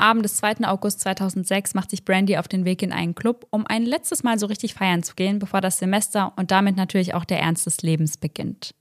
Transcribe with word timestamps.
Am 0.00 0.12
Abend 0.12 0.24
des 0.24 0.36
2. 0.36 0.66
August 0.66 1.00
2006 1.00 1.74
macht 1.74 1.90
sich 1.90 2.06
Brandy 2.06 2.38
auf 2.38 2.48
den 2.48 2.64
Weg 2.64 2.80
in 2.82 2.90
einen 2.90 3.14
Club, 3.14 3.46
um 3.50 3.66
ein 3.66 3.84
letztes 3.84 4.22
Mal 4.22 4.38
so 4.38 4.46
richtig 4.46 4.72
feiern 4.72 5.02
zu 5.02 5.14
gehen, 5.14 5.38
bevor 5.38 5.60
das 5.60 5.78
Semester 5.78 6.32
und 6.36 6.50
damit 6.50 6.74
natürlich 6.74 7.12
auch 7.12 7.26
der 7.26 7.38
Ernst 7.38 7.66
des 7.66 7.82
Lebens 7.82 8.16
beginnt. 8.16 8.74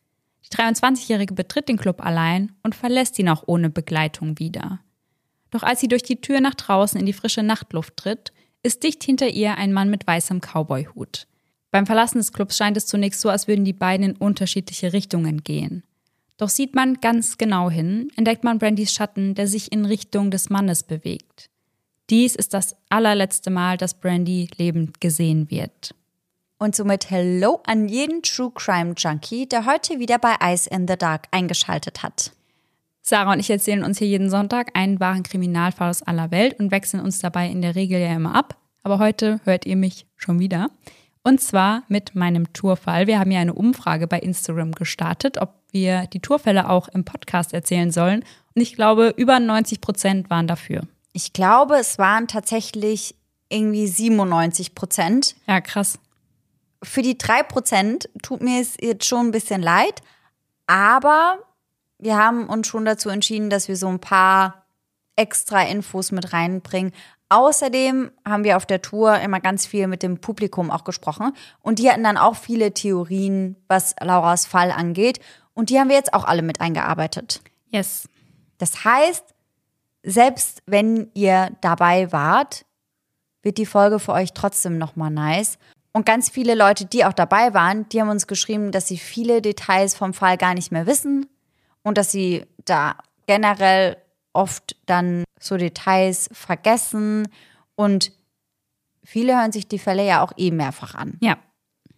Die 0.45 0.55
23-Jährige 0.55 1.33
betritt 1.33 1.67
den 1.67 1.75
Club 1.75 2.05
allein 2.05 2.53
und 2.63 2.73
verlässt 2.73 3.19
ihn 3.19 3.27
auch 3.27 3.43
ohne 3.47 3.69
Begleitung 3.69 4.39
wieder. 4.39 4.79
Doch 5.51 5.61
als 5.61 5.81
sie 5.81 5.89
durch 5.89 6.03
die 6.03 6.21
Tür 6.21 6.39
nach 6.39 6.55
draußen 6.55 6.97
in 6.97 7.05
die 7.05 7.11
frische 7.11 7.43
Nachtluft 7.43 7.97
tritt, 7.97 8.31
ist 8.63 8.83
dicht 8.83 9.03
hinter 9.03 9.27
ihr 9.27 9.57
ein 9.57 9.73
Mann 9.73 9.89
mit 9.89 10.07
weißem 10.07 10.39
Cowboyhut. 10.39 11.27
Beim 11.69 11.85
Verlassen 11.85 12.19
des 12.19 12.31
Clubs 12.31 12.55
scheint 12.55 12.77
es 12.77 12.87
zunächst 12.87 13.19
so, 13.19 13.27
als 13.27 13.49
würden 13.49 13.65
die 13.65 13.73
beiden 13.73 14.11
in 14.11 14.15
unterschiedliche 14.15 14.93
Richtungen 14.93 15.43
gehen. 15.43 15.83
Doch 16.39 16.49
sieht 16.49 16.73
man 16.73 16.95
ganz 17.01 17.37
genau 17.37 17.69
hin, 17.69 18.07
entdeckt 18.15 18.45
man 18.45 18.59
Brandys 18.59 18.93
Schatten, 18.93 19.35
der 19.35 19.45
sich 19.45 19.73
in 19.73 19.83
Richtung 19.83 20.31
des 20.31 20.49
Mannes 20.49 20.83
bewegt. 20.83 21.49
Dies 22.09 22.33
ist 22.33 22.53
das 22.53 22.77
allerletzte 22.87 23.49
Mal, 23.49 23.75
dass 23.75 23.99
Brandy 23.99 24.49
lebend 24.57 25.01
gesehen 25.01 25.51
wird. 25.51 25.93
Und 26.57 26.77
somit 26.77 27.09
Hello 27.09 27.59
an 27.65 27.89
jeden 27.89 28.23
True 28.23 28.51
Crime 28.55 28.93
Junkie, 28.97 29.47
der 29.47 29.65
heute 29.65 29.99
wieder 29.99 30.17
bei 30.17 30.35
Ice 30.41 30.69
in 30.69 30.87
the 30.87 30.95
Dark 30.95 31.27
eingeschaltet 31.31 32.03
hat. 32.03 32.31
Sarah 33.01 33.33
und 33.33 33.39
ich 33.39 33.49
erzählen 33.49 33.83
uns 33.83 33.99
hier 33.99 34.07
jeden 34.07 34.29
Sonntag 34.29 34.71
einen 34.75 35.01
wahren 35.01 35.23
Kriminalfall 35.23 35.89
aus 35.89 36.03
aller 36.03 36.31
Welt 36.31 36.57
und 36.57 36.71
wechseln 36.71 37.03
uns 37.03 37.19
dabei 37.19 37.49
in 37.49 37.61
der 37.61 37.75
Regel 37.75 37.99
ja 37.99 38.15
immer 38.15 38.33
ab. 38.33 38.55
Aber 38.83 38.99
heute 38.99 39.41
hört 39.43 39.65
ihr 39.65 39.75
mich 39.75 40.05
schon 40.15 40.39
wieder. 40.39 40.69
Und 41.23 41.41
zwar 41.41 41.83
mit 41.87 42.15
meinem 42.15 42.51
Tourfall. 42.53 43.07
Wir 43.07 43.19
haben 43.19 43.31
ja 43.31 43.39
eine 43.39 43.53
Umfrage 43.53 44.07
bei 44.07 44.19
Instagram 44.19 44.71
gestartet, 44.71 45.37
ob 45.39 45.53
wir 45.71 46.07
die 46.07 46.21
Tourfälle 46.21 46.69
auch 46.69 46.87
im 46.87 47.05
Podcast 47.05 47.53
erzählen 47.53 47.91
sollen. 47.91 48.23
Und 48.55 48.61
ich 48.61 48.75
glaube, 48.75 49.13
über 49.17 49.39
90 49.39 49.81
Prozent 49.81 50.29
waren 50.29 50.47
dafür. 50.47 50.83
Ich 51.13 51.33
glaube, 51.33 51.75
es 51.75 51.97
waren 51.97 52.27
tatsächlich 52.27 53.15
irgendwie 53.49 53.87
97 53.87 54.75
Prozent. 54.75 55.35
Ja, 55.47 55.59
krass. 55.59 55.99
Für 56.81 57.01
die 57.01 57.17
drei 57.17 57.43
Prozent 57.43 58.09
tut 58.21 58.41
mir 58.41 58.61
es 58.61 58.75
jetzt 58.79 59.05
schon 59.05 59.27
ein 59.27 59.31
bisschen 59.31 59.61
leid, 59.61 60.01
aber 60.67 61.39
wir 61.97 62.15
haben 62.15 62.47
uns 62.47 62.67
schon 62.67 62.85
dazu 62.85 63.09
entschieden, 63.09 63.49
dass 63.49 63.67
wir 63.67 63.75
so 63.75 63.87
ein 63.87 63.99
paar 63.99 64.65
extra 65.17 65.63
Infos 65.63 66.11
mit 66.11 66.31
reinbringen. 66.31 66.93
Außerdem 67.29 68.11
haben 68.27 68.43
wir 68.43 68.57
auf 68.57 68.65
der 68.65 68.81
Tour 68.81 69.19
immer 69.19 69.39
ganz 69.39 69.67
viel 69.67 69.87
mit 69.87 70.01
dem 70.01 70.19
Publikum 70.19 70.71
auch 70.71 70.83
gesprochen 70.83 71.33
und 71.61 71.77
die 71.77 71.89
hatten 71.89 72.03
dann 72.03 72.17
auch 72.17 72.35
viele 72.35 72.73
Theorien, 72.73 73.55
was 73.67 73.95
Lauras 74.01 74.47
Fall 74.47 74.71
angeht. 74.71 75.19
Und 75.53 75.69
die 75.69 75.79
haben 75.79 75.89
wir 75.89 75.95
jetzt 75.95 76.13
auch 76.13 76.23
alle 76.23 76.41
mit 76.41 76.59
eingearbeitet. 76.59 77.41
Yes. 77.69 78.09
Das 78.57 78.83
heißt, 78.83 79.23
selbst 80.01 80.63
wenn 80.65 81.11
ihr 81.13 81.51
dabei 81.61 82.11
wart, 82.11 82.65
wird 83.43 83.57
die 83.57 83.65
Folge 83.65 83.99
für 83.99 84.13
euch 84.13 84.33
trotzdem 84.33 84.77
nochmal 84.77 85.11
nice. 85.11 85.59
Und 85.91 86.05
ganz 86.05 86.29
viele 86.29 86.55
Leute, 86.55 86.85
die 86.85 87.05
auch 87.05 87.13
dabei 87.13 87.53
waren, 87.53 87.87
die 87.89 88.01
haben 88.01 88.09
uns 88.09 88.27
geschrieben, 88.27 88.71
dass 88.71 88.87
sie 88.87 88.97
viele 88.97 89.41
Details 89.41 89.95
vom 89.95 90.13
Fall 90.13 90.37
gar 90.37 90.53
nicht 90.53 90.71
mehr 90.71 90.85
wissen 90.85 91.27
und 91.83 91.97
dass 91.97 92.11
sie 92.11 92.45
da 92.65 92.95
generell 93.27 93.97
oft 94.33 94.75
dann 94.85 95.23
so 95.39 95.57
Details 95.57 96.29
vergessen 96.31 97.27
und 97.75 98.11
viele 99.03 99.37
hören 99.37 99.51
sich 99.51 99.67
die 99.67 99.79
Fälle 99.79 100.05
ja 100.05 100.23
auch 100.23 100.33
eh 100.37 100.51
mehrfach 100.51 100.95
an. 100.95 101.17
Ja. 101.21 101.37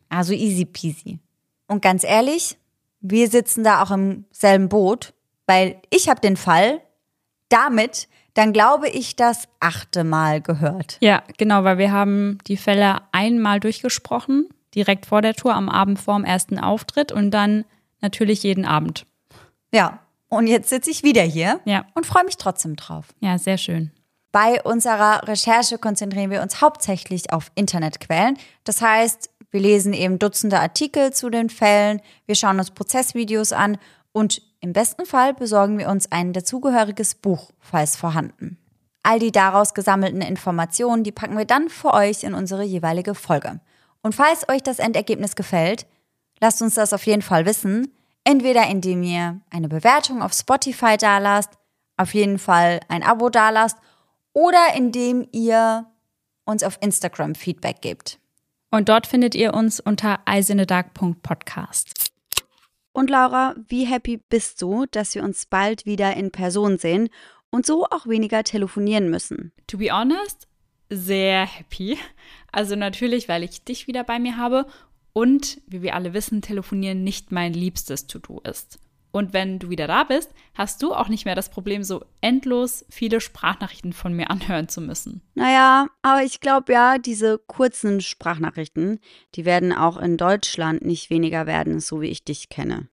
Also 0.09 0.33
easy 0.33 0.65
peasy. 0.65 1.19
Und 1.67 1.81
ganz 1.81 2.03
ehrlich, 2.03 2.57
wir 2.99 3.29
sitzen 3.29 3.63
da 3.63 3.81
auch 3.81 3.91
im 3.91 4.25
selben 4.31 4.69
Boot, 4.69 5.13
weil 5.45 5.81
ich 5.89 6.09
habe 6.09 6.21
den 6.21 6.37
Fall 6.37 6.81
damit 7.49 8.07
dann 8.33 8.53
glaube 8.53 8.87
ich 8.87 9.15
das 9.15 9.47
achte 9.59 10.03
Mal 10.03 10.41
gehört. 10.41 10.97
Ja, 11.01 11.23
genau, 11.37 11.63
weil 11.63 11.77
wir 11.77 11.91
haben 11.91 12.37
die 12.47 12.57
Fälle 12.57 13.01
einmal 13.11 13.59
durchgesprochen, 13.59 14.47
direkt 14.73 15.05
vor 15.05 15.21
der 15.21 15.33
Tour, 15.33 15.53
am 15.53 15.69
Abend 15.69 15.99
vorm 15.99 16.23
ersten 16.23 16.59
Auftritt 16.59 17.11
und 17.11 17.31
dann 17.31 17.65
natürlich 17.99 18.43
jeden 18.43 18.65
Abend. 18.65 19.05
Ja, 19.73 19.99
und 20.31 20.47
jetzt 20.47 20.69
sitze 20.69 20.89
ich 20.89 21.03
wieder 21.03 21.21
hier 21.21 21.59
ja. 21.65 21.85
und 21.93 22.05
freue 22.05 22.23
mich 22.23 22.37
trotzdem 22.37 22.75
drauf. 22.75 23.07
Ja, 23.19 23.37
sehr 23.37 23.57
schön. 23.57 23.91
Bei 24.31 24.63
unserer 24.63 25.27
Recherche 25.27 25.77
konzentrieren 25.77 26.31
wir 26.31 26.41
uns 26.41 26.61
hauptsächlich 26.61 27.33
auf 27.33 27.51
Internetquellen. 27.55 28.37
Das 28.63 28.81
heißt, 28.81 29.29
wir 29.51 29.59
lesen 29.59 29.93
eben 29.93 30.19
Dutzende 30.19 30.59
Artikel 30.59 31.11
zu 31.11 31.29
den 31.29 31.49
Fällen, 31.49 32.01
wir 32.25 32.35
schauen 32.35 32.57
uns 32.57 32.71
Prozessvideos 32.71 33.51
an 33.51 33.77
und 34.13 34.41
im 34.61 34.71
besten 34.71 35.05
Fall 35.05 35.33
besorgen 35.33 35.77
wir 35.77 35.89
uns 35.89 36.09
ein 36.11 36.31
dazugehöriges 36.31 37.15
Buch, 37.15 37.51
falls 37.59 37.97
vorhanden. 37.97 38.57
All 39.03 39.19
die 39.19 39.31
daraus 39.31 39.73
gesammelten 39.73 40.21
Informationen, 40.21 41.03
die 41.03 41.11
packen 41.11 41.37
wir 41.37 41.45
dann 41.45 41.67
für 41.67 41.93
euch 41.93 42.23
in 42.23 42.33
unsere 42.33 42.63
jeweilige 42.63 43.15
Folge. 43.15 43.59
Und 44.01 44.15
falls 44.15 44.47
euch 44.47 44.63
das 44.63 44.79
Endergebnis 44.79 45.35
gefällt, 45.35 45.87
lasst 46.39 46.61
uns 46.61 46.75
das 46.75 46.93
auf 46.93 47.05
jeden 47.05 47.21
Fall 47.21 47.45
wissen. 47.45 47.91
Entweder 48.23 48.67
indem 48.67 49.03
ihr 49.03 49.41
eine 49.49 49.67
Bewertung 49.67 50.21
auf 50.21 50.33
Spotify 50.33 50.97
dalasst, 50.97 51.57
auf 51.97 52.13
jeden 52.13 52.39
Fall 52.39 52.79
ein 52.87 53.03
Abo 53.03 53.29
dalasst 53.29 53.77
oder 54.33 54.73
indem 54.75 55.27
ihr 55.31 55.87
uns 56.45 56.63
auf 56.63 56.77
Instagram 56.81 57.35
Feedback 57.35 57.81
gebt. 57.81 58.19
Und 58.69 58.89
dort 58.89 59.07
findet 59.07 59.35
ihr 59.35 59.53
uns 59.53 59.79
unter 59.79 60.19
eisenedark.podcast. 60.25 62.11
Und 62.93 63.09
Laura, 63.09 63.55
wie 63.67 63.85
happy 63.85 64.17
bist 64.29 64.61
du, 64.61 64.85
dass 64.91 65.15
wir 65.15 65.23
uns 65.23 65.45
bald 65.45 65.85
wieder 65.85 66.15
in 66.15 66.31
Person 66.31 66.77
sehen 66.77 67.09
und 67.49 67.65
so 67.65 67.85
auch 67.85 68.07
weniger 68.07 68.43
telefonieren 68.43 69.09
müssen? 69.09 69.51
To 69.67 69.77
be 69.77 69.91
honest, 69.91 70.47
sehr 70.89 71.45
happy. 71.45 71.97
Also 72.51 72.75
natürlich, 72.75 73.29
weil 73.29 73.43
ich 73.43 73.63
dich 73.63 73.87
wieder 73.87 74.03
bei 74.03 74.19
mir 74.19 74.37
habe 74.37 74.65
und, 75.13 75.61
wie 75.67 75.81
wir 75.81 75.95
alle 75.95 76.13
wissen, 76.13 76.41
telefonieren 76.41 77.03
nicht 77.03 77.31
mein 77.31 77.53
liebstes 77.53 78.07
To-Do 78.07 78.39
ist. 78.41 78.79
Und 79.11 79.33
wenn 79.33 79.59
du 79.59 79.69
wieder 79.69 79.87
da 79.87 80.05
bist, 80.05 80.31
hast 80.53 80.81
du 80.81 80.93
auch 80.93 81.09
nicht 81.09 81.25
mehr 81.25 81.35
das 81.35 81.49
Problem, 81.49 81.83
so 81.83 82.05
endlos 82.21 82.85
viele 82.89 83.19
Sprachnachrichten 83.19 83.91
von 83.91 84.13
mir 84.13 84.29
anhören 84.29 84.69
zu 84.69 84.79
müssen. 84.79 85.21
Naja, 85.35 85.87
aber 86.01 86.23
ich 86.23 86.39
glaube 86.39 86.71
ja, 86.71 86.97
diese 86.97 87.37
kurzen 87.37 87.99
Sprachnachrichten, 87.99 88.99
die 89.35 89.43
werden 89.43 89.73
auch 89.73 89.97
in 89.97 90.15
Deutschland 90.15 90.85
nicht 90.85 91.09
weniger 91.09 91.45
werden, 91.45 91.81
so 91.81 92.01
wie 92.01 92.07
ich 92.07 92.23
dich 92.23 92.47
kenne. 92.49 92.87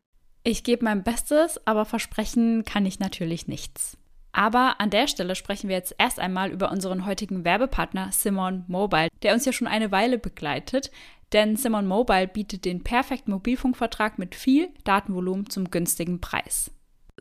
Ich 0.43 0.63
gebe 0.63 0.85
mein 0.85 1.03
Bestes, 1.03 1.59
aber 1.67 1.85
versprechen 1.85 2.63
kann 2.63 2.85
ich 2.85 2.99
natürlich 2.99 3.47
nichts. 3.47 3.97
Aber 4.31 4.79
an 4.79 4.91
der 4.91 5.07
Stelle 5.07 5.35
sprechen 5.35 5.67
wir 5.67 5.75
jetzt 5.75 5.95
erst 5.97 6.19
einmal 6.19 6.51
über 6.51 6.71
unseren 6.71 7.05
heutigen 7.07 7.43
Werbepartner 7.43 8.11
Simon 8.11 8.65
Mobile, 8.67 9.09
der 9.23 9.33
uns 9.33 9.45
ja 9.45 9.51
schon 9.51 9.67
eine 9.67 9.91
Weile 9.91 10.19
begleitet, 10.19 10.91
denn 11.33 11.55
Simon 11.55 11.87
Mobile 11.87 12.27
bietet 12.27 12.65
den 12.65 12.83
perfekten 12.83 13.31
Mobilfunkvertrag 13.31 14.17
mit 14.17 14.35
viel 14.35 14.69
Datenvolumen 14.83 15.49
zum 15.49 15.69
günstigen 15.69 16.21
Preis. 16.21 16.71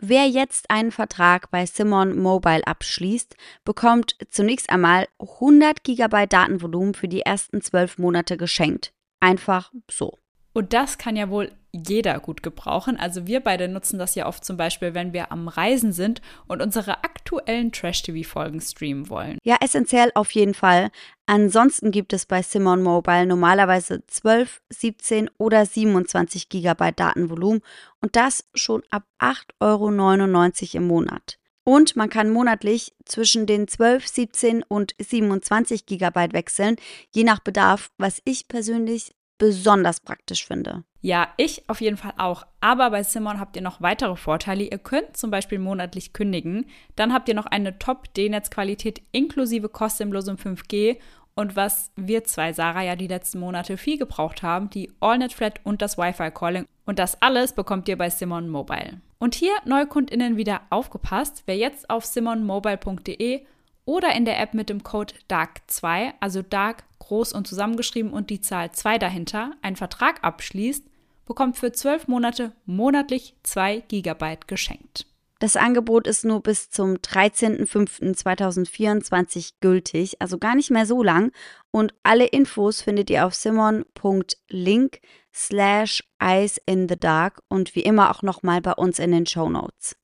Wer 0.00 0.28
jetzt 0.28 0.70
einen 0.70 0.92
Vertrag 0.92 1.50
bei 1.50 1.64
Simon 1.64 2.18
Mobile 2.18 2.66
abschließt, 2.66 3.34
bekommt 3.64 4.16
zunächst 4.28 4.68
einmal 4.68 5.08
100 5.18 5.84
GB 5.84 6.26
Datenvolumen 6.26 6.92
für 6.92 7.08
die 7.08 7.22
ersten 7.22 7.62
12 7.62 7.98
Monate 7.98 8.36
geschenkt. 8.36 8.92
Einfach 9.20 9.72
so. 9.90 10.18
Und 10.52 10.74
das 10.74 10.98
kann 10.98 11.16
ja 11.16 11.30
wohl 11.30 11.50
jeder 11.86 12.18
gut 12.20 12.42
gebrauchen. 12.42 12.98
Also 12.98 13.26
wir 13.26 13.40
beide 13.40 13.68
nutzen 13.68 13.98
das 13.98 14.14
ja 14.14 14.26
oft 14.26 14.44
zum 14.44 14.56
Beispiel, 14.56 14.94
wenn 14.94 15.12
wir 15.12 15.32
am 15.32 15.48
Reisen 15.48 15.92
sind 15.92 16.20
und 16.46 16.62
unsere 16.62 17.04
aktuellen 17.04 17.72
Trash-TV-Folgen 17.72 18.60
streamen 18.60 19.08
wollen. 19.08 19.38
Ja, 19.44 19.56
essentiell 19.60 20.10
auf 20.14 20.30
jeden 20.32 20.54
Fall. 20.54 20.90
Ansonsten 21.26 21.90
gibt 21.90 22.12
es 22.12 22.26
bei 22.26 22.42
Simon 22.42 22.82
Mobile 22.82 23.26
normalerweise 23.26 24.06
12, 24.06 24.60
17 24.70 25.30
oder 25.38 25.66
27 25.66 26.48
GB 26.48 26.92
Datenvolumen 26.94 27.62
und 28.00 28.16
das 28.16 28.44
schon 28.54 28.82
ab 28.90 29.04
8,99 29.18 29.54
Euro 29.64 30.76
im 30.76 30.86
Monat. 30.86 31.38
Und 31.68 31.96
man 31.96 32.08
kann 32.08 32.30
monatlich 32.30 32.94
zwischen 33.04 33.44
den 33.44 33.66
12, 33.66 34.06
17 34.06 34.62
und 34.62 34.94
27 35.00 35.84
GB 35.84 36.32
wechseln, 36.32 36.76
je 37.12 37.24
nach 37.24 37.40
Bedarf, 37.40 37.90
was 37.98 38.22
ich 38.24 38.46
persönlich 38.46 39.15
besonders 39.38 40.00
praktisch 40.00 40.46
finde. 40.46 40.84
Ja, 41.00 41.28
ich 41.36 41.68
auf 41.68 41.80
jeden 41.80 41.96
Fall 41.96 42.14
auch. 42.18 42.46
Aber 42.60 42.90
bei 42.90 43.02
Simon 43.02 43.38
habt 43.38 43.56
ihr 43.56 43.62
noch 43.62 43.80
weitere 43.80 44.16
Vorteile. 44.16 44.64
Ihr 44.64 44.78
könnt 44.78 45.16
zum 45.16 45.30
Beispiel 45.30 45.58
monatlich 45.58 46.12
kündigen. 46.12 46.66
Dann 46.96 47.12
habt 47.12 47.28
ihr 47.28 47.34
noch 47.34 47.46
eine 47.46 47.78
Top-D-Netz-Qualität 47.78 49.02
inklusive 49.12 49.68
kostenlosem 49.68 50.36
5G. 50.36 50.96
Und 51.34 51.54
was 51.54 51.92
wir 51.96 52.24
zwei, 52.24 52.52
Sarah, 52.54 52.82
ja 52.82 52.96
die 52.96 53.08
letzten 53.08 53.40
Monate 53.40 53.76
viel 53.76 53.98
gebraucht 53.98 54.42
haben, 54.42 54.70
die 54.70 54.90
AllNet 55.00 55.34
Flat 55.34 55.60
und 55.64 55.82
das 55.82 55.98
Wi-Fi-Calling. 55.98 56.64
Und 56.86 56.98
das 56.98 57.20
alles 57.20 57.52
bekommt 57.52 57.88
ihr 57.88 57.98
bei 57.98 58.08
Simon 58.08 58.48
Mobile. 58.48 59.00
Und 59.18 59.34
hier 59.34 59.52
NeukundInnen 59.64 60.36
wieder 60.36 60.62
aufgepasst. 60.70 61.42
Wer 61.46 61.56
jetzt 61.56 61.90
auf 61.90 62.04
simonmobile.de 62.04 63.42
oder 63.86 64.14
in 64.14 64.26
der 64.26 64.38
App 64.38 64.52
mit 64.52 64.68
dem 64.68 64.82
Code 64.82 65.14
DARK2, 65.30 66.12
also 66.20 66.42
DARK 66.42 66.84
groß 66.98 67.32
und 67.32 67.46
zusammengeschrieben 67.46 68.12
und 68.12 68.28
die 68.28 68.42
Zahl 68.42 68.72
2 68.72 68.98
dahinter, 68.98 69.52
einen 69.62 69.76
Vertrag 69.76 70.22
abschließt, 70.22 70.84
bekommt 71.24 71.56
für 71.56 71.72
12 71.72 72.08
Monate 72.08 72.52
monatlich 72.66 73.34
2 73.44 73.84
GB 73.88 74.40
geschenkt. 74.46 75.06
Das 75.38 75.56
Angebot 75.56 76.06
ist 76.06 76.24
nur 76.24 76.42
bis 76.42 76.70
zum 76.70 76.94
13.05.2024 76.94 79.52
gültig, 79.60 80.18
also 80.20 80.38
gar 80.38 80.54
nicht 80.54 80.70
mehr 80.70 80.86
so 80.86 81.02
lang. 81.02 81.30
Und 81.70 81.92
alle 82.02 82.24
Infos 82.26 82.80
findet 82.80 83.10
ihr 83.10 83.26
auf 83.26 83.34
simon.link 83.34 85.00
slash 85.34 86.02
Eyes 86.18 86.58
in 86.64 86.88
the 86.88 86.98
Dark 86.98 87.42
und 87.48 87.74
wie 87.74 87.82
immer 87.82 88.10
auch 88.10 88.22
nochmal 88.22 88.62
bei 88.62 88.72
uns 88.72 88.98
in 88.98 89.12
den 89.12 89.26
Show 89.26 89.50
Notes. 89.50 89.94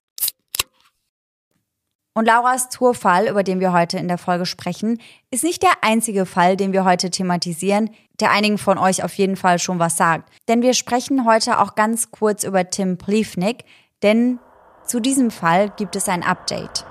Und 2.14 2.26
Lauras 2.26 2.68
Tourfall, 2.68 3.26
über 3.28 3.42
den 3.42 3.60
wir 3.60 3.72
heute 3.72 3.98
in 3.98 4.06
der 4.06 4.18
Folge 4.18 4.44
sprechen, 4.44 5.00
ist 5.30 5.44
nicht 5.44 5.62
der 5.62 5.72
einzige 5.80 6.26
Fall, 6.26 6.58
den 6.58 6.74
wir 6.74 6.84
heute 6.84 7.10
thematisieren, 7.10 7.90
der 8.20 8.30
einigen 8.30 8.58
von 8.58 8.76
euch 8.76 9.02
auf 9.02 9.14
jeden 9.14 9.36
Fall 9.36 9.58
schon 9.58 9.78
was 9.78 9.96
sagt. 9.96 10.30
Denn 10.46 10.60
wir 10.60 10.74
sprechen 10.74 11.24
heute 11.24 11.58
auch 11.58 11.74
ganz 11.74 12.10
kurz 12.10 12.44
über 12.44 12.68
Tim 12.68 12.98
Pliefnik, 12.98 13.64
denn 14.02 14.38
zu 14.84 15.00
diesem 15.00 15.30
Fall 15.30 15.70
gibt 15.70 15.96
es 15.96 16.08
ein 16.08 16.22
Update. 16.22 16.84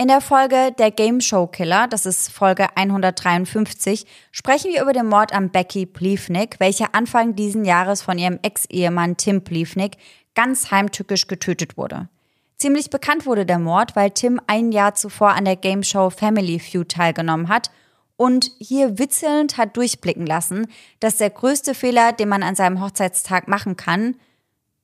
In 0.00 0.06
der 0.06 0.20
Folge 0.20 0.70
Der 0.78 0.92
Game 0.92 1.20
Show 1.20 1.48
Killer, 1.48 1.88
das 1.88 2.06
ist 2.06 2.30
Folge 2.30 2.68
153, 2.76 4.06
sprechen 4.30 4.70
wir 4.70 4.82
über 4.82 4.92
den 4.92 5.08
Mord 5.08 5.32
an 5.32 5.50
Becky 5.50 5.86
Pliefnik, 5.86 6.60
welche 6.60 6.94
Anfang 6.94 7.34
diesen 7.34 7.64
Jahres 7.64 8.00
von 8.00 8.16
ihrem 8.16 8.38
Ex-Ehemann 8.40 9.16
Tim 9.16 9.42
Pliefnik 9.42 9.96
ganz 10.36 10.70
heimtückisch 10.70 11.26
getötet 11.26 11.76
wurde. 11.76 12.08
Ziemlich 12.58 12.90
bekannt 12.90 13.26
wurde 13.26 13.44
der 13.44 13.58
Mord, 13.58 13.96
weil 13.96 14.12
Tim 14.12 14.40
ein 14.46 14.70
Jahr 14.70 14.94
zuvor 14.94 15.30
an 15.30 15.44
der 15.44 15.56
Game 15.56 15.82
Show 15.82 16.10
Family 16.10 16.60
Feud 16.60 16.90
teilgenommen 16.90 17.48
hat 17.48 17.72
und 18.16 18.52
hier 18.60 19.00
witzelnd 19.00 19.56
hat 19.56 19.76
durchblicken 19.76 20.26
lassen, 20.26 20.68
dass 21.00 21.16
der 21.16 21.30
größte 21.30 21.74
Fehler, 21.74 22.12
den 22.12 22.28
man 22.28 22.44
an 22.44 22.54
seinem 22.54 22.80
Hochzeitstag 22.80 23.48
machen 23.48 23.76
kann, 23.76 24.14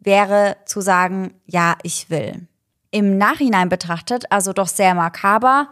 wäre 0.00 0.56
zu 0.64 0.80
sagen, 0.80 1.34
ja, 1.46 1.76
ich 1.84 2.10
will 2.10 2.48
im 2.94 3.18
Nachhinein 3.18 3.68
betrachtet 3.68 4.30
also 4.30 4.52
doch 4.52 4.68
sehr 4.68 4.94
makaber 4.94 5.68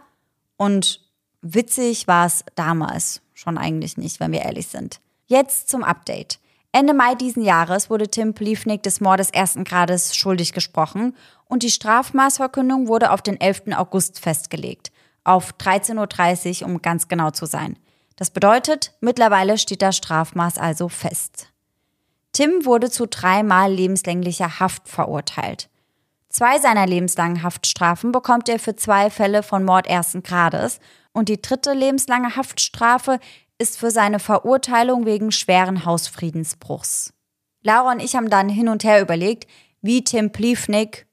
und 0.56 1.00
witzig 1.40 2.08
war 2.08 2.26
es 2.26 2.44
damals 2.56 3.22
schon 3.32 3.58
eigentlich 3.58 3.96
nicht, 3.96 4.18
wenn 4.18 4.32
wir 4.32 4.40
ehrlich 4.42 4.66
sind. 4.66 5.00
Jetzt 5.26 5.68
zum 5.68 5.84
Update. 5.84 6.40
Ende 6.72 6.94
Mai 6.94 7.14
diesen 7.14 7.44
Jahres 7.44 7.90
wurde 7.90 8.08
Tim 8.08 8.34
Pliefnik 8.34 8.82
des 8.82 9.00
Mordes 9.00 9.30
ersten 9.30 9.62
Grades 9.62 10.16
schuldig 10.16 10.52
gesprochen 10.52 11.14
und 11.46 11.62
die 11.62 11.70
Strafmaßverkündung 11.70 12.88
wurde 12.88 13.12
auf 13.12 13.22
den 13.22 13.40
11. 13.40 13.76
August 13.76 14.18
festgelegt. 14.18 14.90
Auf 15.22 15.52
13.30 15.60 16.62
Uhr, 16.62 16.68
um 16.68 16.82
ganz 16.82 17.06
genau 17.06 17.30
zu 17.30 17.46
sein. 17.46 17.78
Das 18.16 18.30
bedeutet, 18.30 18.94
mittlerweile 19.00 19.58
steht 19.58 19.82
das 19.82 19.96
Strafmaß 19.96 20.58
also 20.58 20.88
fest. 20.88 21.46
Tim 22.32 22.64
wurde 22.64 22.90
zu 22.90 23.06
dreimal 23.06 23.72
lebenslänglicher 23.72 24.58
Haft 24.58 24.88
verurteilt. 24.88 25.68
Zwei 26.32 26.58
seiner 26.58 26.86
lebenslangen 26.86 27.42
Haftstrafen 27.42 28.10
bekommt 28.10 28.48
er 28.48 28.58
für 28.58 28.74
zwei 28.74 29.10
Fälle 29.10 29.42
von 29.42 29.64
Mord 29.64 29.86
ersten 29.86 30.22
Grades 30.22 30.80
und 31.12 31.28
die 31.28 31.42
dritte 31.42 31.74
lebenslange 31.74 32.36
Haftstrafe 32.36 33.20
ist 33.58 33.78
für 33.78 33.90
seine 33.90 34.18
Verurteilung 34.18 35.04
wegen 35.04 35.30
schweren 35.30 35.84
Hausfriedensbruchs. 35.84 37.12
Laura 37.62 37.92
und 37.92 38.02
ich 38.02 38.16
haben 38.16 38.30
dann 38.30 38.48
hin 38.48 38.70
und 38.70 38.82
her 38.82 39.02
überlegt, 39.02 39.46
wie 39.82 40.02
Tim 40.02 40.32
Pliefnik 40.32 41.06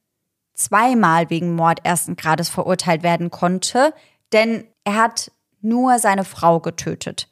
zweimal 0.54 1.30
wegen 1.30 1.54
Mord 1.54 1.82
ersten 1.84 2.16
Grades 2.16 2.48
verurteilt 2.48 3.04
werden 3.04 3.30
konnte, 3.30 3.94
denn 4.32 4.66
er 4.86 4.96
hat 4.96 5.32
nur 5.60 6.00
seine 6.00 6.24
Frau 6.24 6.62
getötet. 6.62 7.30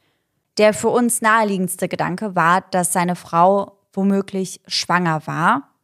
Der 0.58 0.74
für 0.74 0.90
uns 0.90 1.22
naheliegendste 1.22 1.88
Gedanke 1.88 2.36
war, 2.36 2.62
dass 2.70 2.92
seine 2.92 3.16
Frau 3.16 3.80
womöglich 3.94 4.60
schwanger 4.68 5.26
war 5.26 5.77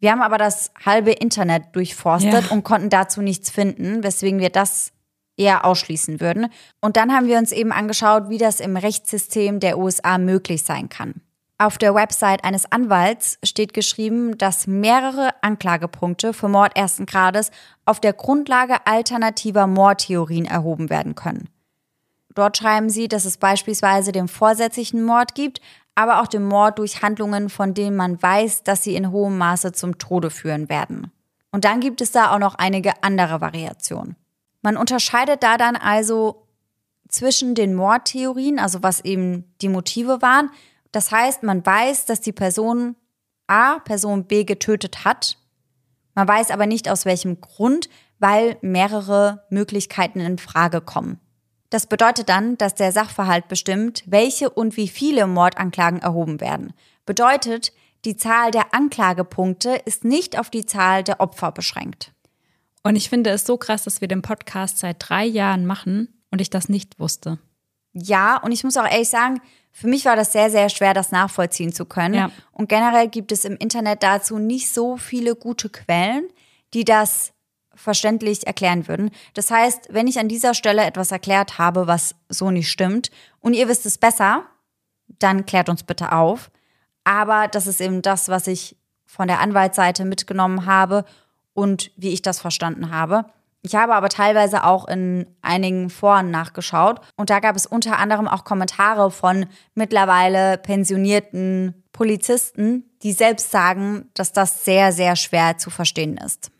wir 0.00 0.12
haben 0.12 0.22
aber 0.22 0.38
das 0.38 0.70
halbe 0.84 1.12
Internet 1.12 1.74
durchforstet 1.74 2.44
ja. 2.44 2.50
und 2.50 2.62
konnten 2.62 2.90
dazu 2.90 3.20
nichts 3.20 3.50
finden, 3.50 4.02
weswegen 4.02 4.38
wir 4.38 4.50
das 4.50 4.92
eher 5.36 5.64
ausschließen 5.64 6.20
würden. 6.20 6.48
Und 6.80 6.96
dann 6.96 7.12
haben 7.12 7.26
wir 7.26 7.38
uns 7.38 7.52
eben 7.52 7.72
angeschaut, 7.72 8.28
wie 8.28 8.38
das 8.38 8.60
im 8.60 8.76
Rechtssystem 8.76 9.60
der 9.60 9.78
USA 9.78 10.18
möglich 10.18 10.62
sein 10.62 10.88
kann. 10.88 11.20
Auf 11.60 11.76
der 11.76 11.92
Website 11.92 12.44
eines 12.44 12.70
Anwalts 12.70 13.38
steht 13.42 13.74
geschrieben, 13.74 14.38
dass 14.38 14.68
mehrere 14.68 15.30
Anklagepunkte 15.42 16.32
für 16.32 16.48
Mord 16.48 16.76
ersten 16.76 17.04
Grades 17.04 17.50
auf 17.84 17.98
der 17.98 18.12
Grundlage 18.12 18.86
alternativer 18.86 19.66
Mordtheorien 19.66 20.44
erhoben 20.44 20.88
werden 20.88 21.16
können. 21.16 21.48
Dort 22.32 22.56
schreiben 22.56 22.90
sie, 22.90 23.08
dass 23.08 23.24
es 23.24 23.38
beispielsweise 23.38 24.12
den 24.12 24.28
vorsätzlichen 24.28 25.02
Mord 25.02 25.34
gibt, 25.34 25.60
aber 25.98 26.22
auch 26.22 26.28
den 26.28 26.44
Mord 26.44 26.78
durch 26.78 27.02
Handlungen, 27.02 27.50
von 27.50 27.74
denen 27.74 27.96
man 27.96 28.22
weiß, 28.22 28.62
dass 28.62 28.84
sie 28.84 28.94
in 28.94 29.10
hohem 29.10 29.36
Maße 29.36 29.72
zum 29.72 29.98
Tode 29.98 30.30
führen 30.30 30.68
werden. 30.68 31.10
Und 31.50 31.64
dann 31.64 31.80
gibt 31.80 32.00
es 32.00 32.12
da 32.12 32.32
auch 32.32 32.38
noch 32.38 32.54
einige 32.54 33.02
andere 33.02 33.40
Variationen. 33.40 34.14
Man 34.62 34.76
unterscheidet 34.76 35.42
da 35.42 35.58
dann 35.58 35.74
also 35.74 36.46
zwischen 37.08 37.56
den 37.56 37.74
Mordtheorien, 37.74 38.60
also 38.60 38.84
was 38.84 39.00
eben 39.00 39.52
die 39.60 39.68
Motive 39.68 40.22
waren. 40.22 40.50
Das 40.92 41.10
heißt, 41.10 41.42
man 41.42 41.66
weiß, 41.66 42.06
dass 42.06 42.20
die 42.20 42.32
Person 42.32 42.94
A 43.48 43.80
Person 43.80 44.24
B 44.24 44.44
getötet 44.44 45.04
hat. 45.04 45.36
Man 46.14 46.28
weiß 46.28 46.52
aber 46.52 46.66
nicht 46.66 46.88
aus 46.88 47.06
welchem 47.06 47.40
Grund, 47.40 47.88
weil 48.20 48.56
mehrere 48.60 49.44
Möglichkeiten 49.50 50.20
in 50.20 50.38
Frage 50.38 50.80
kommen. 50.80 51.18
Das 51.70 51.86
bedeutet 51.86 52.28
dann, 52.28 52.56
dass 52.56 52.74
der 52.74 52.92
Sachverhalt 52.92 53.48
bestimmt, 53.48 54.02
welche 54.06 54.48
und 54.48 54.76
wie 54.76 54.88
viele 54.88 55.26
Mordanklagen 55.26 56.00
erhoben 56.00 56.40
werden. 56.40 56.72
Bedeutet, 57.04 57.72
die 58.04 58.16
Zahl 58.16 58.50
der 58.50 58.74
Anklagepunkte 58.74 59.80
ist 59.84 60.04
nicht 60.04 60.38
auf 60.38 60.50
die 60.50 60.64
Zahl 60.64 61.02
der 61.02 61.20
Opfer 61.20 61.52
beschränkt. 61.52 62.12
Und 62.84 62.96
ich 62.96 63.10
finde 63.10 63.30
es 63.30 63.44
so 63.44 63.56
krass, 63.56 63.84
dass 63.84 64.00
wir 64.00 64.08
den 64.08 64.22
Podcast 64.22 64.78
seit 64.78 64.96
drei 64.98 65.24
Jahren 65.24 65.66
machen 65.66 66.22
und 66.30 66.40
ich 66.40 66.48
das 66.48 66.68
nicht 66.68 66.98
wusste. 66.98 67.38
Ja, 67.92 68.36
und 68.38 68.52
ich 68.52 68.64
muss 68.64 68.76
auch 68.76 68.88
ehrlich 68.88 69.08
sagen, 69.08 69.40
für 69.72 69.88
mich 69.88 70.04
war 70.04 70.16
das 70.16 70.32
sehr, 70.32 70.50
sehr 70.50 70.68
schwer, 70.68 70.94
das 70.94 71.10
nachvollziehen 71.10 71.72
zu 71.72 71.84
können. 71.84 72.14
Ja. 72.14 72.30
Und 72.52 72.68
generell 72.68 73.08
gibt 73.08 73.32
es 73.32 73.44
im 73.44 73.56
Internet 73.56 74.02
dazu 74.02 74.38
nicht 74.38 74.72
so 74.72 74.96
viele 74.96 75.34
gute 75.34 75.68
Quellen, 75.68 76.28
die 76.74 76.84
das 76.84 77.32
verständlich 77.78 78.46
erklären 78.46 78.88
würden. 78.88 79.10
Das 79.34 79.50
heißt, 79.50 79.88
wenn 79.90 80.06
ich 80.08 80.18
an 80.18 80.28
dieser 80.28 80.52
Stelle 80.52 80.84
etwas 80.84 81.12
erklärt 81.12 81.58
habe, 81.58 81.86
was 81.86 82.14
so 82.28 82.50
nicht 82.50 82.70
stimmt, 82.70 83.10
und 83.40 83.54
ihr 83.54 83.68
wisst 83.68 83.86
es 83.86 83.98
besser, 83.98 84.44
dann 85.18 85.46
klärt 85.46 85.68
uns 85.68 85.84
bitte 85.84 86.12
auf. 86.12 86.50
Aber 87.04 87.48
das 87.48 87.66
ist 87.66 87.80
eben 87.80 88.02
das, 88.02 88.28
was 88.28 88.46
ich 88.46 88.76
von 89.06 89.28
der 89.28 89.40
Anwaltsseite 89.40 90.04
mitgenommen 90.04 90.66
habe 90.66 91.04
und 91.54 91.90
wie 91.96 92.10
ich 92.10 92.20
das 92.20 92.40
verstanden 92.40 92.90
habe. 92.90 93.24
Ich 93.62 93.74
habe 93.74 93.94
aber 93.94 94.08
teilweise 94.08 94.64
auch 94.64 94.86
in 94.86 95.26
einigen 95.40 95.90
Foren 95.90 96.30
nachgeschaut 96.30 97.00
und 97.16 97.30
da 97.30 97.40
gab 97.40 97.56
es 97.56 97.66
unter 97.66 97.98
anderem 97.98 98.28
auch 98.28 98.44
Kommentare 98.44 99.10
von 99.10 99.46
mittlerweile 99.74 100.58
pensionierten 100.58 101.82
Polizisten, 101.92 102.84
die 103.02 103.12
selbst 103.12 103.50
sagen, 103.50 104.08
dass 104.14 104.32
das 104.32 104.64
sehr, 104.64 104.92
sehr 104.92 105.16
schwer 105.16 105.58
zu 105.58 105.70
verstehen 105.70 106.16
ist. 106.18 106.50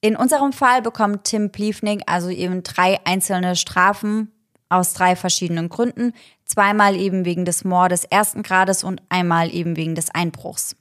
In 0.00 0.16
unserem 0.16 0.52
Fall 0.52 0.80
bekommt 0.80 1.24
Tim 1.24 1.52
Pliefnik 1.52 2.02
also 2.06 2.30
eben 2.30 2.62
drei 2.62 2.98
einzelne 3.04 3.54
Strafen 3.54 4.32
aus 4.70 4.94
drei 4.94 5.14
verschiedenen 5.14 5.68
Gründen. 5.68 6.14
Zweimal 6.46 6.96
eben 6.96 7.24
wegen 7.24 7.44
des 7.44 7.64
Mordes 7.64 8.04
ersten 8.04 8.42
Grades 8.42 8.82
und 8.82 9.02
einmal 9.10 9.52
eben 9.54 9.76
wegen 9.76 9.94
des 9.94 10.10
Einbruchs. 10.10 10.74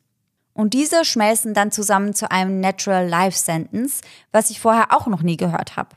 Und 0.54 0.74
diese 0.74 1.06
schmelzen 1.06 1.54
dann 1.54 1.72
zusammen 1.72 2.14
zu 2.14 2.32
einem 2.32 2.60
Natural 2.60 3.08
Life 3.08 3.38
Sentence, 3.38 4.02
was 4.32 4.50
ich 4.50 4.60
vorher 4.60 4.94
auch 4.94 5.08
noch 5.08 5.22
nie 5.22 5.38
gehört 5.38 5.76
habe. 5.76 5.96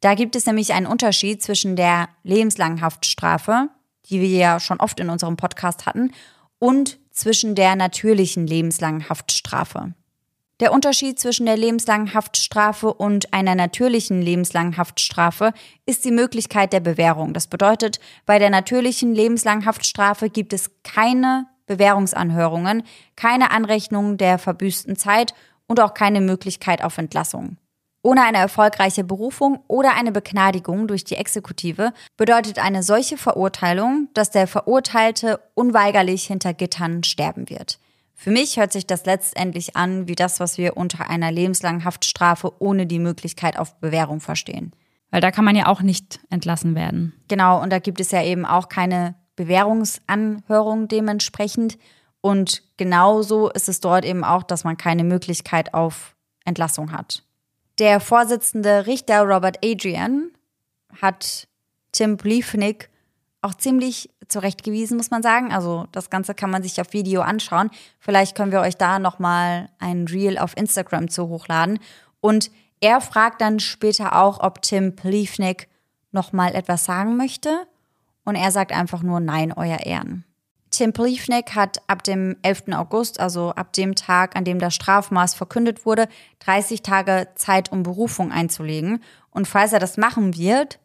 Da 0.00 0.14
gibt 0.14 0.36
es 0.36 0.46
nämlich 0.46 0.72
einen 0.72 0.86
Unterschied 0.86 1.42
zwischen 1.42 1.76
der 1.76 2.08
lebenslangen 2.22 2.80
Haftstrafe, 2.80 3.68
die 4.06 4.20
wir 4.20 4.28
ja 4.28 4.60
schon 4.60 4.80
oft 4.80 5.00
in 5.00 5.10
unserem 5.10 5.36
Podcast 5.36 5.86
hatten, 5.86 6.12
und 6.58 6.98
zwischen 7.10 7.54
der 7.54 7.76
natürlichen 7.76 8.46
lebenslangen 8.46 9.08
Haftstrafe. 9.08 9.94
Der 10.58 10.72
Unterschied 10.72 11.18
zwischen 11.18 11.44
der 11.44 11.58
lebenslangen 11.58 12.14
Haftstrafe 12.14 12.94
und 12.94 13.34
einer 13.34 13.54
natürlichen 13.54 14.22
lebenslangen 14.22 14.78
Haftstrafe 14.78 15.52
ist 15.84 16.06
die 16.06 16.10
Möglichkeit 16.10 16.72
der 16.72 16.80
Bewährung. 16.80 17.34
Das 17.34 17.46
bedeutet, 17.46 18.00
bei 18.24 18.38
der 18.38 18.48
natürlichen 18.48 19.14
lebenslangen 19.14 19.66
Haftstrafe 19.66 20.30
gibt 20.30 20.54
es 20.54 20.70
keine 20.82 21.46
Bewährungsanhörungen, 21.66 22.84
keine 23.16 23.50
Anrechnung 23.50 24.16
der 24.16 24.38
verbüßten 24.38 24.96
Zeit 24.96 25.34
und 25.66 25.78
auch 25.78 25.92
keine 25.92 26.22
Möglichkeit 26.22 26.82
auf 26.82 26.96
Entlassung. 26.96 27.58
Ohne 28.02 28.22
eine 28.22 28.38
erfolgreiche 28.38 29.04
Berufung 29.04 29.60
oder 29.68 29.94
eine 29.94 30.12
Begnadigung 30.12 30.86
durch 30.88 31.04
die 31.04 31.16
Exekutive 31.16 31.92
bedeutet 32.16 32.60
eine 32.60 32.82
solche 32.82 33.18
Verurteilung, 33.18 34.08
dass 34.14 34.30
der 34.30 34.46
Verurteilte 34.46 35.40
unweigerlich 35.54 36.24
hinter 36.24 36.54
Gittern 36.54 37.02
sterben 37.02 37.50
wird. 37.50 37.78
Für 38.18 38.30
mich 38.30 38.56
hört 38.56 38.72
sich 38.72 38.86
das 38.86 39.04
letztendlich 39.04 39.76
an 39.76 40.08
wie 40.08 40.14
das, 40.14 40.40
was 40.40 40.56
wir 40.56 40.76
unter 40.76 41.10
einer 41.10 41.30
lebenslangen 41.30 41.84
Haftstrafe 41.84 42.50
ohne 42.60 42.86
die 42.86 42.98
Möglichkeit 42.98 43.58
auf 43.58 43.78
Bewährung 43.78 44.20
verstehen. 44.20 44.72
Weil 45.10 45.20
da 45.20 45.30
kann 45.30 45.44
man 45.44 45.54
ja 45.54 45.66
auch 45.66 45.82
nicht 45.82 46.18
entlassen 46.30 46.74
werden. 46.74 47.12
Genau, 47.28 47.62
und 47.62 47.70
da 47.70 47.78
gibt 47.78 48.00
es 48.00 48.10
ja 48.10 48.22
eben 48.22 48.46
auch 48.46 48.68
keine 48.70 49.14
Bewährungsanhörung 49.36 50.88
dementsprechend. 50.88 51.78
Und 52.22 52.62
genauso 52.78 53.50
ist 53.50 53.68
es 53.68 53.80
dort 53.80 54.04
eben 54.04 54.24
auch, 54.24 54.42
dass 54.42 54.64
man 54.64 54.78
keine 54.78 55.04
Möglichkeit 55.04 55.74
auf 55.74 56.16
Entlassung 56.44 56.92
hat. 56.92 57.22
Der 57.78 58.00
Vorsitzende 58.00 58.86
Richter 58.86 59.20
Robert 59.22 59.58
Adrian 59.62 60.30
hat 61.00 61.46
Tim 61.92 62.16
Bliefnick 62.16 62.88
auch 63.46 63.54
ziemlich 63.54 64.10
zurechtgewiesen, 64.28 64.96
muss 64.96 65.10
man 65.10 65.22
sagen. 65.22 65.52
Also 65.52 65.86
das 65.92 66.10
Ganze 66.10 66.34
kann 66.34 66.50
man 66.50 66.62
sich 66.62 66.80
auf 66.80 66.92
Video 66.92 67.22
anschauen. 67.22 67.70
Vielleicht 67.98 68.36
können 68.36 68.52
wir 68.52 68.60
euch 68.60 68.76
da 68.76 68.98
nochmal 68.98 69.70
ein 69.78 70.06
Reel 70.06 70.38
auf 70.38 70.56
Instagram 70.56 71.08
zu 71.08 71.28
hochladen. 71.28 71.78
Und 72.20 72.50
er 72.80 73.00
fragt 73.00 73.40
dann 73.40 73.60
später 73.60 74.16
auch, 74.16 74.40
ob 74.40 74.62
Tim 74.62 74.94
Bliefnick 74.94 75.68
nochmal 76.12 76.54
etwas 76.54 76.84
sagen 76.84 77.16
möchte. 77.16 77.66
Und 78.24 78.34
er 78.34 78.50
sagt 78.50 78.72
einfach 78.72 79.02
nur 79.02 79.20
Nein, 79.20 79.52
euer 79.52 79.78
Ehren. 79.78 80.24
Tim 80.70 80.92
Bliefnick 80.92 81.54
hat 81.54 81.80
ab 81.86 82.02
dem 82.02 82.36
11. 82.42 82.72
August, 82.72 83.20
also 83.20 83.50
ab 83.50 83.72
dem 83.72 83.94
Tag, 83.94 84.36
an 84.36 84.44
dem 84.44 84.58
das 84.58 84.74
Strafmaß 84.74 85.34
verkündet 85.34 85.86
wurde, 85.86 86.08
30 86.40 86.82
Tage 86.82 87.28
Zeit, 87.36 87.70
um 87.70 87.82
Berufung 87.82 88.32
einzulegen. 88.32 89.02
Und 89.30 89.46
falls 89.46 89.72
er 89.72 89.78
das 89.78 89.96
machen 89.96 90.36
wird, 90.36 90.80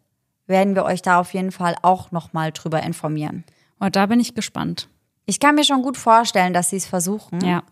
werden 0.52 0.76
wir 0.76 0.86
euch 0.86 1.02
da 1.02 1.20
auf 1.20 1.34
jeden 1.34 1.52
Fall 1.52 1.76
auch 1.82 2.12
nochmal 2.12 2.52
drüber 2.52 2.84
informieren. 2.84 3.44
Und 3.80 3.88
oh, 3.88 3.90
da 3.90 4.06
bin 4.06 4.20
ich 4.20 4.36
gespannt. 4.36 4.88
Ich 5.26 5.40
kann 5.40 5.56
mir 5.56 5.64
schon 5.64 5.82
gut 5.82 5.98
vorstellen, 5.98 6.54
dass 6.54 6.70
sie 6.70 6.78
es 6.78 6.86
versuchen. 6.86 7.44
Ja. 7.44 7.64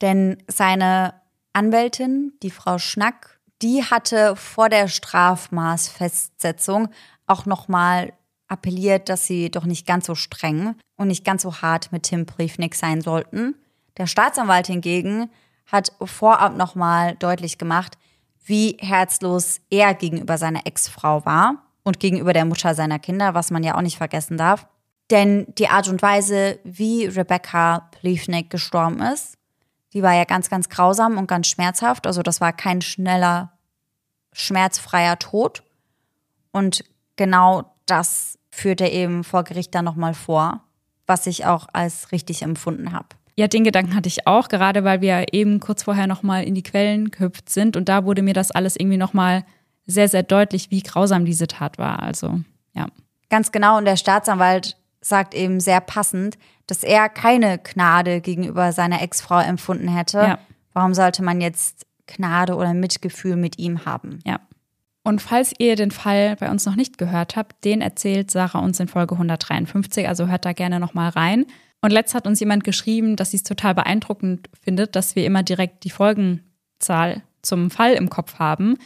Denn 0.00 0.38
seine 0.48 1.12
Anwältin, 1.52 2.32
die 2.42 2.50
Frau 2.50 2.78
Schnack, 2.78 3.38
die 3.60 3.84
hatte 3.84 4.36
vor 4.36 4.70
der 4.70 4.88
Strafmaßfestsetzung 4.88 6.88
auch 7.26 7.44
nochmal 7.46 8.12
appelliert, 8.48 9.08
dass 9.08 9.26
sie 9.26 9.50
doch 9.50 9.64
nicht 9.64 9.86
ganz 9.86 10.04
so 10.06 10.14
streng 10.14 10.76
und 10.96 11.08
nicht 11.08 11.24
ganz 11.24 11.42
so 11.42 11.62
hart 11.62 11.90
mit 11.92 12.04
Tim 12.04 12.26
Briefnick 12.26 12.74
sein 12.74 13.00
sollten. 13.00 13.54
Der 13.96 14.06
Staatsanwalt 14.06 14.66
hingegen 14.66 15.30
hat 15.70 15.92
vorab 16.02 16.56
nochmal 16.56 17.16
deutlich 17.16 17.58
gemacht, 17.58 17.96
wie 18.44 18.76
herzlos 18.80 19.60
er 19.70 19.94
gegenüber 19.94 20.38
seiner 20.38 20.66
Ex-Frau 20.66 21.24
war 21.24 21.63
und 21.84 22.00
gegenüber 22.00 22.32
der 22.32 22.44
Mutter 22.44 22.74
seiner 22.74 22.98
Kinder, 22.98 23.34
was 23.34 23.50
man 23.50 23.62
ja 23.62 23.76
auch 23.76 23.82
nicht 23.82 23.98
vergessen 23.98 24.36
darf. 24.36 24.66
Denn 25.10 25.46
die 25.58 25.68
Art 25.68 25.86
und 25.88 26.02
Weise, 26.02 26.58
wie 26.64 27.06
Rebecca 27.06 27.90
Plevnik 27.92 28.50
gestorben 28.50 29.00
ist, 29.00 29.36
die 29.92 30.02
war 30.02 30.14
ja 30.14 30.24
ganz, 30.24 30.50
ganz 30.50 30.68
grausam 30.68 31.18
und 31.18 31.28
ganz 31.28 31.46
schmerzhaft. 31.46 32.06
Also 32.06 32.22
das 32.22 32.40
war 32.40 32.52
kein 32.52 32.80
schneller, 32.80 33.52
schmerzfreier 34.32 35.18
Tod. 35.18 35.62
Und 36.50 36.84
genau 37.16 37.74
das 37.86 38.38
führt 38.50 38.80
er 38.80 38.92
eben 38.92 39.22
vor 39.22 39.44
Gericht 39.44 39.74
dann 39.74 39.84
nochmal 39.84 40.14
vor, 40.14 40.62
was 41.06 41.26
ich 41.26 41.44
auch 41.44 41.68
als 41.72 42.10
richtig 42.10 42.42
empfunden 42.42 42.92
habe. 42.92 43.08
Ja, 43.36 43.48
den 43.48 43.64
Gedanken 43.64 43.94
hatte 43.94 44.08
ich 44.08 44.26
auch, 44.26 44.48
gerade 44.48 44.84
weil 44.84 45.00
wir 45.00 45.32
eben 45.32 45.60
kurz 45.60 45.82
vorher 45.82 46.06
nochmal 46.06 46.44
in 46.44 46.54
die 46.54 46.62
Quellen 46.62 47.10
gehüpft 47.10 47.50
sind 47.50 47.76
und 47.76 47.88
da 47.88 48.04
wurde 48.04 48.22
mir 48.22 48.34
das 48.34 48.52
alles 48.52 48.76
irgendwie 48.76 48.96
nochmal 48.96 49.44
sehr, 49.86 50.08
sehr 50.08 50.22
deutlich, 50.22 50.70
wie 50.70 50.82
grausam 50.82 51.24
diese 51.24 51.46
Tat 51.46 51.78
war. 51.78 52.02
Also, 52.02 52.40
ja. 52.74 52.86
Ganz 53.30 53.52
genau. 53.52 53.78
Und 53.78 53.84
der 53.84 53.96
Staatsanwalt 53.96 54.76
sagt 55.00 55.34
eben 55.34 55.60
sehr 55.60 55.80
passend, 55.80 56.38
dass 56.66 56.82
er 56.82 57.08
keine 57.08 57.58
Gnade 57.58 58.20
gegenüber 58.20 58.72
seiner 58.72 59.02
Ex-Frau 59.02 59.40
empfunden 59.40 59.88
hätte. 59.88 60.18
Ja. 60.18 60.38
Warum 60.72 60.94
sollte 60.94 61.22
man 61.22 61.40
jetzt 61.40 61.86
Gnade 62.06 62.54
oder 62.54 62.74
Mitgefühl 62.74 63.36
mit 63.36 63.58
ihm 63.58 63.84
haben? 63.84 64.20
Ja. 64.24 64.40
Und 65.02 65.20
falls 65.20 65.52
ihr 65.58 65.76
den 65.76 65.90
Fall 65.90 66.36
bei 66.36 66.50
uns 66.50 66.64
noch 66.64 66.76
nicht 66.76 66.96
gehört 66.96 67.36
habt, 67.36 67.64
den 67.64 67.82
erzählt 67.82 68.30
Sarah 68.30 68.60
uns 68.60 68.80
in 68.80 68.88
Folge 68.88 69.14
153, 69.14 70.08
also 70.08 70.28
hört 70.28 70.46
da 70.46 70.52
gerne 70.52 70.80
nochmal 70.80 71.10
rein. 71.10 71.44
Und 71.82 71.90
letzt 71.90 72.14
hat 72.14 72.26
uns 72.26 72.40
jemand 72.40 72.64
geschrieben, 72.64 73.14
dass 73.14 73.32
sie 73.32 73.36
es 73.36 73.42
total 73.42 73.74
beeindruckend 73.74 74.48
findet, 74.62 74.96
dass 74.96 75.14
wir 75.14 75.26
immer 75.26 75.42
direkt 75.42 75.84
die 75.84 75.90
Folgenzahl 75.90 77.22
zum 77.42 77.70
Fall 77.70 77.92
im 77.92 78.08
Kopf 78.08 78.38
haben. 78.38 78.78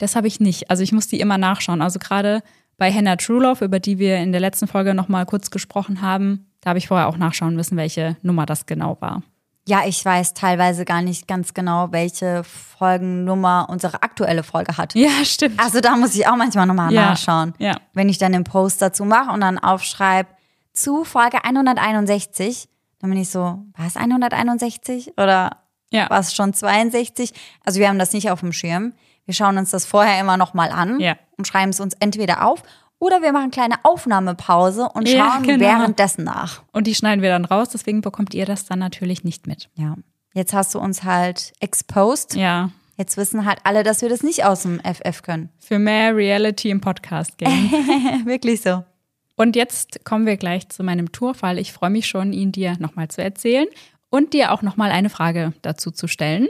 Das 0.00 0.16
habe 0.16 0.26
ich 0.26 0.40
nicht. 0.40 0.70
Also 0.70 0.82
ich 0.82 0.92
muss 0.92 1.08
die 1.08 1.20
immer 1.20 1.36
nachschauen. 1.36 1.82
Also 1.82 1.98
gerade 1.98 2.42
bei 2.78 2.90
Hannah 2.90 3.16
Truelove, 3.16 3.66
über 3.66 3.80
die 3.80 3.98
wir 3.98 4.16
in 4.16 4.32
der 4.32 4.40
letzten 4.40 4.66
Folge 4.66 4.94
noch 4.94 5.08
mal 5.08 5.26
kurz 5.26 5.50
gesprochen 5.50 6.00
haben, 6.00 6.46
da 6.62 6.70
habe 6.70 6.78
ich 6.78 6.88
vorher 6.88 7.06
auch 7.06 7.18
nachschauen 7.18 7.54
müssen, 7.54 7.76
welche 7.76 8.16
Nummer 8.22 8.46
das 8.46 8.64
genau 8.64 8.96
war. 9.00 9.22
Ja, 9.68 9.82
ich 9.86 10.02
weiß 10.02 10.32
teilweise 10.32 10.86
gar 10.86 11.02
nicht 11.02 11.28
ganz 11.28 11.52
genau, 11.52 11.92
welche 11.92 12.42
Folgennummer 12.44 13.66
unsere 13.68 14.02
aktuelle 14.02 14.42
Folge 14.42 14.78
hat. 14.78 14.94
Ja, 14.94 15.10
stimmt. 15.22 15.60
Also 15.62 15.82
da 15.82 15.96
muss 15.96 16.14
ich 16.14 16.26
auch 16.26 16.36
manchmal 16.36 16.66
nochmal 16.66 16.90
ja, 16.92 17.10
nachschauen. 17.10 17.52
Ja. 17.58 17.76
Wenn 17.92 18.08
ich 18.08 18.16
dann 18.16 18.32
den 18.32 18.44
Post 18.44 18.80
dazu 18.80 19.04
mache 19.04 19.30
und 19.30 19.42
dann 19.42 19.58
aufschreibe 19.58 20.30
zu 20.72 21.04
Folge 21.04 21.44
161, 21.44 22.68
dann 23.00 23.10
bin 23.10 23.20
ich 23.20 23.28
so, 23.28 23.38
war 23.76 23.86
es 23.86 23.96
161 23.96 25.18
oder 25.18 25.58
ja. 25.92 26.08
war 26.08 26.20
es 26.20 26.34
schon 26.34 26.54
62? 26.54 27.32
Also 27.62 27.80
wir 27.80 27.88
haben 27.88 27.98
das 27.98 28.14
nicht 28.14 28.30
auf 28.30 28.40
dem 28.40 28.54
Schirm. 28.54 28.94
Wir 29.26 29.34
schauen 29.34 29.58
uns 29.58 29.70
das 29.70 29.84
vorher 29.84 30.20
immer 30.20 30.36
nochmal 30.36 30.70
an 30.70 31.00
ja. 31.00 31.16
und 31.36 31.46
schreiben 31.46 31.70
es 31.70 31.80
uns 31.80 31.94
entweder 32.00 32.44
auf 32.44 32.62
oder 32.98 33.22
wir 33.22 33.32
machen 33.32 33.44
eine 33.44 33.50
kleine 33.50 33.84
Aufnahmepause 33.84 34.88
und 34.92 35.08
schauen 35.08 35.16
ja, 35.16 35.40
genau. 35.42 35.60
währenddessen 35.60 36.24
nach. 36.24 36.62
Und 36.72 36.86
die 36.86 36.94
schneiden 36.94 37.22
wir 37.22 37.30
dann 37.30 37.46
raus, 37.46 37.70
deswegen 37.70 38.02
bekommt 38.02 38.34
ihr 38.34 38.44
das 38.44 38.66
dann 38.66 38.78
natürlich 38.78 39.24
nicht 39.24 39.46
mit. 39.46 39.70
Ja. 39.74 39.96
Jetzt 40.34 40.52
hast 40.52 40.74
du 40.74 40.78
uns 40.78 41.02
halt 41.02 41.52
exposed. 41.60 42.34
Ja. 42.34 42.70
Jetzt 42.96 43.16
wissen 43.16 43.46
halt 43.46 43.60
alle, 43.64 43.82
dass 43.82 44.02
wir 44.02 44.10
das 44.10 44.22
nicht 44.22 44.44
aus 44.44 44.62
dem 44.62 44.78
FF 44.80 45.22
können. 45.22 45.48
Für 45.58 45.78
mehr 45.78 46.14
Reality 46.14 46.68
im 46.68 46.82
Podcast-Game. 46.82 47.70
Wirklich 48.26 48.60
so. 48.60 48.84
Und 49.36 49.56
jetzt 49.56 50.04
kommen 50.04 50.26
wir 50.26 50.36
gleich 50.36 50.68
zu 50.68 50.84
meinem 50.84 51.10
Tourfall. 51.10 51.58
Ich 51.58 51.72
freue 51.72 51.88
mich 51.88 52.06
schon, 52.06 52.34
ihn 52.34 52.52
dir 52.52 52.76
nochmal 52.78 53.08
zu 53.08 53.22
erzählen 53.22 53.66
und 54.10 54.34
dir 54.34 54.52
auch 54.52 54.60
nochmal 54.60 54.90
eine 54.90 55.08
Frage 55.08 55.54
dazu 55.62 55.90
zu 55.90 56.06
stellen. 56.08 56.48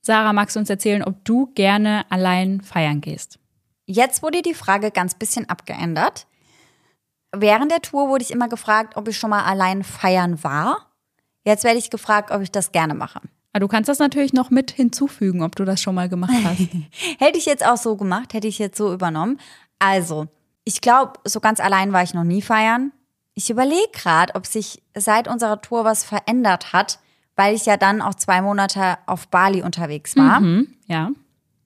Sarah, 0.00 0.32
magst 0.32 0.56
du 0.56 0.60
uns 0.60 0.70
erzählen, 0.70 1.02
ob 1.02 1.24
du 1.24 1.52
gerne 1.54 2.04
allein 2.10 2.60
feiern 2.60 3.00
gehst? 3.00 3.38
Jetzt 3.86 4.22
wurde 4.22 4.42
die 4.42 4.54
Frage 4.54 4.90
ganz 4.90 5.14
bisschen 5.14 5.48
abgeändert. 5.48 6.26
Während 7.34 7.70
der 7.70 7.82
Tour 7.82 8.08
wurde 8.08 8.24
ich 8.24 8.30
immer 8.30 8.48
gefragt, 8.48 8.96
ob 8.96 9.08
ich 9.08 9.18
schon 9.18 9.30
mal 9.30 9.44
allein 9.44 9.82
feiern 9.82 10.42
war. 10.42 10.86
Jetzt 11.44 11.64
werde 11.64 11.78
ich 11.78 11.90
gefragt, 11.90 12.30
ob 12.30 12.42
ich 12.42 12.50
das 12.50 12.72
gerne 12.72 12.94
mache. 12.94 13.20
Aber 13.20 13.30
ah, 13.52 13.58
du 13.60 13.68
kannst 13.68 13.88
das 13.88 13.98
natürlich 13.98 14.34
noch 14.34 14.50
mit 14.50 14.70
hinzufügen, 14.70 15.42
ob 15.42 15.56
du 15.56 15.64
das 15.64 15.80
schon 15.80 15.94
mal 15.94 16.08
gemacht 16.08 16.34
hast. 16.44 16.60
hätte 17.18 17.38
ich 17.38 17.46
jetzt 17.46 17.66
auch 17.66 17.78
so 17.78 17.96
gemacht, 17.96 18.34
hätte 18.34 18.46
ich 18.46 18.58
jetzt 18.58 18.76
so 18.76 18.92
übernommen. 18.92 19.40
Also, 19.78 20.28
ich 20.64 20.82
glaube, 20.82 21.14
so 21.24 21.40
ganz 21.40 21.58
allein 21.58 21.94
war 21.94 22.02
ich 22.02 22.12
noch 22.12 22.24
nie 22.24 22.42
feiern. 22.42 22.92
Ich 23.34 23.48
überlege 23.48 23.90
gerade, 23.94 24.34
ob 24.34 24.44
sich 24.44 24.82
seit 24.94 25.28
unserer 25.28 25.62
Tour 25.62 25.84
was 25.84 26.04
verändert 26.04 26.74
hat 26.74 26.98
weil 27.38 27.54
ich 27.54 27.66
ja 27.66 27.76
dann 27.76 28.02
auch 28.02 28.16
zwei 28.16 28.42
Monate 28.42 28.98
auf 29.06 29.28
Bali 29.28 29.62
unterwegs 29.62 30.16
war. 30.16 30.40
Mhm, 30.40 30.66
ja. 30.88 31.10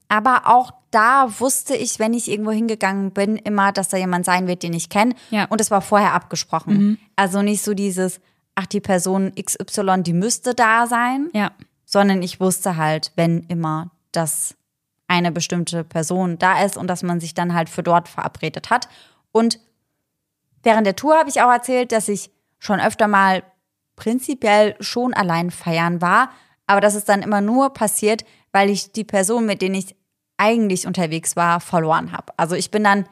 Aber 0.06 0.42
auch 0.44 0.70
da 0.90 1.40
wusste 1.40 1.74
ich, 1.74 1.98
wenn 1.98 2.12
ich 2.12 2.30
irgendwo 2.30 2.50
hingegangen 2.50 3.12
bin, 3.12 3.36
immer, 3.36 3.72
dass 3.72 3.88
da 3.88 3.96
jemand 3.96 4.26
sein 4.26 4.46
wird, 4.46 4.62
den 4.62 4.74
ich 4.74 4.90
kenne. 4.90 5.14
Ja. 5.30 5.46
Und 5.46 5.62
es 5.62 5.70
war 5.70 5.80
vorher 5.80 6.12
abgesprochen. 6.12 6.74
Mhm. 6.74 6.98
Also 7.16 7.40
nicht 7.40 7.62
so 7.62 7.72
dieses, 7.72 8.20
ach, 8.54 8.66
die 8.66 8.82
Person 8.82 9.32
XY, 9.34 10.02
die 10.02 10.12
müsste 10.12 10.54
da 10.54 10.86
sein. 10.86 11.30
Ja. 11.32 11.52
Sondern 11.86 12.22
ich 12.22 12.38
wusste 12.38 12.76
halt, 12.76 13.12
wenn 13.16 13.44
immer, 13.44 13.90
dass 14.12 14.54
eine 15.08 15.32
bestimmte 15.32 15.84
Person 15.84 16.38
da 16.38 16.62
ist 16.62 16.76
und 16.76 16.86
dass 16.86 17.02
man 17.02 17.18
sich 17.18 17.32
dann 17.32 17.54
halt 17.54 17.70
für 17.70 17.82
dort 17.82 18.10
verabredet 18.10 18.68
hat. 18.68 18.90
Und 19.32 19.58
während 20.62 20.86
der 20.86 20.96
Tour 20.96 21.16
habe 21.16 21.30
ich 21.30 21.40
auch 21.40 21.50
erzählt, 21.50 21.92
dass 21.92 22.10
ich 22.10 22.30
schon 22.58 22.78
öfter 22.78 23.08
mal 23.08 23.42
prinzipiell 24.02 24.74
schon 24.80 25.14
allein 25.14 25.52
feiern 25.52 26.00
war, 26.00 26.30
aber 26.66 26.80
das 26.80 26.96
ist 26.96 27.08
dann 27.08 27.22
immer 27.22 27.40
nur 27.40 27.72
passiert, 27.72 28.24
weil 28.50 28.68
ich 28.68 28.90
die 28.90 29.04
Person, 29.04 29.46
mit 29.46 29.62
denen 29.62 29.76
ich 29.76 29.94
eigentlich 30.38 30.88
unterwegs 30.88 31.36
war, 31.36 31.60
verloren 31.60 32.10
habe. 32.10 32.32
Also 32.36 32.56
ich 32.56 32.72
bin 32.72 32.82
dann 32.82 33.06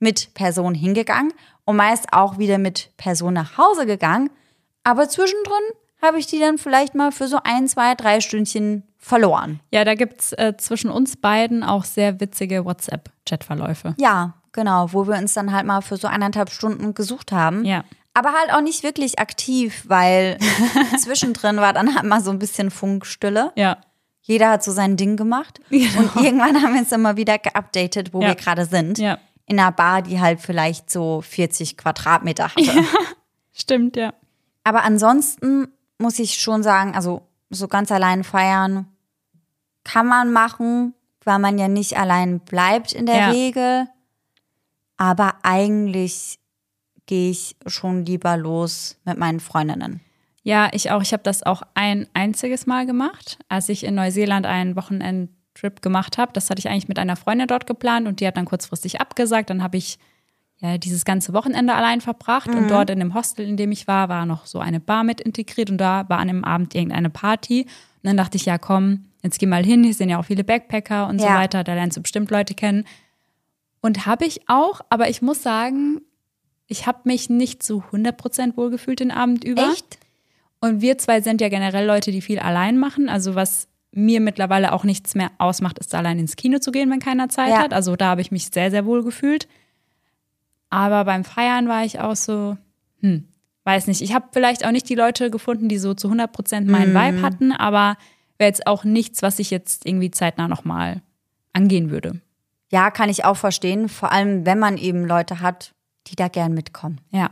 mit 0.00 0.34
Person 0.34 0.74
hingegangen 0.74 1.32
und 1.64 1.76
meist 1.76 2.12
auch 2.12 2.36
wieder 2.36 2.58
mit 2.58 2.90
Person 2.98 3.32
nach 3.32 3.56
Hause 3.56 3.86
gegangen, 3.86 4.28
aber 4.82 5.08
zwischendrin 5.08 5.64
habe 6.02 6.18
ich 6.18 6.26
die 6.26 6.40
dann 6.40 6.58
vielleicht 6.58 6.94
mal 6.94 7.10
für 7.10 7.26
so 7.26 7.38
ein, 7.42 7.66
zwei, 7.66 7.94
drei 7.94 8.20
Stündchen 8.20 8.82
verloren. 8.98 9.60
Ja, 9.70 9.86
da 9.86 9.94
gibt 9.94 10.20
es 10.20 10.32
äh, 10.34 10.58
zwischen 10.58 10.90
uns 10.90 11.16
beiden 11.16 11.62
auch 11.62 11.84
sehr 11.84 12.20
witzige 12.20 12.66
WhatsApp-Chatverläufe. 12.66 13.94
Ja, 13.98 14.34
genau, 14.52 14.92
wo 14.92 15.06
wir 15.06 15.16
uns 15.16 15.32
dann 15.32 15.54
halt 15.54 15.64
mal 15.64 15.80
für 15.80 15.96
so 15.96 16.06
eineinhalb 16.06 16.50
Stunden 16.50 16.92
gesucht 16.92 17.32
haben. 17.32 17.64
Ja 17.64 17.84
aber 18.14 18.32
halt 18.32 18.52
auch 18.52 18.60
nicht 18.60 18.82
wirklich 18.84 19.18
aktiv, 19.18 19.84
weil 19.86 20.38
zwischendrin 20.98 21.56
war 21.56 21.72
dann 21.72 21.94
halt 21.94 22.04
mal 22.04 22.20
so 22.20 22.30
ein 22.30 22.38
bisschen 22.38 22.70
Funkstille. 22.70 23.52
Ja. 23.56 23.78
Jeder 24.22 24.50
hat 24.50 24.64
so 24.64 24.72
sein 24.72 24.96
Ding 24.96 25.16
gemacht. 25.16 25.60
Genau. 25.68 26.10
Und 26.14 26.24
irgendwann 26.24 26.62
haben 26.62 26.72
wir 26.72 26.80
uns 26.80 26.92
immer 26.92 27.16
wieder 27.16 27.38
geupdatet, 27.38 28.14
wo 28.14 28.22
ja. 28.22 28.28
wir 28.28 28.34
gerade 28.36 28.64
sind. 28.64 28.98
Ja. 28.98 29.18
In 29.46 29.58
einer 29.58 29.72
Bar, 29.72 30.00
die 30.00 30.20
halt 30.20 30.40
vielleicht 30.40 30.90
so 30.90 31.20
40 31.20 31.76
Quadratmeter 31.76 32.44
hatte. 32.44 32.62
Ja. 32.62 32.84
Stimmt, 33.52 33.96
ja. 33.96 34.14
Aber 34.62 34.84
ansonsten 34.84 35.68
muss 35.98 36.18
ich 36.18 36.34
schon 36.34 36.62
sagen, 36.62 36.94
also 36.94 37.22
so 37.50 37.68
ganz 37.68 37.92
allein 37.92 38.24
feiern 38.24 38.86
kann 39.84 40.06
man 40.06 40.32
machen, 40.32 40.94
weil 41.24 41.38
man 41.38 41.58
ja 41.58 41.68
nicht 41.68 41.98
allein 41.98 42.40
bleibt 42.40 42.92
in 42.92 43.04
der 43.04 43.16
ja. 43.16 43.28
Regel. 43.28 43.86
Aber 44.96 45.34
eigentlich 45.42 46.38
gehe 47.06 47.30
ich 47.30 47.56
schon 47.66 48.04
lieber 48.04 48.36
los 48.36 48.96
mit 49.04 49.18
meinen 49.18 49.40
Freundinnen. 49.40 50.00
Ja, 50.42 50.68
ich 50.72 50.90
auch. 50.90 51.02
Ich 51.02 51.12
habe 51.12 51.22
das 51.22 51.42
auch 51.42 51.62
ein 51.74 52.06
einziges 52.12 52.66
Mal 52.66 52.86
gemacht, 52.86 53.38
als 53.48 53.68
ich 53.68 53.84
in 53.84 53.94
Neuseeland 53.94 54.44
einen 54.44 54.76
Wochenendtrip 54.76 55.80
gemacht 55.80 56.18
habe. 56.18 56.32
Das 56.34 56.50
hatte 56.50 56.58
ich 56.58 56.68
eigentlich 56.68 56.88
mit 56.88 56.98
einer 56.98 57.16
Freundin 57.16 57.46
dort 57.46 57.66
geplant 57.66 58.06
und 58.06 58.20
die 58.20 58.26
hat 58.26 58.36
dann 58.36 58.44
kurzfristig 58.44 59.00
abgesagt. 59.00 59.48
Dann 59.48 59.62
habe 59.62 59.78
ich 59.78 59.98
ja, 60.58 60.76
dieses 60.76 61.04
ganze 61.04 61.32
Wochenende 61.32 61.74
allein 61.74 62.02
verbracht 62.02 62.48
mhm. 62.48 62.58
und 62.58 62.70
dort 62.70 62.90
in 62.90 62.98
dem 62.98 63.14
Hostel, 63.14 63.48
in 63.48 63.56
dem 63.56 63.72
ich 63.72 63.88
war, 63.88 64.10
war 64.10 64.26
noch 64.26 64.44
so 64.44 64.58
eine 64.58 64.80
Bar 64.80 65.02
mit 65.02 65.20
integriert 65.20 65.70
und 65.70 65.78
da 65.78 66.08
war 66.08 66.18
an 66.18 66.28
dem 66.28 66.44
Abend 66.44 66.74
irgendeine 66.74 67.10
Party. 67.10 67.62
Und 67.62 68.08
dann 68.08 68.18
dachte 68.18 68.36
ich, 68.36 68.44
ja, 68.44 68.58
komm, 68.58 69.06
jetzt 69.22 69.38
geh 69.38 69.46
mal 69.46 69.64
hin. 69.64 69.82
Hier 69.82 69.94
sind 69.94 70.10
ja 70.10 70.18
auch 70.18 70.26
viele 70.26 70.44
Backpacker 70.44 71.08
und 71.08 71.20
ja. 71.20 71.28
so 71.28 71.34
weiter. 71.34 71.64
Da 71.64 71.72
lernst 71.72 71.96
du 71.96 72.02
bestimmt 72.02 72.30
Leute 72.30 72.54
kennen. 72.54 72.84
Und 73.80 74.04
habe 74.04 74.26
ich 74.26 74.48
auch, 74.48 74.82
aber 74.90 75.08
ich 75.08 75.22
muss 75.22 75.42
sagen, 75.42 76.02
ich 76.66 76.86
habe 76.86 77.00
mich 77.04 77.30
nicht 77.30 77.62
zu 77.62 77.82
100% 77.92 78.56
wohlgefühlt 78.56 79.00
den 79.00 79.10
Abend 79.10 79.44
über. 79.44 79.70
Echt? 79.72 79.98
Und 80.60 80.80
wir 80.80 80.96
zwei 80.98 81.20
sind 81.20 81.40
ja 81.40 81.48
generell 81.48 81.86
Leute, 81.86 82.10
die 82.10 82.22
viel 82.22 82.38
allein 82.38 82.78
machen. 82.78 83.08
Also 83.08 83.34
was 83.34 83.68
mir 83.92 84.20
mittlerweile 84.20 84.72
auch 84.72 84.84
nichts 84.84 85.14
mehr 85.14 85.30
ausmacht, 85.38 85.78
ist 85.78 85.94
allein 85.94 86.18
ins 86.18 86.36
Kino 86.36 86.58
zu 86.58 86.72
gehen, 86.72 86.90
wenn 86.90 87.00
keiner 87.00 87.28
Zeit 87.28 87.50
ja. 87.50 87.58
hat. 87.58 87.72
Also 87.72 87.96
da 87.96 88.06
habe 88.06 88.20
ich 88.20 88.30
mich 88.30 88.46
sehr, 88.46 88.70
sehr 88.70 88.86
wohl 88.86 89.04
gefühlt. 89.04 89.46
Aber 90.70 91.04
beim 91.04 91.24
Feiern 91.24 91.68
war 91.68 91.84
ich 91.84 92.00
auch 92.00 92.16
so, 92.16 92.56
hm, 93.00 93.28
weiß 93.64 93.86
nicht. 93.86 94.00
Ich 94.00 94.14
habe 94.14 94.28
vielleicht 94.32 94.66
auch 94.66 94.72
nicht 94.72 94.88
die 94.88 94.94
Leute 94.94 95.30
gefunden, 95.30 95.68
die 95.68 95.78
so 95.78 95.94
zu 95.94 96.08
100% 96.08 96.68
meinen 96.68 96.92
mhm. 96.92 96.96
Vibe 96.96 97.22
hatten, 97.22 97.52
aber 97.52 97.96
wäre 98.38 98.48
jetzt 98.48 98.66
auch 98.66 98.84
nichts, 98.84 99.22
was 99.22 99.38
ich 99.38 99.50
jetzt 99.50 99.86
irgendwie 99.86 100.10
zeitnah 100.10 100.48
nochmal 100.48 101.02
angehen 101.52 101.90
würde. 101.90 102.20
Ja, 102.72 102.90
kann 102.90 103.10
ich 103.10 103.24
auch 103.24 103.36
verstehen. 103.36 103.88
Vor 103.88 104.10
allem, 104.10 104.46
wenn 104.46 104.58
man 104.58 104.78
eben 104.78 105.04
Leute 105.04 105.40
hat, 105.40 105.73
die 106.06 106.16
da 106.16 106.28
gern 106.28 106.54
mitkommen. 106.54 107.00
Ja. 107.10 107.30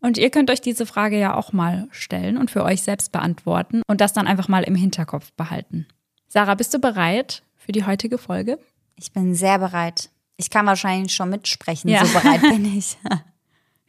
Und 0.00 0.18
ihr 0.18 0.30
könnt 0.30 0.50
euch 0.50 0.60
diese 0.60 0.84
Frage 0.84 1.18
ja 1.18 1.34
auch 1.34 1.52
mal 1.52 1.86
stellen 1.92 2.36
und 2.36 2.50
für 2.50 2.64
euch 2.64 2.82
selbst 2.82 3.12
beantworten 3.12 3.82
und 3.86 4.00
das 4.00 4.12
dann 4.12 4.26
einfach 4.26 4.48
mal 4.48 4.64
im 4.64 4.74
Hinterkopf 4.74 5.32
behalten. 5.32 5.86
Sarah, 6.28 6.54
bist 6.54 6.74
du 6.74 6.80
bereit 6.80 7.42
für 7.56 7.72
die 7.72 7.86
heutige 7.86 8.18
Folge? 8.18 8.58
Ich 8.96 9.12
bin 9.12 9.34
sehr 9.34 9.58
bereit. 9.58 10.10
Ich 10.36 10.50
kann 10.50 10.66
wahrscheinlich 10.66 11.14
schon 11.14 11.30
mitsprechen, 11.30 11.88
ja. 11.88 12.04
so 12.04 12.18
bereit 12.18 12.40
bin 12.42 12.64
ich. 12.64 12.98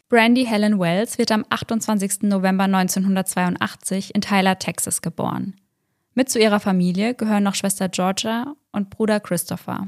Brandy 0.08 0.46
Helen 0.46 0.80
Wells 0.80 1.18
wird 1.18 1.32
am 1.32 1.46
28. 1.50 2.24
November 2.24 2.65
1982 2.65 4.13
in 4.13 4.22
Tyler, 4.22 4.60
Texas 4.60 5.01
geboren. 5.01 5.56
Mit 6.13 6.30
zu 6.30 6.39
ihrer 6.39 6.60
Familie 6.60 7.15
gehören 7.15 7.44
noch 7.44 7.56
Schwester 7.56 7.89
Georgia 7.89 8.53
und 8.72 8.92
Bruder 8.92 9.20
Christopher. 9.20 9.88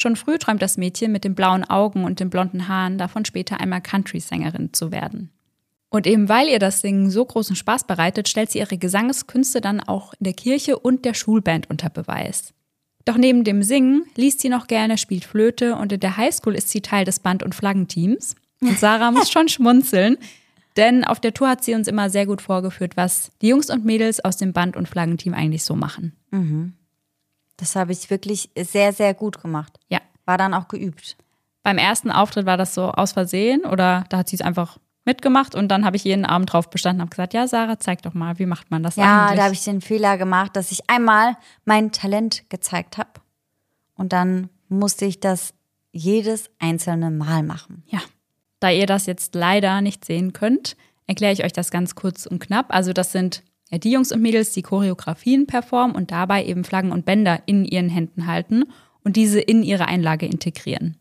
Schon 0.00 0.14
früh 0.14 0.38
träumt 0.38 0.62
das 0.62 0.76
Mädchen 0.76 1.10
mit 1.10 1.24
den 1.24 1.34
blauen 1.34 1.64
Augen 1.64 2.04
und 2.04 2.20
den 2.20 2.30
blonden 2.30 2.68
Haaren 2.68 2.98
davon, 2.98 3.24
später 3.24 3.58
einmal 3.58 3.80
Country-Sängerin 3.80 4.72
zu 4.72 4.92
werden. 4.92 5.32
Und 5.88 6.06
eben 6.06 6.28
weil 6.28 6.46
ihr 6.46 6.60
das 6.60 6.82
Singen 6.82 7.10
so 7.10 7.24
großen 7.24 7.56
Spaß 7.56 7.82
bereitet, 7.82 8.28
stellt 8.28 8.52
sie 8.52 8.60
ihre 8.60 8.78
Gesangskünste 8.78 9.60
dann 9.60 9.80
auch 9.80 10.12
in 10.12 10.22
der 10.22 10.34
Kirche 10.34 10.78
und 10.78 11.04
der 11.04 11.14
Schulband 11.14 11.68
unter 11.68 11.90
Beweis. 11.90 12.54
Doch 13.06 13.16
neben 13.16 13.42
dem 13.42 13.64
Singen 13.64 14.04
liest 14.14 14.38
sie 14.38 14.48
noch 14.48 14.68
gerne, 14.68 14.98
spielt 14.98 15.24
Flöte 15.24 15.74
und 15.74 15.92
in 15.92 15.98
der 15.98 16.16
Highschool 16.16 16.54
ist 16.54 16.68
sie 16.68 16.80
Teil 16.80 17.04
des 17.04 17.18
Band- 17.18 17.42
und 17.42 17.56
Flaggenteams. 17.56 18.36
Und 18.60 18.78
Sarah 18.78 19.10
muss 19.10 19.32
schon 19.32 19.48
schmunzeln, 19.48 20.16
denn 20.76 21.02
auf 21.02 21.18
der 21.18 21.34
Tour 21.34 21.48
hat 21.48 21.64
sie 21.64 21.74
uns 21.74 21.88
immer 21.88 22.08
sehr 22.08 22.26
gut 22.26 22.40
vorgeführt, 22.40 22.96
was 22.96 23.32
die 23.42 23.48
Jungs 23.48 23.68
und 23.68 23.84
Mädels 23.84 24.24
aus 24.24 24.36
dem 24.36 24.52
Band- 24.52 24.76
und 24.76 24.88
Flaggenteam 24.88 25.34
eigentlich 25.34 25.64
so 25.64 25.74
machen. 25.74 26.12
Mhm. 26.30 26.74
Das 27.58 27.76
habe 27.76 27.92
ich 27.92 28.08
wirklich 28.08 28.50
sehr, 28.56 28.94
sehr 28.94 29.12
gut 29.12 29.42
gemacht. 29.42 29.78
Ja. 29.88 30.00
War 30.24 30.38
dann 30.38 30.54
auch 30.54 30.68
geübt. 30.68 31.18
Beim 31.62 31.76
ersten 31.76 32.10
Auftritt 32.10 32.46
war 32.46 32.56
das 32.56 32.72
so 32.72 32.90
aus 32.90 33.12
Versehen 33.12 33.66
oder 33.66 34.04
da 34.08 34.18
hat 34.18 34.28
sie 34.28 34.36
es 34.36 34.42
einfach 34.42 34.78
mitgemacht 35.04 35.54
und 35.54 35.68
dann 35.68 35.84
habe 35.84 35.96
ich 35.96 36.04
jeden 36.04 36.24
Abend 36.24 36.52
drauf 36.52 36.70
bestanden 36.70 37.00
und 37.00 37.06
habe 37.06 37.10
gesagt, 37.10 37.34
ja, 37.34 37.48
Sarah, 37.48 37.78
zeig 37.78 38.02
doch 38.02 38.14
mal, 38.14 38.38
wie 38.38 38.46
macht 38.46 38.70
man 38.70 38.82
das 38.82 38.96
ja, 38.96 39.04
eigentlich? 39.04 39.30
Ja, 39.30 39.36
da 39.36 39.44
habe 39.44 39.54
ich 39.54 39.64
den 39.64 39.80
Fehler 39.80 40.16
gemacht, 40.16 40.54
dass 40.54 40.70
ich 40.70 40.88
einmal 40.88 41.36
mein 41.64 41.92
Talent 41.92 42.48
gezeigt 42.50 42.96
habe 42.96 43.10
und 43.96 44.12
dann 44.12 44.50
musste 44.68 45.06
ich 45.06 45.18
das 45.18 45.54
jedes 45.92 46.50
einzelne 46.58 47.10
Mal 47.10 47.42
machen. 47.42 47.82
Ja. 47.86 48.00
Da 48.60 48.70
ihr 48.70 48.86
das 48.86 49.06
jetzt 49.06 49.34
leider 49.34 49.80
nicht 49.80 50.04
sehen 50.04 50.32
könnt, 50.32 50.76
erkläre 51.06 51.32
ich 51.32 51.44
euch 51.44 51.52
das 51.52 51.70
ganz 51.70 51.94
kurz 51.94 52.26
und 52.26 52.38
knapp. 52.38 52.66
Also 52.68 52.92
das 52.92 53.12
sind 53.12 53.42
ja, 53.70 53.78
die 53.78 53.90
Jungs 53.90 54.12
und 54.12 54.22
Mädels, 54.22 54.52
die 54.52 54.62
Choreografien 54.62 55.46
performen 55.46 55.94
und 55.94 56.10
dabei 56.10 56.44
eben 56.44 56.64
Flaggen 56.64 56.92
und 56.92 57.04
Bänder 57.04 57.42
in 57.46 57.64
ihren 57.64 57.88
Händen 57.88 58.26
halten 58.26 58.64
und 59.04 59.16
diese 59.16 59.40
in 59.40 59.62
ihre 59.62 59.86
Einlage 59.86 60.26
integrieren. 60.26 60.96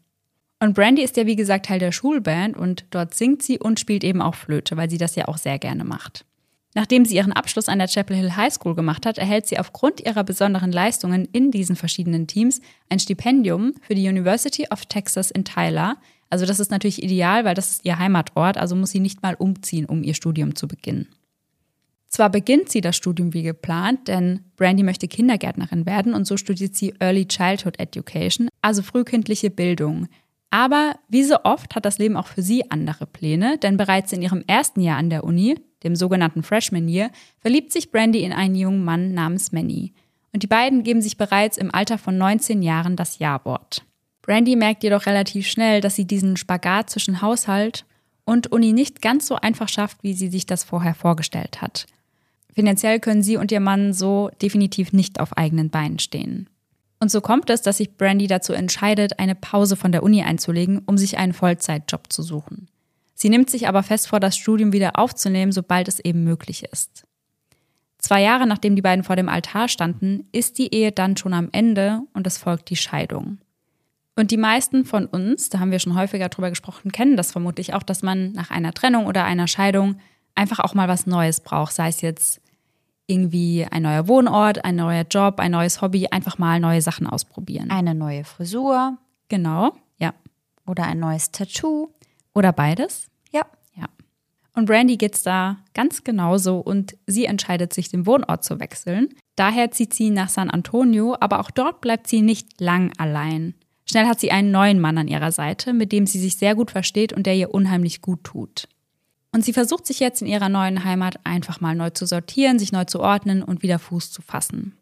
Und 0.60 0.74
Brandy 0.74 1.04
ist 1.04 1.18
ja 1.18 1.26
wie 1.26 1.36
gesagt 1.36 1.68
Teil 1.68 1.80
der 1.80 1.92
Schulband 1.92 2.58
und 2.58 2.86
dort 2.90 3.14
singt 3.14 3.44
sie 3.44 3.60
und 3.60 3.80
spielt 3.80 4.04
eben 4.04 4.22
auch 4.22 4.36
Flöte, 4.36 4.76
weil 4.76 4.90
sie 4.90 4.98
das 4.98 5.16
ja 5.16 5.28
auch 5.28 5.38
sehr 5.38 5.60
gerne 5.60 5.84
macht. 5.84 6.26
Nachdem 6.74 7.06
sie 7.06 7.16
ihren 7.16 7.32
Abschluss 7.32 7.70
an 7.70 7.80
der 7.80 7.88
Chapel 7.88 8.16
Hill 8.16 8.36
High 8.36 8.54
School 8.54 8.76
gemacht 8.76 9.06
hat, 9.06 9.18
erhält 9.18 9.48
sie 9.48 9.58
aufgrund 9.58 10.06
ihrer 10.06 10.24
besonderen 10.24 10.72
Leistungen 10.72 11.28
in 11.32 11.52
diesen 11.52 11.76
verschiedenen 11.76 12.28
Teams 12.28 12.62
ein 12.90 13.00
Stipendium 13.00 13.74
für 13.82 13.96
die 13.96 14.08
University 14.08 14.68
of 14.72 14.86
Texas 14.86 15.32
in 15.32 15.46
Tyler. 15.46 15.98
Also 16.30 16.46
das 16.46 16.60
ist 16.60 16.70
natürlich 16.70 17.02
ideal, 17.02 17.46
weil 17.46 17.56
das 17.56 17.72
ist 17.72 17.86
ihr 17.86 17.98
Heimatort, 17.98 18.58
also 18.58 18.76
muss 18.76 18.92
sie 18.92 19.00
nicht 19.00 19.24
mal 19.24 19.36
umziehen, 19.36 19.86
um 19.86 20.04
ihr 20.04 20.14
Studium 20.14 20.56
zu 20.56 20.68
beginnen. 20.68 21.08
Zwar 22.18 22.32
beginnt 22.32 22.70
sie 22.70 22.82
das 22.82 22.98
Studium 22.98 23.36
wie 23.36 23.44
geplant, 23.44 24.08
denn 24.08 24.40
Brandy 24.56 24.82
möchte 24.82 25.08
Kindergärtnerin 25.08 25.86
werden 25.86 26.16
und 26.16 26.26
so 26.26 26.36
studiert 26.36 26.76
sie 26.76 26.96
Early 27.00 27.28
Childhood 27.28 27.80
Education, 27.80 28.50
also 28.64 28.82
frühkindliche 28.82 29.52
Bildung. 29.52 30.08
Aber 30.50 30.96
wie 31.10 31.24
so 31.24 31.44
oft 31.44 31.76
hat 31.76 31.86
das 31.86 32.00
Leben 32.00 32.18
auch 32.18 32.26
für 32.26 32.42
sie 32.42 32.72
andere 32.72 33.06
Pläne, 33.06 33.60
denn 33.60 33.78
bereits 33.78 34.14
in 34.14 34.24
ihrem 34.24 34.44
ersten 34.48 34.82
Jahr 34.82 34.98
an 34.98 35.12
der 35.12 35.26
Uni, 35.26 35.60
dem 35.84 35.96
sogenannten 35.96 36.42
Freshman 36.42 36.88
Year, 36.88 37.12
verliebt 37.38 37.72
sich 37.72 37.92
Brandy 37.92 38.24
in 38.24 38.34
einen 38.34 38.56
jungen 38.56 38.84
Mann 38.84 39.14
namens 39.14 39.52
Manny. 39.52 39.94
Und 40.34 40.42
die 40.42 40.48
beiden 40.48 40.82
geben 40.82 41.04
sich 41.04 41.18
bereits 41.18 41.56
im 41.56 41.72
Alter 41.72 42.00
von 42.00 42.18
19 42.18 42.64
Jahren 42.64 42.96
das 42.96 43.20
Ja-Wort. 43.20 43.86
Brandy 44.24 44.56
merkt 44.56 44.82
jedoch 44.82 45.06
relativ 45.06 45.46
schnell, 45.46 45.82
dass 45.82 45.96
sie 45.96 46.06
diesen 46.06 46.36
Spagat 46.36 46.90
zwischen 46.90 47.22
Haushalt 47.22 47.86
und 48.26 48.52
Uni 48.52 48.74
nicht 48.74 49.04
ganz 49.04 49.28
so 49.28 49.36
einfach 49.36 49.70
schafft, 49.70 50.02
wie 50.02 50.14
sie 50.14 50.30
sich 50.30 50.48
das 50.48 50.64
vorher 50.64 50.96
vorgestellt 50.96 51.62
hat. 51.62 51.86
Finanziell 52.58 53.00
können 53.00 53.22
sie 53.22 53.38
und 53.38 53.52
ihr 53.52 53.60
Mann 53.60 53.94
so 53.94 54.32
definitiv 54.42 54.92
nicht 54.92 55.20
auf 55.20 55.38
eigenen 55.38 55.70
Beinen 55.70 56.00
stehen. 56.00 56.50
Und 57.00 57.12
so 57.12 57.22
kommt 57.22 57.52
es, 57.52 57.62
dass 57.62 57.78
sich 57.78 57.98
Brandy 57.98 58.26
dazu 58.26 58.52
entscheidet, 58.52 59.20
eine 59.20 59.36
Pause 59.36 59.76
von 59.76 59.92
der 59.92 60.02
Uni 60.02 60.24
einzulegen, 60.24 60.82
um 60.88 60.98
sich 60.98 61.20
einen 61.20 61.34
Vollzeitjob 61.34 62.12
zu 62.12 62.24
suchen. 62.24 62.68
Sie 63.14 63.30
nimmt 63.30 63.52
sich 63.52 63.68
aber 63.68 63.84
fest 63.84 64.08
vor, 64.08 64.20
das 64.20 64.36
Studium 64.36 64.74
wieder 64.74 64.98
aufzunehmen, 64.98 65.52
sobald 65.52 65.88
es 65.88 66.00
eben 66.00 66.24
möglich 66.24 66.64
ist. 66.64 67.04
Zwei 68.00 68.24
Jahre 68.24 68.48
nachdem 68.48 68.76
die 68.76 68.82
beiden 68.82 69.04
vor 69.04 69.16
dem 69.16 69.30
Altar 69.30 69.68
standen, 69.68 70.28
ist 70.32 70.58
die 70.58 70.74
Ehe 70.74 70.92
dann 70.92 71.16
schon 71.16 71.36
am 71.36 71.50
Ende 71.52 72.02
und 72.16 72.26
es 72.26 72.40
folgt 72.40 72.72
die 72.72 72.76
Scheidung. 72.76 73.38
Und 74.16 74.32
die 74.32 74.38
meisten 74.38 74.84
von 74.84 75.06
uns, 75.06 75.50
da 75.50 75.60
haben 75.60 75.70
wir 75.70 75.78
schon 75.78 75.96
häufiger 75.96 76.30
drüber 76.30 76.50
gesprochen, 76.50 76.92
kennen 76.92 77.18
das 77.18 77.32
vermutlich 77.32 77.76
auch, 77.76 77.84
dass 77.84 78.02
man 78.02 78.32
nach 78.32 78.50
einer 78.50 78.74
Trennung 78.74 79.06
oder 79.06 79.26
einer 79.26 79.48
Scheidung 79.48 80.00
einfach 80.34 80.58
auch 80.58 80.74
mal 80.74 80.88
was 80.88 81.06
Neues 81.06 81.42
braucht, 81.42 81.74
sei 81.74 81.90
es 81.90 82.02
jetzt 82.02 82.42
irgendwie 83.08 83.66
ein 83.70 83.84
neuer 83.84 84.08
Wohnort, 84.08 84.64
ein 84.64 84.76
neuer 84.76 85.06
Job, 85.10 85.40
ein 85.40 85.52
neues 85.52 85.82
Hobby, 85.82 86.08
einfach 86.08 86.38
mal 86.38 86.60
neue 86.60 86.82
Sachen 86.82 87.08
ausprobieren. 87.08 87.72
Eine 87.72 87.96
neue 87.96 88.24
Frisur. 88.24 88.98
Genau, 89.30 89.74
ja. 89.98 90.14
Oder 90.66 90.84
ein 90.84 91.00
neues 91.00 91.32
Tattoo. 91.32 91.90
Oder 92.36 92.52
beides. 92.52 93.08
Ja. 93.32 93.46
Ja. 93.76 93.86
Und 94.54 94.66
Brandy 94.66 94.98
geht's 94.98 95.24
da 95.24 95.58
ganz 95.74 96.04
genauso 96.04 96.60
und 96.60 96.98
sie 97.08 97.26
entscheidet 97.26 97.74
sich, 97.74 97.90
den 97.90 98.06
Wohnort 98.06 98.44
zu 98.44 98.60
wechseln. 98.60 99.10
Daher 99.36 99.72
zieht 99.72 99.94
sie 99.94 100.10
nach 100.10 100.30
San 100.30 100.50
Antonio, 100.50 101.16
aber 101.20 101.40
auch 101.40 101.52
dort 101.52 101.82
bleibt 101.82 102.08
sie 102.08 102.22
nicht 102.22 102.60
lang 102.60 102.92
allein. 102.98 103.56
Schnell 103.90 104.06
hat 104.06 104.20
sie 104.20 104.32
einen 104.32 104.52
neuen 104.52 104.82
Mann 104.82 104.98
an 104.98 105.08
ihrer 105.08 105.32
Seite, 105.32 105.74
mit 105.74 105.94
dem 105.94 106.06
sie 106.06 106.20
sich 106.20 106.36
sehr 106.36 106.56
gut 106.56 106.72
versteht 106.72 107.14
und 107.14 107.26
der 107.26 107.36
ihr 107.36 107.54
unheimlich 107.54 108.02
gut 108.02 108.24
tut. 108.26 108.68
Und 109.38 109.44
sie 109.44 109.54
versucht 109.54 109.86
sich 109.86 110.00
jetzt 110.00 110.24
in 110.24 110.28
ihrer 110.28 110.50
neuen 110.50 110.84
Heimat 110.84 111.20
einfach 111.24 111.62
mal 111.62 111.76
neu 111.76 111.92
zu 111.92 112.08
sortieren, 112.08 112.58
sich 112.58 112.72
neu 112.72 112.86
zu 112.86 113.00
ordnen 113.00 113.44
und 113.44 113.62
wieder 113.62 113.78
Fuß 113.78 114.12
zu 114.12 114.24
fassen. 114.24 114.76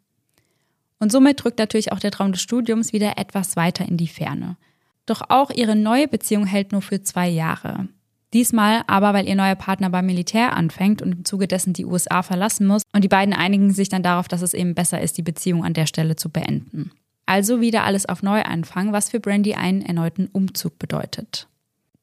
Und 0.98 1.12
somit 1.12 1.44
drückt 1.44 1.58
natürlich 1.58 1.92
auch 1.92 1.98
der 1.98 2.10
Traum 2.10 2.32
des 2.32 2.40
Studiums 2.40 2.94
wieder 2.94 3.18
etwas 3.18 3.56
weiter 3.56 3.86
in 3.86 3.98
die 3.98 4.08
Ferne. 4.08 4.56
Doch 5.04 5.20
auch 5.28 5.50
ihre 5.50 5.76
neue 5.76 6.08
Beziehung 6.08 6.46
hält 6.46 6.72
nur 6.72 6.80
für 6.80 7.02
zwei 7.02 7.28
Jahre. 7.28 7.88
Diesmal 8.32 8.82
aber, 8.86 9.12
weil 9.12 9.28
ihr 9.28 9.34
neuer 9.34 9.56
Partner 9.56 9.90
beim 9.90 10.06
Militär 10.06 10.56
anfängt 10.56 11.02
und 11.02 11.12
im 11.12 11.24
Zuge 11.26 11.48
dessen 11.48 11.74
die 11.74 11.84
USA 11.84 12.22
verlassen 12.22 12.66
muss 12.66 12.80
und 12.94 13.04
die 13.04 13.08
beiden 13.08 13.34
einigen 13.34 13.74
sich 13.74 13.90
dann 13.90 14.02
darauf, 14.02 14.26
dass 14.26 14.40
es 14.40 14.54
eben 14.54 14.74
besser 14.74 15.02
ist, 15.02 15.18
die 15.18 15.22
Beziehung 15.22 15.66
an 15.66 15.74
der 15.74 15.84
Stelle 15.84 16.16
zu 16.16 16.30
beenden. 16.30 16.92
Also 17.26 17.60
wieder 17.60 17.84
alles 17.84 18.06
auf 18.06 18.22
Neuanfang, 18.22 18.94
was 18.94 19.10
für 19.10 19.20
Brandy 19.20 19.52
einen 19.52 19.82
erneuten 19.82 20.30
Umzug 20.32 20.78
bedeutet. 20.78 21.46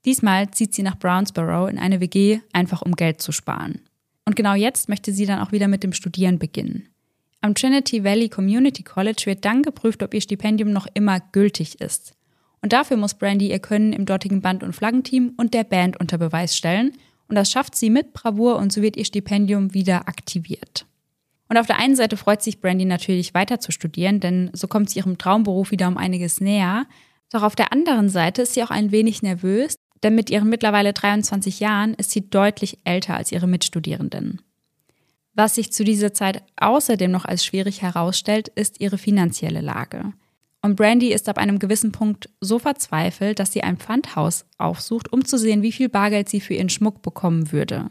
Diesmal 0.06 0.52
zieht 0.52 0.74
sie 0.74 0.84
nach 0.84 0.98
Brownsboro 0.98 1.68
in 1.68 1.80
eine 1.80 2.00
WG, 2.00 2.40
einfach 2.52 2.82
um 2.82 2.94
Geld 2.96 3.22
zu 3.22 3.32
sparen. 3.32 3.82
Und 4.26 4.36
genau 4.36 4.54
jetzt 4.54 4.90
möchte 4.90 5.14
sie 5.14 5.26
dann 5.26 5.40
auch 5.40 5.52
wieder 5.52 5.68
mit 5.68 5.84
dem 5.84 5.94
Studieren 5.94 6.40
beginnen. 6.40 6.90
Am 7.42 7.56
Trinity 7.56 8.04
Valley 8.04 8.30
Community 8.30 8.84
College 8.84 9.24
wird 9.26 9.44
dann 9.44 9.64
geprüft, 9.64 10.02
ob 10.02 10.14
ihr 10.14 10.22
Stipendium 10.22 10.72
noch 10.72 10.88
immer 10.94 11.20
gültig 11.20 11.82
ist. 11.82 12.14
Und 12.62 12.72
dafür 12.72 12.96
muss 12.96 13.16
Brandy 13.16 13.50
ihr 13.50 13.60
Können 13.60 13.92
im 13.92 14.06
dortigen 14.06 14.42
Band- 14.42 14.64
und 14.64 14.74
Flaggenteam 14.74 15.34
und 15.36 15.54
der 15.54 15.66
Band 15.66 16.00
unter 16.00 16.18
Beweis 16.18 16.56
stellen. 16.56 16.94
Und 17.28 17.36
das 17.36 17.52
schafft 17.52 17.76
sie 17.76 17.90
mit 17.90 18.14
Bravour 18.14 18.56
und 18.58 18.72
so 18.72 18.82
wird 18.82 18.96
ihr 18.96 19.04
Stipendium 19.04 19.74
wieder 19.74 20.08
aktiviert. 20.08 20.86
Und 21.50 21.58
auf 21.58 21.68
der 21.68 21.80
einen 21.80 21.98
Seite 21.98 22.16
freut 22.16 22.42
sich 22.42 22.62
Brandy 22.62 22.86
natürlich 22.86 23.34
weiter 23.34 23.60
zu 23.60 23.72
studieren, 23.72 24.22
denn 24.22 24.50
so 24.54 24.68
kommt 24.68 24.90
sie 24.90 25.00
ihrem 25.00 25.18
Traumberuf 25.18 25.72
wieder 25.72 25.90
um 25.90 25.98
einiges 25.98 26.40
näher. 26.40 26.86
Doch 27.32 27.44
auf 27.44 27.56
der 27.56 27.74
anderen 27.74 28.08
Seite 28.08 28.44
ist 28.44 28.54
sie 28.54 28.64
auch 28.64 28.72
ein 28.72 28.92
wenig 28.92 29.22
nervös, 29.22 29.76
denn 30.04 30.16
mit 30.16 30.30
ihren 30.30 30.50
mittlerweile 30.50 30.94
23 30.94 31.60
Jahren 31.60 31.94
ist 31.94 32.12
sie 32.12 32.30
deutlich 32.30 32.80
älter 32.84 33.16
als 33.16 33.32
ihre 33.32 33.48
Mitstudierenden. 33.48 34.42
Was 35.34 35.56
sich 35.56 35.72
zu 35.72 35.84
dieser 35.84 36.14
Zeit 36.14 36.44
außerdem 36.58 37.10
noch 37.10 37.26
als 37.26 37.44
schwierig 37.44 37.82
herausstellt, 37.82 38.50
ist 38.50 38.80
ihre 38.80 38.98
finanzielle 38.98 39.62
Lage. 39.62 40.14
Und 40.62 40.76
Brandy 40.76 41.12
ist 41.12 41.28
ab 41.28 41.38
einem 41.38 41.60
gewissen 41.60 41.92
Punkt 41.92 42.30
so 42.40 42.60
verzweifelt, 42.60 43.40
dass 43.40 43.52
sie 43.52 43.64
ein 43.64 43.78
Pfandhaus 43.78 44.46
aufsucht, 44.58 45.12
um 45.12 45.26
zu 45.26 45.38
sehen, 45.38 45.62
wie 45.62 45.72
viel 45.72 45.90
Bargeld 45.90 46.30
sie 46.30 46.40
für 46.40 46.54
ihren 46.54 46.70
Schmuck 46.70 47.02
bekommen 47.02 47.52
würde. 47.52 47.90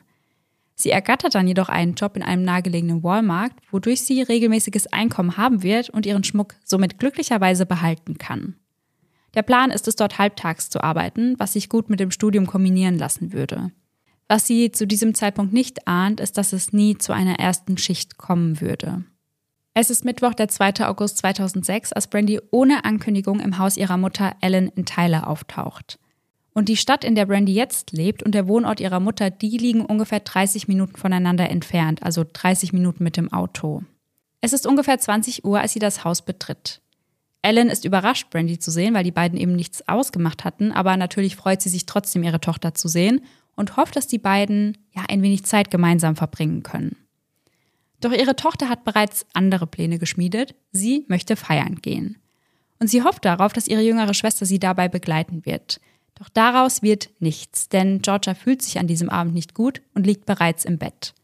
Sie 0.74 0.90
ergattert 0.90 1.34
dann 1.34 1.46
jedoch 1.46 1.68
einen 1.68 1.94
Job 1.94 2.16
in 2.16 2.22
einem 2.22 2.44
nahegelegenen 2.44 3.02
Walmart, 3.02 3.52
wodurch 3.70 4.02
sie 4.02 4.22
regelmäßiges 4.22 4.92
Einkommen 4.92 5.36
haben 5.36 5.62
wird 5.62 5.90
und 5.90 6.06
ihren 6.06 6.24
Schmuck 6.24 6.54
somit 6.64 6.98
glücklicherweise 6.98 7.66
behalten 7.66 8.16
kann. 8.16 8.56
Der 9.34 9.42
Plan 9.42 9.70
ist 9.70 9.88
es, 9.88 9.96
dort 9.96 10.18
halbtags 10.18 10.68
zu 10.68 10.82
arbeiten, 10.82 11.34
was 11.38 11.54
sich 11.54 11.68
gut 11.68 11.88
mit 11.88 12.00
dem 12.00 12.10
Studium 12.10 12.46
kombinieren 12.46 12.98
lassen 12.98 13.32
würde. 13.32 13.72
Was 14.28 14.46
sie 14.46 14.72
zu 14.72 14.86
diesem 14.86 15.14
Zeitpunkt 15.14 15.52
nicht 15.52 15.86
ahnt, 15.88 16.20
ist, 16.20 16.38
dass 16.38 16.52
es 16.52 16.72
nie 16.72 16.98
zu 16.98 17.12
einer 17.12 17.38
ersten 17.38 17.78
Schicht 17.78 18.18
kommen 18.18 18.60
würde. 18.60 19.04
Es 19.74 19.88
ist 19.88 20.04
Mittwoch, 20.04 20.34
der 20.34 20.48
2. 20.48 20.86
August 20.86 21.18
2006, 21.18 21.94
als 21.94 22.08
Brandy 22.08 22.40
ohne 22.50 22.84
Ankündigung 22.84 23.40
im 23.40 23.56
Haus 23.56 23.78
ihrer 23.78 23.96
Mutter 23.96 24.36
Ellen 24.42 24.68
in 24.68 24.84
Tyler 24.84 25.28
auftaucht. 25.28 25.98
Und 26.52 26.68
die 26.68 26.76
Stadt, 26.76 27.04
in 27.04 27.14
der 27.14 27.24
Brandy 27.24 27.54
jetzt 27.54 27.92
lebt 27.92 28.22
und 28.22 28.34
der 28.34 28.46
Wohnort 28.46 28.80
ihrer 28.80 29.00
Mutter, 29.00 29.30
die 29.30 29.56
liegen 29.56 29.86
ungefähr 29.86 30.20
30 30.20 30.68
Minuten 30.68 30.96
voneinander 30.96 31.48
entfernt, 31.48 32.02
also 32.02 32.24
30 32.30 32.74
Minuten 32.74 33.02
mit 33.02 33.16
dem 33.16 33.32
Auto. 33.32 33.82
Es 34.42 34.52
ist 34.52 34.66
ungefähr 34.66 34.98
20 34.98 35.46
Uhr, 35.46 35.60
als 35.60 35.72
sie 35.72 35.78
das 35.78 36.04
Haus 36.04 36.20
betritt. 36.20 36.81
Ellen 37.42 37.70
ist 37.70 37.84
überrascht, 37.84 38.30
Brandy 38.30 38.58
zu 38.58 38.70
sehen, 38.70 38.94
weil 38.94 39.04
die 39.04 39.10
beiden 39.10 39.38
eben 39.38 39.56
nichts 39.56 39.86
ausgemacht 39.88 40.44
hatten, 40.44 40.70
aber 40.70 40.96
natürlich 40.96 41.34
freut 41.34 41.60
sie 41.60 41.68
sich 41.68 41.86
trotzdem, 41.86 42.22
ihre 42.22 42.40
Tochter 42.40 42.74
zu 42.74 42.86
sehen 42.86 43.20
und 43.56 43.76
hofft, 43.76 43.96
dass 43.96 44.06
die 44.06 44.18
beiden 44.18 44.78
ja 44.92 45.02
ein 45.08 45.22
wenig 45.22 45.44
Zeit 45.44 45.70
gemeinsam 45.70 46.14
verbringen 46.14 46.62
können. 46.62 46.96
Doch 48.00 48.12
ihre 48.12 48.36
Tochter 48.36 48.68
hat 48.68 48.84
bereits 48.84 49.26
andere 49.32 49.66
Pläne 49.66 49.98
geschmiedet. 49.98 50.54
Sie 50.72 51.04
möchte 51.08 51.36
feiern 51.36 51.76
gehen. 51.76 52.18
Und 52.80 52.88
sie 52.88 53.02
hofft 53.02 53.24
darauf, 53.24 53.52
dass 53.52 53.68
ihre 53.68 53.82
jüngere 53.82 54.14
Schwester 54.14 54.44
sie 54.44 54.58
dabei 54.58 54.88
begleiten 54.88 55.46
wird. 55.46 55.80
Doch 56.16 56.28
daraus 56.28 56.82
wird 56.82 57.10
nichts, 57.20 57.68
denn 57.68 58.02
Georgia 58.02 58.34
fühlt 58.34 58.62
sich 58.62 58.78
an 58.78 58.88
diesem 58.88 59.08
Abend 59.08 59.34
nicht 59.34 59.54
gut 59.54 59.82
und 59.94 60.06
liegt 60.06 60.26
bereits 60.26 60.64
im 60.64 60.78
Bett. 60.78 61.14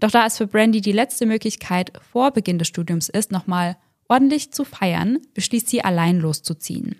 Doch 0.00 0.10
da 0.10 0.26
es 0.26 0.38
für 0.38 0.46
Brandy 0.46 0.80
die 0.80 0.92
letzte 0.92 1.26
Möglichkeit 1.26 1.92
vor 2.12 2.30
Beginn 2.30 2.58
des 2.58 2.68
Studiums 2.68 3.08
ist, 3.08 3.30
nochmal 3.30 3.76
ordentlich 4.08 4.52
zu 4.52 4.64
feiern, 4.64 5.18
beschließt 5.34 5.68
sie 5.68 5.82
allein 5.82 6.18
loszuziehen. 6.18 6.96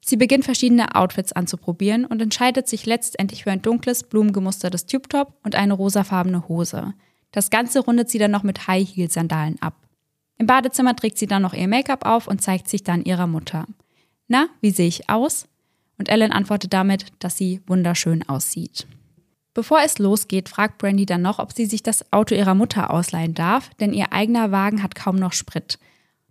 Sie 0.00 0.16
beginnt 0.16 0.44
verschiedene 0.44 0.94
Outfits 0.94 1.32
anzuprobieren 1.32 2.06
und 2.06 2.22
entscheidet 2.22 2.66
sich 2.66 2.86
letztendlich 2.86 3.44
für 3.44 3.50
ein 3.50 3.60
dunkles, 3.62 4.04
blumengemustertes 4.04 4.86
Tube-Top 4.86 5.34
und 5.44 5.54
eine 5.54 5.74
rosafarbene 5.74 6.48
Hose. 6.48 6.94
Das 7.30 7.50
Ganze 7.50 7.80
rundet 7.80 8.08
sie 8.08 8.18
dann 8.18 8.30
noch 8.30 8.42
mit 8.42 8.66
High-Heel-Sandalen 8.66 9.60
ab. 9.60 9.74
Im 10.38 10.46
Badezimmer 10.46 10.96
trägt 10.96 11.18
sie 11.18 11.26
dann 11.26 11.42
noch 11.42 11.52
ihr 11.52 11.68
Make-up 11.68 12.06
auf 12.06 12.26
und 12.26 12.40
zeigt 12.40 12.68
sich 12.68 12.84
dann 12.84 13.04
ihrer 13.04 13.26
Mutter. 13.26 13.66
Na, 14.28 14.48
wie 14.60 14.70
sehe 14.70 14.88
ich 14.88 15.10
aus? 15.10 15.46
Und 15.98 16.08
Ellen 16.08 16.32
antwortet 16.32 16.72
damit, 16.72 17.06
dass 17.18 17.36
sie 17.36 17.60
wunderschön 17.66 18.26
aussieht. 18.28 18.86
Bevor 19.52 19.80
es 19.84 19.98
losgeht, 19.98 20.48
fragt 20.48 20.78
Brandy 20.78 21.04
dann 21.04 21.22
noch, 21.22 21.40
ob 21.40 21.52
sie 21.52 21.66
sich 21.66 21.82
das 21.82 22.12
Auto 22.12 22.34
ihrer 22.34 22.54
Mutter 22.54 22.90
ausleihen 22.90 23.34
darf, 23.34 23.70
denn 23.80 23.92
ihr 23.92 24.12
eigener 24.12 24.52
Wagen 24.52 24.82
hat 24.82 24.94
kaum 24.94 25.16
noch 25.16 25.32
Sprit. 25.32 25.78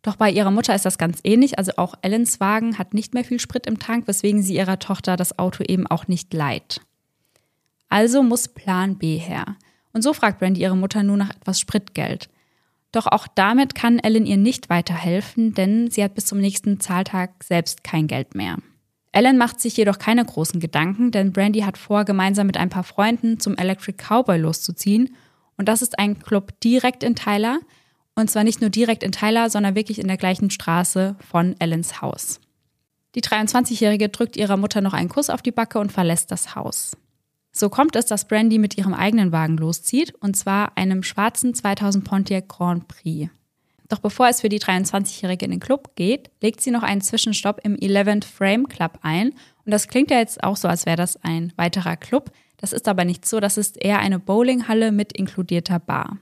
Doch 0.07 0.15
bei 0.15 0.31
ihrer 0.31 0.51
Mutter 0.51 0.73
ist 0.73 0.85
das 0.85 0.97
ganz 0.97 1.19
ähnlich. 1.25 1.57
Also 1.57 1.73
auch 1.75 1.95
Ellens 2.01 2.39
Wagen 2.39 2.77
hat 2.77 2.93
nicht 2.93 3.13
mehr 3.13 3.25
viel 3.25 3.41
Sprit 3.41 3.67
im 3.67 3.77
Tank, 3.77 4.07
weswegen 4.07 4.41
sie 4.41 4.55
ihrer 4.55 4.79
Tochter 4.79 5.17
das 5.17 5.37
Auto 5.37 5.65
eben 5.67 5.85
auch 5.85 6.07
nicht 6.07 6.33
leiht. 6.33 6.79
Also 7.89 8.23
muss 8.23 8.47
Plan 8.47 8.97
B 8.97 9.17
her. 9.17 9.57
Und 9.91 10.03
so 10.03 10.13
fragt 10.13 10.39
Brandy 10.39 10.61
ihre 10.61 10.77
Mutter 10.77 11.03
nur 11.03 11.17
nach 11.17 11.31
etwas 11.31 11.59
Spritgeld. 11.59 12.29
Doch 12.93 13.05
auch 13.07 13.27
damit 13.27 13.75
kann 13.75 13.99
Ellen 13.99 14.25
ihr 14.25 14.37
nicht 14.37 14.69
weiterhelfen, 14.69 15.53
denn 15.53 15.91
sie 15.91 16.05
hat 16.05 16.15
bis 16.15 16.25
zum 16.25 16.39
nächsten 16.39 16.79
Zahltag 16.79 17.43
selbst 17.43 17.83
kein 17.83 18.07
Geld 18.07 18.33
mehr. 18.33 18.59
Ellen 19.11 19.37
macht 19.37 19.59
sich 19.59 19.75
jedoch 19.75 19.99
keine 19.99 20.23
großen 20.23 20.61
Gedanken, 20.61 21.11
denn 21.11 21.33
Brandy 21.33 21.63
hat 21.63 21.77
vor, 21.77 22.05
gemeinsam 22.05 22.47
mit 22.47 22.55
ein 22.55 22.69
paar 22.69 22.85
Freunden 22.85 23.41
zum 23.41 23.57
Electric 23.57 23.97
Cowboy 23.97 24.37
loszuziehen. 24.37 25.13
Und 25.57 25.67
das 25.67 25.81
ist 25.81 25.99
ein 25.99 26.17
Club 26.19 26.57
direkt 26.61 27.03
in 27.03 27.17
Tyler, 27.17 27.59
und 28.17 28.31
zwar 28.31 28.43
nicht 28.43 28.61
nur 28.61 28.71
direkt 28.71 29.03
in 29.03 29.11
Tyler, 29.11 29.49
sondern 29.49 29.75
wirklich 29.75 29.99
in 29.99 30.07
der 30.07 30.17
gleichen 30.17 30.49
Straße 30.49 31.15
von 31.19 31.55
Ellens 31.59 32.01
Haus. 32.01 32.41
Die 33.13 33.21
23-Jährige 33.21 34.09
drückt 34.09 34.35
ihrer 34.35 34.57
Mutter 34.57 34.81
noch 34.81 34.93
einen 34.93 35.07
Kuss 35.07 35.29
auf 35.29 35.43
die 35.43 35.51
Backe 35.51 35.77
und 35.77 35.91
verlässt 35.91 36.31
das 36.31 36.55
Haus. 36.55 36.97
So 37.51 37.69
kommt 37.69 37.95
es, 37.95 38.07
dass 38.07 38.27
Brandy 38.27 38.57
mit 38.57 38.75
ihrem 38.75 38.95
eigenen 38.95 39.31
Wagen 39.31 39.57
loszieht, 39.57 40.15
und 40.15 40.35
zwar 40.35 40.75
einem 40.77 41.03
schwarzen 41.03 41.53
2000 41.53 42.03
Pontiac 42.03 42.49
Grand 42.49 42.87
Prix. 42.87 43.29
Doch 43.87 43.99
bevor 43.99 44.27
es 44.27 44.41
für 44.41 44.49
die 44.49 44.59
23-Jährige 44.59 45.45
in 45.45 45.51
den 45.51 45.59
Club 45.59 45.95
geht, 45.95 46.31
legt 46.41 46.61
sie 46.61 46.71
noch 46.71 46.83
einen 46.83 47.01
Zwischenstopp 47.01 47.61
im 47.63 47.75
11th 47.75 48.25
Frame 48.25 48.67
Club 48.67 48.97
ein. 49.03 49.29
Und 49.63 49.71
das 49.71 49.87
klingt 49.87 50.09
ja 50.09 50.17
jetzt 50.17 50.43
auch 50.43 50.57
so, 50.57 50.67
als 50.67 50.87
wäre 50.87 50.97
das 50.97 51.23
ein 51.23 51.53
weiterer 51.55 51.97
Club. 51.97 52.31
Das 52.57 52.73
ist 52.73 52.87
aber 52.87 53.05
nicht 53.05 53.27
so, 53.27 53.39
das 53.39 53.57
ist 53.57 53.77
eher 53.77 53.99
eine 53.99 54.17
Bowlinghalle 54.17 54.91
mit 54.91 55.13
inkludierter 55.13 55.79
Bar. 55.79 56.17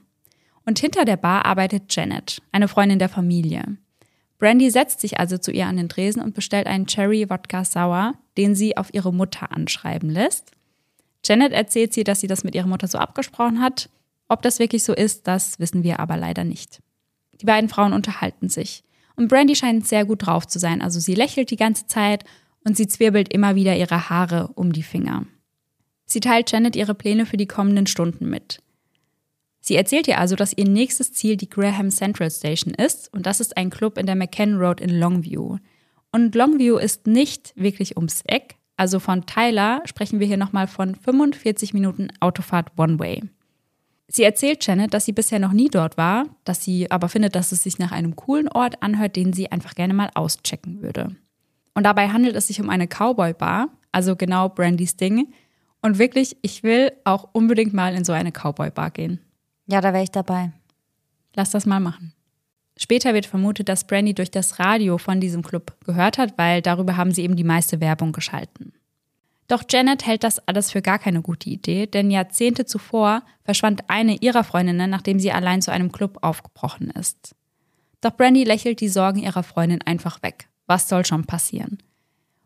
Und 0.66 0.78
hinter 0.80 1.04
der 1.04 1.16
Bar 1.16 1.46
arbeitet 1.46 1.94
Janet, 1.94 2.42
eine 2.52 2.68
Freundin 2.68 2.98
der 2.98 3.08
Familie. 3.08 3.78
Brandy 4.38 4.70
setzt 4.70 5.00
sich 5.00 5.18
also 5.18 5.38
zu 5.38 5.50
ihr 5.50 5.66
an 5.66 5.76
den 5.76 5.88
Tresen 5.88 6.20
und 6.20 6.34
bestellt 6.34 6.66
einen 6.66 6.86
Cherry 6.86 7.30
Wodka 7.30 7.64
Sour, 7.64 8.14
den 8.36 8.54
sie 8.54 8.76
auf 8.76 8.92
ihre 8.92 9.12
Mutter 9.12 9.52
anschreiben 9.52 10.10
lässt. 10.10 10.50
Janet 11.24 11.52
erzählt 11.52 11.94
sie, 11.94 12.04
dass 12.04 12.20
sie 12.20 12.26
das 12.26 12.44
mit 12.44 12.54
ihrer 12.54 12.66
Mutter 12.66 12.88
so 12.88 12.98
abgesprochen 12.98 13.60
hat. 13.60 13.88
Ob 14.28 14.42
das 14.42 14.58
wirklich 14.58 14.84
so 14.84 14.92
ist, 14.92 15.26
das 15.26 15.58
wissen 15.58 15.84
wir 15.84 16.00
aber 16.00 16.16
leider 16.16 16.44
nicht. 16.44 16.80
Die 17.40 17.46
beiden 17.46 17.70
Frauen 17.70 17.92
unterhalten 17.92 18.48
sich. 18.48 18.82
Und 19.14 19.28
Brandy 19.28 19.56
scheint 19.56 19.86
sehr 19.86 20.04
gut 20.04 20.26
drauf 20.26 20.46
zu 20.46 20.58
sein. 20.58 20.82
Also 20.82 21.00
sie 21.00 21.14
lächelt 21.14 21.50
die 21.50 21.56
ganze 21.56 21.86
Zeit 21.86 22.24
und 22.64 22.76
sie 22.76 22.86
zwirbelt 22.86 23.32
immer 23.32 23.54
wieder 23.54 23.76
ihre 23.76 24.10
Haare 24.10 24.50
um 24.54 24.72
die 24.72 24.82
Finger. 24.82 25.24
Sie 26.04 26.20
teilt 26.20 26.52
Janet 26.52 26.76
ihre 26.76 26.94
Pläne 26.94 27.24
für 27.24 27.36
die 27.36 27.46
kommenden 27.46 27.86
Stunden 27.86 28.28
mit. 28.28 28.60
Sie 29.66 29.74
erzählt 29.74 30.06
ihr 30.06 30.18
also, 30.18 30.36
dass 30.36 30.56
ihr 30.56 30.64
nächstes 30.64 31.12
Ziel 31.12 31.36
die 31.36 31.50
Graham 31.50 31.90
Central 31.90 32.30
Station 32.30 32.72
ist 32.72 33.12
und 33.12 33.26
das 33.26 33.40
ist 33.40 33.56
ein 33.56 33.68
Club 33.68 33.98
in 33.98 34.06
der 34.06 34.14
McCann 34.14 34.58
Road 34.58 34.80
in 34.80 34.90
Longview. 34.90 35.56
Und 36.12 36.36
Longview 36.36 36.76
ist 36.76 37.08
nicht 37.08 37.52
wirklich 37.56 37.96
ums 37.96 38.22
Eck, 38.26 38.54
also 38.76 39.00
von 39.00 39.26
Tyler 39.26 39.82
sprechen 39.84 40.20
wir 40.20 40.26
hier 40.28 40.36
nochmal 40.36 40.68
von 40.68 40.94
45 40.94 41.74
Minuten 41.74 42.12
Autofahrt 42.20 42.78
One 42.78 43.00
Way. 43.00 43.24
Sie 44.06 44.22
erzählt 44.22 44.64
Janet, 44.64 44.94
dass 44.94 45.04
sie 45.04 45.12
bisher 45.12 45.40
noch 45.40 45.52
nie 45.52 45.68
dort 45.68 45.96
war, 45.96 46.26
dass 46.44 46.62
sie 46.62 46.88
aber 46.92 47.08
findet, 47.08 47.34
dass 47.34 47.50
es 47.50 47.64
sich 47.64 47.80
nach 47.80 47.90
einem 47.90 48.14
coolen 48.14 48.48
Ort 48.48 48.84
anhört, 48.84 49.16
den 49.16 49.32
sie 49.32 49.50
einfach 49.50 49.74
gerne 49.74 49.94
mal 49.94 50.10
auschecken 50.14 50.80
würde. 50.80 51.16
Und 51.74 51.82
dabei 51.82 52.10
handelt 52.10 52.36
es 52.36 52.46
sich 52.46 52.60
um 52.60 52.70
eine 52.70 52.86
Cowboy-Bar, 52.86 53.70
also 53.90 54.14
genau 54.14 54.48
Brandys 54.48 54.96
Ding. 54.96 55.32
Und 55.82 55.98
wirklich, 55.98 56.36
ich 56.42 56.62
will 56.62 56.92
auch 57.02 57.30
unbedingt 57.32 57.74
mal 57.74 57.96
in 57.96 58.04
so 58.04 58.12
eine 58.12 58.30
Cowboy-Bar 58.30 58.92
gehen. 58.92 59.25
Ja, 59.66 59.80
da 59.80 59.92
wäre 59.92 60.04
ich 60.04 60.10
dabei. 60.10 60.52
Lass 61.34 61.50
das 61.50 61.66
mal 61.66 61.80
machen. 61.80 62.12
Später 62.78 63.14
wird 63.14 63.26
vermutet, 63.26 63.68
dass 63.68 63.86
Brandy 63.86 64.14
durch 64.14 64.30
das 64.30 64.58
Radio 64.58 64.98
von 64.98 65.20
diesem 65.20 65.42
Club 65.42 65.76
gehört 65.84 66.18
hat, 66.18 66.36
weil 66.36 66.60
darüber 66.60 66.96
haben 66.96 67.12
sie 67.12 67.22
eben 67.22 67.36
die 67.36 67.44
meiste 67.44 67.80
Werbung 67.80 68.12
geschalten. 68.12 68.72
Doch 69.48 69.62
Janet 69.68 70.06
hält 70.06 70.24
das 70.24 70.40
alles 70.48 70.72
für 70.72 70.82
gar 70.82 70.98
keine 70.98 71.22
gute 71.22 71.48
Idee, 71.48 71.86
denn 71.86 72.10
Jahrzehnte 72.10 72.66
zuvor 72.66 73.22
verschwand 73.44 73.88
eine 73.88 74.16
ihrer 74.16 74.44
Freundinnen, 74.44 74.90
nachdem 74.90 75.20
sie 75.20 75.30
allein 75.32 75.62
zu 75.62 75.70
einem 75.70 75.92
Club 75.92 76.18
aufgebrochen 76.22 76.90
ist. 76.90 77.34
Doch 78.00 78.16
Brandy 78.16 78.44
lächelt 78.44 78.80
die 78.80 78.88
Sorgen 78.88 79.20
ihrer 79.20 79.42
Freundin 79.42 79.82
einfach 79.82 80.22
weg. 80.22 80.48
Was 80.66 80.88
soll 80.88 81.06
schon 81.06 81.24
passieren? 81.24 81.78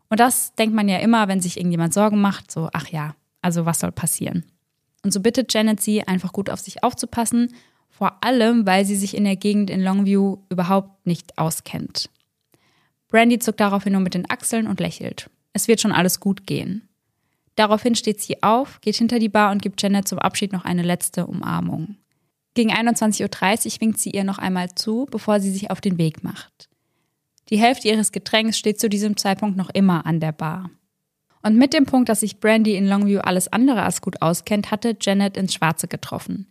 Und 0.09 0.19
das 0.19 0.53
denkt 0.55 0.75
man 0.75 0.87
ja 0.87 0.99
immer, 0.99 1.27
wenn 1.27 1.41
sich 1.41 1.57
irgendjemand 1.57 1.93
Sorgen 1.93 2.21
macht, 2.21 2.51
so, 2.51 2.69
ach 2.71 2.87
ja, 2.87 3.15
also 3.41 3.65
was 3.65 3.79
soll 3.79 3.91
passieren? 3.91 4.45
Und 5.03 5.13
so 5.13 5.19
bittet 5.19 5.53
Janet 5.53 5.81
sie, 5.81 6.03
einfach 6.03 6.33
gut 6.33 6.49
auf 6.49 6.59
sich 6.59 6.83
aufzupassen, 6.83 7.53
vor 7.89 8.23
allem, 8.23 8.65
weil 8.65 8.85
sie 8.85 8.95
sich 8.95 9.15
in 9.15 9.25
der 9.25 9.35
Gegend 9.35 9.69
in 9.69 9.83
Longview 9.83 10.37
überhaupt 10.49 11.05
nicht 11.05 11.37
auskennt. 11.37 12.09
Brandy 13.09 13.39
zuckt 13.39 13.59
daraufhin 13.59 13.93
nur 13.93 14.01
mit 14.01 14.13
den 14.13 14.29
Achseln 14.29 14.67
und 14.67 14.79
lächelt. 14.79 15.29
Es 15.53 15.67
wird 15.67 15.81
schon 15.81 15.91
alles 15.91 16.19
gut 16.19 16.47
gehen. 16.47 16.87
Daraufhin 17.55 17.95
steht 17.95 18.21
sie 18.21 18.41
auf, 18.41 18.79
geht 18.81 18.95
hinter 18.95 19.19
die 19.19 19.29
Bar 19.29 19.51
und 19.51 19.61
gibt 19.61 19.81
Janet 19.81 20.07
zum 20.07 20.19
Abschied 20.19 20.53
noch 20.53 20.63
eine 20.63 20.83
letzte 20.83 21.25
Umarmung. 21.25 21.97
Gegen 22.53 22.71
21.30 22.71 23.75
Uhr 23.75 23.81
winkt 23.81 23.99
sie 23.99 24.11
ihr 24.11 24.23
noch 24.23 24.37
einmal 24.37 24.73
zu, 24.75 25.07
bevor 25.11 25.39
sie 25.39 25.51
sich 25.51 25.69
auf 25.69 25.81
den 25.81 25.97
Weg 25.97 26.23
macht. 26.23 26.69
Die 27.49 27.57
Hälfte 27.57 27.89
ihres 27.89 28.11
Getränks 28.11 28.57
steht 28.57 28.79
zu 28.79 28.89
diesem 28.89 29.17
Zeitpunkt 29.17 29.57
noch 29.57 29.69
immer 29.69 30.05
an 30.05 30.19
der 30.19 30.31
Bar. 30.31 30.69
Und 31.43 31.57
mit 31.57 31.73
dem 31.73 31.85
Punkt, 31.85 32.09
dass 32.09 32.19
sich 32.19 32.39
Brandy 32.39 32.75
in 32.75 32.87
Longview 32.87 33.19
alles 33.19 33.51
andere 33.51 33.83
als 33.83 34.01
gut 34.01 34.21
auskennt, 34.21 34.71
hatte 34.71 34.95
Janet 34.99 35.37
ins 35.37 35.53
Schwarze 35.53 35.87
getroffen. 35.87 36.47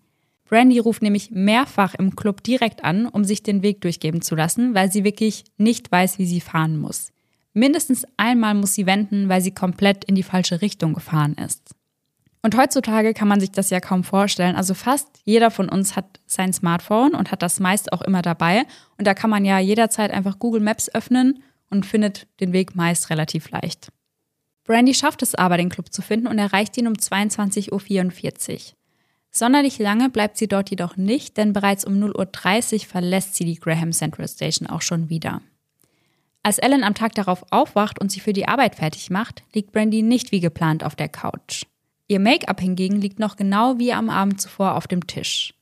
Brandy 0.46 0.80
ruft 0.80 1.00
nämlich 1.00 1.30
mehrfach 1.30 1.94
im 1.94 2.16
Club 2.16 2.42
direkt 2.42 2.82
an, 2.82 3.06
um 3.06 3.24
sich 3.24 3.44
den 3.44 3.62
Weg 3.62 3.80
durchgeben 3.82 4.20
zu 4.20 4.34
lassen, 4.34 4.74
weil 4.74 4.90
sie 4.90 5.04
wirklich 5.04 5.44
nicht 5.58 5.92
weiß, 5.92 6.18
wie 6.18 6.26
sie 6.26 6.40
fahren 6.40 6.76
muss. 6.76 7.12
Mindestens 7.52 8.04
einmal 8.16 8.54
muss 8.54 8.74
sie 8.74 8.86
wenden, 8.86 9.28
weil 9.28 9.40
sie 9.42 9.52
komplett 9.52 10.04
in 10.04 10.16
die 10.16 10.24
falsche 10.24 10.60
Richtung 10.60 10.92
gefahren 10.92 11.34
ist. 11.34 11.74
Und 12.42 12.56
heutzutage 12.56 13.12
kann 13.12 13.28
man 13.28 13.38
sich 13.38 13.52
das 13.52 13.70
ja 13.70 13.80
kaum 13.80 14.02
vorstellen. 14.02 14.56
Also 14.56 14.74
fast 14.74 15.06
jeder 15.24 15.50
von 15.50 15.68
uns 15.68 15.94
hat 15.94 16.20
sein 16.26 16.52
Smartphone 16.52 17.14
und 17.14 17.30
hat 17.30 17.42
das 17.42 17.60
meist 17.60 17.92
auch 17.92 18.02
immer 18.02 18.22
dabei. 18.22 18.64
Und 18.98 19.06
da 19.06 19.14
kann 19.14 19.30
man 19.30 19.44
ja 19.44 19.58
jederzeit 19.58 20.10
einfach 20.10 20.38
Google 20.38 20.62
Maps 20.62 20.92
öffnen 20.92 21.42
und 21.68 21.86
findet 21.86 22.26
den 22.40 22.52
Weg 22.52 22.74
meist 22.74 23.10
relativ 23.10 23.50
leicht. 23.50 23.92
Brandy 24.70 24.94
schafft 24.94 25.20
es 25.22 25.34
aber, 25.34 25.56
den 25.56 25.68
Club 25.68 25.92
zu 25.92 26.00
finden 26.00 26.28
und 26.28 26.38
erreicht 26.38 26.76
ihn 26.76 26.86
um 26.86 26.92
22.44 26.92 27.72
Uhr. 27.72 28.60
Sonderlich 29.32 29.80
lange 29.80 30.10
bleibt 30.10 30.36
sie 30.36 30.46
dort 30.46 30.70
jedoch 30.70 30.96
nicht, 30.96 31.36
denn 31.36 31.52
bereits 31.52 31.84
um 31.84 31.94
0.30 31.94 32.74
Uhr 32.74 32.80
verlässt 32.86 33.34
sie 33.34 33.44
die 33.44 33.58
Graham 33.58 33.90
Central 33.90 34.28
Station 34.28 34.68
auch 34.68 34.82
schon 34.82 35.08
wieder. 35.08 35.42
Als 36.44 36.58
Ellen 36.58 36.84
am 36.84 36.94
Tag 36.94 37.16
darauf 37.16 37.44
aufwacht 37.50 38.00
und 38.00 38.12
sie 38.12 38.20
für 38.20 38.32
die 38.32 38.46
Arbeit 38.46 38.76
fertig 38.76 39.10
macht, 39.10 39.42
liegt 39.56 39.72
Brandy 39.72 40.02
nicht 40.02 40.30
wie 40.30 40.38
geplant 40.38 40.84
auf 40.84 40.94
der 40.94 41.08
Couch. 41.08 41.64
Ihr 42.06 42.20
Make-up 42.20 42.60
hingegen 42.60 43.00
liegt 43.00 43.18
noch 43.18 43.34
genau 43.34 43.80
wie 43.80 43.92
am 43.92 44.08
Abend 44.08 44.40
zuvor 44.40 44.76
auf 44.76 44.86
dem 44.86 45.04
Tisch. 45.08 45.52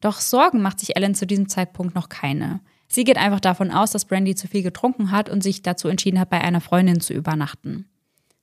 Doch 0.00 0.18
Sorgen 0.18 0.60
macht 0.60 0.80
sich 0.80 0.96
Ellen 0.96 1.14
zu 1.14 1.24
diesem 1.24 1.48
Zeitpunkt 1.48 1.94
noch 1.94 2.08
keine. 2.08 2.58
Sie 2.88 3.04
geht 3.04 3.16
einfach 3.16 3.38
davon 3.38 3.70
aus, 3.70 3.92
dass 3.92 4.06
Brandy 4.06 4.34
zu 4.34 4.48
viel 4.48 4.64
getrunken 4.64 5.12
hat 5.12 5.28
und 5.28 5.40
sich 5.40 5.62
dazu 5.62 5.86
entschieden 5.86 6.18
hat, 6.18 6.30
bei 6.30 6.40
einer 6.40 6.60
Freundin 6.60 7.00
zu 7.00 7.14
übernachten. 7.14 7.86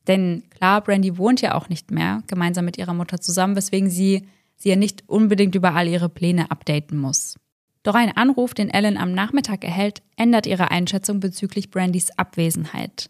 Denn 0.07 0.43
klar, 0.49 0.81
Brandy 0.81 1.17
wohnt 1.17 1.41
ja 1.41 1.55
auch 1.55 1.69
nicht 1.69 1.91
mehr 1.91 2.23
gemeinsam 2.27 2.65
mit 2.65 2.77
ihrer 2.77 2.93
Mutter 2.93 3.19
zusammen, 3.19 3.55
weswegen 3.55 3.89
sie 3.89 4.27
sie 4.55 4.69
ja 4.69 4.75
nicht 4.75 5.03
unbedingt 5.07 5.55
über 5.55 5.75
all 5.75 5.87
ihre 5.87 6.09
Pläne 6.09 6.49
updaten 6.49 6.97
muss. 6.97 7.35
Doch 7.83 7.95
ein 7.95 8.15
Anruf, 8.17 8.53
den 8.53 8.69
Ellen 8.69 8.97
am 8.97 9.13
Nachmittag 9.13 9.63
erhält, 9.63 10.01
ändert 10.17 10.45
ihre 10.45 10.71
Einschätzung 10.71 11.19
bezüglich 11.19 11.71
Brandys 11.71 12.11
Abwesenheit. 12.17 13.09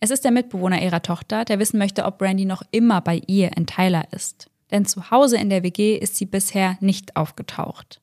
Es 0.00 0.10
ist 0.10 0.24
der 0.24 0.30
Mitbewohner 0.30 0.82
ihrer 0.82 1.02
Tochter, 1.02 1.44
der 1.44 1.58
wissen 1.58 1.78
möchte, 1.78 2.04
ob 2.04 2.18
Brandy 2.18 2.44
noch 2.44 2.62
immer 2.70 3.00
bei 3.00 3.20
ihr 3.26 3.56
in 3.56 3.66
Tyler 3.66 4.04
ist. 4.12 4.48
Denn 4.70 4.86
zu 4.86 5.10
Hause 5.10 5.36
in 5.36 5.50
der 5.50 5.62
WG 5.62 5.96
ist 5.96 6.16
sie 6.16 6.26
bisher 6.26 6.78
nicht 6.80 7.16
aufgetaucht. 7.16 8.00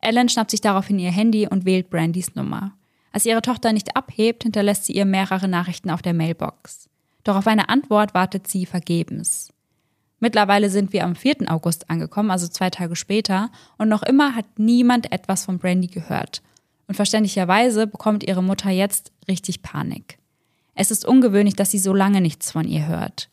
Ellen 0.00 0.28
schnappt 0.28 0.50
sich 0.50 0.60
daraufhin 0.60 0.98
ihr 0.98 1.10
Handy 1.10 1.46
und 1.48 1.64
wählt 1.64 1.90
Brandys 1.90 2.34
Nummer. 2.34 2.72
Als 3.12 3.26
ihre 3.26 3.42
Tochter 3.42 3.72
nicht 3.72 3.96
abhebt, 3.96 4.42
hinterlässt 4.42 4.84
sie 4.84 4.92
ihr 4.92 5.04
mehrere 5.04 5.48
Nachrichten 5.48 5.90
auf 5.90 6.02
der 6.02 6.14
Mailbox. 6.14 6.89
Doch 7.24 7.36
auf 7.36 7.46
eine 7.46 7.68
Antwort 7.68 8.14
wartet 8.14 8.48
sie 8.48 8.66
vergebens. 8.66 9.52
Mittlerweile 10.20 10.68
sind 10.68 10.92
wir 10.92 11.04
am 11.04 11.16
4. 11.16 11.50
August 11.50 11.88
angekommen, 11.88 12.30
also 12.30 12.46
zwei 12.46 12.70
Tage 12.70 12.94
später, 12.94 13.50
und 13.78 13.88
noch 13.88 14.02
immer 14.02 14.34
hat 14.34 14.58
niemand 14.58 15.12
etwas 15.12 15.46
von 15.46 15.58
Brandy 15.58 15.86
gehört. 15.86 16.42
Und 16.86 16.94
verständlicherweise 16.94 17.86
bekommt 17.86 18.24
ihre 18.24 18.42
Mutter 18.42 18.70
jetzt 18.70 19.12
richtig 19.28 19.62
Panik. 19.62 20.18
Es 20.74 20.90
ist 20.90 21.06
ungewöhnlich, 21.06 21.54
dass 21.56 21.70
sie 21.70 21.78
so 21.78 21.94
lange 21.94 22.20
nichts 22.20 22.50
von 22.50 22.68
ihr 22.68 22.86
hört. 22.86 23.28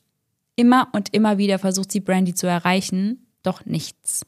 Immer 0.55 0.87
und 0.93 1.13
immer 1.13 1.37
wieder 1.37 1.59
versucht 1.59 1.91
sie 1.91 1.99
Brandy 1.99 2.33
zu 2.33 2.47
erreichen, 2.47 3.27
doch 3.43 3.65
nichts. 3.65 4.25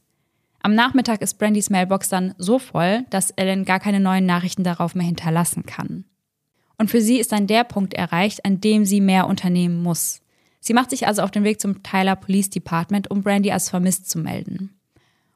Am 0.61 0.75
Nachmittag 0.75 1.21
ist 1.21 1.37
Brandys 1.37 1.69
Mailbox 1.69 2.09
dann 2.09 2.35
so 2.37 2.59
voll, 2.59 3.05
dass 3.09 3.31
Ellen 3.31 3.63
gar 3.63 3.79
keine 3.79 3.99
neuen 3.99 4.25
Nachrichten 4.25 4.63
darauf 4.63 4.93
mehr 4.93 5.05
hinterlassen 5.05 5.65
kann. 5.65 6.05
Und 6.79 6.89
für 6.89 7.01
sie 7.01 7.19
ist 7.19 7.31
dann 7.31 7.45
der 7.45 7.65
Punkt 7.65 7.93
erreicht, 7.93 8.45
an 8.45 8.61
dem 8.61 8.85
sie 8.85 9.01
mehr 9.01 9.27
unternehmen 9.27 9.83
muss. 9.83 10.21
Sie 10.61 10.73
macht 10.73 10.89
sich 10.89 11.05
also 11.05 11.21
auf 11.21 11.29
den 11.29 11.43
Weg 11.43 11.61
zum 11.61 11.83
Tyler 11.83 12.15
Police 12.15 12.49
Department, 12.49 13.11
um 13.11 13.21
Brandy 13.21 13.51
als 13.51 13.69
vermisst 13.69 14.09
zu 14.09 14.17
melden. 14.17 14.79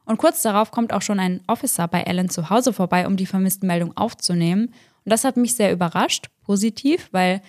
Und 0.05 0.17
kurz 0.17 0.41
darauf 0.41 0.71
kommt 0.71 0.91
auch 0.93 1.01
schon 1.01 1.19
ein 1.19 1.41
Officer 1.47 1.87
bei 1.87 2.01
Ellen 2.01 2.29
zu 2.29 2.49
Hause 2.49 2.73
vorbei, 2.73 3.07
um 3.07 3.15
die 3.15 3.25
vermissten 3.25 3.67
Meldung 3.67 3.95
aufzunehmen. 3.95 4.67
Und 5.05 5.11
das 5.11 5.23
hat 5.23 5.37
mich 5.37 5.55
sehr 5.55 5.71
überrascht, 5.71 6.29
positiv, 6.41 7.09
weil 7.11 7.41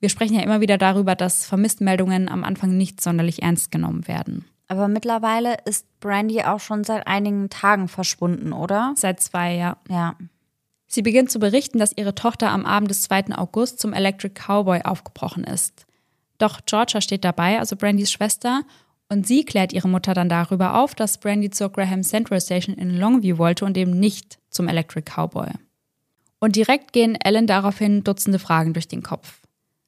wir 0.00 0.08
sprechen 0.08 0.34
ja 0.34 0.42
immer 0.42 0.60
wieder 0.60 0.78
darüber, 0.78 1.14
dass 1.14 1.46
Vermisstenmeldungen 1.46 2.28
am 2.28 2.44
Anfang 2.44 2.76
nicht 2.76 3.00
sonderlich 3.00 3.42
ernst 3.42 3.70
genommen 3.70 4.06
werden. 4.06 4.44
Aber 4.68 4.88
mittlerweile 4.88 5.56
ist 5.64 5.86
Brandy 6.00 6.42
auch 6.42 6.60
schon 6.60 6.84
seit 6.84 7.06
einigen 7.06 7.48
Tagen 7.48 7.88
verschwunden, 7.88 8.52
oder? 8.52 8.92
Seit 8.96 9.20
zwei, 9.20 9.54
ja. 9.54 9.76
Ja. 9.88 10.16
Sie 10.86 11.02
beginnt 11.02 11.30
zu 11.30 11.38
berichten, 11.38 11.78
dass 11.78 11.96
ihre 11.96 12.14
Tochter 12.14 12.50
am 12.50 12.64
Abend 12.64 12.90
des 12.90 13.02
2. 13.02 13.36
August 13.36 13.80
zum 13.80 13.92
Electric 13.92 14.34
Cowboy 14.34 14.82
aufgebrochen 14.82 15.44
ist. 15.44 15.86
Doch 16.38 16.60
Georgia 16.66 17.00
steht 17.00 17.24
dabei, 17.24 17.58
also 17.58 17.76
Brandys 17.76 18.10
Schwester, 18.10 18.62
und 19.08 19.26
sie 19.26 19.44
klärt 19.44 19.72
ihre 19.72 19.88
Mutter 19.88 20.14
dann 20.14 20.28
darüber 20.28 20.80
auf, 20.80 20.94
dass 20.94 21.18
Brandy 21.18 21.50
zur 21.50 21.70
Graham 21.70 22.02
Central 22.02 22.40
Station 22.40 22.74
in 22.74 22.98
Longview 22.98 23.38
wollte 23.38 23.64
und 23.64 23.76
eben 23.76 23.98
nicht 23.98 24.38
zum 24.50 24.68
Electric 24.68 25.04
Cowboy. 25.10 25.50
Und 26.40 26.56
direkt 26.56 26.92
gehen 26.92 27.14
Ellen 27.14 27.46
daraufhin 27.46 28.02
Dutzende 28.04 28.38
Fragen 28.38 28.72
durch 28.72 28.88
den 28.88 29.02
Kopf. 29.02 29.40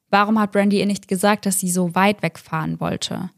Warum 0.09 0.39
hat 0.39 0.51
Brandy 0.51 0.79
ihr 0.79 0.85
nicht 0.85 1.07
gesagt, 1.07 1.45
dass 1.45 1.59
sie 1.59 1.69
so 1.69 1.93
weit 1.95 2.23
wegfahren 2.23 2.79
wollte? 2.79 3.29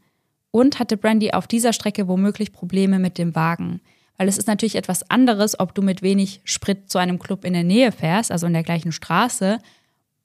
Und 0.50 0.78
hatte 0.78 0.96
Brandy 0.96 1.32
auf 1.32 1.46
dieser 1.46 1.72
Strecke 1.72 2.08
womöglich 2.08 2.52
Probleme 2.52 2.98
mit 2.98 3.18
dem 3.18 3.34
Wagen? 3.34 3.80
Weil 4.16 4.28
es 4.28 4.38
ist 4.38 4.46
natürlich 4.46 4.76
etwas 4.76 5.08
anderes, 5.10 5.58
ob 5.58 5.74
du 5.74 5.82
mit 5.82 6.02
wenig 6.02 6.40
Sprit 6.44 6.90
zu 6.90 6.98
einem 6.98 7.18
Club 7.18 7.44
in 7.44 7.54
der 7.54 7.64
Nähe 7.64 7.92
fährst, 7.92 8.30
also 8.30 8.46
in 8.46 8.52
der 8.52 8.62
gleichen 8.62 8.92
Straße, 8.92 9.58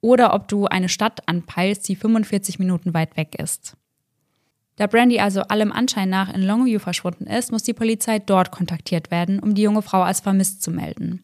oder 0.02 0.34
ob 0.34 0.48
du 0.48 0.66
eine 0.66 0.90
Stadt 0.90 1.28
anpeilst, 1.28 1.88
die 1.88 1.96
45 1.96 2.60
Minuten 2.60 2.94
weit 2.94 3.18
weg 3.18 3.36
ist. 3.40 3.76
Da 4.76 4.86
Brandy 4.86 5.20
also 5.20 5.42
allem 5.42 5.72
Anschein 5.72 6.10
nach 6.10 6.32
in 6.34 6.44
Longview 6.44 6.80
verschwunden 6.80 7.26
ist, 7.26 7.52
muss 7.52 7.64
die 7.64 7.74
Polizei 7.74 8.20
dort 8.20 8.52
kontaktiert 8.52 9.10
werden, 9.10 9.40
um 9.40 9.56
die 9.56 9.64
junge 9.64 9.82
Frau 9.82 10.04
als 10.04 10.20
vermisst 10.20 10.62
zu 10.62 10.70
melden. 10.70 11.24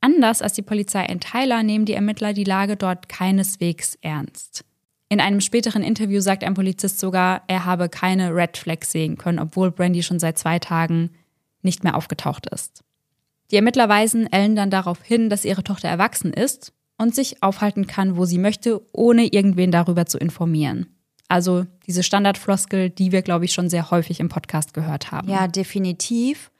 Anders 0.00 0.42
als 0.42 0.52
die 0.52 0.62
Polizei 0.62 1.04
in 1.06 1.20
Tyler 1.20 1.62
nehmen 1.62 1.86
die 1.86 1.94
Ermittler 1.94 2.34
die 2.34 2.44
Lage 2.44 2.76
dort 2.76 3.08
keineswegs 3.08 3.96
ernst. 4.02 4.64
In 5.08 5.20
einem 5.20 5.40
späteren 5.40 5.82
Interview 5.82 6.20
sagt 6.20 6.44
ein 6.44 6.54
Polizist 6.54 6.98
sogar, 6.98 7.42
er 7.46 7.64
habe 7.64 7.88
keine 7.88 8.34
Red 8.34 8.58
Flags 8.58 8.90
sehen 8.92 9.16
können, 9.16 9.38
obwohl 9.38 9.70
Brandy 9.70 10.02
schon 10.02 10.18
seit 10.18 10.36
zwei 10.36 10.58
Tagen 10.58 11.10
nicht 11.66 11.84
mehr 11.84 11.96
aufgetaucht 11.96 12.46
ist. 12.46 12.82
Die 13.50 13.56
Ermittler 13.56 13.88
weisen 13.88 14.32
Ellen 14.32 14.56
dann 14.56 14.70
darauf 14.70 15.02
hin, 15.02 15.28
dass 15.28 15.44
ihre 15.44 15.62
Tochter 15.62 15.88
erwachsen 15.88 16.32
ist 16.32 16.72
und 16.96 17.14
sich 17.14 17.42
aufhalten 17.42 17.86
kann, 17.86 18.16
wo 18.16 18.24
sie 18.24 18.38
möchte, 18.38 18.80
ohne 18.92 19.26
irgendwen 19.26 19.70
darüber 19.70 20.06
zu 20.06 20.18
informieren. 20.18 20.86
Also 21.28 21.66
diese 21.86 22.02
Standardfloskel, 22.02 22.90
die 22.90 23.12
wir, 23.12 23.22
glaube 23.22 23.44
ich, 23.44 23.52
schon 23.52 23.68
sehr 23.68 23.90
häufig 23.90 24.20
im 24.20 24.28
Podcast 24.28 24.74
gehört 24.74 25.12
haben. 25.12 25.28
Ja, 25.28 25.48
definitiv. 25.48 26.50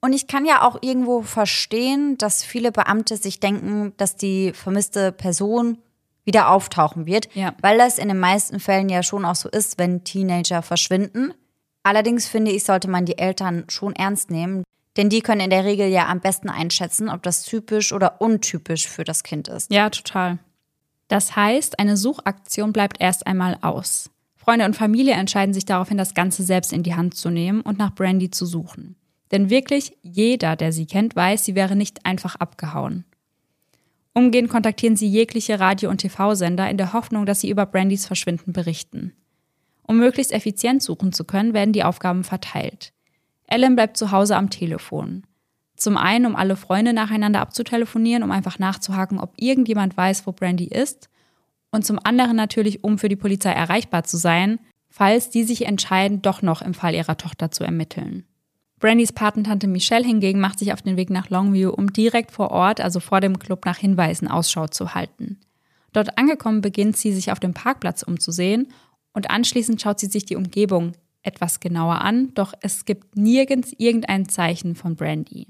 Und 0.00 0.12
ich 0.12 0.26
kann 0.26 0.44
ja 0.44 0.62
auch 0.62 0.78
irgendwo 0.80 1.22
verstehen, 1.22 2.18
dass 2.18 2.42
viele 2.42 2.72
Beamte 2.72 3.16
sich 3.16 3.38
denken, 3.38 3.92
dass 3.96 4.16
die 4.16 4.52
vermisste 4.52 5.12
Person 5.12 5.78
wieder 6.24 6.50
auftauchen 6.50 7.06
wird, 7.06 7.28
ja. 7.34 7.54
weil 7.62 7.78
das 7.78 7.98
in 7.98 8.08
den 8.08 8.18
meisten 8.18 8.60
Fällen 8.60 8.88
ja 8.88 9.02
schon 9.02 9.24
auch 9.24 9.34
so 9.34 9.48
ist, 9.48 9.78
wenn 9.78 10.04
Teenager 10.04 10.62
verschwinden. 10.62 11.34
Allerdings 11.82 12.28
finde 12.28 12.52
ich, 12.52 12.64
sollte 12.64 12.88
man 12.88 13.06
die 13.06 13.18
Eltern 13.18 13.64
schon 13.68 13.94
ernst 13.94 14.30
nehmen, 14.30 14.62
denn 14.96 15.08
die 15.08 15.20
können 15.20 15.40
in 15.40 15.50
der 15.50 15.64
Regel 15.64 15.88
ja 15.88 16.08
am 16.08 16.20
besten 16.20 16.48
einschätzen, 16.48 17.08
ob 17.08 17.22
das 17.22 17.44
typisch 17.44 17.92
oder 17.92 18.20
untypisch 18.20 18.88
für 18.88 19.04
das 19.04 19.22
Kind 19.22 19.48
ist. 19.48 19.72
Ja, 19.72 19.90
total. 19.90 20.38
Das 21.08 21.34
heißt, 21.36 21.78
eine 21.78 21.96
Suchaktion 21.96 22.72
bleibt 22.72 23.00
erst 23.00 23.26
einmal 23.26 23.58
aus. 23.62 24.10
Freunde 24.36 24.64
und 24.64 24.76
Familie 24.76 25.14
entscheiden 25.14 25.54
sich 25.54 25.64
daraufhin, 25.64 25.98
das 25.98 26.14
Ganze 26.14 26.42
selbst 26.42 26.72
in 26.72 26.82
die 26.82 26.94
Hand 26.94 27.14
zu 27.14 27.30
nehmen 27.30 27.60
und 27.60 27.78
nach 27.78 27.94
Brandy 27.94 28.30
zu 28.30 28.44
suchen. 28.44 28.96
Denn 29.30 29.50
wirklich 29.50 29.96
jeder, 30.02 30.56
der 30.56 30.72
sie 30.72 30.86
kennt, 30.86 31.16
weiß, 31.16 31.44
sie 31.44 31.54
wäre 31.54 31.76
nicht 31.76 32.04
einfach 32.04 32.36
abgehauen. 32.36 33.04
Umgehend 34.14 34.50
kontaktieren 34.50 34.96
sie 34.96 35.08
jegliche 35.08 35.58
Radio- 35.58 35.90
und 35.90 35.98
TV-Sender 35.98 36.68
in 36.68 36.76
der 36.76 36.92
Hoffnung, 36.92 37.24
dass 37.24 37.40
sie 37.40 37.50
über 37.50 37.64
Brandys 37.64 38.06
Verschwinden 38.06 38.52
berichten. 38.52 39.12
Um 39.86 39.98
möglichst 39.98 40.32
effizient 40.32 40.82
suchen 40.82 41.12
zu 41.12 41.24
können, 41.24 41.54
werden 41.54 41.72
die 41.72 41.84
Aufgaben 41.84 42.24
verteilt. 42.24 42.92
Ellen 43.46 43.74
bleibt 43.74 43.96
zu 43.96 44.10
Hause 44.10 44.36
am 44.36 44.50
Telefon. 44.50 45.24
Zum 45.76 45.96
einen, 45.96 46.26
um 46.26 46.36
alle 46.36 46.56
Freunde 46.56 46.92
nacheinander 46.92 47.40
abzutelefonieren, 47.40 48.22
um 48.22 48.30
einfach 48.30 48.58
nachzuhaken, 48.58 49.18
ob 49.18 49.32
irgendjemand 49.36 49.96
weiß, 49.96 50.26
wo 50.26 50.32
Brandy 50.32 50.66
ist. 50.66 51.08
Und 51.70 51.84
zum 51.84 51.98
anderen 52.02 52.36
natürlich, 52.36 52.84
um 52.84 52.98
für 52.98 53.08
die 53.08 53.16
Polizei 53.16 53.50
erreichbar 53.50 54.04
zu 54.04 54.16
sein, 54.16 54.60
falls 54.88 55.30
die 55.30 55.42
sich 55.42 55.66
entscheiden, 55.66 56.22
doch 56.22 56.42
noch 56.42 56.62
im 56.62 56.74
Fall 56.74 56.94
ihrer 56.94 57.16
Tochter 57.16 57.50
zu 57.50 57.64
ermitteln. 57.64 58.24
Brandys 58.78 59.12
Patentante 59.12 59.68
Michelle 59.68 60.04
hingegen 60.04 60.40
macht 60.40 60.58
sich 60.58 60.72
auf 60.72 60.82
den 60.82 60.96
Weg 60.96 61.08
nach 61.08 61.30
Longview, 61.30 61.70
um 61.70 61.92
direkt 61.92 62.30
vor 62.32 62.50
Ort, 62.50 62.80
also 62.80 63.00
vor 63.00 63.20
dem 63.20 63.38
Club, 63.38 63.64
nach 63.64 63.78
Hinweisen 63.78 64.28
Ausschau 64.28 64.66
zu 64.66 64.94
halten. 64.94 65.38
Dort 65.92 66.18
angekommen 66.18 66.62
beginnt 66.62 66.96
sie, 66.96 67.12
sich 67.12 67.30
auf 67.32 67.40
dem 67.40 67.54
Parkplatz 67.54 68.02
umzusehen 68.02 68.68
und 69.12 69.30
anschließend 69.30 69.80
schaut 69.80 70.00
sie 70.00 70.06
sich 70.06 70.24
die 70.24 70.36
Umgebung 70.36 70.92
etwas 71.22 71.60
genauer 71.60 72.00
an, 72.00 72.34
doch 72.34 72.52
es 72.60 72.84
gibt 72.84 73.16
nirgends 73.16 73.72
irgendein 73.78 74.28
Zeichen 74.28 74.74
von 74.74 74.96
Brandy. 74.96 75.48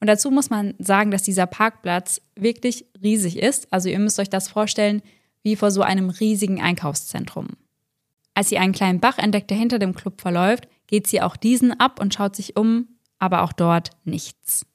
Und 0.00 0.06
dazu 0.06 0.30
muss 0.30 0.48
man 0.48 0.74
sagen, 0.78 1.10
dass 1.10 1.22
dieser 1.22 1.46
Parkplatz 1.46 2.22
wirklich 2.34 2.86
riesig 3.02 3.36
ist. 3.36 3.70
Also 3.70 3.90
ihr 3.90 3.98
müsst 3.98 4.18
euch 4.18 4.30
das 4.30 4.48
vorstellen 4.48 5.02
wie 5.42 5.56
vor 5.56 5.70
so 5.70 5.82
einem 5.82 6.10
riesigen 6.10 6.60
Einkaufszentrum. 6.60 7.48
Als 8.34 8.48
sie 8.48 8.58
einen 8.58 8.72
kleinen 8.72 9.00
Bach 9.00 9.18
entdeckt, 9.18 9.50
der 9.50 9.58
hinter 9.58 9.78
dem 9.78 9.94
Club 9.94 10.20
verläuft, 10.20 10.68
geht 10.86 11.06
sie 11.06 11.20
auch 11.20 11.36
diesen 11.36 11.78
ab 11.78 12.00
und 12.00 12.14
schaut 12.14 12.34
sich 12.34 12.56
um, 12.56 12.88
aber 13.18 13.42
auch 13.42 13.52
dort 13.52 13.90
nichts. 14.04 14.66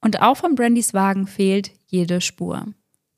Und 0.00 0.22
auch 0.22 0.36
von 0.36 0.54
Brandys 0.54 0.94
Wagen 0.94 1.26
fehlt 1.26 1.72
jede 1.86 2.20
Spur. 2.20 2.66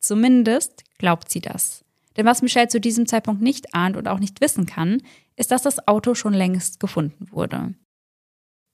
Zumindest 0.01 0.83
glaubt 0.99 1.31
sie 1.31 1.41
das. 1.41 1.84
Denn 2.17 2.27
was 2.27 2.43
Michelle 2.43 2.69
zu 2.69 2.81
diesem 2.81 3.07
Zeitpunkt 3.07 3.43
nicht 3.43 3.75
ahnt 3.75 3.97
und 3.97 4.09
auch 4.09 4.19
nicht 4.19 4.41
wissen 4.41 4.67
kann, 4.67 5.03
ist, 5.37 5.51
dass 5.51 5.63
das 5.63 5.89
Auto 5.89 6.15
schon 6.15 6.35
längst 6.35 6.81
gefunden 6.81 7.27
wurde. 7.31 7.75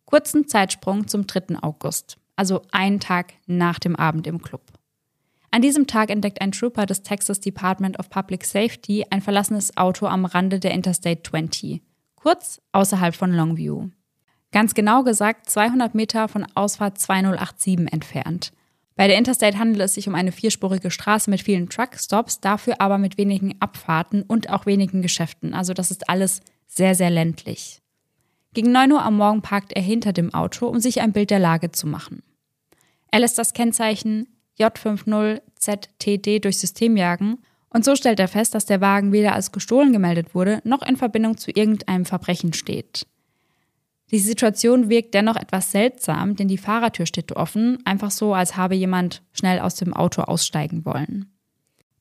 Kurzen 0.04 0.48
Zeitsprung 0.48 1.06
zum 1.06 1.26
3. 1.26 1.62
August, 1.62 2.18
also 2.36 2.62
einen 2.72 3.00
Tag 3.00 3.34
nach 3.46 3.78
dem 3.78 3.96
Abend 3.96 4.26
im 4.26 4.42
Club. 4.42 4.62
An 5.52 5.62
diesem 5.62 5.86
Tag 5.86 6.10
entdeckt 6.10 6.40
ein 6.40 6.52
Trooper 6.52 6.86
des 6.86 7.02
Texas 7.02 7.40
Department 7.40 7.98
of 7.98 8.08
Public 8.08 8.44
Safety 8.44 9.04
ein 9.10 9.20
verlassenes 9.20 9.76
Auto 9.76 10.06
am 10.06 10.24
Rande 10.24 10.60
der 10.60 10.72
Interstate 10.72 11.22
20, 11.22 11.82
kurz 12.14 12.60
außerhalb 12.72 13.14
von 13.14 13.32
Longview. 13.32 13.88
Ganz 14.52 14.74
genau 14.74 15.02
gesagt 15.02 15.48
200 15.48 15.94
Meter 15.94 16.28
von 16.28 16.46
Ausfahrt 16.54 16.98
2087 16.98 17.92
entfernt. 17.92 18.52
Bei 18.96 19.08
der 19.08 19.16
Interstate 19.16 19.58
handelt 19.58 19.80
es 19.82 19.94
sich 19.94 20.08
um 20.08 20.14
eine 20.14 20.32
vierspurige 20.32 20.90
Straße 20.90 21.30
mit 21.30 21.42
vielen 21.42 21.68
Truckstops, 21.68 22.40
dafür 22.40 22.80
aber 22.80 22.98
mit 22.98 23.16
wenigen 23.16 23.54
Abfahrten 23.60 24.22
und 24.22 24.50
auch 24.50 24.66
wenigen 24.66 25.02
Geschäften. 25.02 25.54
Also 25.54 25.72
das 25.72 25.90
ist 25.90 26.08
alles 26.08 26.40
sehr, 26.66 26.94
sehr 26.94 27.10
ländlich. 27.10 27.80
Gegen 28.52 28.72
9 28.72 28.92
Uhr 28.92 29.02
am 29.02 29.16
Morgen 29.16 29.42
parkt 29.42 29.72
er 29.72 29.82
hinter 29.82 30.12
dem 30.12 30.34
Auto, 30.34 30.66
um 30.66 30.80
sich 30.80 31.00
ein 31.00 31.12
Bild 31.12 31.30
der 31.30 31.38
Lage 31.38 31.70
zu 31.70 31.86
machen. 31.86 32.22
Er 33.10 33.20
lässt 33.20 33.38
das 33.38 33.54
Kennzeichen 33.54 34.26
J50ZTD 34.58 36.40
durchs 36.40 36.60
System 36.60 36.96
jagen 36.96 37.38
und 37.70 37.84
so 37.84 37.94
stellt 37.94 38.18
er 38.18 38.28
fest, 38.28 38.54
dass 38.54 38.66
der 38.66 38.80
Wagen 38.80 39.12
weder 39.12 39.34
als 39.34 39.52
gestohlen 39.52 39.92
gemeldet 39.92 40.34
wurde, 40.34 40.60
noch 40.64 40.82
in 40.82 40.96
Verbindung 40.96 41.36
zu 41.36 41.50
irgendeinem 41.52 42.04
Verbrechen 42.04 42.52
steht. 42.52 43.06
Die 44.10 44.18
Situation 44.18 44.88
wirkt 44.88 45.14
dennoch 45.14 45.36
etwas 45.36 45.70
seltsam, 45.70 46.34
denn 46.34 46.48
die 46.48 46.58
Fahrertür 46.58 47.06
steht 47.06 47.32
offen, 47.32 47.78
einfach 47.84 48.10
so, 48.10 48.34
als 48.34 48.56
habe 48.56 48.74
jemand 48.74 49.22
schnell 49.32 49.60
aus 49.60 49.76
dem 49.76 49.94
Auto 49.94 50.22
aussteigen 50.22 50.84
wollen. 50.84 51.32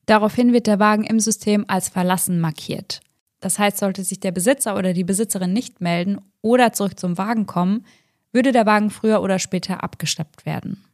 Daraufhin 0.06 0.52
wird 0.52 0.66
der 0.66 0.80
Wagen 0.80 1.04
im 1.04 1.20
System 1.20 1.64
als 1.68 1.88
verlassen 1.88 2.40
markiert. 2.40 3.00
Das 3.38 3.58
heißt, 3.58 3.78
sollte 3.78 4.02
sich 4.02 4.18
der 4.18 4.32
Besitzer 4.32 4.76
oder 4.76 4.92
die 4.92 5.04
Besitzerin 5.04 5.52
nicht 5.52 5.80
melden 5.80 6.20
oder 6.42 6.72
zurück 6.72 6.98
zum 6.98 7.16
Wagen 7.16 7.46
kommen, 7.46 7.86
würde 8.32 8.50
der 8.50 8.66
Wagen 8.66 8.90
früher 8.90 9.22
oder 9.22 9.38
später 9.38 9.84
abgeschleppt 9.84 10.44
werden. 10.46 10.84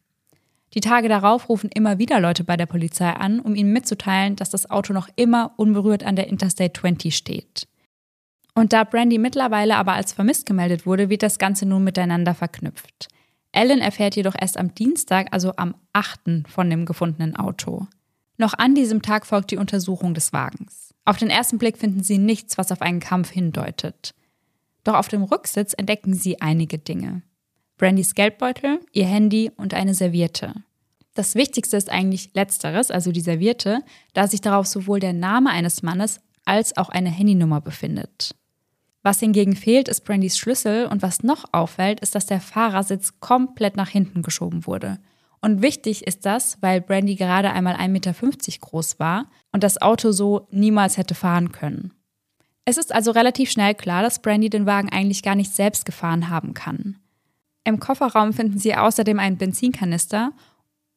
Die 0.74 0.80
Tage 0.80 1.08
darauf 1.08 1.48
rufen 1.48 1.70
immer 1.72 1.98
wieder 1.98 2.20
Leute 2.20 2.44
bei 2.44 2.58
der 2.58 2.66
Polizei 2.66 3.10
an, 3.10 3.40
um 3.40 3.54
ihnen 3.54 3.72
mitzuteilen, 3.72 4.36
dass 4.36 4.50
das 4.50 4.70
Auto 4.70 4.92
noch 4.92 5.08
immer 5.16 5.54
unberührt 5.56 6.04
an 6.04 6.16
der 6.16 6.28
Interstate 6.28 6.78
20 6.78 7.16
steht. 7.16 7.66
Und 8.56 8.72
da 8.72 8.84
Brandy 8.84 9.18
mittlerweile 9.18 9.76
aber 9.76 9.92
als 9.92 10.14
vermisst 10.14 10.46
gemeldet 10.46 10.86
wurde, 10.86 11.10
wird 11.10 11.22
das 11.22 11.38
Ganze 11.38 11.66
nun 11.66 11.84
miteinander 11.84 12.34
verknüpft. 12.34 13.08
Ellen 13.52 13.82
erfährt 13.82 14.16
jedoch 14.16 14.34
erst 14.38 14.56
am 14.56 14.74
Dienstag, 14.74 15.28
also 15.30 15.52
am 15.56 15.74
8. 15.92 16.48
von 16.48 16.70
dem 16.70 16.86
gefundenen 16.86 17.36
Auto. 17.36 17.86
Noch 18.38 18.54
an 18.54 18.74
diesem 18.74 19.02
Tag 19.02 19.26
folgt 19.26 19.50
die 19.50 19.58
Untersuchung 19.58 20.14
des 20.14 20.32
Wagens. 20.32 20.94
Auf 21.04 21.18
den 21.18 21.28
ersten 21.28 21.58
Blick 21.58 21.76
finden 21.76 22.02
sie 22.02 22.16
nichts, 22.16 22.56
was 22.56 22.72
auf 22.72 22.80
einen 22.80 23.00
Kampf 23.00 23.30
hindeutet. 23.30 24.14
Doch 24.84 24.94
auf 24.94 25.08
dem 25.08 25.22
Rücksitz 25.22 25.74
entdecken 25.74 26.14
sie 26.14 26.40
einige 26.40 26.78
Dinge. 26.78 27.20
Brandys 27.76 28.14
Geldbeutel, 28.14 28.80
ihr 28.92 29.06
Handy 29.06 29.50
und 29.54 29.74
eine 29.74 29.92
Serviette. 29.92 30.54
Das 31.14 31.34
Wichtigste 31.34 31.76
ist 31.76 31.90
eigentlich 31.90 32.30
letzteres, 32.32 32.90
also 32.90 33.12
die 33.12 33.20
Serviette, 33.20 33.80
da 34.14 34.26
sich 34.26 34.40
darauf 34.40 34.66
sowohl 34.66 34.98
der 34.98 35.12
Name 35.12 35.50
eines 35.50 35.82
Mannes 35.82 36.20
als 36.46 36.74
auch 36.78 36.88
eine 36.88 37.10
Handynummer 37.10 37.60
befindet. 37.60 38.34
Was 39.06 39.20
hingegen 39.20 39.54
fehlt, 39.54 39.86
ist 39.86 40.00
Brandys 40.00 40.36
Schlüssel 40.36 40.86
und 40.86 41.00
was 41.00 41.22
noch 41.22 41.44
auffällt, 41.52 42.00
ist, 42.00 42.16
dass 42.16 42.26
der 42.26 42.40
Fahrersitz 42.40 43.20
komplett 43.20 43.76
nach 43.76 43.88
hinten 43.88 44.22
geschoben 44.22 44.66
wurde. 44.66 44.98
Und 45.40 45.62
wichtig 45.62 46.08
ist 46.08 46.26
das, 46.26 46.60
weil 46.60 46.80
Brandy 46.80 47.14
gerade 47.14 47.52
einmal 47.52 47.76
1,50 47.76 47.88
Meter 47.90 48.14
groß 48.62 48.98
war 48.98 49.30
und 49.52 49.62
das 49.62 49.80
Auto 49.80 50.10
so 50.10 50.48
niemals 50.50 50.96
hätte 50.96 51.14
fahren 51.14 51.52
können. 51.52 51.92
Es 52.64 52.78
ist 52.78 52.92
also 52.92 53.12
relativ 53.12 53.48
schnell 53.48 53.76
klar, 53.76 54.02
dass 54.02 54.20
Brandy 54.20 54.50
den 54.50 54.66
Wagen 54.66 54.90
eigentlich 54.90 55.22
gar 55.22 55.36
nicht 55.36 55.52
selbst 55.52 55.84
gefahren 55.84 56.28
haben 56.28 56.52
kann. 56.52 56.96
Im 57.62 57.78
Kofferraum 57.78 58.32
finden 58.32 58.58
sie 58.58 58.74
außerdem 58.74 59.20
einen 59.20 59.38
Benzinkanister 59.38 60.32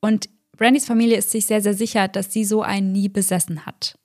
und 0.01 0.29
Brandys 0.57 0.87
Familie 0.87 1.17
ist 1.17 1.29
sich 1.29 1.45
sehr, 1.45 1.61
sehr 1.61 1.75
sicher, 1.75 2.07
dass 2.07 2.33
sie 2.33 2.43
so 2.43 2.63
einen 2.63 2.91
nie 2.91 3.07
besessen 3.07 3.67
hat. 3.67 3.99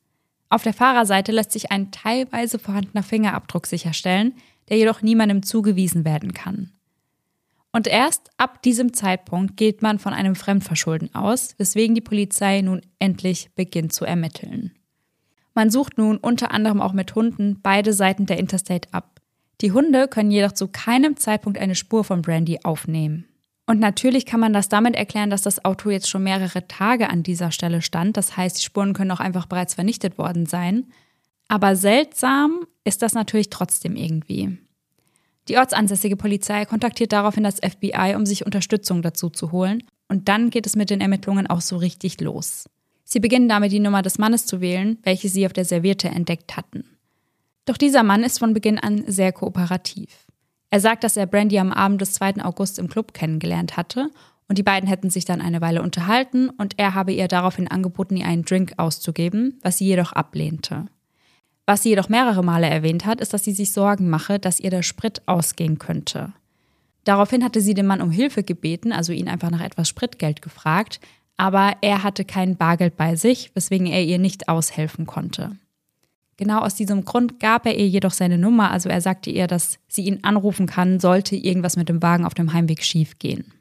Auf 0.54 0.62
der 0.62 0.72
Fahrerseite 0.72 1.32
lässt 1.32 1.50
sich 1.50 1.72
ein 1.72 1.90
teilweise 1.90 2.60
vorhandener 2.60 3.02
Fingerabdruck 3.02 3.66
sicherstellen, 3.66 4.34
der 4.68 4.76
jedoch 4.76 5.02
niemandem 5.02 5.42
zugewiesen 5.42 6.04
werden 6.04 6.32
kann. 6.32 6.70
Und 7.72 7.88
erst 7.88 8.30
ab 8.36 8.62
diesem 8.62 8.92
Zeitpunkt 8.94 9.56
geht 9.56 9.82
man 9.82 9.98
von 9.98 10.12
einem 10.12 10.36
Fremdverschulden 10.36 11.12
aus, 11.12 11.56
weswegen 11.58 11.96
die 11.96 12.00
Polizei 12.00 12.60
nun 12.60 12.82
endlich 13.00 13.50
beginnt 13.56 13.92
zu 13.92 14.04
ermitteln. 14.04 14.70
Man 15.54 15.70
sucht 15.70 15.98
nun 15.98 16.18
unter 16.18 16.52
anderem 16.52 16.80
auch 16.80 16.92
mit 16.92 17.16
Hunden 17.16 17.60
beide 17.60 17.92
Seiten 17.92 18.26
der 18.26 18.38
Interstate 18.38 18.88
ab. 18.92 19.20
Die 19.60 19.72
Hunde 19.72 20.06
können 20.06 20.30
jedoch 20.30 20.52
zu 20.52 20.68
keinem 20.68 21.16
Zeitpunkt 21.16 21.58
eine 21.58 21.74
Spur 21.74 22.04
von 22.04 22.22
Brandy 22.22 22.60
aufnehmen. 22.62 23.24
Und 23.66 23.80
natürlich 23.80 24.26
kann 24.26 24.40
man 24.40 24.52
das 24.52 24.68
damit 24.68 24.94
erklären, 24.94 25.30
dass 25.30 25.42
das 25.42 25.64
Auto 25.64 25.90
jetzt 25.90 26.08
schon 26.08 26.22
mehrere 26.22 26.68
Tage 26.68 27.08
an 27.08 27.22
dieser 27.22 27.50
Stelle 27.50 27.80
stand. 27.80 28.16
Das 28.16 28.36
heißt, 28.36 28.58
die 28.58 28.64
Spuren 28.64 28.92
können 28.92 29.10
auch 29.10 29.20
einfach 29.20 29.46
bereits 29.46 29.74
vernichtet 29.74 30.18
worden 30.18 30.46
sein. 30.46 30.86
Aber 31.48 31.74
seltsam 31.76 32.66
ist 32.84 33.00
das 33.02 33.14
natürlich 33.14 33.50
trotzdem 33.50 33.96
irgendwie. 33.96 34.58
Die 35.48 35.58
ortsansässige 35.58 36.16
Polizei 36.16 36.64
kontaktiert 36.64 37.12
daraufhin 37.12 37.44
das 37.44 37.56
FBI, 37.56 38.14
um 38.16 38.26
sich 38.26 38.46
Unterstützung 38.46 39.02
dazu 39.02 39.30
zu 39.30 39.52
holen. 39.52 39.82
Und 40.08 40.28
dann 40.28 40.50
geht 40.50 40.66
es 40.66 40.76
mit 40.76 40.90
den 40.90 41.00
Ermittlungen 41.00 41.46
auch 41.46 41.60
so 41.60 41.76
richtig 41.76 42.20
los. 42.20 42.68
Sie 43.04 43.20
beginnen 43.20 43.48
damit, 43.48 43.72
die 43.72 43.80
Nummer 43.80 44.02
des 44.02 44.18
Mannes 44.18 44.46
zu 44.46 44.60
wählen, 44.60 44.98
welche 45.02 45.28
sie 45.28 45.46
auf 45.46 45.52
der 45.52 45.64
Serviette 45.64 46.08
entdeckt 46.08 46.56
hatten. 46.56 46.84
Doch 47.66 47.76
dieser 47.76 48.02
Mann 48.02 48.24
ist 48.24 48.38
von 48.38 48.54
Beginn 48.54 48.78
an 48.78 49.04
sehr 49.06 49.32
kooperativ. 49.32 50.23
Er 50.74 50.80
sagt, 50.80 51.04
dass 51.04 51.16
er 51.16 51.26
Brandy 51.26 51.60
am 51.60 51.72
Abend 51.72 52.00
des 52.00 52.14
2. 52.14 52.44
August 52.44 52.80
im 52.80 52.88
Club 52.88 53.14
kennengelernt 53.14 53.76
hatte 53.76 54.10
und 54.48 54.58
die 54.58 54.64
beiden 54.64 54.88
hätten 54.88 55.08
sich 55.08 55.24
dann 55.24 55.40
eine 55.40 55.60
Weile 55.60 55.80
unterhalten 55.80 56.50
und 56.50 56.80
er 56.80 56.94
habe 56.94 57.12
ihr 57.12 57.28
daraufhin 57.28 57.68
angeboten, 57.68 58.16
ihr 58.16 58.26
einen 58.26 58.44
Drink 58.44 58.72
auszugeben, 58.76 59.60
was 59.62 59.78
sie 59.78 59.84
jedoch 59.84 60.10
ablehnte. 60.10 60.86
Was 61.64 61.84
sie 61.84 61.90
jedoch 61.90 62.08
mehrere 62.08 62.42
Male 62.42 62.68
erwähnt 62.68 63.06
hat, 63.06 63.20
ist, 63.20 63.32
dass 63.32 63.44
sie 63.44 63.52
sich 63.52 63.70
Sorgen 63.70 64.10
mache, 64.10 64.40
dass 64.40 64.58
ihr 64.58 64.70
der 64.70 64.82
Sprit 64.82 65.22
ausgehen 65.26 65.78
könnte. 65.78 66.32
Daraufhin 67.04 67.44
hatte 67.44 67.60
sie 67.60 67.74
den 67.74 67.86
Mann 67.86 68.02
um 68.02 68.10
Hilfe 68.10 68.42
gebeten, 68.42 68.90
also 68.90 69.12
ihn 69.12 69.28
einfach 69.28 69.50
nach 69.50 69.62
etwas 69.62 69.88
Spritgeld 69.88 70.42
gefragt, 70.42 70.98
aber 71.36 71.74
er 71.82 72.02
hatte 72.02 72.24
kein 72.24 72.56
Bargeld 72.56 72.96
bei 72.96 73.14
sich, 73.14 73.52
weswegen 73.54 73.86
er 73.86 74.02
ihr 74.02 74.18
nicht 74.18 74.48
aushelfen 74.48 75.06
konnte. 75.06 75.52
Genau 76.36 76.60
aus 76.60 76.74
diesem 76.74 77.04
Grund 77.04 77.38
gab 77.38 77.66
er 77.66 77.76
ihr 77.76 77.88
jedoch 77.88 78.12
seine 78.12 78.38
Nummer, 78.38 78.70
also 78.70 78.88
er 78.88 79.00
sagte 79.00 79.30
ihr, 79.30 79.46
dass 79.46 79.78
sie 79.88 80.02
ihn 80.02 80.20
anrufen 80.22 80.66
kann, 80.66 80.98
sollte 80.98 81.36
irgendwas 81.36 81.76
mit 81.76 81.88
dem 81.88 82.02
Wagen 82.02 82.24
auf 82.24 82.34
dem 82.34 82.52
Heimweg 82.52 82.82
schief 82.82 83.18
gehen. 83.18 83.52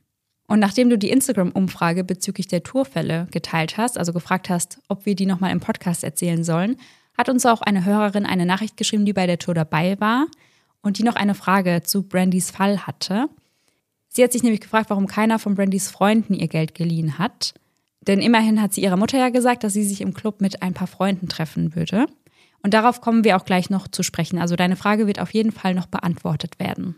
Und 0.47 0.59
nachdem 0.59 0.89
du 0.89 0.97
die 0.97 1.09
Instagram-Umfrage 1.09 2.03
bezüglich 2.03 2.47
der 2.47 2.63
Tourfälle 2.63 3.27
geteilt 3.31 3.77
hast, 3.77 3.97
also 3.97 4.11
gefragt 4.13 4.49
hast, 4.49 4.79
ob 4.87 5.05
wir 5.05 5.15
die 5.15 5.25
nochmal 5.25 5.51
im 5.51 5.59
Podcast 5.59 6.03
erzählen 6.03 6.43
sollen, 6.43 6.77
hat 7.17 7.29
uns 7.29 7.45
auch 7.45 7.61
eine 7.61 7.85
Hörerin 7.85 8.25
eine 8.25 8.45
Nachricht 8.45 8.75
geschrieben, 8.75 9.05
die 9.05 9.13
bei 9.13 9.27
der 9.27 9.39
Tour 9.39 9.53
dabei 9.53 9.99
war 9.99 10.27
und 10.81 10.97
die 10.97 11.03
noch 11.03 11.15
eine 11.15 11.35
Frage 11.35 11.81
zu 11.83 12.03
Brandys 12.03 12.51
Fall 12.51 12.85
hatte. 12.85 13.29
Sie 14.09 14.23
hat 14.23 14.31
sich 14.31 14.43
nämlich 14.43 14.61
gefragt, 14.61 14.89
warum 14.89 15.07
keiner 15.07 15.39
von 15.39 15.55
Brandys 15.55 15.89
Freunden 15.89 16.33
ihr 16.33 16.47
Geld 16.47 16.75
geliehen 16.75 17.17
hat. 17.17 17.53
Denn 18.01 18.21
immerhin 18.21 18.61
hat 18.61 18.73
sie 18.73 18.81
ihrer 18.81 18.97
Mutter 18.97 19.17
ja 19.17 19.29
gesagt, 19.29 19.63
dass 19.63 19.73
sie 19.73 19.83
sich 19.83 20.01
im 20.01 20.13
Club 20.13 20.41
mit 20.41 20.61
ein 20.61 20.73
paar 20.73 20.87
Freunden 20.87 21.29
treffen 21.29 21.75
würde. 21.75 22.05
Und 22.63 22.73
darauf 22.73 23.01
kommen 23.01 23.23
wir 23.23 23.37
auch 23.37 23.45
gleich 23.45 23.69
noch 23.69 23.87
zu 23.87 24.03
sprechen. 24.03 24.39
Also 24.39 24.55
deine 24.55 24.75
Frage 24.77 25.05
wird 25.05 25.19
auf 25.19 25.33
jeden 25.33 25.51
Fall 25.51 25.75
noch 25.75 25.85
beantwortet 25.85 26.59
werden. 26.59 26.95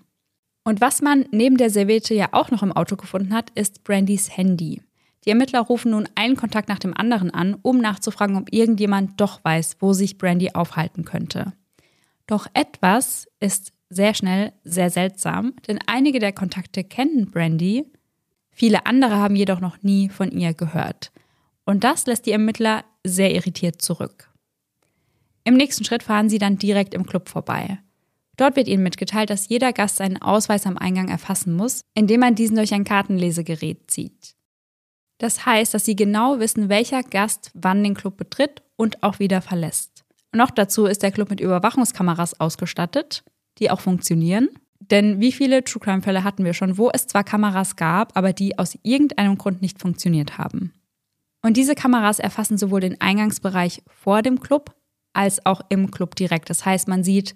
Und 0.63 0.79
was 0.81 1.01
man 1.01 1.25
neben 1.31 1.57
der 1.57 1.69
Serviette 1.69 2.13
ja 2.13 2.29
auch 2.31 2.49
noch 2.51 2.63
im 2.63 2.71
Auto 2.71 2.95
gefunden 2.95 3.33
hat, 3.33 3.49
ist 3.51 3.83
Brandys 3.83 4.35
Handy. 4.35 4.81
Die 5.25 5.29
Ermittler 5.31 5.61
rufen 5.61 5.91
nun 5.91 6.07
einen 6.13 6.35
Kontakt 6.35 6.69
nach 6.69 6.79
dem 6.79 6.95
anderen 6.95 7.31
an, 7.31 7.55
um 7.61 7.79
nachzufragen, 7.79 8.35
ob 8.35 8.53
irgendjemand 8.53 9.19
doch 9.19 9.43
weiß, 9.43 9.77
wo 9.79 9.93
sich 9.93 10.17
Brandy 10.19 10.51
aufhalten 10.53 11.03
könnte. 11.03 11.53
Doch 12.27 12.47
etwas 12.53 13.27
ist 13.39 13.71
sehr 13.89 14.13
schnell 14.13 14.53
sehr 14.63 14.89
seltsam, 14.89 15.53
denn 15.67 15.79
einige 15.87 16.19
der 16.19 16.33
Kontakte 16.33 16.83
kennen 16.83 17.31
Brandy, 17.31 17.85
viele 18.51 18.85
andere 18.85 19.15
haben 19.15 19.35
jedoch 19.35 19.59
noch 19.59 19.81
nie 19.83 20.09
von 20.09 20.31
ihr 20.31 20.53
gehört. 20.53 21.11
Und 21.65 21.83
das 21.83 22.05
lässt 22.05 22.25
die 22.25 22.31
Ermittler 22.31 22.83
sehr 23.03 23.33
irritiert 23.33 23.81
zurück. 23.81 24.24
Im 25.45 25.53
nächsten 25.53 25.85
Schritt 25.85 26.03
fahren 26.03 26.27
sie 26.27 26.39
dann 26.39 26.57
direkt 26.57 26.93
im 26.93 27.05
Club 27.05 27.29
vorbei. 27.29 27.79
Dort 28.35 28.55
wird 28.55 28.67
ihnen 28.67 28.83
mitgeteilt, 28.83 29.29
dass 29.29 29.47
jeder 29.47 29.71
Gast 29.71 29.97
seinen 29.97 30.21
Ausweis 30.21 30.65
am 30.65 30.77
Eingang 30.77 31.07
erfassen 31.07 31.55
muss, 31.55 31.81
indem 31.93 32.19
man 32.19 32.35
diesen 32.35 32.57
durch 32.57 32.73
ein 32.73 32.83
Kartenlesegerät 32.83 33.89
zieht. 33.89 34.35
Das 35.19 35.45
heißt, 35.45 35.73
dass 35.73 35.85
sie 35.85 35.95
genau 35.95 36.39
wissen, 36.39 36.67
welcher 36.67 37.01
Gast 37.03 37.51
wann 37.53 37.83
den 37.83 37.93
Club 37.93 38.17
betritt 38.17 38.63
und 38.75 39.03
auch 39.03 39.19
wieder 39.19 39.41
verlässt. 39.41 40.03
Noch 40.33 40.51
dazu 40.51 40.85
ist 40.85 41.03
der 41.03 41.11
Club 41.11 41.29
mit 41.29 41.39
Überwachungskameras 41.39 42.39
ausgestattet, 42.39 43.23
die 43.59 43.71
auch 43.71 43.79
funktionieren. 43.79 44.49
Denn 44.79 45.21
wie 45.21 45.31
viele 45.31 45.63
True 45.63 45.81
Crime 45.81 46.01
Fälle 46.01 46.25
hatten 46.25 46.43
wir 46.43 46.53
schon, 46.53 46.77
wo 46.77 46.89
es 46.91 47.07
zwar 47.07 47.23
Kameras 47.23 47.77
gab, 47.77 48.17
aber 48.17 48.33
die 48.33 48.59
aus 48.59 48.77
irgendeinem 48.83 49.37
Grund 49.37 49.61
nicht 49.61 49.79
funktioniert 49.79 50.37
haben. 50.37 50.73
Und 51.41 51.55
diese 51.55 51.75
Kameras 51.75 52.19
erfassen 52.19 52.57
sowohl 52.57 52.81
den 52.81 52.99
Eingangsbereich 52.99 53.83
vor 53.87 54.21
dem 54.21 54.41
Club 54.41 54.75
als 55.15 55.45
auch 55.45 55.61
im 55.69 55.91
Club 55.91 56.15
direkt. 56.15 56.49
Das 56.49 56.65
heißt, 56.65 56.87
man 56.87 57.03
sieht 57.03 57.35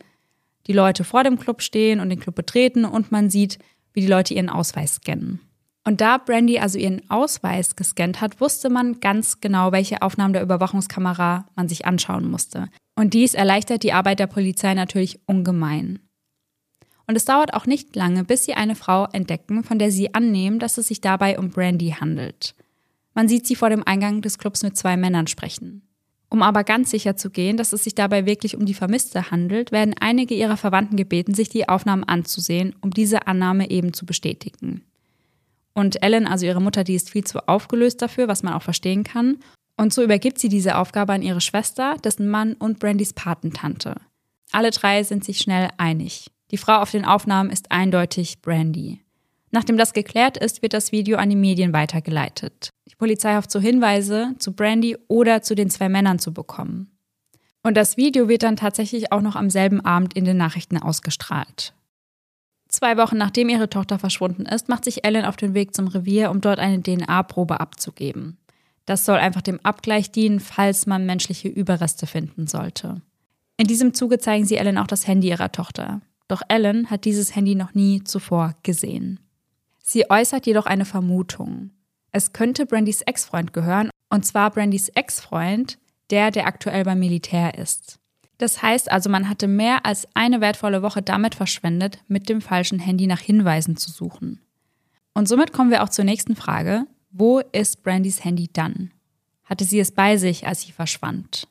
die 0.67 0.73
Leute 0.73 1.03
vor 1.03 1.23
dem 1.23 1.39
Club 1.39 1.61
stehen 1.61 1.99
und 1.99 2.09
den 2.09 2.19
Club 2.19 2.35
betreten 2.35 2.85
und 2.85 3.11
man 3.11 3.29
sieht, 3.29 3.59
wie 3.93 4.01
die 4.01 4.07
Leute 4.07 4.33
ihren 4.33 4.49
Ausweis 4.49 4.95
scannen. 4.95 5.39
Und 5.85 6.01
da 6.01 6.17
Brandy 6.17 6.59
also 6.59 6.77
ihren 6.77 7.09
Ausweis 7.09 7.75
gescannt 7.75 8.21
hat, 8.21 8.39
wusste 8.41 8.69
man 8.69 8.99
ganz 8.99 9.41
genau, 9.41 9.71
welche 9.71 10.01
Aufnahmen 10.01 10.33
der 10.33 10.43
Überwachungskamera 10.43 11.47
man 11.55 11.67
sich 11.67 11.85
anschauen 11.85 12.29
musste. 12.29 12.67
Und 12.95 13.13
dies 13.13 13.33
erleichtert 13.33 13.81
die 13.83 13.93
Arbeit 13.93 14.19
der 14.19 14.27
Polizei 14.27 14.73
natürlich 14.73 15.19
ungemein. 15.25 15.99
Und 17.07 17.15
es 17.15 17.25
dauert 17.25 17.55
auch 17.55 17.65
nicht 17.65 17.95
lange, 17.95 18.23
bis 18.23 18.45
sie 18.45 18.53
eine 18.53 18.75
Frau 18.75 19.07
entdecken, 19.13 19.63
von 19.63 19.79
der 19.79 19.91
sie 19.91 20.13
annehmen, 20.13 20.59
dass 20.59 20.77
es 20.77 20.89
sich 20.89 21.01
dabei 21.01 21.39
um 21.39 21.49
Brandy 21.49 21.95
handelt. 21.99 22.53
Man 23.15 23.27
sieht 23.27 23.47
sie 23.47 23.55
vor 23.55 23.71
dem 23.71 23.81
Eingang 23.83 24.21
des 24.21 24.37
Clubs 24.37 24.61
mit 24.61 24.77
zwei 24.77 24.95
Männern 24.95 25.25
sprechen. 25.25 25.88
Um 26.29 26.43
aber 26.43 26.63
ganz 26.63 26.91
sicher 26.91 27.15
zu 27.15 27.31
gehen, 27.31 27.57
dass 27.57 27.73
es 27.73 27.83
sich 27.83 27.95
dabei 27.95 28.25
wirklich 28.25 28.55
um 28.55 28.65
die 28.65 28.75
Vermisste 28.75 29.31
handelt, 29.31 29.71
werden 29.71 29.95
einige 29.99 30.35
ihrer 30.35 30.57
Verwandten 30.57 30.95
gebeten, 30.95 31.33
sich 31.33 31.49
die 31.49 31.67
Aufnahmen 31.67 32.03
anzusehen, 32.03 32.75
um 32.81 32.91
diese 32.91 33.25
Annahme 33.25 33.69
eben 33.71 33.93
zu 33.93 34.05
bestätigen. 34.05 34.83
Und 35.73 36.03
Ellen, 36.03 36.27
also 36.27 36.45
ihre 36.45 36.61
Mutter, 36.61 36.83
die 36.83 36.95
ist 36.95 37.09
viel 37.09 37.23
zu 37.23 37.47
aufgelöst 37.47 38.01
dafür, 38.01 38.27
was 38.27 38.43
man 38.43 38.53
auch 38.53 38.61
verstehen 38.61 39.03
kann. 39.03 39.37
Und 39.75 39.93
so 39.93 40.03
übergibt 40.03 40.37
sie 40.37 40.49
diese 40.49 40.77
Aufgabe 40.77 41.13
an 41.13 41.21
ihre 41.21 41.41
Schwester, 41.41 41.95
dessen 42.03 42.29
Mann 42.29 42.53
und 42.53 42.79
Brandys 42.79 43.13
Patentante. 43.13 43.95
Alle 44.51 44.71
drei 44.71 45.03
sind 45.03 45.23
sich 45.23 45.39
schnell 45.39 45.69
einig. 45.77 46.31
Die 46.51 46.57
Frau 46.57 46.81
auf 46.81 46.91
den 46.91 47.05
Aufnahmen 47.05 47.49
ist 47.49 47.71
eindeutig 47.71 48.41
Brandy. 48.41 48.99
Nachdem 49.51 49.77
das 49.77 49.93
geklärt 49.93 50.37
ist, 50.37 50.61
wird 50.61 50.73
das 50.73 50.91
Video 50.91 51.17
an 51.17 51.29
die 51.29 51.35
Medien 51.35 51.73
weitergeleitet. 51.73 52.69
Die 52.99 53.05
Polizei 53.05 53.37
hofft 53.37 53.49
so 53.49 53.61
Hinweise 53.61 54.35
zu 54.39 54.51
Brandy 54.51 54.97
oder 55.07 55.41
zu 55.41 55.55
den 55.55 55.69
zwei 55.69 55.87
Männern 55.87 56.19
zu 56.19 56.33
bekommen. 56.33 56.91
Und 57.63 57.77
das 57.77 57.95
Video 57.95 58.27
wird 58.27 58.43
dann 58.43 58.57
tatsächlich 58.57 59.13
auch 59.13 59.21
noch 59.21 59.37
am 59.37 59.49
selben 59.49 59.79
Abend 59.79 60.15
in 60.15 60.25
den 60.25 60.35
Nachrichten 60.35 60.77
ausgestrahlt. 60.77 61.73
Zwei 62.67 62.97
Wochen 62.97 63.17
nachdem 63.17 63.47
ihre 63.47 63.69
Tochter 63.69 63.99
verschwunden 63.99 64.45
ist, 64.45 64.67
macht 64.67 64.83
sich 64.83 65.05
Ellen 65.05 65.23
auf 65.23 65.37
den 65.37 65.53
Weg 65.53 65.73
zum 65.73 65.87
Revier, 65.87 66.29
um 66.29 66.41
dort 66.41 66.59
eine 66.59 66.83
DNA-Probe 66.83 67.61
abzugeben. 67.61 68.37
Das 68.85 69.05
soll 69.05 69.17
einfach 69.17 69.43
dem 69.43 69.61
Abgleich 69.63 70.11
dienen, 70.11 70.41
falls 70.41 70.85
man 70.85 71.05
menschliche 71.05 71.47
Überreste 71.47 72.05
finden 72.05 72.47
sollte. 72.47 73.01
In 73.55 73.67
diesem 73.67 73.93
Zuge 73.93 74.19
zeigen 74.19 74.43
sie 74.43 74.57
Ellen 74.57 74.77
auch 74.77 74.87
das 74.87 75.07
Handy 75.07 75.29
ihrer 75.29 75.53
Tochter. 75.53 76.01
Doch 76.27 76.41
Ellen 76.49 76.91
hat 76.91 77.05
dieses 77.05 77.33
Handy 77.33 77.55
noch 77.55 77.73
nie 77.73 78.03
zuvor 78.03 78.55
gesehen. 78.61 79.21
Sie 79.81 80.11
äußert 80.11 80.45
jedoch 80.45 80.65
eine 80.65 80.83
Vermutung. 80.83 81.71
Es 82.11 82.33
könnte 82.33 82.65
Brandys 82.65 83.01
Ex-Freund 83.01 83.53
gehören, 83.53 83.89
und 84.09 84.25
zwar 84.25 84.49
Brandys 84.51 84.89
Ex-Freund, 84.89 85.77
der, 86.09 86.31
der 86.31 86.47
aktuell 86.47 86.83
beim 86.83 86.99
Militär 86.99 87.57
ist. 87.57 87.99
Das 88.39 88.61
heißt 88.61 88.89
also, 88.89 89.09
man 89.09 89.29
hatte 89.29 89.47
mehr 89.47 89.85
als 89.85 90.07
eine 90.13 90.41
wertvolle 90.41 90.81
Woche 90.81 91.01
damit 91.01 91.35
verschwendet, 91.35 91.99
mit 92.07 92.29
dem 92.29 92.41
falschen 92.41 92.79
Handy 92.79 93.05
nach 93.05 93.19
Hinweisen 93.19 93.75
zu 93.75 93.91
suchen. 93.91 94.41
Und 95.13 95.27
somit 95.27 95.51
kommen 95.51 95.71
wir 95.71 95.83
auch 95.83 95.89
zur 95.89 96.05
nächsten 96.05 96.35
Frage. 96.35 96.85
Wo 97.11 97.39
ist 97.39 97.83
Brandys 97.83 98.23
Handy 98.23 98.49
dann? 98.51 98.91
Hatte 99.43 99.65
sie 99.65 99.79
es 99.79 99.91
bei 99.91 100.17
sich, 100.17 100.47
als 100.47 100.61
sie 100.61 100.71
verschwand? 100.71 101.47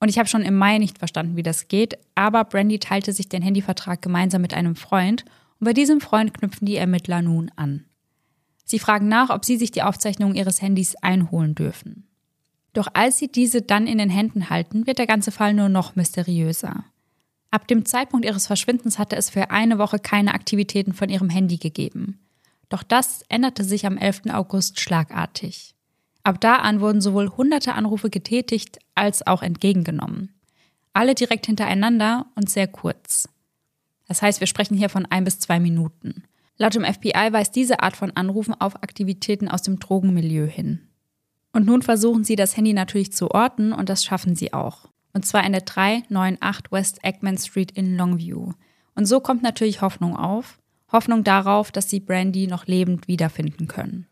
Und 0.00 0.08
ich 0.08 0.18
habe 0.18 0.28
schon 0.28 0.42
im 0.42 0.56
Mai 0.56 0.78
nicht 0.78 0.98
verstanden, 0.98 1.36
wie 1.36 1.42
das 1.42 1.68
geht, 1.68 1.98
aber 2.14 2.44
Brandy 2.44 2.78
teilte 2.78 3.12
sich 3.12 3.28
den 3.28 3.42
Handyvertrag 3.42 4.02
gemeinsam 4.02 4.42
mit 4.42 4.52
einem 4.52 4.76
Freund 4.76 5.24
und 5.60 5.64
bei 5.64 5.72
diesem 5.72 6.00
Freund 6.00 6.34
knüpfen 6.34 6.66
die 6.66 6.76
Ermittler 6.76 7.22
nun 7.22 7.50
an. 7.56 7.84
Sie 8.66 8.80
fragen 8.80 9.08
nach, 9.08 9.30
ob 9.30 9.44
sie 9.44 9.56
sich 9.56 9.70
die 9.70 9.82
Aufzeichnungen 9.82 10.34
ihres 10.34 10.60
Handys 10.60 10.96
einholen 10.96 11.54
dürfen. 11.54 12.04
Doch 12.72 12.88
als 12.92 13.16
sie 13.16 13.28
diese 13.28 13.62
dann 13.62 13.86
in 13.86 13.96
den 13.96 14.10
Händen 14.10 14.50
halten, 14.50 14.86
wird 14.86 14.98
der 14.98 15.06
ganze 15.06 15.30
Fall 15.30 15.54
nur 15.54 15.70
noch 15.70 15.96
mysteriöser. 15.96 16.84
Ab 17.50 17.68
dem 17.68 17.86
Zeitpunkt 17.86 18.26
ihres 18.26 18.48
Verschwindens 18.48 18.98
hatte 18.98 19.16
es 19.16 19.30
für 19.30 19.50
eine 19.50 19.78
Woche 19.78 19.98
keine 19.98 20.34
Aktivitäten 20.34 20.92
von 20.92 21.08
ihrem 21.08 21.30
Handy 21.30 21.56
gegeben. 21.56 22.18
Doch 22.68 22.82
das 22.82 23.22
änderte 23.28 23.64
sich 23.64 23.86
am 23.86 23.96
11. 23.96 24.22
August 24.32 24.80
schlagartig. 24.80 25.74
Ab 26.24 26.40
da 26.40 26.56
an 26.56 26.80
wurden 26.80 27.00
sowohl 27.00 27.30
hunderte 27.30 27.74
Anrufe 27.74 28.10
getätigt 28.10 28.80
als 28.96 29.24
auch 29.26 29.42
entgegengenommen. 29.42 30.34
Alle 30.92 31.14
direkt 31.14 31.46
hintereinander 31.46 32.26
und 32.34 32.50
sehr 32.50 32.66
kurz. 32.66 33.28
Das 34.08 34.22
heißt, 34.22 34.40
wir 34.40 34.48
sprechen 34.48 34.76
hier 34.76 34.88
von 34.88 35.06
ein 35.06 35.22
bis 35.22 35.38
zwei 35.38 35.60
Minuten. 35.60 36.24
Laut 36.58 36.74
dem 36.74 36.84
FBI 36.84 37.32
weist 37.32 37.54
diese 37.54 37.80
Art 37.80 37.96
von 37.96 38.12
Anrufen 38.12 38.54
auf 38.54 38.76
Aktivitäten 38.76 39.48
aus 39.48 39.62
dem 39.62 39.78
Drogenmilieu 39.78 40.46
hin. 40.46 40.80
Und 41.52 41.66
nun 41.66 41.82
versuchen 41.82 42.24
sie, 42.24 42.36
das 42.36 42.56
Handy 42.56 42.72
natürlich 42.72 43.12
zu 43.12 43.30
orten 43.30 43.72
und 43.72 43.88
das 43.88 44.04
schaffen 44.04 44.36
sie 44.36 44.52
auch. 44.52 44.88
Und 45.12 45.24
zwar 45.24 45.44
in 45.44 45.52
der 45.52 45.62
398 45.62 46.70
West 46.70 46.98
Eggman 47.02 47.38
Street 47.38 47.70
in 47.72 47.96
Longview. 47.96 48.52
Und 48.94 49.06
so 49.06 49.20
kommt 49.20 49.42
natürlich 49.42 49.80
Hoffnung 49.80 50.16
auf. 50.16 50.58
Hoffnung 50.92 51.24
darauf, 51.24 51.72
dass 51.72 51.90
sie 51.90 52.00
Brandy 52.00 52.46
noch 52.46 52.66
lebend 52.66 53.08
wiederfinden 53.08 53.66
können. 53.66 54.06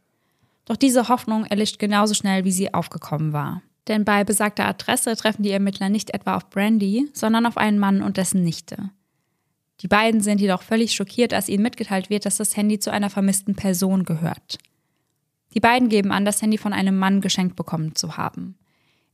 Doch 0.64 0.76
diese 0.76 1.09
Hoffnung 1.09 1.45
erlischt 1.45 1.78
genauso 1.78 2.14
schnell, 2.14 2.45
wie 2.45 2.53
sie 2.53 2.72
aufgekommen 2.72 3.32
war. 3.32 3.62
Denn 3.88 4.05
bei 4.05 4.24
besagter 4.24 4.66
Adresse 4.66 5.14
treffen 5.14 5.42
die 5.42 5.51
Ermittler 5.51 5.90
nicht 5.90 6.11
etwa 6.11 6.36
auf 6.36 6.49
Brandy, 6.49 7.11
sondern 7.12 7.47
auf 7.47 7.59
einen 7.59 7.78
Mann 7.78 8.03
und 8.03 8.16
dessen 8.16 8.42
Nichte. 8.42 8.90
Die 9.81 9.89
beiden 9.89 10.20
sind 10.20 10.41
jedoch 10.41 10.62
völlig 10.62 10.95
schockiert, 10.95 11.35
als 11.35 11.49
ihnen 11.49 11.62
mitgeteilt 11.62 12.11
wird, 12.11 12.27
dass 12.27 12.37
das 12.37 12.57
Handy 12.57 12.79
zu 12.79 12.93
einer 12.93 13.11
vermissten 13.11 13.55
Person 13.55 14.05
gehört. 14.05 14.59
Die 15.55 15.61
beiden 15.61 15.89
geben 15.89 16.12
an, 16.12 16.25
das 16.25 16.43
Handy 16.43 16.59
von 16.59 16.72
einem 16.72 16.97
Mann 16.97 17.20
geschenkt 17.20 17.57
bekommen 17.57 17.95
zu 17.95 18.16
haben. 18.16 18.57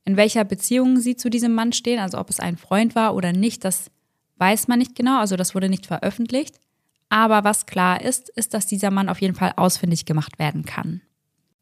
In 0.05 0.17
welcher 0.17 0.45
Beziehung 0.45 0.99
sie 0.99 1.17
zu 1.17 1.29
diesem 1.29 1.55
Mann 1.55 1.73
stehen, 1.73 1.99
also 1.99 2.19
ob 2.19 2.31
es 2.31 2.41
ein 2.41 2.57
Freund 2.57 2.95
war 2.95 3.15
oder 3.15 3.33
nicht, 3.33 3.65
das 3.65 3.91
weiß 4.37 4.69
man 4.69 4.79
nicht 4.79 4.95
genau, 4.95 5.21
also 5.21 5.37
das 5.37 5.55
wurde 5.55 5.69
nicht 5.69 5.87
veröffentlicht. 5.87 6.57
Aber 7.11 7.45
was 7.45 7.67
klar 7.67 8.01
ist, 8.01 8.31
ist, 8.31 8.55
dass 8.55 8.67
dieser 8.67 8.91
Mann 8.91 9.09
auf 9.09 9.21
jeden 9.21 9.35
Fall 9.35 9.53
ausfindig 9.57 10.07
gemacht 10.07 10.39
werden 10.39 10.65
kann. 10.65 11.03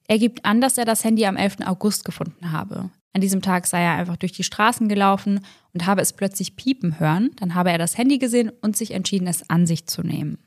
Er 0.07 0.19
gibt 0.19 0.45
an, 0.45 0.61
dass 0.61 0.79
er 0.79 0.85
das 0.85 1.05
Handy 1.05 1.27
am 1.27 1.37
11. 1.37 1.59
August 1.67 2.05
gefunden 2.05 2.53
habe. 2.53 2.91
An 3.19 3.23
diesem 3.23 3.43
Tag 3.43 3.67
sei 3.67 3.83
er 3.83 3.97
einfach 3.97 4.17
durch 4.17 4.31
die 4.31 4.45
Straßen 4.45 4.89
gelaufen 4.89 5.41
und 5.75 5.87
habe 5.87 6.01
es 6.01 6.13
plötzlich 6.13 6.55
piepen 6.55 7.01
hören. 7.01 7.31
Dann 7.35 7.57
habe 7.57 7.73
er 7.73 7.77
das 7.77 7.99
Handy 7.99 8.19
gesehen 8.19 8.53
und 8.63 8.77
sich 8.77 8.93
entschieden, 8.93 9.27
es 9.27 9.51
an 9.51 9.67
sich 9.67 9.87
zu 9.87 10.05
nehmen. 10.05 10.39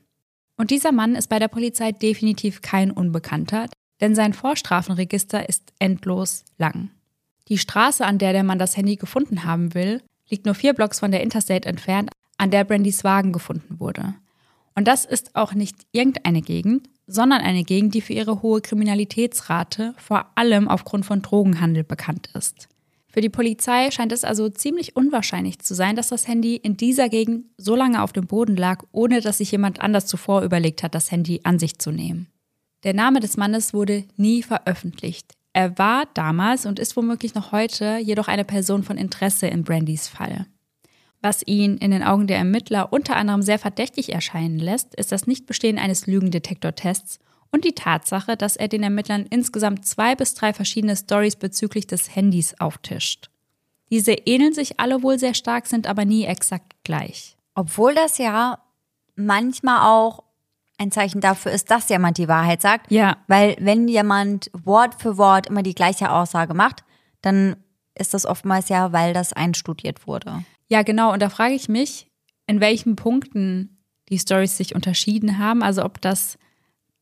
Und 0.56 0.70
dieser 0.70 0.90
Mann 0.90 1.14
ist 1.14 1.28
bei 1.28 1.38
der 1.38 1.48
Polizei 1.48 1.92
definitiv 1.92 2.62
kein 2.62 2.90
Unbekannter, 2.90 3.66
denn 4.00 4.14
sein 4.14 4.32
Vorstrafenregister 4.32 5.46
ist 5.50 5.74
endlos 5.80 6.46
lang. 6.56 6.88
Die 7.48 7.58
Straße, 7.58 8.06
an 8.06 8.16
der 8.16 8.32
der 8.32 8.42
Mann 8.42 8.58
das 8.58 8.78
Handy 8.78 8.96
gefunden 8.96 9.44
haben 9.44 9.74
will, 9.74 10.00
liegt 10.30 10.46
nur 10.46 10.54
vier 10.54 10.72
Blocks 10.72 11.00
von 11.00 11.10
der 11.10 11.22
Interstate 11.22 11.68
entfernt, 11.68 12.08
an 12.38 12.50
der 12.50 12.64
Brandys 12.64 13.04
Wagen 13.04 13.34
gefunden 13.34 13.80
wurde. 13.80 14.14
Und 14.74 14.88
das 14.88 15.04
ist 15.04 15.36
auch 15.36 15.52
nicht 15.52 15.76
irgendeine 15.92 16.40
Gegend, 16.40 16.88
sondern 17.06 17.40
eine 17.40 17.64
Gegend, 17.64 17.94
die 17.94 18.00
für 18.00 18.12
ihre 18.12 18.42
hohe 18.42 18.60
Kriminalitätsrate 18.60 19.94
vor 19.98 20.26
allem 20.34 20.68
aufgrund 20.68 21.06
von 21.06 21.22
Drogenhandel 21.22 21.84
bekannt 21.84 22.30
ist. 22.34 22.68
Für 23.12 23.20
die 23.20 23.28
Polizei 23.28 23.90
scheint 23.90 24.10
es 24.10 24.24
also 24.24 24.48
ziemlich 24.48 24.96
unwahrscheinlich 24.96 25.58
zu 25.58 25.74
sein, 25.74 25.96
dass 25.96 26.08
das 26.08 26.26
Handy 26.26 26.56
in 26.56 26.78
dieser 26.78 27.10
Gegend 27.10 27.44
so 27.58 27.76
lange 27.76 28.02
auf 28.02 28.14
dem 28.14 28.26
Boden 28.26 28.56
lag, 28.56 28.84
ohne 28.90 29.20
dass 29.20 29.38
sich 29.38 29.52
jemand 29.52 29.82
anders 29.82 30.06
zuvor 30.06 30.42
überlegt 30.42 30.82
hat, 30.82 30.94
das 30.94 31.10
Handy 31.10 31.40
an 31.44 31.58
sich 31.58 31.78
zu 31.78 31.90
nehmen. 31.90 32.28
Der 32.84 32.94
Name 32.94 33.20
des 33.20 33.36
Mannes 33.36 33.74
wurde 33.74 34.04
nie 34.16 34.42
veröffentlicht. 34.42 35.34
Er 35.52 35.76
war 35.78 36.06
damals 36.14 36.64
und 36.64 36.78
ist 36.78 36.96
womöglich 36.96 37.34
noch 37.34 37.52
heute 37.52 37.98
jedoch 37.98 38.28
eine 38.28 38.44
Person 38.44 38.82
von 38.82 38.96
Interesse 38.96 39.46
in 39.46 39.62
Brandys 39.62 40.08
Fall. 40.08 40.46
Was 41.22 41.46
ihn 41.46 41.78
in 41.78 41.92
den 41.92 42.02
Augen 42.02 42.26
der 42.26 42.38
Ermittler 42.38 42.92
unter 42.92 43.14
anderem 43.14 43.42
sehr 43.42 43.60
verdächtig 43.60 44.12
erscheinen 44.12 44.58
lässt, 44.58 44.94
ist 44.96 45.12
das 45.12 45.28
Nichtbestehen 45.28 45.78
eines 45.78 46.08
Lügendetektortests 46.08 47.20
und 47.52 47.64
die 47.64 47.74
Tatsache, 47.74 48.36
dass 48.36 48.56
er 48.56 48.66
den 48.66 48.82
Ermittlern 48.82 49.26
insgesamt 49.30 49.86
zwei 49.86 50.16
bis 50.16 50.34
drei 50.34 50.52
verschiedene 50.52 50.96
Stories 50.96 51.36
bezüglich 51.36 51.86
des 51.86 52.14
Handys 52.16 52.58
auftischt. 52.58 53.30
Diese 53.90 54.12
ähneln 54.12 54.52
sich 54.52 54.80
alle 54.80 55.02
wohl 55.02 55.18
sehr 55.18 55.34
stark, 55.34 55.66
sind 55.66 55.86
aber 55.86 56.04
nie 56.04 56.24
exakt 56.24 56.74
gleich. 56.82 57.36
Obwohl 57.54 57.94
das 57.94 58.18
ja 58.18 58.58
manchmal 59.14 59.86
auch 59.86 60.24
ein 60.78 60.90
Zeichen 60.90 61.20
dafür 61.20 61.52
ist, 61.52 61.70
dass 61.70 61.88
jemand 61.88 62.18
die 62.18 62.26
Wahrheit 62.26 62.62
sagt. 62.62 62.90
Ja. 62.90 63.18
Weil 63.28 63.56
wenn 63.60 63.86
jemand 63.86 64.50
Wort 64.64 65.00
für 65.00 65.18
Wort 65.18 65.46
immer 65.46 65.62
die 65.62 65.74
gleiche 65.74 66.10
Aussage 66.10 66.54
macht, 66.54 66.82
dann 67.20 67.56
ist 67.94 68.14
das 68.14 68.26
oftmals 68.26 68.68
ja, 68.70 68.92
weil 68.92 69.12
das 69.12 69.32
einstudiert 69.32 70.06
wurde. 70.06 70.44
Ja, 70.72 70.82
genau. 70.82 71.12
Und 71.12 71.20
da 71.20 71.28
frage 71.28 71.52
ich 71.54 71.68
mich, 71.68 72.06
in 72.46 72.60
welchen 72.60 72.96
Punkten 72.96 73.78
die 74.08 74.18
Stories 74.18 74.56
sich 74.56 74.74
unterschieden 74.74 75.38
haben. 75.38 75.62
Also 75.62 75.84
ob 75.84 76.00
das 76.00 76.38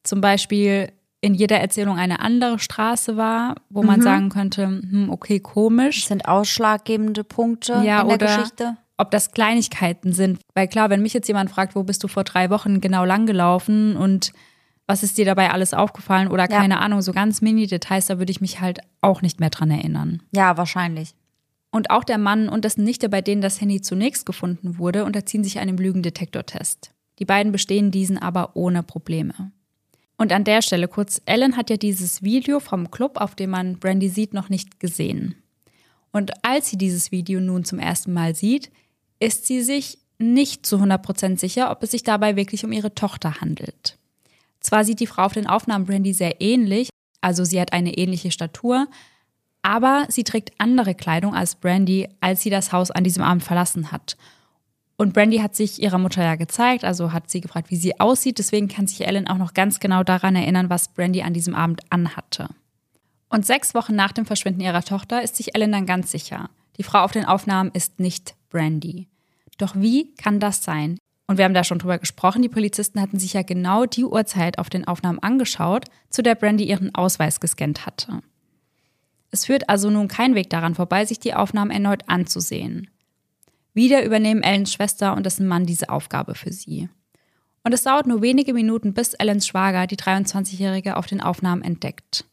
zum 0.02 0.20
Beispiel 0.20 0.90
in 1.20 1.34
jeder 1.34 1.60
Erzählung 1.60 1.96
eine 1.96 2.18
andere 2.20 2.58
Straße 2.58 3.16
war, 3.16 3.54
wo 3.68 3.82
man 3.84 4.00
Mhm. 4.00 4.04
sagen 4.04 4.28
könnte, 4.30 4.64
hm, 4.66 5.08
okay, 5.10 5.38
komisch. 5.38 6.00
Das 6.00 6.08
sind 6.08 6.26
ausschlaggebende 6.26 7.22
Punkte 7.24 7.72
Ja, 7.84 8.00
in 8.02 8.08
der 8.08 8.14
oder 8.14 8.26
Geschichte. 8.36 8.76
ob 8.96 9.10
das 9.12 9.30
Kleinigkeiten 9.32 10.12
sind. 10.12 10.40
Weil 10.54 10.66
klar, 10.66 10.90
wenn 10.90 11.02
mich 11.02 11.12
jetzt 11.12 11.28
jemand 11.28 11.50
fragt, 11.50 11.74
wo 11.76 11.82
bist 11.84 12.02
du 12.02 12.08
vor 12.08 12.24
drei 12.24 12.50
Wochen 12.50 12.80
genau 12.80 13.04
lang 13.04 13.26
gelaufen 13.26 13.96
und 13.96 14.32
was 14.86 15.02
ist 15.04 15.16
dir 15.18 15.24
dabei 15.26 15.52
alles 15.52 15.74
aufgefallen 15.74 16.26
oder 16.28 16.50
Ja. 16.50 16.58
keine 16.58 16.80
Ahnung, 16.80 17.02
so 17.02 17.12
ganz 17.12 17.40
Mini-Details, 17.42 18.06
da 18.06 18.18
würde 18.18 18.32
ich 18.32 18.40
mich 18.40 18.60
halt 18.60 18.80
auch 19.00 19.22
nicht 19.22 19.38
mehr 19.38 19.50
dran 19.50 19.70
erinnern. 19.70 20.22
Ja, 20.32 20.56
wahrscheinlich. 20.56 21.14
Und 21.70 21.90
auch 21.90 22.04
der 22.04 22.18
Mann 22.18 22.48
und 22.48 22.64
dessen 22.64 22.84
Nichte, 22.84 23.08
bei 23.08 23.20
denen 23.22 23.42
das 23.42 23.60
Handy 23.60 23.80
zunächst 23.80 24.26
gefunden 24.26 24.78
wurde, 24.78 25.04
unterziehen 25.04 25.44
sich 25.44 25.58
einem 25.58 25.76
Lügendetektortest. 25.76 26.92
Die 27.18 27.24
beiden 27.24 27.52
bestehen 27.52 27.90
diesen 27.90 28.18
aber 28.18 28.56
ohne 28.56 28.82
Probleme. 28.82 29.52
Und 30.16 30.32
an 30.32 30.44
der 30.44 30.62
Stelle 30.62 30.88
kurz, 30.88 31.22
Ellen 31.26 31.56
hat 31.56 31.70
ja 31.70 31.76
dieses 31.76 32.22
Video 32.22 32.60
vom 32.60 32.90
Club, 32.90 33.18
auf 33.18 33.34
dem 33.34 33.50
man 33.50 33.78
Brandy 33.78 34.08
sieht, 34.08 34.34
noch 34.34 34.48
nicht 34.48 34.80
gesehen. 34.80 35.36
Und 36.12 36.32
als 36.44 36.68
sie 36.68 36.76
dieses 36.76 37.12
Video 37.12 37.40
nun 37.40 37.64
zum 37.64 37.78
ersten 37.78 38.12
Mal 38.12 38.34
sieht, 38.34 38.70
ist 39.20 39.46
sie 39.46 39.62
sich 39.62 39.98
nicht 40.18 40.66
zu 40.66 40.76
100% 40.76 41.38
sicher, 41.38 41.70
ob 41.70 41.82
es 41.82 41.92
sich 41.92 42.02
dabei 42.02 42.36
wirklich 42.36 42.64
um 42.64 42.72
ihre 42.72 42.94
Tochter 42.94 43.40
handelt. 43.40 43.96
Zwar 44.60 44.84
sieht 44.84 45.00
die 45.00 45.06
Frau 45.06 45.22
auf 45.22 45.32
den 45.32 45.46
Aufnahmen 45.46 45.86
Brandy 45.86 46.12
sehr 46.12 46.40
ähnlich, 46.40 46.90
also 47.22 47.44
sie 47.44 47.60
hat 47.60 47.72
eine 47.72 47.96
ähnliche 47.96 48.30
Statur, 48.30 48.88
aber 49.62 50.06
sie 50.08 50.24
trägt 50.24 50.52
andere 50.58 50.94
Kleidung 50.94 51.34
als 51.34 51.54
Brandy, 51.54 52.08
als 52.20 52.42
sie 52.42 52.50
das 52.50 52.72
Haus 52.72 52.90
an 52.90 53.04
diesem 53.04 53.22
Abend 53.22 53.42
verlassen 53.42 53.92
hat. 53.92 54.16
Und 54.96 55.14
Brandy 55.14 55.38
hat 55.38 55.56
sich 55.56 55.82
ihrer 55.82 55.96
Mutter 55.96 56.22
ja 56.22 56.34
gezeigt, 56.34 56.84
also 56.84 57.12
hat 57.12 57.30
sie 57.30 57.40
gefragt, 57.40 57.70
wie 57.70 57.76
sie 57.76 57.98
aussieht. 58.00 58.38
Deswegen 58.38 58.68
kann 58.68 58.86
sich 58.86 59.06
Ellen 59.06 59.28
auch 59.28 59.38
noch 59.38 59.54
ganz 59.54 59.80
genau 59.80 60.02
daran 60.02 60.36
erinnern, 60.36 60.68
was 60.68 60.88
Brandy 60.88 61.22
an 61.22 61.32
diesem 61.32 61.54
Abend 61.54 61.80
anhatte. 61.88 62.48
Und 63.30 63.46
sechs 63.46 63.74
Wochen 63.74 63.94
nach 63.94 64.12
dem 64.12 64.26
Verschwinden 64.26 64.60
ihrer 64.60 64.82
Tochter 64.82 65.22
ist 65.22 65.36
sich 65.36 65.54
Ellen 65.54 65.72
dann 65.72 65.86
ganz 65.86 66.10
sicher. 66.10 66.50
Die 66.76 66.82
Frau 66.82 67.02
auf 67.02 67.12
den 67.12 67.24
Aufnahmen 67.24 67.70
ist 67.72 67.98
nicht 67.98 68.34
Brandy. 68.50 69.08
Doch 69.56 69.74
wie 69.74 70.14
kann 70.16 70.38
das 70.38 70.62
sein? 70.62 70.98
Und 71.26 71.38
wir 71.38 71.44
haben 71.44 71.54
da 71.54 71.64
schon 71.64 71.78
drüber 71.78 71.98
gesprochen, 71.98 72.42
die 72.42 72.48
Polizisten 72.48 73.00
hatten 73.00 73.18
sich 73.18 73.34
ja 73.34 73.42
genau 73.42 73.86
die 73.86 74.04
Uhrzeit 74.04 74.58
auf 74.58 74.68
den 74.68 74.86
Aufnahmen 74.86 75.20
angeschaut, 75.20 75.84
zu 76.10 76.22
der 76.22 76.34
Brandy 76.34 76.64
ihren 76.64 76.94
Ausweis 76.94 77.40
gescannt 77.40 77.86
hatte. 77.86 78.20
Es 79.30 79.46
führt 79.46 79.68
also 79.68 79.90
nun 79.90 80.08
kein 80.08 80.34
Weg 80.34 80.50
daran 80.50 80.74
vorbei, 80.74 81.04
sich 81.04 81.20
die 81.20 81.34
Aufnahmen 81.34 81.70
erneut 81.70 82.08
anzusehen. 82.08 82.90
Wieder 83.74 84.04
übernehmen 84.04 84.42
Ellens 84.42 84.72
Schwester 84.72 85.16
und 85.16 85.24
dessen 85.24 85.46
Mann 85.46 85.66
diese 85.66 85.88
Aufgabe 85.88 86.34
für 86.34 86.52
sie. 86.52 86.88
Und 87.62 87.72
es 87.72 87.82
dauert 87.82 88.06
nur 88.06 88.22
wenige 88.22 88.54
Minuten, 88.54 88.94
bis 88.94 89.14
Ellens 89.14 89.46
Schwager 89.46 89.86
die 89.86 89.96
23-Jährige 89.96 90.96
auf 90.96 91.06
den 91.06 91.20
Aufnahmen 91.20 91.62
entdeckt. 91.62 92.24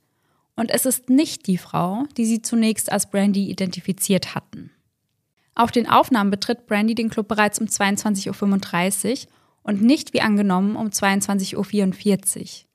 Und 0.56 0.72
es 0.72 0.86
ist 0.86 1.10
nicht 1.10 1.46
die 1.46 1.58
Frau, 1.58 2.06
die 2.18 2.26
sie 2.26 2.42
zunächst 2.42 2.92
als 2.92 3.10
Brandy 3.10 3.50
identifiziert 3.50 4.34
hatten. 4.34 4.72
Auf 5.54 5.72
den 5.72 5.88
Aufnahmen 5.88 6.32
betritt 6.32 6.66
Brandy 6.66 6.96
den 6.96 7.10
Club 7.10 7.28
bereits 7.28 7.60
um 7.60 7.68
22.35 7.68 9.26
Uhr 9.26 9.32
und 9.64 9.82
nicht 9.82 10.14
wie 10.14 10.22
angenommen 10.22 10.76
um 10.76 10.88
22.44 10.88 12.40
Uhr. 12.42 12.68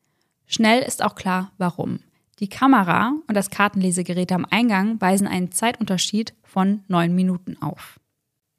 Schnell 0.46 0.82
ist 0.82 1.02
auch 1.02 1.14
klar, 1.14 1.52
warum. 1.58 2.00
Die 2.42 2.48
Kamera 2.48 3.14
und 3.28 3.36
das 3.36 3.50
Kartenlesegerät 3.50 4.32
am 4.32 4.44
Eingang 4.50 5.00
weisen 5.00 5.28
einen 5.28 5.52
Zeitunterschied 5.52 6.34
von 6.42 6.82
neun 6.88 7.14
Minuten 7.14 7.56
auf. 7.62 8.00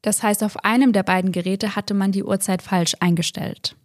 Das 0.02 0.24
heißt, 0.24 0.42
auf 0.46 0.64
einem 0.64 0.94
der 0.94 1.04
beiden 1.04 1.34
Geräte 1.34 1.76
hatte 1.76 1.94
man 1.94 2.14
die 2.14 2.24
Uhrzeit 2.24 2.62
falsch 2.62 2.96
eingestellt. 3.02 3.76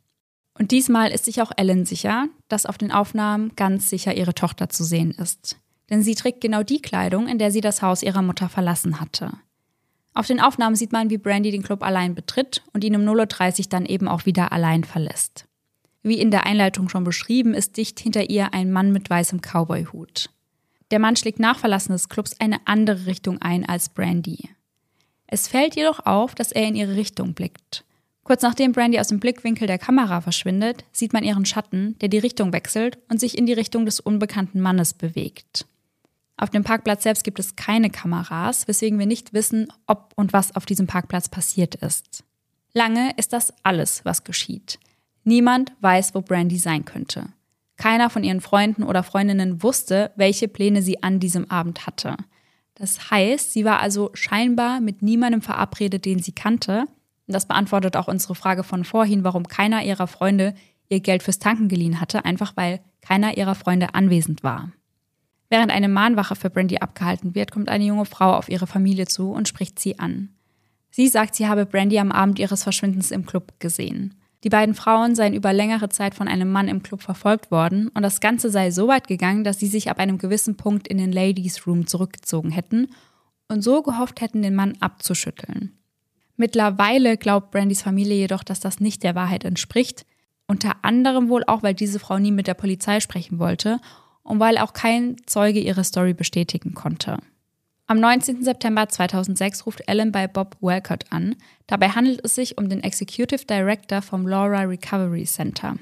Und 0.56 0.70
diesmal 0.70 1.10
ist 1.10 1.24
sich 1.24 1.42
auch 1.42 1.50
Ellen 1.56 1.84
sicher, 1.84 2.28
dass 2.46 2.64
auf 2.64 2.78
den 2.78 2.92
Aufnahmen 2.92 3.56
ganz 3.56 3.90
sicher 3.90 4.16
ihre 4.16 4.34
Tochter 4.34 4.68
zu 4.68 4.84
sehen 4.84 5.10
ist. 5.10 5.58
Denn 5.90 6.00
sie 6.00 6.14
trägt 6.14 6.42
genau 6.42 6.62
die 6.62 6.80
Kleidung, 6.80 7.26
in 7.26 7.38
der 7.38 7.50
sie 7.50 7.60
das 7.60 7.82
Haus 7.82 8.04
ihrer 8.04 8.22
Mutter 8.22 8.48
verlassen 8.48 9.00
hatte. 9.00 9.32
Auf 10.14 10.28
den 10.28 10.38
Aufnahmen 10.38 10.76
sieht 10.76 10.92
man, 10.92 11.10
wie 11.10 11.18
Brandy 11.18 11.50
den 11.50 11.64
Club 11.64 11.82
allein 11.82 12.14
betritt 12.14 12.62
und 12.72 12.84
ihn 12.84 12.94
um 12.94 13.02
0.30 13.02 13.58
Uhr 13.58 13.66
dann 13.70 13.84
eben 13.84 14.06
auch 14.06 14.26
wieder 14.26 14.52
allein 14.52 14.84
verlässt. 14.84 15.47
Wie 16.02 16.20
in 16.20 16.30
der 16.30 16.46
Einleitung 16.46 16.88
schon 16.88 17.04
beschrieben, 17.04 17.54
ist 17.54 17.76
dicht 17.76 17.98
hinter 18.00 18.30
ihr 18.30 18.54
ein 18.54 18.70
Mann 18.72 18.92
mit 18.92 19.10
weißem 19.10 19.40
Cowboyhut. 19.40 20.30
Der 20.90 20.98
Mann 20.98 21.16
schlägt 21.16 21.38
nach 21.38 21.58
Verlassen 21.58 21.92
des 21.92 22.08
Clubs 22.08 22.36
eine 22.40 22.66
andere 22.66 23.06
Richtung 23.06 23.42
ein 23.42 23.68
als 23.68 23.88
Brandy. 23.90 24.48
Es 25.26 25.48
fällt 25.48 25.76
jedoch 25.76 26.06
auf, 26.06 26.34
dass 26.34 26.52
er 26.52 26.66
in 26.66 26.74
ihre 26.74 26.96
Richtung 26.96 27.34
blickt. 27.34 27.84
Kurz 28.24 28.42
nachdem 28.42 28.72
Brandy 28.72 28.98
aus 28.98 29.08
dem 29.08 29.20
Blickwinkel 29.20 29.66
der 29.66 29.78
Kamera 29.78 30.20
verschwindet, 30.20 30.84
sieht 30.92 31.12
man 31.12 31.24
ihren 31.24 31.44
Schatten, 31.44 31.98
der 32.00 32.08
die 32.08 32.18
Richtung 32.18 32.52
wechselt 32.52 32.98
und 33.08 33.18
sich 33.18 33.36
in 33.36 33.46
die 33.46 33.52
Richtung 33.54 33.86
des 33.86 34.00
unbekannten 34.00 34.60
Mannes 34.60 34.94
bewegt. 34.94 35.66
Auf 36.36 36.50
dem 36.50 36.62
Parkplatz 36.62 37.02
selbst 37.02 37.24
gibt 37.24 37.38
es 37.38 37.56
keine 37.56 37.90
Kameras, 37.90 38.68
weswegen 38.68 38.98
wir 38.98 39.06
nicht 39.06 39.32
wissen, 39.32 39.72
ob 39.86 40.12
und 40.14 40.32
was 40.32 40.54
auf 40.54 40.66
diesem 40.66 40.86
Parkplatz 40.86 41.28
passiert 41.28 41.74
ist. 41.74 42.22
Lange 42.74 43.12
ist 43.16 43.32
das 43.32 43.52
alles, 43.64 44.04
was 44.04 44.24
geschieht. 44.24 44.78
Niemand 45.28 45.72
weiß, 45.82 46.14
wo 46.14 46.22
Brandy 46.22 46.56
sein 46.56 46.86
könnte. 46.86 47.26
Keiner 47.76 48.08
von 48.08 48.24
ihren 48.24 48.40
Freunden 48.40 48.82
oder 48.82 49.02
Freundinnen 49.02 49.62
wusste, 49.62 50.10
welche 50.16 50.48
Pläne 50.48 50.80
sie 50.80 51.02
an 51.02 51.20
diesem 51.20 51.50
Abend 51.50 51.86
hatte. 51.86 52.16
Das 52.74 53.10
heißt, 53.10 53.52
sie 53.52 53.66
war 53.66 53.80
also 53.80 54.08
scheinbar 54.14 54.80
mit 54.80 55.02
niemandem 55.02 55.42
verabredet, 55.42 56.06
den 56.06 56.20
sie 56.20 56.32
kannte. 56.32 56.86
Und 57.26 57.34
das 57.34 57.44
beantwortet 57.44 57.94
auch 57.94 58.08
unsere 58.08 58.34
Frage 58.34 58.64
von 58.64 58.84
vorhin, 58.84 59.22
warum 59.22 59.46
keiner 59.46 59.84
ihrer 59.84 60.06
Freunde 60.06 60.54
ihr 60.88 61.00
Geld 61.00 61.22
fürs 61.22 61.38
Tanken 61.38 61.68
geliehen 61.68 62.00
hatte, 62.00 62.24
einfach 62.24 62.56
weil 62.56 62.80
keiner 63.02 63.36
ihrer 63.36 63.54
Freunde 63.54 63.92
anwesend 63.92 64.42
war. 64.42 64.72
Während 65.50 65.72
eine 65.72 65.90
Mahnwache 65.90 66.36
für 66.36 66.48
Brandy 66.48 66.78
abgehalten 66.78 67.34
wird, 67.34 67.52
kommt 67.52 67.68
eine 67.68 67.84
junge 67.84 68.06
Frau 68.06 68.32
auf 68.32 68.48
ihre 68.48 68.66
Familie 68.66 69.04
zu 69.04 69.32
und 69.32 69.46
spricht 69.46 69.78
sie 69.78 69.98
an. 69.98 70.30
Sie 70.90 71.06
sagt, 71.06 71.34
sie 71.34 71.48
habe 71.48 71.66
Brandy 71.66 71.98
am 71.98 72.12
Abend 72.12 72.38
ihres 72.38 72.62
Verschwindens 72.62 73.10
im 73.10 73.26
Club 73.26 73.52
gesehen. 73.58 74.14
Die 74.44 74.50
beiden 74.50 74.74
Frauen 74.74 75.14
seien 75.16 75.34
über 75.34 75.52
längere 75.52 75.88
Zeit 75.88 76.14
von 76.14 76.28
einem 76.28 76.50
Mann 76.50 76.68
im 76.68 76.82
Club 76.82 77.02
verfolgt 77.02 77.50
worden 77.50 77.88
und 77.88 78.02
das 78.02 78.20
Ganze 78.20 78.50
sei 78.50 78.70
so 78.70 78.86
weit 78.86 79.08
gegangen, 79.08 79.42
dass 79.42 79.58
sie 79.58 79.66
sich 79.66 79.90
ab 79.90 79.98
einem 79.98 80.18
gewissen 80.18 80.56
Punkt 80.56 80.86
in 80.86 80.98
den 80.98 81.10
Ladies 81.10 81.66
Room 81.66 81.86
zurückgezogen 81.86 82.50
hätten 82.50 82.88
und 83.48 83.62
so 83.62 83.82
gehofft 83.82 84.20
hätten, 84.20 84.42
den 84.42 84.54
Mann 84.54 84.76
abzuschütteln. 84.80 85.72
Mittlerweile 86.36 87.16
glaubt 87.16 87.50
Brandys 87.50 87.82
Familie 87.82 88.16
jedoch, 88.16 88.44
dass 88.44 88.60
das 88.60 88.78
nicht 88.78 89.02
der 89.02 89.16
Wahrheit 89.16 89.44
entspricht, 89.44 90.06
unter 90.46 90.76
anderem 90.82 91.28
wohl 91.28 91.42
auch, 91.44 91.64
weil 91.64 91.74
diese 91.74 91.98
Frau 91.98 92.18
nie 92.18 92.30
mit 92.30 92.46
der 92.46 92.54
Polizei 92.54 93.00
sprechen 93.00 93.40
wollte 93.40 93.80
und 94.22 94.38
weil 94.38 94.56
auch 94.58 94.72
kein 94.72 95.16
Zeuge 95.26 95.58
ihre 95.58 95.82
Story 95.82 96.14
bestätigen 96.14 96.74
konnte. 96.74 97.18
Am 97.90 98.00
19. 98.00 98.44
September 98.44 98.86
2006 98.86 99.64
ruft 99.64 99.82
Ellen 99.86 100.12
bei 100.12 100.28
Bob 100.28 100.58
Welcott 100.60 101.06
an. 101.08 101.36
Dabei 101.66 101.88
handelt 101.88 102.22
es 102.22 102.34
sich 102.34 102.58
um 102.58 102.68
den 102.68 102.82
Executive 102.82 103.46
Director 103.46 104.02
vom 104.02 104.26
Laura 104.26 104.60
Recovery 104.60 105.24
Center. 105.24 105.78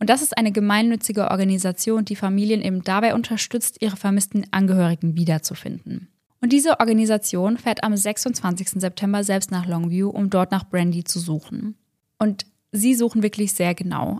Und 0.00 0.10
das 0.10 0.22
ist 0.22 0.36
eine 0.36 0.50
gemeinnützige 0.50 1.30
Organisation, 1.30 2.04
die 2.04 2.16
Familien 2.16 2.62
eben 2.62 2.82
dabei 2.82 3.14
unterstützt, 3.14 3.76
ihre 3.80 3.94
vermissten 3.94 4.48
Angehörigen 4.50 5.16
wiederzufinden. 5.16 6.08
Und 6.40 6.52
diese 6.52 6.80
Organisation 6.80 7.58
fährt 7.58 7.84
am 7.84 7.96
26. 7.96 8.70
September 8.70 9.22
selbst 9.22 9.52
nach 9.52 9.68
Longview, 9.68 10.08
um 10.08 10.30
dort 10.30 10.50
nach 10.50 10.68
Brandy 10.68 11.04
zu 11.04 11.20
suchen. 11.20 11.76
Und 12.18 12.44
sie 12.72 12.96
suchen 12.96 13.22
wirklich 13.22 13.52
sehr 13.52 13.76
genau. 13.76 14.18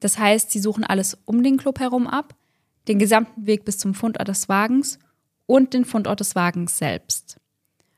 Das 0.00 0.18
heißt, 0.18 0.50
sie 0.50 0.58
suchen 0.58 0.82
alles 0.82 1.16
um 1.24 1.44
den 1.44 1.56
Club 1.56 1.78
herum 1.78 2.08
ab, 2.08 2.34
den 2.88 2.98
gesamten 2.98 3.46
Weg 3.46 3.64
bis 3.64 3.78
zum 3.78 3.94
Fundort 3.94 4.26
des 4.26 4.48
Wagens 4.48 4.98
und 5.52 5.74
den 5.74 5.84
Fundort 5.84 6.20
des 6.20 6.34
Wagens 6.34 6.78
selbst. 6.78 7.36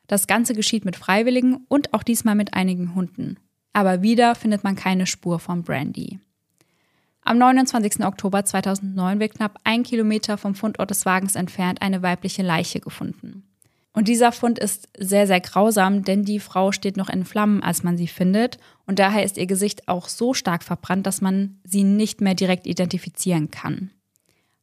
Das 0.09 0.27
Ganze 0.27 0.55
geschieht 0.55 0.85
mit 0.85 0.97
Freiwilligen 0.97 1.65
und 1.69 1.95
auch 1.95 2.03
diesmal 2.03 2.35
mit 2.35 2.53
einigen 2.53 2.97
Hunden. 2.97 3.37
Aber 3.73 4.03
wieder 4.03 4.35
findet 4.35 4.65
man 4.65 4.75
keine 4.75 5.07
Spur 5.07 5.39
von 5.39 5.63
Brandy. 5.63 6.19
Am 7.23 7.39
29. 7.39 8.05
Oktober 8.05 8.45
2009 8.45 9.21
wird 9.21 9.35
knapp 9.35 9.61
ein 9.63 9.85
Kilometer 9.85 10.37
vom 10.37 10.57
Fundort 10.57 10.91
des 10.91 11.07
Wagens 11.07 11.37
entfernt 11.37 11.81
eine 11.81 12.03
weibliche 12.03 12.43
Leiche 12.43 12.81
gefunden. 12.81 13.45
Und 13.93 14.09
dieser 14.09 14.33
Fund 14.33 14.59
ist 14.59 14.89
sehr, 14.99 15.29
sehr 15.29 15.41
grausam, 15.41 16.03
denn 16.03 16.25
die 16.25 16.41
Frau 16.41 16.73
steht 16.73 16.97
noch 16.97 17.09
in 17.09 17.25
Flammen, 17.25 17.63
als 17.63 17.85
man 17.85 17.97
sie 17.97 18.09
findet. 18.09 18.59
Und 18.85 18.99
daher 18.99 19.23
ist 19.23 19.39
ihr 19.39 19.47
Gesicht 19.47 19.87
auch 19.87 20.09
so 20.09 20.35
stark 20.35 20.65
verbrannt, 20.65 21.07
dass 21.07 21.21
man 21.21 21.61
sie 21.63 21.85
nicht 21.85 22.21
mehr 22.21 22.35
direkt 22.35 22.67
identifizieren 22.67 23.53
kann. 23.53 23.93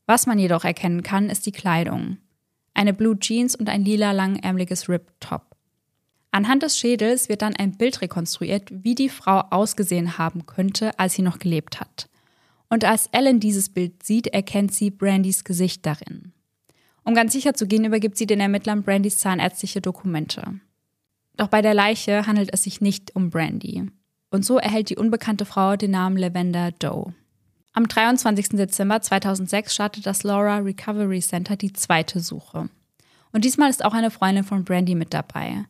Was 0.08 0.28
man 0.28 0.38
jedoch 0.38 0.66
erkennen 0.66 1.04
kann, 1.04 1.30
ist 1.30 1.46
die 1.46 1.54
Kleidung. 1.54 2.18
Eine 2.74 2.94
Blue 2.94 3.18
Jeans 3.20 3.56
und 3.56 3.70
ein 3.70 3.84
lila 3.84 4.12
langärmliches 4.12 4.90
Rip-Top. 4.90 5.56
Anhand 6.32 6.64
des 6.64 6.78
Schädels 6.78 7.28
wird 7.28 7.42
dann 7.42 7.56
ein 7.56 7.78
Bild 7.78 8.02
rekonstruiert, 8.02 8.70
wie 8.72 8.96
die 8.96 9.10
Frau 9.10 9.42
ausgesehen 9.50 10.18
haben 10.18 10.46
könnte, 10.46 10.98
als 10.98 11.14
sie 11.14 11.22
noch 11.22 11.40
gelebt 11.40 11.80
hat. 11.80 12.08
Und 12.70 12.86
als 12.86 13.08
Ellen 13.12 13.42
dieses 13.42 13.68
Bild 13.68 14.04
sieht, 14.04 14.28
erkennt 14.28 14.74
sie 14.74 14.92
Brandys 14.92 15.44
Gesicht 15.44 15.86
darin. 15.86 16.32
Um 17.04 17.14
ganz 17.16 17.34
sicher 17.34 17.54
zu 17.54 17.68
gehen, 17.68 17.84
übergibt 17.84 18.18
sie 18.18 18.28
den 18.28 18.40
Ermittlern 18.40 18.84
Brandys 18.84 19.18
zahnärztliche 19.18 19.82
Dokumente. 19.82 20.60
Doch 21.36 21.48
bei 21.48 21.62
der 21.62 21.74
Leiche 21.74 22.28
handelt 22.28 22.54
es 22.54 22.64
sich 22.64 22.80
nicht 22.80 23.16
um 23.16 23.30
Brandy. 23.30 23.88
Und 24.30 24.46
so 24.46 24.58
erhält 24.58 24.90
die 24.90 24.96
unbekannte 24.96 25.44
Frau 25.44 25.76
den 25.76 25.92
Namen 25.92 26.16
Lavender 26.16 26.72
Doe. 26.72 27.14
Am 27.74 27.88
23. 27.88 28.50
Dezember 28.50 29.02
2006 29.02 29.74
startet 29.74 30.06
das 30.06 30.24
Laura 30.24 30.58
Recovery 30.58 31.22
Center 31.22 31.56
die 31.56 31.72
zweite 31.72 32.20
Suche. 32.20 32.70
Und 33.32 33.46
diesmal 33.46 33.70
ist 33.70 33.86
auch 33.86 33.94
eine 33.94 34.12
Freundin 34.12 34.44
von 34.44 34.66
Brandy 34.66 34.94
mit 34.94 35.14
dabei. 35.14 35.66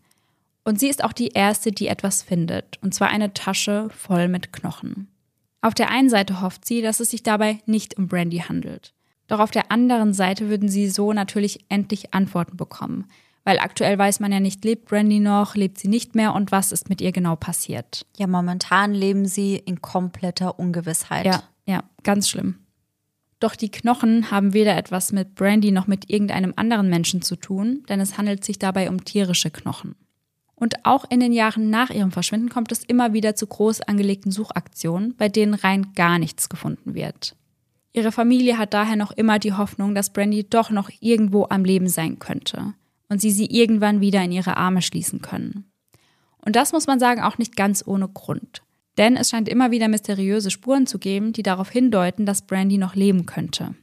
Und 0.64 0.80
sie 0.80 0.90
ist 0.90 1.04
auch 1.04 1.14
die 1.14 1.30
erste, 1.30 1.72
die 1.72 1.88
etwas 1.88 2.24
findet, 2.24 2.80
und 2.82 2.94
zwar 2.94 3.10
eine 3.10 3.34
Tasche 3.34 3.90
voll 3.96 4.28
mit 4.28 4.52
Knochen. 4.52 5.08
Auf 5.62 5.76
der 5.76 5.92
einen 5.92 6.10
Seite 6.10 6.42
hofft 6.42 6.66
sie, 6.66 6.82
dass 6.82 7.00
es 7.00 7.12
sich 7.12 7.22
dabei 7.22 7.60
nicht 7.68 7.98
um 7.98 8.08
Brandy 8.08 8.40
handelt. 8.40 8.94
Doch 9.28 9.40
auf 9.40 9.52
der 9.52 9.72
anderen 9.72 10.14
Seite 10.14 10.50
würden 10.50 10.70
sie 10.70 10.90
so 10.90 11.14
natürlich 11.14 11.66
endlich 11.70 12.16
Antworten 12.16 12.58
bekommen. 12.58 13.06
Weil 13.44 13.60
aktuell 13.60 13.98
weiß 13.98 14.20
man 14.20 14.32
ja 14.32 14.40
nicht, 14.40 14.64
lebt 14.66 14.86
Brandy 14.86 15.20
noch, 15.20 15.56
lebt 15.56 15.80
sie 15.80 15.88
nicht 15.88 16.16
mehr 16.16 16.34
und 16.34 16.52
was 16.52 16.72
ist 16.72 16.90
mit 16.90 17.02
ihr 17.02 17.12
genau 17.12 17.36
passiert. 17.36 18.06
Ja, 18.18 18.28
momentan 18.28 18.94
leben 18.94 19.26
sie 19.26 19.56
in 19.56 19.82
kompletter 19.82 20.60
Ungewissheit. 20.60 21.26
Ja, 21.26 21.44
ja, 21.66 21.84
ganz 22.04 22.30
schlimm. 22.30 22.56
Doch 23.40 23.56
die 23.56 23.72
Knochen 23.72 24.30
haben 24.30 24.54
weder 24.54 24.78
etwas 24.78 25.12
mit 25.12 25.36
Brandy 25.36 25.72
noch 25.72 25.88
mit 25.88 26.10
irgendeinem 26.10 26.54
anderen 26.56 26.90
Menschen 26.90 27.22
zu 27.22 27.36
tun, 27.36 27.84
denn 27.90 28.00
es 28.00 28.18
handelt 28.18 28.46
sich 28.46 28.60
dabei 28.60 28.90
um 28.90 29.04
tierische 29.04 29.50
Knochen. 29.50 29.96
Und 30.54 30.86
auch 30.86 31.06
in 31.10 31.20
den 31.20 31.34
Jahren 31.34 31.72
nach 31.72 31.90
ihrem 31.90 32.12
Verschwinden 32.12 32.50
kommt 32.50 32.72
es 32.72 32.84
immer 32.84 33.14
wieder 33.14 33.36
zu 33.36 33.48
groß 33.48 33.82
angelegten 33.82 34.32
Suchaktionen, 34.32 35.16
bei 35.18 35.28
denen 35.28 35.56
rein 35.56 35.94
gar 35.96 36.20
nichts 36.20 36.50
gefunden 36.50 36.94
wird. 36.94 37.36
Ihre 37.94 38.12
Familie 38.12 38.60
hat 38.60 38.76
daher 38.76 38.96
noch 38.96 39.12
immer 39.12 39.40
die 39.40 39.54
Hoffnung, 39.54 39.96
dass 39.96 40.14
Brandy 40.14 40.48
doch 40.48 40.70
noch 40.70 40.92
irgendwo 41.00 41.48
am 41.50 41.66
Leben 41.66 41.90
sein 41.90 42.20
könnte 42.20 42.76
und 43.10 43.20
sie 43.20 43.32
sie 43.32 43.48
irgendwann 43.48 44.02
wieder 44.02 44.24
in 44.24 44.32
ihre 44.32 44.56
Arme 44.56 44.84
schließen 44.84 45.22
können. 45.22 45.66
Und 46.46 46.56
das 46.56 46.74
muss 46.74 46.86
man 46.86 47.00
sagen 47.00 47.22
auch 47.22 47.40
nicht 47.40 47.56
ganz 47.56 47.84
ohne 47.86 48.08
Grund. 48.08 48.62
Denn 48.98 49.16
es 49.16 49.30
scheint 49.30 49.48
immer 49.48 49.72
wieder 49.72 49.88
mysteriöse 49.88 50.52
Spuren 50.52 50.86
zu 50.86 51.00
geben, 51.00 51.34
die 51.34 51.44
darauf 51.44 51.70
hindeuten, 51.70 52.26
dass 52.26 52.46
Brandy 52.46 52.78
noch 52.78 52.96
leben 52.96 53.26
könnte. 53.26 53.76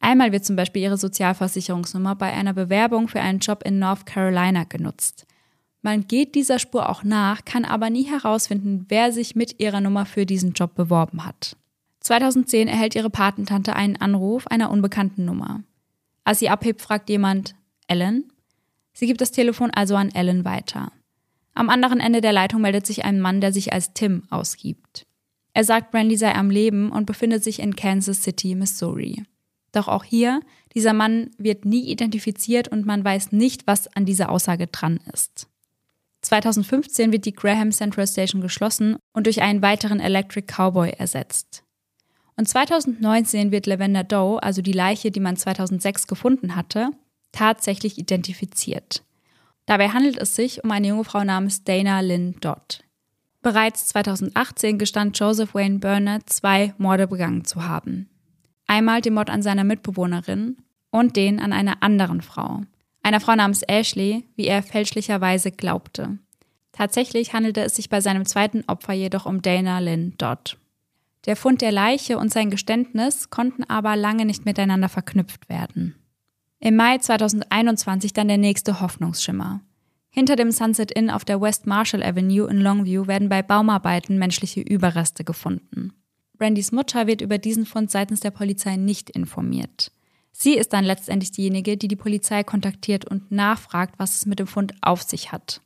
Einmal 0.00 0.32
wird 0.32 0.44
zum 0.44 0.56
Beispiel 0.56 0.82
ihre 0.82 0.98
Sozialversicherungsnummer 0.98 2.14
bei 2.14 2.32
einer 2.32 2.52
Bewerbung 2.52 3.08
für 3.08 3.20
einen 3.20 3.38
Job 3.38 3.62
in 3.64 3.78
North 3.78 4.06
Carolina 4.06 4.64
genutzt. 4.64 5.26
Man 5.82 6.06
geht 6.06 6.34
dieser 6.34 6.58
Spur 6.58 6.88
auch 6.88 7.04
nach, 7.04 7.44
kann 7.44 7.64
aber 7.64 7.90
nie 7.90 8.04
herausfinden, 8.04 8.86
wer 8.88 9.12
sich 9.12 9.36
mit 9.36 9.60
ihrer 9.60 9.80
Nummer 9.80 10.04
für 10.04 10.26
diesen 10.26 10.52
Job 10.52 10.74
beworben 10.74 11.24
hat. 11.24 11.56
2010 12.00 12.68
erhält 12.68 12.94
ihre 12.94 13.10
Patentante 13.10 13.74
einen 13.74 13.96
Anruf 13.96 14.46
einer 14.46 14.70
unbekannten 14.70 15.24
Nummer. 15.24 15.62
Als 16.24 16.40
sie 16.40 16.48
abhebt, 16.48 16.82
fragt 16.82 17.08
jemand, 17.08 17.54
Ellen? 17.88 18.32
Sie 18.92 19.06
gibt 19.06 19.20
das 19.20 19.32
Telefon 19.32 19.70
also 19.70 19.96
an 19.96 20.10
Ellen 20.14 20.44
weiter. 20.44 20.92
Am 21.56 21.70
anderen 21.70 22.00
Ende 22.00 22.20
der 22.20 22.34
Leitung 22.34 22.60
meldet 22.60 22.86
sich 22.86 23.06
ein 23.06 23.18
Mann, 23.18 23.40
der 23.40 23.50
sich 23.50 23.72
als 23.72 23.94
Tim 23.94 24.24
ausgibt. 24.28 25.06
Er 25.54 25.64
sagt, 25.64 25.90
Brandy 25.90 26.18
sei 26.18 26.34
am 26.34 26.50
Leben 26.50 26.92
und 26.92 27.06
befindet 27.06 27.42
sich 27.42 27.60
in 27.60 27.74
Kansas 27.74 28.22
City, 28.22 28.54
Missouri. 28.54 29.24
Doch 29.72 29.88
auch 29.88 30.04
hier, 30.04 30.40
dieser 30.74 30.92
Mann 30.92 31.30
wird 31.38 31.64
nie 31.64 31.88
identifiziert 31.90 32.68
und 32.68 32.84
man 32.84 33.02
weiß 33.02 33.32
nicht, 33.32 33.66
was 33.66 33.88
an 33.88 34.04
dieser 34.04 34.28
Aussage 34.28 34.66
dran 34.66 35.00
ist. 35.14 35.48
2015 36.20 37.10
wird 37.10 37.24
die 37.24 37.32
Graham 37.32 37.72
Central 37.72 38.06
Station 38.06 38.42
geschlossen 38.42 38.98
und 39.14 39.24
durch 39.24 39.40
einen 39.40 39.62
weiteren 39.62 39.98
Electric 39.98 40.46
Cowboy 40.52 40.90
ersetzt. 40.90 41.64
Und 42.36 42.46
2019 42.46 43.50
wird 43.50 43.64
Lavender 43.64 44.04
Doe, 44.04 44.42
also 44.42 44.60
die 44.60 44.72
Leiche, 44.72 45.10
die 45.10 45.20
man 45.20 45.36
2006 45.38 46.06
gefunden 46.06 46.54
hatte, 46.54 46.90
tatsächlich 47.32 47.96
identifiziert. 47.96 49.02
Dabei 49.66 49.88
handelt 49.88 50.16
es 50.18 50.36
sich 50.36 50.64
um 50.64 50.70
eine 50.70 50.88
junge 50.88 51.04
Frau 51.04 51.24
namens 51.24 51.64
Dana 51.64 52.00
Lynn 52.00 52.36
Dodd. 52.40 52.84
Bereits 53.42 53.88
2018 53.88 54.78
gestand 54.78 55.18
Joseph 55.18 55.54
Wayne 55.54 55.78
Burnett 55.78 56.30
zwei 56.30 56.74
Morde 56.78 57.06
begangen 57.06 57.44
zu 57.44 57.68
haben. 57.68 58.08
Einmal 58.66 59.00
den 59.00 59.14
Mord 59.14 59.30
an 59.30 59.42
seiner 59.42 59.64
Mitbewohnerin 59.64 60.56
und 60.90 61.16
den 61.16 61.38
an 61.40 61.52
einer 61.52 61.82
anderen 61.82 62.22
Frau. 62.22 62.62
Einer 63.02 63.20
Frau 63.20 63.36
namens 63.36 63.62
Ashley, 63.62 64.24
wie 64.34 64.46
er 64.46 64.62
fälschlicherweise 64.62 65.52
glaubte. 65.52 66.18
Tatsächlich 66.72 67.32
handelte 67.32 67.62
es 67.62 67.76
sich 67.76 67.88
bei 67.88 68.00
seinem 68.00 68.24
zweiten 68.24 68.64
Opfer 68.66 68.92
jedoch 68.92 69.26
um 69.26 69.42
Dana 69.42 69.78
Lynn 69.78 70.14
Dodd. 70.18 70.58
Der 71.26 71.36
Fund 71.36 71.60
der 71.60 71.72
Leiche 71.72 72.18
und 72.18 72.32
sein 72.32 72.50
Geständnis 72.50 73.30
konnten 73.30 73.64
aber 73.64 73.96
lange 73.96 74.24
nicht 74.24 74.44
miteinander 74.44 74.88
verknüpft 74.88 75.48
werden. 75.48 75.94
Im 76.66 76.74
Mai 76.74 76.98
2021 76.98 78.12
dann 78.12 78.26
der 78.26 78.38
nächste 78.38 78.80
Hoffnungsschimmer. 78.80 79.60
Hinter 80.10 80.34
dem 80.34 80.50
Sunset 80.50 80.90
Inn 80.90 81.10
auf 81.10 81.24
der 81.24 81.40
West 81.40 81.68
Marshall 81.68 82.02
Avenue 82.02 82.50
in 82.50 82.60
Longview 82.60 83.06
werden 83.06 83.28
bei 83.28 83.40
Baumarbeiten 83.40 84.18
menschliche 84.18 84.62
Überreste 84.62 85.22
gefunden. 85.22 85.92
Brandys 86.36 86.72
Mutter 86.72 87.06
wird 87.06 87.20
über 87.20 87.38
diesen 87.38 87.66
Fund 87.66 87.92
seitens 87.92 88.18
der 88.18 88.32
Polizei 88.32 88.74
nicht 88.74 89.10
informiert. 89.10 89.92
Sie 90.32 90.54
ist 90.54 90.72
dann 90.72 90.84
letztendlich 90.84 91.30
diejenige, 91.30 91.76
die 91.76 91.86
die 91.86 91.94
Polizei 91.94 92.42
kontaktiert 92.42 93.04
und 93.04 93.30
nachfragt, 93.30 93.94
was 93.98 94.16
es 94.16 94.26
mit 94.26 94.40
dem 94.40 94.48
Fund 94.48 94.74
auf 94.80 95.02
sich 95.02 95.30
hat. 95.30 95.60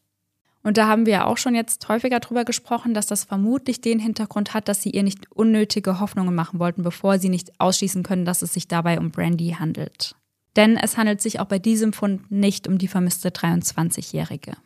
Und 0.63 0.77
da 0.77 0.87
haben 0.87 1.07
wir 1.07 1.15
ja 1.15 1.25
auch 1.25 1.39
schon 1.39 1.55
jetzt 1.55 1.89
häufiger 1.89 2.21
drüber 2.21 2.45
gesprochen, 2.45 2.93
dass 2.93 3.07
das 3.07 3.25
vermutlich 3.25 3.81
den 3.81 4.01
Hintergrund 4.01 4.53
hat, 4.53 4.69
dass 4.69 4.83
sie 4.83 4.91
ihr 4.91 5.03
nicht 5.03 5.33
unnötige 5.33 5.99
Hoffnungen 5.99 6.35
machen 6.35 6.59
wollten, 6.59 6.83
bevor 6.83 7.19
sie 7.19 7.31
nicht 7.31 7.59
ausschließen 7.59 8.03
können, 8.03 8.27
dass 8.27 8.43
es 8.43 8.53
sich 8.53 8.69
dabei 8.69 8.99
um 8.99 9.11
Brandy 9.11 9.57
handelt. 9.59 10.15
Denn 10.57 10.77
es 10.77 10.97
handelt 10.97 11.21
sich 11.21 11.41
auch 11.41 11.47
bei 11.47 11.59
diesem 11.59 11.93
Fund 11.93 12.31
nicht 12.31 12.67
um 12.67 12.79
die 12.79 12.89
vermisste 12.89 13.29
23-Jährige. 13.31 14.57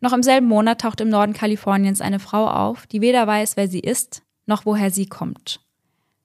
Noch 0.00 0.12
im 0.12 0.22
selben 0.22 0.46
Monat 0.46 0.80
taucht 0.80 1.00
im 1.00 1.08
Norden 1.08 1.32
Kaliforniens 1.32 2.00
eine 2.00 2.18
Frau 2.18 2.48
auf, 2.48 2.86
die 2.86 3.00
weder 3.00 3.26
weiß, 3.26 3.56
wer 3.56 3.68
sie 3.68 3.80
ist, 3.80 4.22
noch 4.46 4.66
woher 4.66 4.90
sie 4.90 5.06
kommt. 5.06 5.60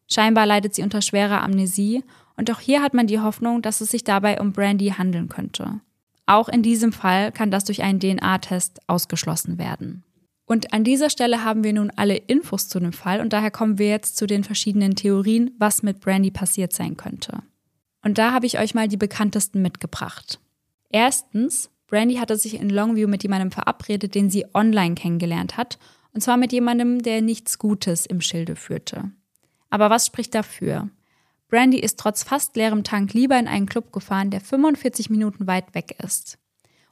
Scheinbar 0.07 0.45
leidet 0.45 0.76
sie 0.76 0.84
unter 0.84 1.01
schwerer 1.01 1.43
Amnesie 1.43 2.03
und 2.36 2.49
auch 2.51 2.59
hier 2.59 2.82
hat 2.82 2.93
man 2.93 3.07
die 3.07 3.20
Hoffnung, 3.20 3.61
dass 3.61 3.82
es 3.82 3.91
sich 3.91 4.03
dabei 4.03 4.41
um 4.41 4.53
Brandy 4.53 4.93
handeln 4.97 5.30
könnte. 5.30 5.82
Auch 6.26 6.49
in 6.49 6.63
diesem 6.63 6.91
Fall 6.91 7.32
kann 7.32 7.51
das 7.51 7.63
durch 7.63 7.82
einen 7.84 7.99
DNA-Test 7.99 8.80
ausgeschlossen 8.88 9.57
werden. 9.57 10.03
Und 10.45 10.74
an 10.74 10.84
dieser 10.84 11.09
Stelle 11.09 11.43
haben 11.43 11.63
wir 11.63 11.74
nun 11.74 11.91
alle 11.95 12.17
Infos 12.17 12.67
zu 12.67 12.80
dem 12.80 12.93
Fall 12.93 13.22
und 13.22 13.34
daher 13.34 13.51
kommen 13.51 13.78
wir 13.78 13.89
jetzt 13.89 14.17
zu 14.17 14.26
den 14.26 14.43
verschiedenen 14.43 14.95
Theorien, 14.95 15.51
was 15.59 15.84
mit 15.84 15.99
Brandy 15.99 16.32
passiert 16.32 16.74
sein 16.74 16.97
könnte. 16.97 17.43
Und 18.01 18.17
da 18.17 18.31
habe 18.31 18.45
ich 18.45 18.59
euch 18.59 18.73
mal 18.73 18.87
die 18.87 18.97
bekanntesten 18.97 19.61
mitgebracht. 19.61 20.39
Erstens, 20.89 21.69
Brandy 21.87 22.15
hatte 22.15 22.37
sich 22.37 22.55
in 22.55 22.69
Longview 22.69 23.07
mit 23.07 23.23
jemandem 23.23 23.51
verabredet, 23.51 24.15
den 24.15 24.29
sie 24.29 24.45
online 24.53 24.95
kennengelernt 24.95 25.57
hat, 25.57 25.79
und 26.13 26.21
zwar 26.21 26.37
mit 26.37 26.51
jemandem, 26.51 27.01
der 27.01 27.21
nichts 27.21 27.59
Gutes 27.59 28.05
im 28.05 28.21
Schilde 28.21 28.55
führte. 28.55 29.11
Aber 29.69 29.89
was 29.89 30.07
spricht 30.07 30.33
dafür? 30.33 30.89
Brandy 31.47 31.79
ist 31.79 31.99
trotz 31.99 32.23
fast 32.23 32.55
leerem 32.55 32.83
Tank 32.83 33.13
lieber 33.13 33.37
in 33.37 33.47
einen 33.47 33.65
Club 33.65 33.91
gefahren, 33.91 34.29
der 34.29 34.41
45 34.41 35.09
Minuten 35.09 35.47
weit 35.47 35.73
weg 35.73 35.95
ist. 36.03 36.37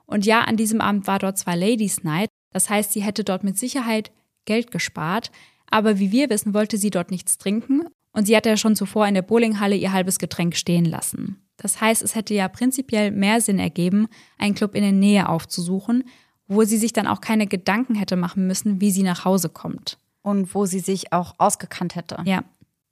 Und 0.05 0.25
ja, 0.25 0.41
an 0.41 0.57
diesem 0.57 0.81
Abend 0.81 1.05
war 1.07 1.19
dort 1.19 1.37
zwar 1.37 1.55
Ladies 1.55 2.03
Night, 2.03 2.29
das 2.51 2.69
heißt, 2.69 2.93
sie 2.93 3.01
hätte 3.03 3.23
dort 3.23 3.43
mit 3.43 3.57
Sicherheit 3.57 4.11
Geld 4.45 4.71
gespart, 4.71 5.31
aber 5.69 5.99
wie 5.99 6.11
wir 6.11 6.29
wissen, 6.29 6.53
wollte 6.53 6.77
sie 6.77 6.89
dort 6.89 7.11
nichts 7.11 7.37
trinken 7.37 7.87
und 8.17 8.25
sie 8.25 8.35
hatte 8.35 8.49
ja 8.49 8.57
schon 8.57 8.75
zuvor 8.75 9.07
in 9.07 9.13
der 9.13 9.21
Bowlinghalle 9.21 9.75
ihr 9.75 9.93
halbes 9.93 10.17
Getränk 10.17 10.55
stehen 10.55 10.85
lassen. 10.85 11.39
Das 11.55 11.81
heißt, 11.81 12.01
es 12.01 12.15
hätte 12.15 12.33
ja 12.33 12.47
prinzipiell 12.47 13.11
mehr 13.11 13.41
Sinn 13.41 13.59
ergeben, 13.59 14.07
einen 14.39 14.55
Club 14.55 14.73
in 14.73 14.81
der 14.81 14.91
Nähe 14.91 15.29
aufzusuchen, 15.29 16.03
wo 16.47 16.63
sie 16.63 16.77
sich 16.77 16.93
dann 16.93 17.05
auch 17.05 17.21
keine 17.21 17.45
Gedanken 17.45 17.93
hätte 17.93 18.15
machen 18.15 18.47
müssen, 18.47 18.81
wie 18.81 18.89
sie 18.89 19.03
nach 19.03 19.23
Hause 19.23 19.49
kommt. 19.49 19.99
Und 20.23 20.55
wo 20.55 20.65
sie 20.65 20.79
sich 20.79 21.13
auch 21.13 21.35
ausgekannt 21.37 21.95
hätte. 21.95 22.17
Ja. 22.25 22.43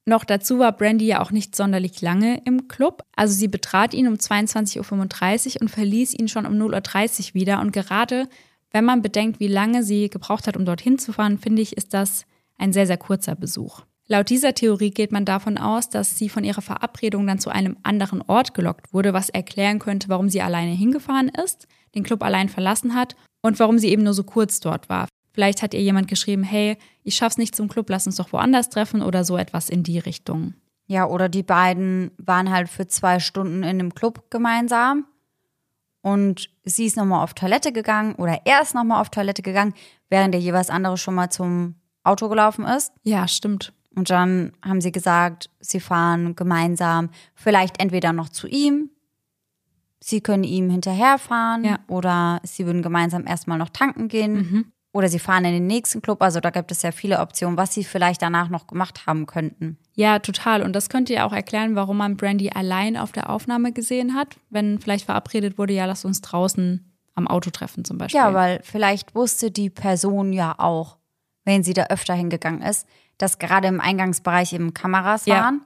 Noch 0.06 0.26
dazu 0.26 0.60
war 0.60 0.72
Brandy 0.72 1.08
ja 1.08 1.24
auch 1.24 1.32
nicht 1.32 1.56
sonderlich 1.56 2.02
lange 2.04 2.40
im 2.46 2.68
Club. 2.68 3.02
Also 3.16 3.34
sie 3.34 3.48
betrat 3.48 3.96
ihn 3.96 4.08
um 4.08 4.14
22.35 4.14 5.56
Uhr 5.56 5.62
und 5.62 5.70
verließ 5.70 6.14
ihn 6.14 6.28
schon 6.28 6.46
um 6.46 6.54
0.30 6.54 7.30
Uhr 7.30 7.34
wieder. 7.34 7.62
Und 7.62 7.72
gerade 7.72 8.30
wenn 8.70 8.86
man 8.86 9.02
bedenkt, 9.02 9.40
wie 9.40 9.48
lange 9.48 9.82
sie 9.82 10.12
gebraucht 10.12 10.46
hat, 10.46 10.56
um 10.56 10.66
dorthin 10.66 11.00
zu 11.00 11.14
fahren, 11.14 11.40
finde 11.40 11.64
ich, 11.64 11.76
ist 11.76 11.96
das 11.96 12.26
ein 12.60 12.74
sehr, 12.74 12.86
sehr 12.86 12.98
kurzer 12.98 13.34
Besuch. 13.34 13.82
Laut 14.08 14.30
dieser 14.30 14.54
Theorie 14.54 14.92
geht 14.92 15.12
man 15.12 15.26
davon 15.26 15.58
aus, 15.58 15.90
dass 15.90 16.18
sie 16.18 16.30
von 16.30 16.44
ihrer 16.44 16.62
Verabredung 16.62 17.26
dann 17.26 17.40
zu 17.40 17.50
einem 17.50 17.78
anderen 17.82 18.22
Ort 18.22 18.54
gelockt 18.54 18.94
wurde, 18.94 19.14
was 19.14 19.30
erklären 19.30 19.80
könnte, 19.80 20.10
warum 20.10 20.30
sie 20.30 20.42
alleine 20.42 20.72
hingefahren 20.72 21.30
ist, 21.30 21.68
den 21.96 22.04
Club 22.04 22.22
allein 22.22 22.48
verlassen 22.48 22.94
hat 22.94 23.16
und 23.42 23.60
warum 23.60 23.80
sie 23.80 23.90
eben 23.90 24.04
nur 24.04 24.14
so 24.14 24.24
kurz 24.24 24.60
dort 24.60 24.90
war. 24.90 25.08
Vielleicht 25.34 25.64
hat 25.64 25.74
ihr 25.74 25.82
jemand 25.82 26.08
geschrieben, 26.08 26.44
hey, 26.44 26.78
ich 27.04 27.16
schaff's 27.16 27.38
nicht 27.38 27.56
zum 27.56 27.68
Club, 27.68 27.90
lass 27.90 28.06
uns 28.06 28.16
doch 28.16 28.32
woanders 28.32 28.70
treffen 28.70 29.02
oder 29.02 29.26
so 29.26 29.38
etwas 29.38 29.70
in 29.70 29.84
die 29.84 30.00
Richtung. 30.00 30.54
Ja, 30.88 31.08
oder 31.08 31.28
die 31.28 31.44
beiden 31.44 32.12
waren 32.18 32.52
halt 32.52 32.70
für 32.70 32.88
zwei 32.88 33.20
Stunden 33.20 33.64
in 33.64 33.80
dem 33.80 33.96
Club 33.96 34.30
gemeinsam 34.30 35.06
und 36.02 36.52
sie 36.64 36.86
ist 36.86 36.96
nochmal 36.96 37.24
auf 37.24 37.34
Toilette 37.34 37.72
gegangen 37.72 38.14
oder 38.16 38.42
er 38.46 38.62
ist 38.62 38.76
nochmal 38.76 39.02
auf 39.02 39.10
Toilette 39.10 39.42
gegangen, 39.42 39.74
während 40.10 40.36
der 40.36 40.42
jeweils 40.42 40.70
andere 40.70 40.98
schon 40.98 41.16
mal 41.16 41.32
zum 41.32 41.76
Auto 42.04 42.30
gelaufen 42.30 42.64
ist. 42.66 42.94
Ja, 43.04 43.28
stimmt. 43.28 43.74
Und 43.96 44.10
dann 44.10 44.52
haben 44.64 44.82
sie 44.82 44.92
gesagt, 44.92 45.50
sie 45.60 45.80
fahren 45.80 46.36
gemeinsam 46.36 47.10
vielleicht 47.34 47.82
entweder 47.82 48.14
noch 48.14 48.30
zu 48.30 48.48
ihm. 48.48 48.90
sie 50.02 50.22
können 50.22 50.44
ihm 50.44 50.70
hinterherfahren 50.70 51.64
Ja. 51.64 51.80
oder 51.88 52.40
sie 52.44 52.66
würden 52.68 52.84
gemeinsam 52.84 53.26
erstmal 53.26 53.58
noch 53.58 53.70
tanken 53.70 54.08
gehen 54.08 54.34
Mhm. 54.34 54.66
oder 54.92 55.08
sie 55.10 55.18
fahren 55.18 55.46
in 55.46 55.54
den 55.54 55.66
nächsten 55.66 56.00
Club. 56.04 56.22
Also 56.22 56.40
da 56.42 56.52
gibt 56.52 56.72
es 56.72 56.84
ja 56.84 56.92
viele 56.92 57.22
Optionen, 57.22 57.58
was 57.58 57.74
sie 57.74 57.84
vielleicht 57.84 58.22
danach 58.22 58.50
noch 58.50 58.68
gemacht 58.68 59.08
haben 59.08 59.26
könnten. 59.26 59.80
Ja, 59.96 60.20
total. 60.20 60.62
Und 60.62 60.74
das 60.74 60.90
könnte 60.90 61.14
ja 61.14 61.26
auch 61.26 61.34
erklären, 61.34 61.76
warum 61.76 61.98
man 61.98 62.18
Brandy 62.18 62.52
allein 62.52 62.98
auf 62.98 63.14
der 63.14 63.32
Aufnahme 63.32 63.72
gesehen 63.72 64.14
hat, 64.14 64.38
wenn 64.52 64.80
vielleicht 64.80 65.06
verabredet 65.06 65.58
wurde, 65.58 65.74
ja, 65.74 65.86
lass 65.86 66.06
uns 66.06 66.22
draußen 66.22 66.86
am 67.16 67.28
Auto 67.28 67.50
treffen 67.50 67.84
zum 67.84 67.98
Beispiel. 67.98 68.20
Ja, 68.20 68.32
weil 68.34 68.60
vielleicht 68.62 69.16
wusste 69.16 69.50
die 69.50 69.72
Person 69.72 70.34
ja 70.34 70.54
auch, 70.60 70.98
wenn 71.46 71.64
sie 71.64 71.74
da 71.74 71.86
öfter 71.86 72.14
hingegangen 72.14 72.62
ist, 72.62 72.86
dass 73.18 73.40
gerade 73.40 73.68
im 73.68 73.80
Eingangsbereich 73.82 74.54
eben 74.54 74.74
Kameras 74.74 75.26
Ja. 75.26 75.36
waren. 75.44 75.62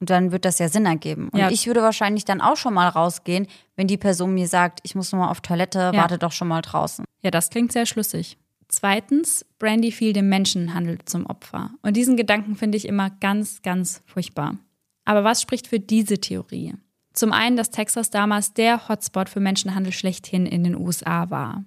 Und 0.00 0.10
dann 0.10 0.30
wird 0.30 0.44
das 0.44 0.58
ja 0.60 0.68
Sinn 0.68 0.86
ergeben. 0.86 1.28
Und 1.30 1.38
Ja. 1.40 1.50
ich 1.50 1.66
würde 1.66 1.82
wahrscheinlich 1.82 2.24
dann 2.24 2.40
auch 2.40 2.56
schon 2.56 2.74
mal 2.74 2.88
rausgehen, 2.88 3.48
wenn 3.74 3.88
die 3.88 3.96
Person 3.96 4.32
mir 4.34 4.46
sagt, 4.46 4.80
ich 4.84 4.94
muss 4.94 5.10
nur 5.12 5.22
mal 5.22 5.30
auf 5.30 5.40
Toilette, 5.40 5.90
Ja. 5.92 6.02
warte 6.02 6.18
doch 6.18 6.30
schon 6.32 6.46
mal 6.48 6.62
draußen. 6.62 7.04
Ja, 7.22 7.30
das 7.32 7.50
klingt 7.50 7.72
sehr 7.72 7.84
schlüssig. 7.86 8.38
Zweitens, 8.68 9.44
Brandy 9.58 9.90
fiel 9.90 10.12
dem 10.12 10.28
Menschenhandel 10.28 10.98
zum 11.06 11.26
Opfer. 11.26 11.70
Und 11.82 11.96
diesen 11.96 12.16
Gedanken 12.16 12.54
finde 12.54 12.76
ich 12.76 12.86
immer 12.86 13.10
ganz, 13.10 13.62
ganz 13.62 14.02
furchtbar. 14.06 14.56
Aber 15.04 15.24
was 15.24 15.40
spricht 15.42 15.66
für 15.66 15.80
diese 15.80 16.18
Theorie? 16.18 16.74
Zum 17.14 17.32
einen, 17.32 17.56
dass 17.56 17.70
Texas 17.70 18.10
damals 18.10 18.52
der 18.52 18.88
Hotspot 18.88 19.28
für 19.30 19.40
Menschenhandel 19.40 19.92
schlechthin 19.92 20.46
in 20.46 20.62
den 20.62 20.76
USA 20.76 21.30
war. 21.30 21.64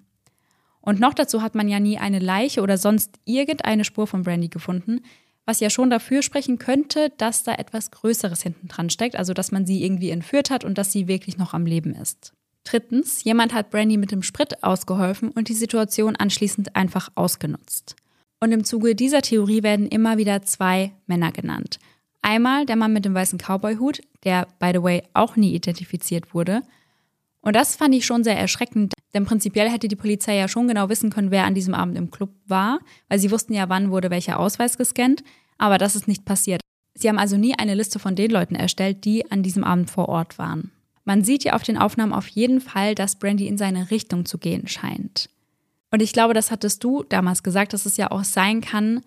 Und 0.81 0.99
noch 0.99 1.13
dazu 1.13 1.41
hat 1.41 1.55
man 1.55 1.67
ja 1.67 1.79
nie 1.79 1.97
eine 1.97 2.19
Leiche 2.19 2.61
oder 2.61 2.77
sonst 2.77 3.19
irgendeine 3.25 3.83
Spur 3.83 4.07
von 4.07 4.23
Brandy 4.23 4.49
gefunden, 4.49 5.01
was 5.45 5.59
ja 5.59 5.69
schon 5.69 5.89
dafür 5.89 6.21
sprechen 6.21 6.59
könnte, 6.59 7.11
dass 7.17 7.43
da 7.43 7.53
etwas 7.53 7.91
Größeres 7.91 8.41
hinten 8.41 8.67
dran 8.67 8.89
steckt, 8.89 9.15
also 9.15 9.33
dass 9.33 9.51
man 9.51 9.65
sie 9.65 9.83
irgendwie 9.83 10.09
entführt 10.09 10.49
hat 10.49 10.63
und 10.63 10.77
dass 10.77 10.91
sie 10.91 11.07
wirklich 11.07 11.37
noch 11.37 11.53
am 11.53 11.65
Leben 11.65 11.93
ist. 11.93 12.33
Drittens, 12.63 13.23
jemand 13.23 13.53
hat 13.53 13.71
Brandy 13.71 13.97
mit 13.97 14.11
dem 14.11 14.21
Sprit 14.21 14.63
ausgeholfen 14.63 15.29
und 15.29 15.49
die 15.49 15.53
Situation 15.53 16.15
anschließend 16.15 16.75
einfach 16.75 17.09
ausgenutzt. 17.15 17.95
Und 18.39 18.51
im 18.51 18.63
Zuge 18.63 18.95
dieser 18.95 19.21
Theorie 19.21 19.63
werden 19.63 19.87
immer 19.87 20.17
wieder 20.17 20.41
zwei 20.43 20.91
Männer 21.07 21.31
genannt. 21.31 21.79
Einmal 22.21 22.65
der 22.65 22.75
Mann 22.75 22.93
mit 22.93 23.05
dem 23.05 23.15
weißen 23.15 23.39
Cowboy-Hut, 23.39 24.01
der, 24.23 24.47
by 24.59 24.71
the 24.73 24.83
way, 24.83 25.03
auch 25.13 25.35
nie 25.35 25.53
identifiziert 25.55 26.33
wurde. 26.33 26.61
Und 27.41 27.55
das 27.55 27.75
fand 27.75 27.95
ich 27.95 28.05
schon 28.05 28.23
sehr 28.23 28.37
erschreckend, 28.37 28.93
denn 29.13 29.25
prinzipiell 29.25 29.69
hätte 29.69 29.87
die 29.87 29.95
Polizei 29.95 30.35
ja 30.35 30.47
schon 30.47 30.67
genau 30.67 30.89
wissen 30.89 31.09
können, 31.09 31.31
wer 31.31 31.45
an 31.45 31.55
diesem 31.55 31.73
Abend 31.73 31.97
im 31.97 32.11
Club 32.11 32.29
war, 32.45 32.79
weil 33.09 33.19
sie 33.19 33.31
wussten 33.31 33.53
ja, 33.53 33.67
wann 33.67 33.91
wurde 33.91 34.11
welcher 34.11 34.39
Ausweis 34.39 34.77
gescannt, 34.77 35.23
aber 35.57 35.77
das 35.77 35.95
ist 35.95 36.07
nicht 36.07 36.23
passiert. 36.23 36.61
Sie 36.93 37.09
haben 37.09 37.17
also 37.17 37.37
nie 37.37 37.55
eine 37.57 37.73
Liste 37.73 37.99
von 37.99 38.15
den 38.15 38.31
Leuten 38.31 38.55
erstellt, 38.55 39.05
die 39.05 39.31
an 39.31 39.43
diesem 39.43 39.63
Abend 39.63 39.89
vor 39.89 40.07
Ort 40.09 40.37
waren. 40.37 40.71
Man 41.03 41.23
sieht 41.23 41.43
ja 41.43 41.53
auf 41.53 41.63
den 41.63 41.77
Aufnahmen 41.77 42.13
auf 42.13 42.27
jeden 42.27 42.61
Fall, 42.61 42.93
dass 42.93 43.17
Brandy 43.17 43.47
in 43.47 43.57
seine 43.57 43.89
Richtung 43.89 44.25
zu 44.25 44.37
gehen 44.37 44.67
scheint. 44.67 45.29
Und 45.89 46.01
ich 46.01 46.13
glaube, 46.13 46.33
das 46.33 46.51
hattest 46.51 46.83
du 46.83 47.03
damals 47.03 47.43
gesagt, 47.43 47.73
dass 47.73 47.85
es 47.85 47.97
ja 47.97 48.11
auch 48.11 48.23
sein 48.23 48.61
kann, 48.61 49.01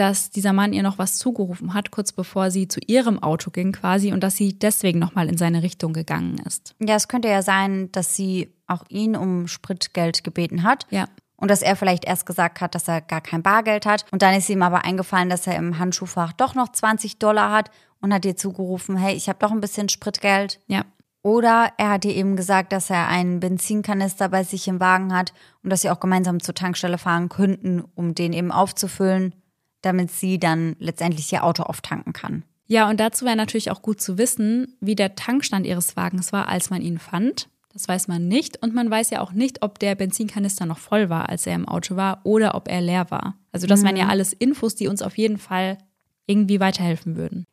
dass 0.00 0.30
dieser 0.30 0.54
Mann 0.54 0.72
ihr 0.72 0.82
noch 0.82 0.96
was 0.96 1.18
zugerufen 1.18 1.74
hat, 1.74 1.90
kurz 1.90 2.10
bevor 2.10 2.50
sie 2.50 2.68
zu 2.68 2.80
ihrem 2.86 3.22
Auto 3.22 3.50
ging 3.50 3.72
quasi 3.72 4.14
und 4.14 4.22
dass 4.22 4.34
sie 4.34 4.58
deswegen 4.58 4.98
nochmal 4.98 5.28
in 5.28 5.36
seine 5.36 5.62
Richtung 5.62 5.92
gegangen 5.92 6.40
ist. 6.46 6.74
Ja, 6.78 6.94
es 6.94 7.06
könnte 7.06 7.28
ja 7.28 7.42
sein, 7.42 7.92
dass 7.92 8.16
sie 8.16 8.50
auch 8.66 8.84
ihn 8.88 9.14
um 9.14 9.46
Spritgeld 9.46 10.24
gebeten 10.24 10.62
hat. 10.62 10.86
Ja. 10.88 11.06
Und 11.36 11.50
dass 11.50 11.60
er 11.60 11.76
vielleicht 11.76 12.06
erst 12.06 12.24
gesagt 12.24 12.62
hat, 12.62 12.74
dass 12.74 12.88
er 12.88 13.02
gar 13.02 13.20
kein 13.20 13.42
Bargeld 13.42 13.84
hat. 13.84 14.06
Und 14.10 14.22
dann 14.22 14.34
ist 14.34 14.48
ihm 14.48 14.62
aber 14.62 14.86
eingefallen, 14.86 15.28
dass 15.28 15.46
er 15.46 15.56
im 15.56 15.78
Handschuhfach 15.78 16.32
doch 16.32 16.54
noch 16.54 16.72
20 16.72 17.18
Dollar 17.18 17.50
hat 17.50 17.70
und 18.00 18.14
hat 18.14 18.24
ihr 18.24 18.36
zugerufen, 18.36 18.96
hey, 18.96 19.14
ich 19.14 19.28
habe 19.28 19.38
doch 19.38 19.50
ein 19.50 19.60
bisschen 19.60 19.90
Spritgeld. 19.90 20.60
Ja. 20.66 20.86
Oder 21.22 21.72
er 21.76 21.90
hat 21.90 22.06
ihr 22.06 22.16
eben 22.16 22.36
gesagt, 22.36 22.72
dass 22.72 22.88
er 22.88 23.08
einen 23.08 23.40
Benzinkanister 23.40 24.30
bei 24.30 24.44
sich 24.44 24.66
im 24.66 24.80
Wagen 24.80 25.14
hat 25.14 25.34
und 25.62 25.68
dass 25.68 25.82
sie 25.82 25.90
auch 25.90 26.00
gemeinsam 26.00 26.40
zur 26.40 26.54
Tankstelle 26.54 26.96
fahren 26.96 27.28
könnten, 27.28 27.84
um 27.94 28.14
den 28.14 28.32
eben 28.32 28.50
aufzufüllen, 28.50 29.34
damit 29.82 30.10
sie 30.10 30.38
dann 30.38 30.76
letztendlich 30.78 31.32
ihr 31.32 31.44
Auto 31.44 31.62
auftanken 31.62 32.12
kann. 32.12 32.44
Ja, 32.66 32.88
und 32.88 33.00
dazu 33.00 33.24
wäre 33.24 33.36
natürlich 33.36 33.70
auch 33.70 33.82
gut 33.82 34.00
zu 34.00 34.16
wissen, 34.18 34.76
wie 34.80 34.94
der 34.94 35.16
Tankstand 35.16 35.66
ihres 35.66 35.96
Wagens 35.96 36.32
war, 36.32 36.48
als 36.48 36.70
man 36.70 36.82
ihn 36.82 36.98
fand. 36.98 37.48
Das 37.72 37.88
weiß 37.88 38.08
man 38.08 38.28
nicht. 38.28 38.62
Und 38.62 38.74
man 38.74 38.90
weiß 38.90 39.10
ja 39.10 39.20
auch 39.20 39.32
nicht, 39.32 39.62
ob 39.62 39.78
der 39.78 39.94
Benzinkanister 39.94 40.66
noch 40.66 40.78
voll 40.78 41.08
war, 41.08 41.28
als 41.28 41.46
er 41.46 41.54
im 41.54 41.66
Auto 41.68 41.96
war, 41.96 42.20
oder 42.24 42.54
ob 42.54 42.68
er 42.68 42.80
leer 42.80 43.10
war. 43.10 43.36
Also 43.52 43.66
das 43.66 43.82
wären 43.82 43.96
ja 43.96 44.08
alles 44.08 44.32
Infos, 44.32 44.74
die 44.76 44.86
uns 44.88 45.02
auf 45.02 45.18
jeden 45.18 45.38
Fall 45.38 45.78
irgendwie 46.26 46.60
weiterhelfen 46.60 47.16
würden. 47.16 47.44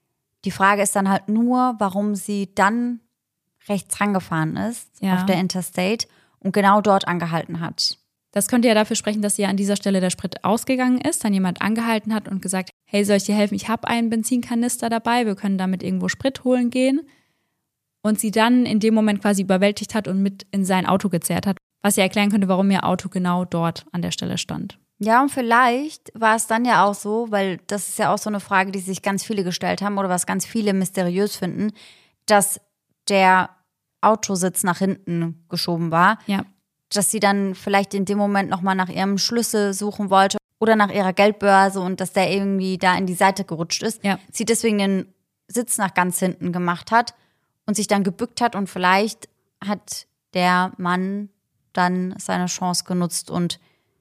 Die 0.45 0.51
Frage 0.51 0.83
ist 0.83 0.95
dann 0.95 1.09
halt 1.09 1.29
nur, 1.29 1.75
warum 1.79 2.13
sie 2.15 2.53
dann 2.53 2.99
rechts 3.67 3.99
rangefahren 3.99 4.55
ist 4.55 4.89
Ja. 5.01 5.15
auf 5.15 5.25
der 5.25 5.39
Interstate 5.39 6.07
und 6.39 6.51
genau 6.53 6.81
dort 6.81 7.07
angehalten 7.07 7.59
hat. 7.59 7.97
Das 8.37 8.47
könnte 8.47 8.67
ja 8.67 8.75
dafür 8.75 8.95
sprechen, 8.95 9.23
dass 9.23 9.39
ihr 9.39 9.49
an 9.49 9.57
dieser 9.57 9.75
Stelle 9.75 9.99
der 9.99 10.11
Sprit 10.11 10.43
ausgegangen 10.43 11.01
ist, 11.01 11.23
dann 11.23 11.33
jemand 11.33 11.63
angehalten 11.63 12.13
hat 12.13 12.27
und 12.27 12.39
gesagt, 12.39 12.69
hey, 12.85 13.03
soll 13.03 13.15
ich 13.15 13.23
dir 13.23 13.33
helfen? 13.33 13.55
Ich 13.55 13.67
habe 13.67 13.87
einen 13.87 14.11
Benzinkanister 14.11 14.89
dabei, 14.89 15.25
wir 15.25 15.33
können 15.33 15.57
damit 15.57 15.81
irgendwo 15.81 16.07
Sprit 16.07 16.43
holen 16.43 16.69
gehen. 16.69 17.01
Und 18.03 18.19
sie 18.19 18.29
dann 18.29 18.67
in 18.67 18.79
dem 18.79 18.93
Moment 18.93 19.23
quasi 19.23 19.41
überwältigt 19.41 19.95
hat 19.95 20.07
und 20.07 20.21
mit 20.21 20.45
in 20.51 20.65
sein 20.65 20.85
Auto 20.85 21.09
gezerrt 21.09 21.47
hat, 21.47 21.57
was 21.81 21.95
ja 21.95 22.03
erklären 22.03 22.29
könnte, 22.29 22.47
warum 22.47 22.69
ihr 22.69 22.83
Auto 22.83 23.09
genau 23.09 23.43
dort 23.43 23.87
an 23.91 24.03
der 24.03 24.11
Stelle 24.11 24.37
stand. 24.37 24.77
Ja, 24.99 25.19
und 25.23 25.31
vielleicht 25.31 26.11
war 26.13 26.35
es 26.35 26.45
dann 26.45 26.63
ja 26.63 26.85
auch 26.85 26.93
so, 26.93 27.31
weil 27.31 27.57
das 27.65 27.89
ist 27.89 27.97
ja 27.97 28.13
auch 28.13 28.19
so 28.19 28.29
eine 28.29 28.39
Frage, 28.39 28.71
die 28.71 28.81
sich 28.81 29.01
ganz 29.01 29.23
viele 29.23 29.43
gestellt 29.43 29.81
haben 29.81 29.97
oder 29.97 30.09
was 30.09 30.27
ganz 30.27 30.45
viele 30.45 30.73
mysteriös 30.73 31.35
finden, 31.35 31.71
dass 32.27 32.61
der 33.09 33.49
Autositz 34.01 34.63
nach 34.63 34.77
hinten 34.77 35.43
geschoben 35.49 35.89
war, 35.89 36.19
Ja. 36.27 36.45
Dass 36.89 37.11
sie 37.11 37.19
dann 37.19 37.55
vielleicht 37.55 37.93
in 37.93 38.05
dem 38.05 38.17
Moment 38.17 38.49
nochmal 38.49 38.75
nach 38.75 38.89
ihrem 38.89 39.17
Schlüssel 39.17 39.73
suchen 39.73 40.09
wollte 40.09 40.37
oder 40.59 40.75
nach 40.75 40.91
ihrer 40.91 41.13
Geldbörse 41.13 41.79
und 41.81 41.99
dass 41.99 42.13
der 42.13 42.31
irgendwie 42.31 42.77
da 42.77 42.97
in 42.97 43.05
die 43.05 43.13
Seite 43.13 43.43
gerutscht 43.43 43.83
ist. 43.83 44.03
Ja. 44.03 44.19
Sie 44.31 44.45
deswegen 44.45 44.77
den 44.77 45.13
Sitz 45.47 45.77
nach 45.77 45.93
ganz 45.93 46.19
hinten 46.19 46.51
gemacht 46.51 46.91
hat 46.91 47.13
und 47.65 47.75
sich 47.75 47.87
dann 47.87 48.03
gebückt 48.03 48.41
hat 48.41 48.55
und 48.55 48.69
vielleicht 48.69 49.29
hat 49.65 50.07
der 50.33 50.71
Mann 50.77 51.29
dann 51.73 52.15
seine 52.17 52.47
Chance 52.47 52.85
genutzt 52.85 53.29
und 53.29 53.59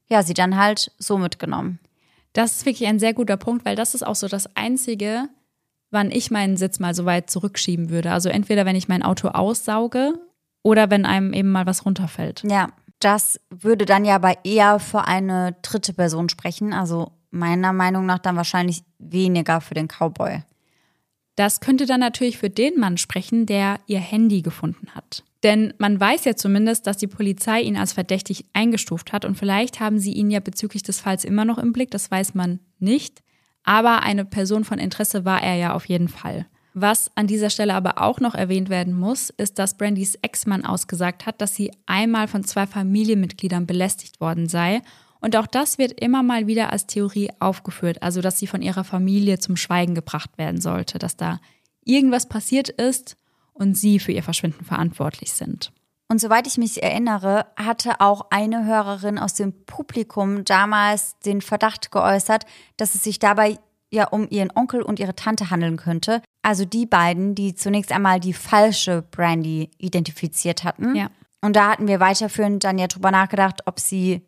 ja, 0.09 0.23
sie 0.23 0.35
dann 0.35 0.57
halt 0.57 0.93
so 0.99 1.19
mitgenommen. 1.19 1.81
Das 2.33 2.57
ist 2.57 2.67
wirklich 2.67 2.89
ein 2.89 2.99
sehr 2.99 3.15
guter 3.15 3.37
Punkt, 3.37 3.65
weil 3.65 3.77
das 3.77 3.95
ist 3.95 4.07
auch 4.07 4.15
so 4.15 4.29
das 4.29 4.55
Einzige, 4.57 5.29
wann 5.91 6.11
ich 6.11 6.31
meinen 6.31 6.57
Sitz 6.57 6.79
mal 6.79 6.95
so 6.95 7.05
weit 7.05 7.31
zurückschieben 7.31 7.91
würde. 7.91 8.13
Also 8.13 8.29
entweder 8.29 8.67
wenn 8.67 8.77
ich 8.77 8.89
mein 8.89 9.03
Auto 9.03 9.29
aussauge 9.29 10.15
oder 10.63 10.91
wenn 10.91 11.07
einem 11.07 11.33
eben 11.33 11.51
mal 11.51 11.67
was 11.67 11.85
runterfällt. 11.85 12.43
Ja, 12.49 12.69
das 13.01 13.41
würde 13.51 13.85
dann 13.85 14.05
ja 14.05 14.17
aber 14.17 14.45
eher 14.45 14.79
für 14.79 15.07
eine 15.07 15.57
dritte 15.63 15.93
Person 15.93 16.29
sprechen. 16.29 16.73
Also 16.73 17.13
meiner 17.31 17.73
Meinung 17.73 18.07
nach 18.07 18.19
dann 18.19 18.37
wahrscheinlich 18.37 18.83
weniger 18.99 19.61
für 19.61 19.75
den 19.75 19.89
Cowboy. 19.89 20.43
Das 21.37 21.61
könnte 21.61 21.85
dann 21.85 22.01
natürlich 22.01 22.39
für 22.39 22.49
den 22.49 22.79
Mann 22.79 22.97
sprechen, 22.97 23.45
der 23.45 23.79
ihr 23.87 24.01
Handy 24.01 24.41
gefunden 24.41 24.89
hat. 24.95 25.23
Denn 25.43 25.75
man 25.79 26.01
weiß 26.01 26.25
ja 26.25 26.35
zumindest, 26.35 26.87
dass 26.87 26.97
die 26.97 27.07
Polizei 27.07 27.61
ihn 27.61 27.77
als 27.77 27.93
verdächtig 27.93 28.47
eingestuft 28.55 29.13
hat 29.13 29.27
und 29.27 29.37
vielleicht 29.37 29.81
haben 29.81 29.99
sie 29.99 30.13
ihn 30.13 30.31
ja 30.31 30.41
bezüglich 30.41 30.83
des 30.83 30.99
Falls 30.99 31.25
immer 31.25 31.45
noch 31.45 31.59
im 31.59 31.73
Blick, 31.73 31.91
das 31.91 32.11
weiß 32.11 32.35
man 32.35 32.61
nicht. 32.79 33.23
Aber 33.63 34.03
eine 34.03 34.25
Person 34.25 34.65
von 34.65 34.79
Interesse 34.79 35.25
war 35.25 35.43
er 35.43 35.57
ja 35.57 35.75
auf 35.75 35.85
jeden 35.87 36.09
Fall. 36.09 36.47
Was 36.79 37.11
an 37.15 37.27
dieser 37.27 37.49
Stelle 37.49 37.73
aber 37.73 38.03
auch 38.03 38.21
noch 38.21 38.35
erwähnt 38.35 38.69
werden 38.69 38.93
muss, 38.93 39.31
ist, 39.31 39.59
dass 39.59 39.79
Brandys 39.79 40.17
Ex-Mann 40.17 40.67
ausgesagt 40.67 41.25
hat, 41.25 41.41
dass 41.41 41.55
sie 41.55 41.73
einmal 41.87 42.29
von 42.29 42.45
zwei 42.45 42.67
Familienmitgliedern 42.67 43.67
belästigt 43.67 44.21
worden 44.21 44.47
sei. 44.47 44.83
Und 45.19 45.37
auch 45.37 45.47
das 45.47 45.79
wird 45.79 45.99
immer 45.99 46.23
mal 46.23 46.47
wieder 46.47 46.71
als 46.75 46.87
Theorie 46.87 47.31
aufgeführt, 47.41 48.03
also 48.03 48.21
dass 48.21 48.39
sie 48.39 48.47
von 48.47 48.61
ihrer 48.61 48.85
Familie 48.85 49.39
zum 49.39 49.57
Schweigen 49.57 49.95
gebracht 49.95 50.37
werden 50.37 50.61
sollte, 50.61 50.99
dass 50.99 51.17
da 51.17 51.41
irgendwas 51.87 52.29
passiert 52.29 52.69
ist 52.69 53.17
und 53.55 53.75
sie 53.75 53.99
für 53.99 54.13
ihr 54.13 54.23
Verschwinden 54.23 54.67
verantwortlich 54.67 55.33
sind. 55.33 55.73
Und 56.09 56.21
soweit 56.21 56.47
ich 56.47 56.59
mich 56.59 56.83
erinnere, 56.83 57.47
hatte 57.57 58.03
auch 58.03 58.27
eine 58.29 58.67
Hörerin 58.67 59.19
aus 59.19 59.33
dem 59.33 59.65
Publikum 59.65 60.45
damals 60.45 61.19
den 61.21 61.41
Verdacht 61.41 61.91
geäußert, 61.91 62.45
dass 62.77 62.95
es 62.95 63.03
sich 63.03 63.19
dabei 63.19 63.57
ja 63.91 64.09
um 64.09 64.29
ihren 64.29 64.53
Onkel 64.55 64.83
und 64.83 65.01
ihre 65.01 65.17
Tante 65.17 65.51
handeln 65.51 65.77
könnte. 65.77 66.23
Also 66.47 66.65
die 66.65 66.87
beiden, 66.87 67.35
die 67.35 67.57
zunächst 67.57 67.91
einmal 67.91 68.21
die 68.21 68.33
falsche 68.33 69.03
Brandy 69.03 69.69
identifiziert 69.79 70.63
hatten. 70.63 70.95
Ja. 70.95 71.11
Und 71.41 71.57
da 71.57 71.73
hatten 71.73 71.89
wir 71.89 71.99
weiterführend 71.99 72.63
dann 72.63 72.79
ja 72.79 72.87
drüber 72.87 73.11
nachgedacht, 73.11 73.63
ob 73.67 73.81
sie 73.81 74.23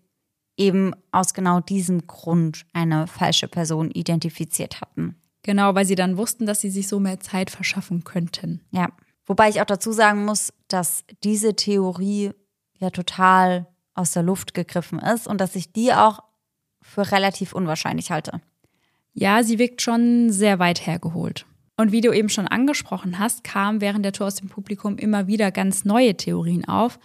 eben 0.56 0.94
aus 1.12 1.32
genau 1.32 1.60
diesem 1.60 2.08
Grund 2.08 2.66
eine 2.72 3.06
falsche 3.06 3.46
Person 3.46 3.92
identifiziert 3.92 4.80
hatten. 4.80 5.14
Genau, 5.44 5.76
weil 5.76 5.84
sie 5.84 5.94
dann 5.94 6.16
wussten, 6.16 6.44
dass 6.44 6.60
sie 6.60 6.70
sich 6.70 6.88
so 6.88 6.98
mehr 6.98 7.20
Zeit 7.20 7.50
verschaffen 7.50 8.02
könnten. 8.02 8.62
Ja. 8.72 8.88
Wobei 9.24 9.48
ich 9.48 9.60
auch 9.60 9.66
dazu 9.66 9.92
sagen 9.92 10.24
muss, 10.24 10.52
dass 10.66 11.04
diese 11.22 11.54
Theorie 11.54 12.32
ja 12.80 12.90
total 12.90 13.68
aus 13.94 14.10
der 14.10 14.24
Luft 14.24 14.54
gegriffen 14.54 14.98
ist 14.98 15.28
und 15.28 15.40
dass 15.40 15.54
ich 15.54 15.72
die 15.72 15.92
auch 15.92 16.18
für 16.82 17.12
relativ 17.12 17.52
unwahrscheinlich 17.52 18.10
halte. 18.10 18.40
Ja, 19.12 19.44
sie 19.44 19.60
wirkt 19.60 19.82
schon 19.82 20.32
sehr 20.32 20.58
weit 20.58 20.84
hergeholt. 20.84 21.46
Und 21.78 21.92
wie 21.92 22.00
du 22.00 22.12
eben 22.12 22.28
schon 22.28 22.48
angesprochen 22.48 23.20
hast, 23.20 23.44
kamen 23.44 23.80
während 23.80 24.04
der 24.04 24.12
Tour 24.12 24.26
aus 24.26 24.34
dem 24.34 24.48
Publikum 24.48 24.98
immer 24.98 25.28
wieder 25.28 25.52
ganz 25.52 25.84
neue 25.84 26.16
Theorien 26.16 26.66
auf. 26.66 26.98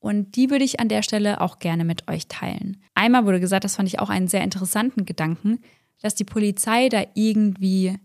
Und 0.00 0.34
die 0.34 0.50
würde 0.50 0.64
ich 0.64 0.80
an 0.80 0.88
der 0.88 1.02
Stelle 1.02 1.40
auch 1.40 1.60
gerne 1.60 1.84
mit 1.84 2.10
euch 2.10 2.26
teilen. 2.26 2.82
Einmal 2.94 3.24
wurde 3.24 3.38
gesagt, 3.38 3.64
das 3.64 3.76
fand 3.76 3.88
ich 3.88 4.00
auch 4.00 4.10
einen 4.10 4.26
sehr 4.26 4.42
interessanten 4.42 5.06
Gedanken, 5.06 5.60
dass 6.02 6.16
die 6.16 6.24
Polizei 6.24 6.88
da 6.88 7.04
irgendwie 7.14 7.98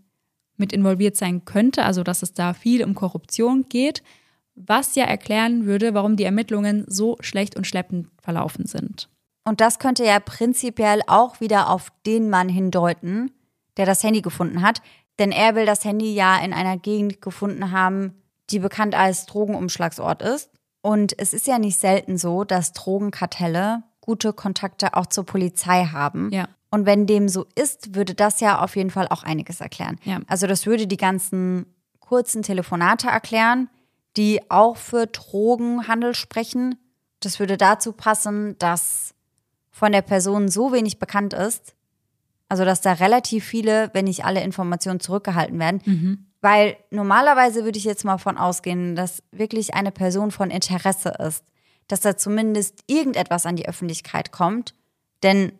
mit 0.56 0.72
involviert 0.72 1.16
sein 1.16 1.44
könnte, 1.44 1.84
also 1.84 2.04
dass 2.04 2.22
es 2.22 2.32
da 2.32 2.54
viel 2.54 2.84
um 2.84 2.94
Korruption 2.94 3.68
geht, 3.68 4.04
was 4.54 4.94
ja 4.94 5.04
erklären 5.04 5.66
würde, 5.66 5.92
warum 5.92 6.16
die 6.16 6.24
Ermittlungen 6.24 6.84
so 6.86 7.16
schlecht 7.20 7.56
und 7.56 7.66
schleppend 7.66 8.08
verlaufen 8.22 8.66
sind. 8.66 9.08
Und 9.44 9.60
das 9.60 9.80
könnte 9.80 10.04
ja 10.04 10.20
prinzipiell 10.20 11.00
auch 11.08 11.40
wieder 11.40 11.68
auf 11.68 11.90
den 12.06 12.30
Mann 12.30 12.48
hindeuten, 12.48 13.32
der 13.76 13.86
das 13.86 14.02
Handy 14.02 14.22
gefunden 14.22 14.62
hat, 14.62 14.82
denn 15.18 15.32
er 15.32 15.54
will 15.54 15.66
das 15.66 15.84
Handy 15.84 16.14
ja 16.14 16.38
in 16.38 16.52
einer 16.52 16.76
Gegend 16.76 17.22
gefunden 17.22 17.70
haben, 17.70 18.22
die 18.50 18.58
bekannt 18.58 18.94
als 18.94 19.26
Drogenumschlagsort 19.26 20.22
ist. 20.22 20.50
Und 20.82 21.18
es 21.18 21.32
ist 21.32 21.46
ja 21.46 21.58
nicht 21.58 21.78
selten 21.78 22.16
so, 22.16 22.44
dass 22.44 22.72
Drogenkartelle 22.72 23.82
gute 24.00 24.32
Kontakte 24.32 24.94
auch 24.94 25.06
zur 25.06 25.24
Polizei 25.24 25.86
haben. 25.86 26.30
Ja. 26.32 26.48
Und 26.70 26.86
wenn 26.86 27.06
dem 27.06 27.28
so 27.28 27.46
ist, 27.54 27.94
würde 27.94 28.14
das 28.14 28.40
ja 28.40 28.60
auf 28.62 28.76
jeden 28.76 28.90
Fall 28.90 29.08
auch 29.08 29.22
einiges 29.22 29.60
erklären. 29.60 29.98
Ja. 30.04 30.20
Also 30.26 30.46
das 30.46 30.66
würde 30.66 30.86
die 30.86 30.96
ganzen 30.96 31.66
kurzen 31.98 32.42
Telefonate 32.42 33.08
erklären, 33.08 33.68
die 34.16 34.50
auch 34.50 34.76
für 34.76 35.06
Drogenhandel 35.06 36.14
sprechen. 36.14 36.76
Das 37.20 37.40
würde 37.40 37.56
dazu 37.56 37.92
passen, 37.92 38.56
dass 38.58 39.14
von 39.70 39.92
der 39.92 40.02
Person 40.02 40.48
so 40.48 40.72
wenig 40.72 40.98
bekannt 40.98 41.34
ist, 41.34 41.74
also 42.48 42.64
dass 42.64 42.80
da 42.80 42.92
relativ 42.92 43.44
viele, 43.44 43.90
wenn 43.92 44.04
nicht 44.04 44.24
alle 44.24 44.42
Informationen 44.42 45.00
zurückgehalten 45.00 45.58
werden. 45.58 45.80
Mhm. 45.84 46.26
Weil 46.40 46.76
normalerweise 46.90 47.64
würde 47.64 47.78
ich 47.78 47.84
jetzt 47.84 48.04
mal 48.04 48.18
von 48.18 48.36
ausgehen, 48.36 48.94
dass 48.94 49.22
wirklich 49.32 49.74
eine 49.74 49.90
Person 49.90 50.30
von 50.30 50.50
Interesse 50.50 51.14
ist, 51.26 51.44
dass 51.88 52.00
da 52.00 52.16
zumindest 52.16 52.84
irgendetwas 52.86 53.46
an 53.46 53.56
die 53.56 53.68
Öffentlichkeit 53.68 54.32
kommt. 54.32 54.74
Denn 55.22 55.52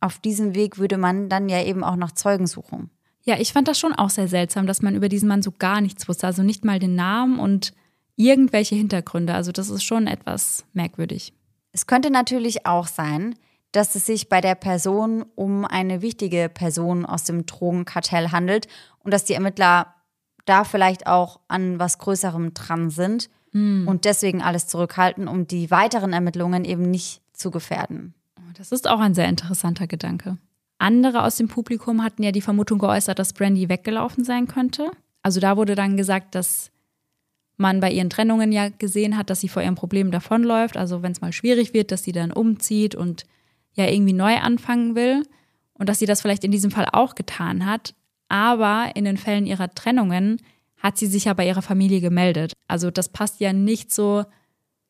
auf 0.00 0.18
diesem 0.18 0.54
Weg 0.54 0.78
würde 0.78 0.96
man 0.96 1.28
dann 1.28 1.48
ja 1.48 1.62
eben 1.62 1.84
auch 1.84 1.96
nach 1.96 2.12
Zeugen 2.12 2.46
suchen. 2.46 2.90
Ja, 3.22 3.38
ich 3.38 3.52
fand 3.52 3.66
das 3.66 3.78
schon 3.78 3.92
auch 3.92 4.10
sehr 4.10 4.28
seltsam, 4.28 4.66
dass 4.66 4.82
man 4.82 4.94
über 4.94 5.08
diesen 5.08 5.28
Mann 5.28 5.42
so 5.42 5.50
gar 5.50 5.80
nichts 5.80 6.08
wusste. 6.08 6.26
Also 6.26 6.42
nicht 6.42 6.64
mal 6.64 6.78
den 6.78 6.94
Namen 6.94 7.40
und 7.40 7.74
irgendwelche 8.14 8.76
Hintergründe. 8.76 9.34
Also 9.34 9.52
das 9.52 9.68
ist 9.68 9.82
schon 9.82 10.06
etwas 10.06 10.64
merkwürdig. 10.72 11.34
Es 11.72 11.86
könnte 11.86 12.10
natürlich 12.10 12.64
auch 12.64 12.86
sein, 12.86 13.34
dass 13.76 13.94
es 13.94 14.06
sich 14.06 14.28
bei 14.28 14.40
der 14.40 14.54
Person 14.54 15.24
um 15.34 15.64
eine 15.64 16.02
wichtige 16.02 16.48
Person 16.48 17.04
aus 17.06 17.24
dem 17.24 17.46
Drogenkartell 17.46 18.32
handelt 18.32 18.68
und 19.00 19.12
dass 19.12 19.24
die 19.24 19.34
Ermittler 19.34 19.94
da 20.44 20.64
vielleicht 20.64 21.06
auch 21.06 21.40
an 21.48 21.78
was 21.78 21.98
Größerem 21.98 22.54
dran 22.54 22.90
sind 22.90 23.28
Hm. 23.56 23.88
und 23.88 24.04
deswegen 24.04 24.42
alles 24.42 24.66
zurückhalten, 24.66 25.28
um 25.28 25.46
die 25.46 25.70
weiteren 25.70 26.12
Ermittlungen 26.12 26.66
eben 26.66 26.90
nicht 26.90 27.22
zu 27.32 27.50
gefährden. 27.50 28.12
Das 28.58 28.70
ist 28.70 28.86
auch 28.86 29.00
ein 29.00 29.14
sehr 29.14 29.28
interessanter 29.28 29.86
Gedanke. 29.86 30.36
Andere 30.76 31.22
aus 31.22 31.36
dem 31.36 31.48
Publikum 31.48 32.02
hatten 32.02 32.22
ja 32.22 32.32
die 32.32 32.42
Vermutung 32.42 32.78
geäußert, 32.78 33.18
dass 33.18 33.32
Brandy 33.32 33.70
weggelaufen 33.70 34.24
sein 34.24 34.46
könnte. 34.46 34.90
Also 35.22 35.40
da 35.40 35.56
wurde 35.56 35.74
dann 35.74 35.96
gesagt, 35.96 36.34
dass 36.34 36.70
man 37.56 37.80
bei 37.80 37.90
ihren 37.90 38.10
Trennungen 38.10 38.52
ja 38.52 38.68
gesehen 38.68 39.16
hat, 39.16 39.30
dass 39.30 39.40
sie 39.40 39.48
vor 39.48 39.62
ihrem 39.62 39.74
Problem 39.74 40.10
davonläuft. 40.10 40.76
Also 40.76 41.02
wenn 41.02 41.12
es 41.12 41.22
mal 41.22 41.32
schwierig 41.32 41.72
wird, 41.72 41.92
dass 41.92 42.02
sie 42.02 42.12
dann 42.12 42.32
umzieht 42.32 42.94
und 42.94 43.24
ja 43.76 43.86
irgendwie 43.86 44.12
neu 44.12 44.36
anfangen 44.36 44.94
will. 44.94 45.22
Und 45.74 45.88
dass 45.88 45.98
sie 45.98 46.06
das 46.06 46.22
vielleicht 46.22 46.44
in 46.44 46.50
diesem 46.50 46.70
Fall 46.70 46.86
auch 46.92 47.14
getan 47.14 47.66
hat. 47.66 47.94
Aber 48.28 48.90
in 48.94 49.04
den 49.04 49.18
Fällen 49.18 49.46
ihrer 49.46 49.72
Trennungen 49.72 50.38
hat 50.78 50.98
sie 50.98 51.06
sich 51.06 51.24
ja 51.26 51.34
bei 51.34 51.46
ihrer 51.46 51.62
Familie 51.62 52.00
gemeldet. 52.00 52.52
Also 52.66 52.90
das 52.90 53.08
passt 53.08 53.40
ja 53.40 53.52
nicht 53.52 53.92
so 53.92 54.24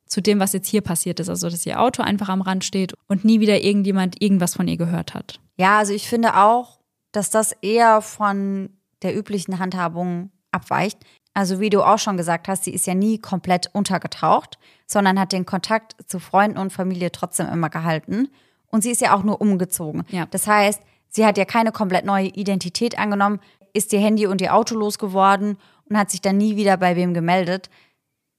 zu 0.06 0.20
dem, 0.20 0.38
was 0.38 0.52
jetzt 0.52 0.68
hier 0.68 0.80
passiert 0.80 1.20
ist. 1.20 1.28
Also 1.28 1.50
dass 1.50 1.66
ihr 1.66 1.80
Auto 1.80 2.02
einfach 2.02 2.28
am 2.28 2.40
Rand 2.40 2.64
steht 2.64 2.94
und 3.08 3.24
nie 3.24 3.40
wieder 3.40 3.60
irgendjemand 3.62 4.22
irgendwas 4.22 4.54
von 4.54 4.68
ihr 4.68 4.76
gehört 4.76 5.14
hat. 5.14 5.40
Ja, 5.56 5.78
also 5.78 5.92
ich 5.92 6.08
finde 6.08 6.36
auch, 6.36 6.78
dass 7.12 7.30
das 7.30 7.52
eher 7.62 8.02
von 8.02 8.70
der 9.02 9.16
üblichen 9.16 9.58
Handhabung 9.58 10.30
abweicht. 10.50 10.98
Also 11.34 11.60
wie 11.60 11.70
du 11.70 11.82
auch 11.82 11.98
schon 11.98 12.16
gesagt 12.16 12.48
hast, 12.48 12.64
sie 12.64 12.72
ist 12.72 12.86
ja 12.86 12.94
nie 12.94 13.18
komplett 13.18 13.68
untergetaucht, 13.72 14.58
sondern 14.86 15.20
hat 15.20 15.32
den 15.32 15.44
Kontakt 15.44 15.94
zu 16.06 16.18
Freunden 16.18 16.58
und 16.58 16.72
Familie 16.72 17.12
trotzdem 17.12 17.48
immer 17.48 17.68
gehalten. 17.68 18.28
Und 18.76 18.82
sie 18.82 18.90
ist 18.90 19.00
ja 19.00 19.16
auch 19.16 19.22
nur 19.22 19.40
umgezogen. 19.40 20.04
Ja. 20.10 20.26
Das 20.26 20.46
heißt, 20.46 20.82
sie 21.08 21.24
hat 21.24 21.38
ja 21.38 21.46
keine 21.46 21.72
komplett 21.72 22.04
neue 22.04 22.26
Identität 22.26 22.98
angenommen, 22.98 23.40
ist 23.72 23.90
ihr 23.94 24.00
Handy 24.00 24.26
und 24.26 24.42
ihr 24.42 24.54
Auto 24.54 24.74
losgeworden 24.74 25.56
und 25.88 25.96
hat 25.96 26.10
sich 26.10 26.20
dann 26.20 26.36
nie 26.36 26.56
wieder 26.56 26.76
bei 26.76 26.94
wem 26.94 27.14
gemeldet. 27.14 27.70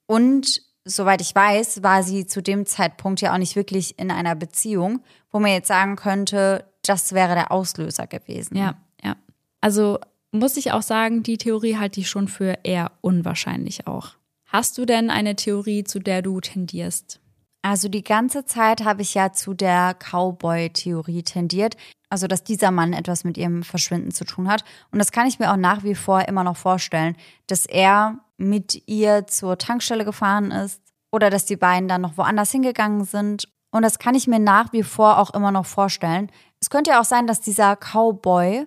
Und 0.05 0.61
soweit 0.85 1.21
ich 1.21 1.33
weiß, 1.33 1.81
war 1.81 2.03
sie 2.03 2.27
zu 2.27 2.43
dem 2.43 2.67
Zeitpunkt 2.67 3.19
ja 3.19 3.33
auch 3.33 3.39
nicht 3.39 3.55
wirklich 3.55 3.97
in 3.97 4.11
einer 4.11 4.35
Beziehung, 4.35 4.99
wo 5.31 5.39
man 5.39 5.49
jetzt 5.49 5.69
sagen 5.69 5.95
könnte, 5.95 6.65
das 6.83 7.13
wäre 7.13 7.33
der 7.33 7.51
Auslöser 7.51 8.05
gewesen. 8.05 8.57
Ja, 8.57 8.75
ja. 9.03 9.15
Also 9.59 9.97
muss 10.31 10.55
ich 10.55 10.71
auch 10.71 10.83
sagen, 10.83 11.23
die 11.23 11.39
Theorie 11.39 11.77
halte 11.77 11.99
ich 11.99 12.11
schon 12.11 12.27
für 12.27 12.59
eher 12.61 12.91
unwahrscheinlich 13.01 13.87
auch. 13.87 14.11
Hast 14.45 14.77
du 14.77 14.85
denn 14.85 15.09
eine 15.09 15.35
Theorie, 15.35 15.83
zu 15.83 15.97
der 15.97 16.21
du 16.21 16.41
tendierst? 16.41 17.21
Also 17.69 17.89
die 17.89 18.03
ganze 18.03 18.45
Zeit 18.45 18.85
habe 18.85 19.01
ich 19.01 19.13
ja 19.13 19.33
zu 19.33 19.53
der 19.53 19.93
Cowboy-Theorie 19.93 21.23
tendiert. 21.23 21.75
Also, 22.09 22.27
dass 22.27 22.45
dieser 22.45 22.71
Mann 22.71 22.93
etwas 22.93 23.25
mit 23.25 23.37
ihrem 23.37 23.61
Verschwinden 23.61 24.11
zu 24.11 24.23
tun 24.23 24.47
hat. 24.47 24.63
Und 24.93 24.99
das 24.99 25.11
kann 25.11 25.27
ich 25.27 25.37
mir 25.37 25.51
auch 25.51 25.57
nach 25.57 25.83
wie 25.83 25.93
vor 25.93 26.25
immer 26.29 26.45
noch 26.45 26.55
vorstellen, 26.55 27.17
dass 27.47 27.65
er 27.65 28.19
mit 28.37 28.87
ihr 28.87 29.27
zur 29.27 29.57
Tankstelle 29.57 30.05
gefahren 30.05 30.51
ist 30.51 30.81
oder 31.11 31.29
dass 31.29 31.43
die 31.43 31.57
beiden 31.57 31.89
dann 31.89 31.99
noch 31.99 32.15
woanders 32.17 32.51
hingegangen 32.51 33.03
sind. 33.03 33.49
Und 33.71 33.81
das 33.81 33.99
kann 33.99 34.15
ich 34.15 34.27
mir 34.27 34.39
nach 34.39 34.71
wie 34.71 34.83
vor 34.83 35.19
auch 35.19 35.33
immer 35.33 35.51
noch 35.51 35.65
vorstellen. 35.65 36.31
Es 36.61 36.69
könnte 36.69 36.91
ja 36.91 37.01
auch 37.01 37.05
sein, 37.05 37.27
dass 37.27 37.41
dieser 37.41 37.75
Cowboy 37.75 38.65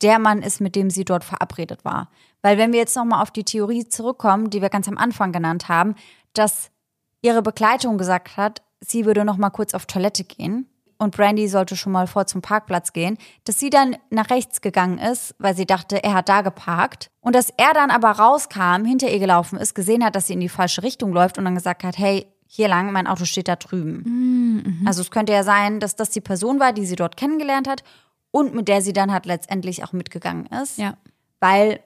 der 0.00 0.18
Mann 0.18 0.40
ist, 0.40 0.62
mit 0.62 0.76
dem 0.76 0.88
sie 0.88 1.04
dort 1.04 1.24
verabredet 1.24 1.84
war. 1.84 2.08
Weil 2.40 2.56
wenn 2.56 2.72
wir 2.72 2.78
jetzt 2.78 2.96
nochmal 2.96 3.20
auf 3.20 3.30
die 3.30 3.44
Theorie 3.44 3.86
zurückkommen, 3.86 4.48
die 4.48 4.62
wir 4.62 4.70
ganz 4.70 4.88
am 4.88 4.96
Anfang 4.96 5.30
genannt 5.30 5.68
haben, 5.68 5.94
dass 6.32 6.70
ihre 7.24 7.42
Begleitung 7.42 7.98
gesagt 7.98 8.36
hat, 8.36 8.62
sie 8.80 9.06
würde 9.06 9.24
noch 9.24 9.38
mal 9.38 9.50
kurz 9.50 9.74
auf 9.74 9.86
Toilette 9.86 10.24
gehen 10.24 10.68
und 10.98 11.16
Brandy 11.16 11.48
sollte 11.48 11.74
schon 11.74 11.92
mal 11.92 12.06
vor 12.06 12.26
zum 12.26 12.42
Parkplatz 12.42 12.92
gehen, 12.92 13.18
dass 13.44 13.58
sie 13.58 13.70
dann 13.70 13.96
nach 14.10 14.30
rechts 14.30 14.60
gegangen 14.60 14.98
ist, 14.98 15.34
weil 15.38 15.56
sie 15.56 15.66
dachte, 15.66 16.04
er 16.04 16.14
hat 16.14 16.28
da 16.28 16.42
geparkt 16.42 17.10
und 17.20 17.34
dass 17.34 17.50
er 17.56 17.72
dann 17.72 17.90
aber 17.90 18.10
rauskam, 18.10 18.84
hinter 18.84 19.10
ihr 19.10 19.18
gelaufen 19.18 19.58
ist, 19.58 19.74
gesehen 19.74 20.04
hat, 20.04 20.14
dass 20.14 20.26
sie 20.26 20.34
in 20.34 20.40
die 20.40 20.48
falsche 20.48 20.82
Richtung 20.82 21.12
läuft 21.12 21.38
und 21.38 21.44
dann 21.44 21.54
gesagt 21.54 21.82
hat, 21.82 21.98
hey, 21.98 22.26
hier 22.46 22.68
lang, 22.68 22.92
mein 22.92 23.06
Auto 23.06 23.24
steht 23.24 23.48
da 23.48 23.56
drüben. 23.56 24.82
Also 24.86 25.00
es 25.00 25.10
könnte 25.10 25.32
ja 25.32 25.42
sein, 25.42 25.80
dass 25.80 25.96
das 25.96 26.10
die 26.10 26.20
Person 26.20 26.60
war, 26.60 26.72
die 26.72 26.86
sie 26.86 26.94
dort 26.94 27.16
kennengelernt 27.16 27.66
hat 27.66 27.82
und 28.30 28.54
mit 28.54 28.68
der 28.68 28.82
sie 28.82 28.92
dann 28.92 29.12
halt 29.12 29.26
letztendlich 29.26 29.82
auch 29.82 29.92
mitgegangen 29.92 30.46
ist. 30.46 30.78
Ja. 30.78 30.96
Weil 31.40 31.80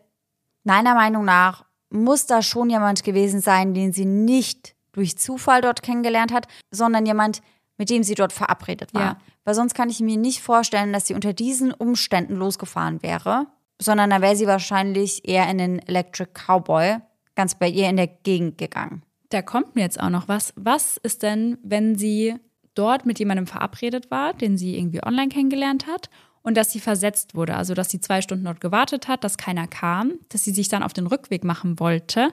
meiner 0.64 0.94
Meinung 0.94 1.24
nach 1.24 1.64
muss 1.90 2.26
da 2.26 2.42
schon 2.42 2.68
jemand 2.68 3.02
gewesen 3.02 3.40
sein, 3.40 3.72
den 3.72 3.92
sie 3.92 4.04
nicht 4.04 4.74
durch 4.98 5.16
Zufall 5.16 5.60
dort 5.60 5.82
kennengelernt 5.82 6.32
hat, 6.32 6.48
sondern 6.70 7.06
jemand, 7.06 7.40
mit 7.78 7.88
dem 7.88 8.02
sie 8.02 8.16
dort 8.16 8.32
verabredet 8.32 8.92
war. 8.92 9.02
Ja. 9.02 9.16
Weil 9.44 9.54
sonst 9.54 9.74
kann 9.74 9.88
ich 9.88 10.00
mir 10.00 10.16
nicht 10.16 10.42
vorstellen, 10.42 10.92
dass 10.92 11.06
sie 11.06 11.14
unter 11.14 11.32
diesen 11.32 11.72
Umständen 11.72 12.34
losgefahren 12.34 13.00
wäre, 13.02 13.46
sondern 13.80 14.10
da 14.10 14.20
wäre 14.20 14.34
sie 14.34 14.48
wahrscheinlich 14.48 15.26
eher 15.26 15.48
in 15.48 15.58
den 15.58 15.78
Electric 15.78 16.32
Cowboy 16.34 16.98
ganz 17.36 17.54
bei 17.54 17.68
ihr 17.68 17.88
in 17.88 17.96
der 17.96 18.08
Gegend 18.08 18.58
gegangen. 18.58 19.02
Da 19.30 19.40
kommt 19.40 19.76
mir 19.76 19.82
jetzt 19.82 20.00
auch 20.00 20.10
noch 20.10 20.26
was. 20.26 20.52
Was 20.56 20.96
ist 20.96 21.22
denn, 21.22 21.58
wenn 21.62 21.96
sie 21.96 22.34
dort 22.74 23.06
mit 23.06 23.20
jemandem 23.20 23.46
verabredet 23.46 24.10
war, 24.10 24.34
den 24.34 24.58
sie 24.58 24.76
irgendwie 24.76 25.04
online 25.04 25.28
kennengelernt 25.28 25.86
hat 25.86 26.10
und 26.42 26.56
dass 26.56 26.72
sie 26.72 26.80
versetzt 26.80 27.36
wurde? 27.36 27.54
Also, 27.54 27.74
dass 27.74 27.90
sie 27.90 28.00
zwei 28.00 28.20
Stunden 28.22 28.46
dort 28.46 28.60
gewartet 28.60 29.06
hat, 29.06 29.22
dass 29.22 29.38
keiner 29.38 29.68
kam, 29.68 30.14
dass 30.30 30.42
sie 30.42 30.52
sich 30.52 30.68
dann 30.68 30.82
auf 30.82 30.92
den 30.92 31.06
Rückweg 31.06 31.44
machen 31.44 31.78
wollte 31.78 32.32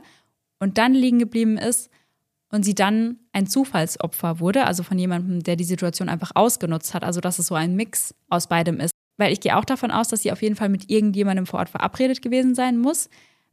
und 0.60 0.80
dann 0.80 0.96
liegen 0.96 1.20
geblieben 1.20 1.60
ist 1.60 1.92
und 2.50 2.64
sie 2.64 2.76
dann 2.76 3.20
ein 3.32 3.48
Zufallsopfer 3.48 4.40
wurde, 4.40 4.66
also 4.66 4.84
von 4.84 4.98
jemandem, 4.98 5.44
der 5.44 5.56
die 5.56 5.64
Situation 5.64 6.10
einfach 6.10 6.32
ausgenutzt 6.36 6.94
hat. 6.94 7.04
Also, 7.04 7.22
dass 7.22 7.40
es 7.40 7.48
so 7.48 7.56
ein 7.56 7.76
Mix 7.76 8.14
aus 8.30 8.48
beidem 8.48 8.80
ist. 8.80 8.92
Weil 9.18 9.32
ich 9.32 9.40
gehe 9.40 9.56
auch 9.56 9.66
davon 9.66 9.92
aus, 9.92 10.10
dass 10.10 10.22
sie 10.22 10.32
auf 10.32 10.42
jeden 10.42 10.56
Fall 10.56 10.70
mit 10.70 10.90
irgendjemandem 10.90 11.46
vor 11.46 11.60
Ort 11.60 11.70
verabredet 11.70 12.22
gewesen 12.22 12.54
sein 12.54 12.78
muss, 12.78 13.10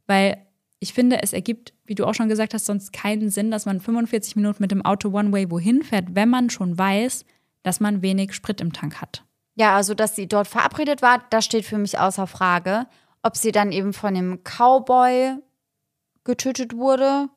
weil 0.07 0.37
ich 0.79 0.93
finde, 0.93 1.23
es 1.23 1.31
ergibt, 1.31 1.73
wie 1.85 1.95
du 1.95 2.05
auch 2.05 2.13
schon 2.13 2.27
gesagt 2.27 2.53
hast, 2.53 2.65
sonst 2.65 2.91
keinen 2.91 3.29
Sinn, 3.29 3.51
dass 3.51 3.65
man 3.65 3.79
45 3.79 4.35
Minuten 4.35 4.61
mit 4.61 4.71
dem 4.71 4.83
Auto 4.83 5.09
One-Way 5.09 5.49
wohin 5.49 5.81
fährt, 5.81 6.13
wenn 6.13 6.29
man 6.29 6.49
schon 6.49 6.77
weiß, 6.77 7.23
dass 7.63 7.79
man 7.79 8.01
wenig 8.01 8.33
Sprit 8.33 8.59
im 8.59 8.73
Tank 8.73 9.01
hat. 9.01 9.23
Ja, 9.55 9.77
also 9.77 9.93
dass 9.93 10.17
sie 10.17 10.27
dort 10.27 10.47
verabredet 10.49 11.01
war, 11.01 11.23
das 11.29 11.45
steht 11.45 11.63
für 11.63 11.77
mich 11.77 11.99
außer 11.99 12.27
Frage. 12.27 12.87
Ob 13.21 13.37
sie 13.37 13.53
dann 13.53 13.71
eben 13.71 13.93
von 13.93 14.13
dem 14.13 14.41
Cowboy 14.43 15.37
getötet 16.25 16.75
wurde 16.75 17.29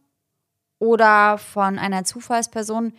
oder 0.79 1.39
von 1.39 1.79
einer 1.79 2.05
Zufallsperson, 2.05 2.93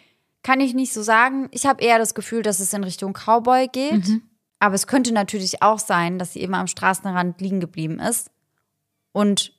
kann 0.44 0.60
ich 0.62 0.74
nicht 0.74 0.94
so 0.94 1.02
sagen. 1.02 1.48
Ich 1.52 1.66
habe 1.66 1.84
eher 1.84 2.00
das 2.00 2.16
Gefühl, 2.16 2.42
dass 2.42 2.60
es 2.60 2.74
in 2.74 2.84
Richtung 2.84 3.14
Cowboy 3.14 3.68
geht. 3.68 4.22
Aber 4.60 4.74
es 4.76 4.88
könnte 4.88 5.12
natürlich 5.14 5.62
auch 5.62 5.78
sein, 5.80 6.18
dass 6.18 6.34
sie 6.34 6.42
eben 6.42 6.56
am 6.56 6.68
Straßenrand 6.68 7.40
liegen 7.42 7.60
geblieben 7.60 8.00
ist 8.00 8.32
und 9.12 9.54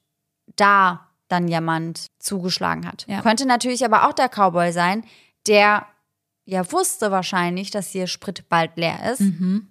da 0.56 1.06
dann 1.28 1.46
jemand 1.46 2.06
zugeschlagen 2.18 2.86
hat. 2.86 3.04
Ja. 3.06 3.20
Könnte 3.22 3.46
natürlich 3.46 3.84
aber 3.84 4.08
auch 4.08 4.12
der 4.12 4.28
Cowboy 4.28 4.72
sein, 4.72 5.04
der 5.46 5.86
ja 6.46 6.72
wusste 6.72 7.10
wahrscheinlich, 7.10 7.70
dass 7.70 7.94
ihr 7.94 8.06
Sprit 8.06 8.48
bald 8.48 8.76
leer 8.76 9.12
ist 9.12 9.20
Mhm. 9.20 9.68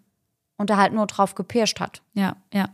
und 0.58 0.70
da 0.70 0.78
halt 0.78 0.94
nur 0.94 1.08
drauf 1.08 1.34
gepirscht 1.36 1.80
hat. 1.80 2.04
Ja, 2.14 2.38
ja. 2.54 2.70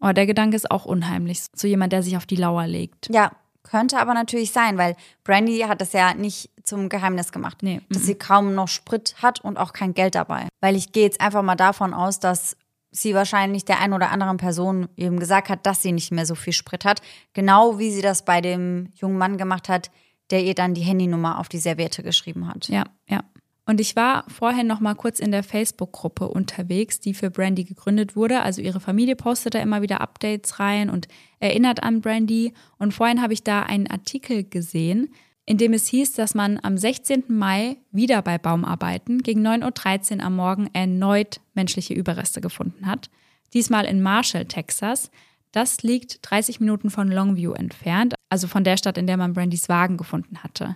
Oh, 0.00 0.12
der 0.12 0.26
Gedanke 0.26 0.56
ist 0.56 0.70
auch 0.70 0.86
unheimlich. 0.86 1.42
So 1.54 1.66
jemand, 1.66 1.92
der 1.92 2.02
sich 2.02 2.16
auf 2.16 2.24
die 2.26 2.36
Lauer 2.36 2.66
legt. 2.66 3.08
Ja, 3.12 3.32
könnte 3.70 3.98
aber 3.98 4.14
natürlich 4.14 4.50
sein, 4.50 4.78
weil 4.78 4.96
Brandy 5.22 5.60
hat 5.60 5.80
das 5.80 5.92
ja 5.92 6.14
nicht 6.14 6.50
zum 6.64 6.88
Geheimnis 6.88 7.30
gemacht, 7.30 7.58
Nee, 7.62 7.80
dass 7.88 8.02
mhm. 8.02 8.06
sie 8.06 8.14
kaum 8.16 8.54
noch 8.54 8.68
Sprit 8.68 9.14
hat 9.22 9.40
und 9.40 9.58
auch 9.58 9.72
kein 9.72 9.94
Geld 9.94 10.14
dabei. 10.14 10.48
Weil 10.60 10.76
ich 10.76 10.92
gehe 10.92 11.04
jetzt 11.04 11.20
einfach 11.20 11.42
mal 11.42 11.54
davon 11.54 11.94
aus, 11.94 12.18
dass 12.18 12.56
sie 12.90 13.14
wahrscheinlich 13.14 13.64
der 13.64 13.80
ein 13.80 13.92
oder 13.92 14.10
anderen 14.10 14.38
Person 14.38 14.88
eben 14.96 15.20
gesagt 15.20 15.48
hat, 15.48 15.64
dass 15.66 15.82
sie 15.82 15.92
nicht 15.92 16.10
mehr 16.10 16.26
so 16.26 16.34
viel 16.34 16.52
Sprit 16.52 16.84
hat. 16.84 17.00
Genau 17.32 17.78
wie 17.78 17.92
sie 17.92 18.02
das 18.02 18.24
bei 18.24 18.40
dem 18.40 18.88
jungen 18.94 19.18
Mann 19.18 19.38
gemacht 19.38 19.68
hat, 19.68 19.90
der 20.30 20.42
ihr 20.42 20.54
dann 20.54 20.74
die 20.74 20.82
Handynummer 20.82 21.38
auf 21.38 21.48
die 21.48 21.58
Serviette 21.58 22.02
geschrieben 22.02 22.48
hat. 22.48 22.68
Ja, 22.68 22.84
ja. 23.08 23.22
Und 23.70 23.80
ich 23.80 23.94
war 23.94 24.24
vorhin 24.26 24.66
noch 24.66 24.80
mal 24.80 24.96
kurz 24.96 25.20
in 25.20 25.30
der 25.30 25.44
Facebook-Gruppe 25.44 26.26
unterwegs, 26.26 26.98
die 26.98 27.14
für 27.14 27.30
Brandy 27.30 27.62
gegründet 27.62 28.16
wurde. 28.16 28.42
Also 28.42 28.60
ihre 28.60 28.80
Familie 28.80 29.14
postet 29.14 29.54
da 29.54 29.60
immer 29.60 29.80
wieder 29.80 30.00
Updates 30.00 30.58
rein 30.58 30.90
und 30.90 31.06
erinnert 31.38 31.84
an 31.84 32.00
Brandy. 32.00 32.52
Und 32.78 32.92
vorhin 32.92 33.22
habe 33.22 33.32
ich 33.32 33.44
da 33.44 33.62
einen 33.62 33.86
Artikel 33.86 34.42
gesehen, 34.42 35.14
in 35.46 35.56
dem 35.56 35.72
es 35.72 35.86
hieß, 35.86 36.14
dass 36.14 36.34
man 36.34 36.58
am 36.60 36.76
16. 36.76 37.26
Mai 37.28 37.76
wieder 37.92 38.22
bei 38.22 38.38
Baumarbeiten 38.38 39.22
gegen 39.22 39.46
9.13 39.46 40.16
Uhr 40.16 40.24
am 40.24 40.34
Morgen 40.34 40.68
erneut 40.72 41.40
menschliche 41.54 41.94
Überreste 41.94 42.40
gefunden 42.40 42.86
hat. 42.86 43.08
Diesmal 43.54 43.84
in 43.84 44.02
Marshall, 44.02 44.46
Texas. 44.46 45.12
Das 45.52 45.84
liegt 45.84 46.28
30 46.28 46.58
Minuten 46.58 46.90
von 46.90 47.08
Longview 47.08 47.52
entfernt, 47.52 48.16
also 48.30 48.48
von 48.48 48.64
der 48.64 48.76
Stadt, 48.76 48.98
in 48.98 49.06
der 49.06 49.16
man 49.16 49.32
Brandys 49.32 49.68
Wagen 49.68 49.96
gefunden 49.96 50.42
hatte. 50.42 50.74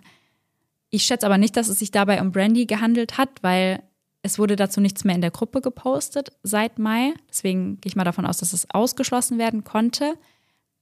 Ich 0.94 1.04
schätze 1.06 1.26
aber 1.26 1.38
nicht, 1.38 1.56
dass 1.56 1.68
es 1.68 1.80
sich 1.80 1.90
dabei 1.90 2.20
um 2.20 2.30
Brandy 2.30 2.66
gehandelt 2.66 3.18
hat, 3.18 3.30
weil 3.42 3.82
es 4.22 4.38
wurde 4.38 4.54
dazu 4.54 4.80
nichts 4.80 5.02
mehr 5.02 5.16
in 5.16 5.22
der 5.22 5.32
Gruppe 5.32 5.60
gepostet 5.60 6.30
seit 6.44 6.78
Mai. 6.78 7.14
Deswegen 7.28 7.80
gehe 7.80 7.88
ich 7.88 7.96
mal 7.96 8.04
davon 8.04 8.24
aus, 8.24 8.38
dass 8.38 8.52
es 8.52 8.70
ausgeschlossen 8.70 9.36
werden 9.36 9.64
konnte. 9.64 10.14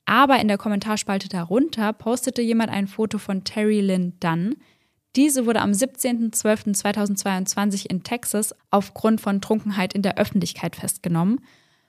Aber 0.04 0.38
in 0.38 0.48
der 0.48 0.58
Kommentarspalte 0.58 1.30
darunter 1.30 1.94
postete 1.94 2.42
jemand 2.42 2.70
ein 2.70 2.88
Foto 2.88 3.16
von 3.16 3.44
Terry 3.44 3.80
Lynn 3.80 4.12
Dunn. 4.20 4.56
Diese 5.16 5.46
wurde 5.46 5.62
am 5.62 5.70
17.12.2022 5.70 7.86
in 7.86 8.02
Texas 8.02 8.54
aufgrund 8.70 9.22
von 9.22 9.40
Trunkenheit 9.40 9.94
in 9.94 10.02
der 10.02 10.18
Öffentlichkeit 10.18 10.76
festgenommen. 10.76 11.40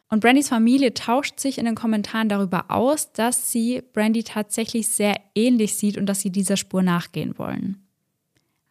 Und 0.08 0.22
Brandys 0.22 0.48
Familie 0.48 0.94
tauscht 0.94 1.42
sich 1.42 1.58
in 1.58 1.66
den 1.66 1.76
Kommentaren 1.76 2.30
darüber 2.30 2.72
aus, 2.72 3.12
dass 3.12 3.52
sie 3.52 3.84
Brandy 3.92 4.24
tatsächlich 4.24 4.88
sehr 4.88 5.16
ähnlich 5.36 5.76
sieht 5.76 5.98
und 5.98 6.06
dass 6.06 6.22
sie 6.22 6.32
dieser 6.32 6.56
Spur 6.56 6.84
nachgehen 6.84 7.38
wollen. 7.38 7.83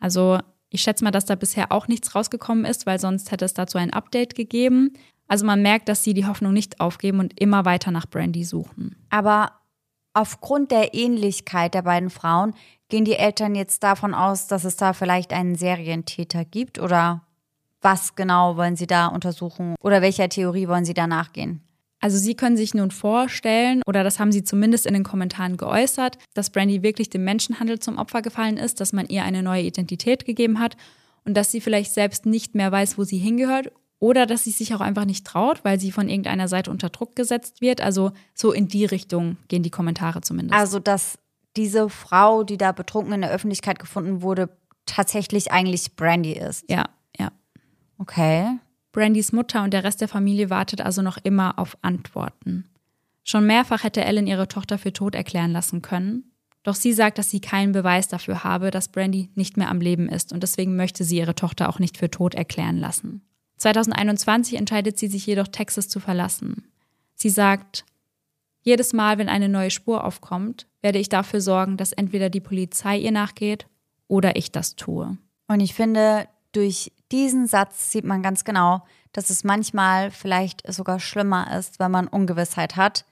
Also 0.02 0.40
ich 0.68 0.82
schätze 0.82 1.04
mal, 1.04 1.12
dass 1.12 1.26
da 1.26 1.36
bisher 1.36 1.70
auch 1.70 1.86
nichts 1.86 2.14
rausgekommen 2.14 2.64
ist, 2.64 2.86
weil 2.86 2.98
sonst 2.98 3.30
hätte 3.30 3.44
es 3.44 3.54
dazu 3.54 3.78
ein 3.78 3.92
Update 3.92 4.34
gegeben. 4.34 4.94
Also 5.28 5.46
man 5.46 5.62
merkt, 5.62 5.88
dass 5.88 6.02
sie 6.02 6.12
die 6.12 6.26
Hoffnung 6.26 6.52
nicht 6.52 6.80
aufgeben 6.80 7.20
und 7.20 7.40
immer 7.40 7.64
weiter 7.64 7.92
nach 7.92 8.06
Brandy 8.06 8.44
suchen. 8.44 8.96
Aber 9.10 9.52
aufgrund 10.12 10.72
der 10.72 10.92
Ähnlichkeit 10.92 11.74
der 11.74 11.82
beiden 11.82 12.10
Frauen 12.10 12.54
gehen 12.88 13.04
die 13.04 13.14
Eltern 13.14 13.54
jetzt 13.54 13.84
davon 13.84 14.12
aus, 14.12 14.48
dass 14.48 14.64
es 14.64 14.76
da 14.76 14.92
vielleicht 14.92 15.32
einen 15.32 15.54
Serientäter 15.54 16.44
gibt 16.44 16.80
oder 16.80 17.22
was 17.80 18.16
genau 18.16 18.56
wollen 18.56 18.76
sie 18.76 18.88
da 18.88 19.06
untersuchen 19.06 19.76
oder 19.80 20.02
welcher 20.02 20.28
Theorie 20.28 20.66
wollen 20.66 20.84
sie 20.84 20.94
da 20.94 21.06
nachgehen? 21.06 21.62
Also 22.02 22.18
Sie 22.18 22.34
können 22.34 22.56
sich 22.56 22.74
nun 22.74 22.90
vorstellen, 22.90 23.80
oder 23.86 24.02
das 24.02 24.18
haben 24.18 24.32
Sie 24.32 24.42
zumindest 24.42 24.86
in 24.86 24.92
den 24.92 25.04
Kommentaren 25.04 25.56
geäußert, 25.56 26.18
dass 26.34 26.50
Brandy 26.50 26.82
wirklich 26.82 27.08
dem 27.10 27.22
Menschenhandel 27.24 27.78
zum 27.78 27.96
Opfer 27.96 28.22
gefallen 28.22 28.56
ist, 28.56 28.80
dass 28.80 28.92
man 28.92 29.06
ihr 29.06 29.22
eine 29.22 29.42
neue 29.42 29.62
Identität 29.62 30.24
gegeben 30.24 30.58
hat 30.58 30.76
und 31.24 31.34
dass 31.34 31.52
sie 31.52 31.60
vielleicht 31.60 31.92
selbst 31.92 32.26
nicht 32.26 32.56
mehr 32.56 32.72
weiß, 32.72 32.98
wo 32.98 33.04
sie 33.04 33.18
hingehört 33.18 33.70
oder 34.00 34.26
dass 34.26 34.42
sie 34.42 34.50
sich 34.50 34.74
auch 34.74 34.80
einfach 34.80 35.04
nicht 35.04 35.24
traut, 35.24 35.64
weil 35.64 35.78
sie 35.78 35.92
von 35.92 36.08
irgendeiner 36.08 36.48
Seite 36.48 36.72
unter 36.72 36.88
Druck 36.88 37.14
gesetzt 37.14 37.60
wird. 37.60 37.80
Also 37.80 38.10
so 38.34 38.50
in 38.50 38.66
die 38.66 38.84
Richtung 38.84 39.36
gehen 39.46 39.62
die 39.62 39.70
Kommentare 39.70 40.22
zumindest. 40.22 40.58
Also, 40.58 40.80
dass 40.80 41.20
diese 41.56 41.88
Frau, 41.88 42.42
die 42.42 42.58
da 42.58 42.72
betrunken 42.72 43.12
in 43.12 43.20
der 43.20 43.30
Öffentlichkeit 43.30 43.78
gefunden 43.78 44.22
wurde, 44.22 44.48
tatsächlich 44.86 45.52
eigentlich 45.52 45.94
Brandy 45.94 46.32
ist. 46.32 46.68
ja, 46.68 46.86
ja. 47.16 47.30
Okay. 47.98 48.58
Brandys 48.92 49.32
Mutter 49.32 49.64
und 49.64 49.72
der 49.72 49.84
Rest 49.84 50.00
der 50.00 50.08
Familie 50.08 50.50
wartet 50.50 50.80
also 50.80 51.02
noch 51.02 51.18
immer 51.22 51.58
auf 51.58 51.76
Antworten. 51.82 52.68
Schon 53.24 53.46
mehrfach 53.46 53.84
hätte 53.84 54.04
Ellen 54.04 54.26
ihre 54.26 54.48
Tochter 54.48 54.78
für 54.78 54.92
tot 54.92 55.14
erklären 55.14 55.52
lassen 55.52 55.80
können. 55.82 56.32
Doch 56.62 56.74
sie 56.74 56.92
sagt, 56.92 57.18
dass 57.18 57.30
sie 57.30 57.40
keinen 57.40 57.72
Beweis 57.72 58.08
dafür 58.08 58.44
habe, 58.44 58.70
dass 58.70 58.88
Brandy 58.88 59.30
nicht 59.34 59.56
mehr 59.56 59.68
am 59.68 59.80
Leben 59.80 60.08
ist 60.08 60.32
und 60.32 60.42
deswegen 60.42 60.76
möchte 60.76 61.04
sie 61.04 61.18
ihre 61.18 61.34
Tochter 61.34 61.68
auch 61.68 61.78
nicht 61.78 61.96
für 61.96 62.10
tot 62.10 62.34
erklären 62.34 62.76
lassen. 62.76 63.22
2021 63.56 64.58
entscheidet 64.58 64.98
sie 64.98 65.08
sich 65.08 65.26
jedoch, 65.26 65.48
Texas 65.48 65.88
zu 65.88 66.00
verlassen. 66.00 66.68
Sie 67.14 67.30
sagt, 67.30 67.84
jedes 68.62 68.92
Mal, 68.92 69.18
wenn 69.18 69.28
eine 69.28 69.48
neue 69.48 69.70
Spur 69.70 70.04
aufkommt, 70.04 70.66
werde 70.82 70.98
ich 70.98 71.08
dafür 71.08 71.40
sorgen, 71.40 71.76
dass 71.76 71.92
entweder 71.92 72.30
die 72.30 72.40
Polizei 72.40 72.98
ihr 72.98 73.12
nachgeht 73.12 73.66
oder 74.06 74.36
ich 74.36 74.52
das 74.52 74.76
tue. 74.76 75.16
Und 75.48 75.60
ich 75.60 75.74
finde, 75.74 76.28
durch 76.52 76.92
diesen 77.12 77.46
Satz 77.46 77.92
sieht 77.92 78.04
man 78.04 78.22
ganz 78.22 78.44
genau, 78.44 78.82
dass 79.12 79.30
es 79.30 79.44
manchmal 79.44 80.10
vielleicht 80.10 80.62
sogar 80.72 80.98
schlimmer 80.98 81.56
ist, 81.58 81.78
wenn 81.78 81.90
man 81.90 82.08
Ungewissheit 82.08 82.76
hat, 82.76 83.04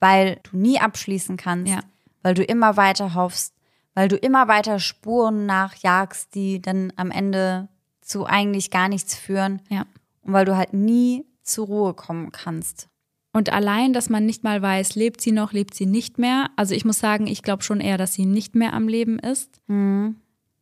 weil 0.00 0.38
du 0.44 0.56
nie 0.56 0.78
abschließen 0.80 1.36
kannst, 1.36 1.72
Ja. 1.72 1.80
weil 2.22 2.34
du 2.34 2.42
immer 2.44 2.76
weiter 2.76 3.14
hoffst, 3.14 3.54
weil 3.94 4.08
du 4.08 4.16
immer 4.16 4.48
weiter 4.48 4.78
Spuren 4.78 5.44
nachjagst, 5.46 6.34
die 6.34 6.62
dann 6.62 6.92
am 6.96 7.10
Ende 7.10 7.68
zu 8.00 8.24
eigentlich 8.26 8.70
gar 8.70 8.88
nichts 8.88 9.14
führen 9.14 9.60
Ja. 9.68 9.84
und 10.22 10.32
weil 10.32 10.44
du 10.44 10.56
halt 10.56 10.72
nie 10.72 11.24
zur 11.42 11.66
Ruhe 11.66 11.94
kommen 11.94 12.30
kannst. 12.32 12.88
Und 13.34 13.50
allein, 13.52 13.92
dass 13.94 14.10
man 14.10 14.26
nicht 14.26 14.44
mal 14.44 14.60
weiß, 14.60 14.94
lebt 14.94 15.20
sie 15.22 15.32
noch, 15.32 15.52
lebt 15.52 15.74
sie 15.74 15.86
nicht 15.86 16.18
mehr. 16.18 16.50
Also 16.56 16.74
ich 16.74 16.84
muss 16.84 16.98
sagen, 16.98 17.26
ich 17.26 17.42
glaube 17.42 17.62
schon 17.62 17.80
eher, 17.80 17.96
dass 17.96 18.12
sie 18.12 18.26
nicht 18.26 18.54
mehr 18.54 18.74
am 18.74 18.88
Leben 18.88 19.18
ist. 19.18 19.60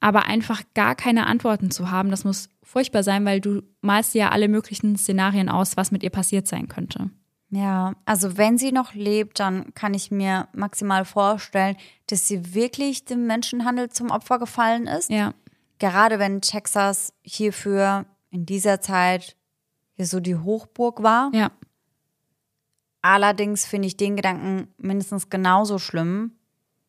Aber 0.00 0.24
einfach 0.26 0.62
gar 0.74 0.94
keine 0.94 1.26
Antworten 1.26 1.70
zu 1.70 1.90
haben, 1.90 2.10
das 2.10 2.24
muss 2.24 2.48
furchtbar 2.62 3.02
sein, 3.02 3.24
weil 3.24 3.40
du 3.40 3.62
malst 3.82 4.14
dir 4.14 4.18
ja 4.18 4.28
alle 4.30 4.48
möglichen 4.48 4.96
Szenarien 4.96 5.48
aus, 5.48 5.76
was 5.76 5.90
mit 5.90 6.02
ihr 6.02 6.10
passiert 6.10 6.46
sein 6.46 6.68
könnte. 6.68 7.10
Ja, 7.50 7.94
also 8.06 8.38
wenn 8.38 8.58
sie 8.58 8.72
noch 8.72 8.94
lebt, 8.94 9.40
dann 9.40 9.74
kann 9.74 9.92
ich 9.92 10.10
mir 10.10 10.48
maximal 10.54 11.04
vorstellen, 11.04 11.76
dass 12.06 12.28
sie 12.28 12.54
wirklich 12.54 13.04
dem 13.04 13.26
Menschenhandel 13.26 13.90
zum 13.90 14.10
Opfer 14.10 14.38
gefallen 14.38 14.86
ist. 14.86 15.10
Ja, 15.10 15.34
Gerade 15.80 16.18
wenn 16.18 16.42
Texas 16.42 17.12
hierfür 17.22 18.04
in 18.30 18.46
dieser 18.46 18.80
Zeit 18.80 19.36
hier 19.94 20.06
so 20.06 20.20
die 20.20 20.36
Hochburg 20.36 21.02
war. 21.02 21.30
ja, 21.34 21.50
Allerdings 23.02 23.64
finde 23.64 23.88
ich 23.88 23.96
den 23.96 24.16
Gedanken 24.16 24.68
mindestens 24.76 25.30
genauso 25.30 25.78
schlimm, 25.78 26.32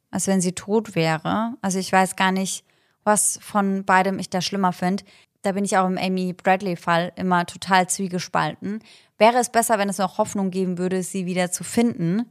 als 0.09 0.28
wenn 0.28 0.41
sie 0.41 0.51
tot 0.51 0.93
wäre. 0.93 1.55
Also 1.62 1.80
ich 1.80 1.91
weiß 1.91 2.18
gar 2.18 2.34
nicht, 2.34 2.66
was 3.04 3.39
von 3.41 3.84
beidem 3.86 4.20
ich 4.20 4.30
da 4.30 4.41
schlimmer 4.41 4.74
finde. 4.74 5.04
Da 5.41 5.54
bin 5.54 5.66
ich 5.66 5.78
auch 5.78 5.88
im 5.88 5.97
Amy 5.97 6.34
Bradley-Fall 6.34 7.14
immer 7.16 7.45
total 7.45 7.89
zwiegespalten. 7.89 8.84
Wäre 9.18 9.38
es 9.38 9.49
besser, 9.49 9.78
wenn 9.80 9.89
es 9.89 9.97
noch 9.97 10.18
Hoffnung 10.18 10.52
geben 10.52 10.78
würde, 10.78 11.02
sie 11.04 11.26
wieder 11.26 11.52
zu 11.52 11.64
finden? 11.64 12.26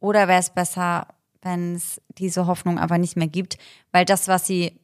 Oder 0.00 0.28
wäre 0.28 0.40
es 0.40 0.50
besser, 0.50 1.08
wenn 1.42 1.76
es 1.76 2.00
diese 2.18 2.46
Hoffnung 2.46 2.78
aber 2.78 2.98
nicht 2.98 3.16
mehr 3.16 3.28
gibt? 3.28 3.58
Weil 3.92 4.04
das, 4.04 4.28
was 4.28 4.46
sie 4.46 4.80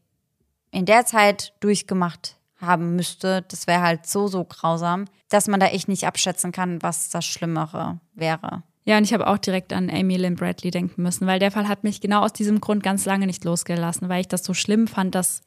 in 0.71 0.87
der 0.87 1.07
Zeit 1.07 1.55
durchgemacht 1.61 2.37
haben 2.61 2.97
müsste, 2.97 3.43
das 3.43 3.67
wäre 3.67 3.83
halt 3.83 4.07
so, 4.07 4.27
so 4.29 4.45
grausam, 4.45 5.07
dass 5.29 5.49
man 5.49 5.61
da 5.61 5.67
echt 5.67 5.89
nicht 5.89 6.07
abschätzen 6.07 6.53
kann, 6.53 6.83
was 6.83 7.11
das 7.11 7.25
Schlimmere 7.25 8.01
wäre. 8.15 8.63
Ja, 8.85 8.99
und 8.99 9.05
ich 9.05 9.15
habe 9.15 9.27
auch 9.27 9.39
direkt 9.39 9.73
an 9.73 9.89
Amy 9.91 10.17
Lynn 10.17 10.37
Bradley 10.37 10.71
denken 10.71 11.03
müssen, 11.03 11.27
weil 11.27 11.39
der 11.39 11.51
Fall 11.51 11.69
hat 11.69 11.85
mich 11.85 12.01
genau 12.01 12.21
aus 12.21 12.35
diesem 12.35 12.61
Grund 12.61 12.83
ganz 12.83 13.07
lange 13.07 13.27
nicht 13.27 13.45
losgelassen, 13.45 14.09
weil 14.09 14.21
ich 14.21 14.29
das 14.29 14.45
so 14.45 14.53
schlimm 14.53 14.87
fand, 14.87 15.15
dass 15.15 15.43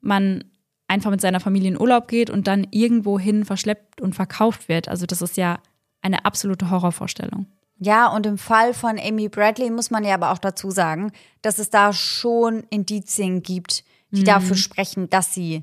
man 0.00 0.44
einfach 0.86 1.10
mit 1.10 1.20
seiner 1.20 1.40
Familie 1.40 1.70
in 1.70 1.80
Urlaub 1.80 2.08
geht 2.08 2.30
und 2.30 2.46
dann 2.46 2.66
irgendwohin 2.70 3.44
verschleppt 3.44 4.00
und 4.00 4.14
verkauft 4.14 4.68
wird. 4.68 4.88
Also 4.88 5.06
das 5.06 5.20
ist 5.20 5.36
ja 5.36 5.58
eine 6.02 6.24
absolute 6.24 6.70
Horrorvorstellung. 6.70 7.46
Ja, 7.78 8.08
und 8.08 8.26
im 8.26 8.38
Fall 8.38 8.74
von 8.74 8.98
Amy 8.98 9.28
Bradley 9.28 9.70
muss 9.70 9.90
man 9.90 10.04
ja 10.04 10.14
aber 10.14 10.32
auch 10.32 10.38
dazu 10.38 10.70
sagen, 10.70 11.12
dass 11.42 11.58
es 11.58 11.70
da 11.70 11.92
schon 11.92 12.64
Indizien 12.70 13.42
gibt, 13.42 13.84
die 14.10 14.24
dafür 14.24 14.56
sprechen, 14.56 15.08
dass 15.08 15.32
sie 15.32 15.62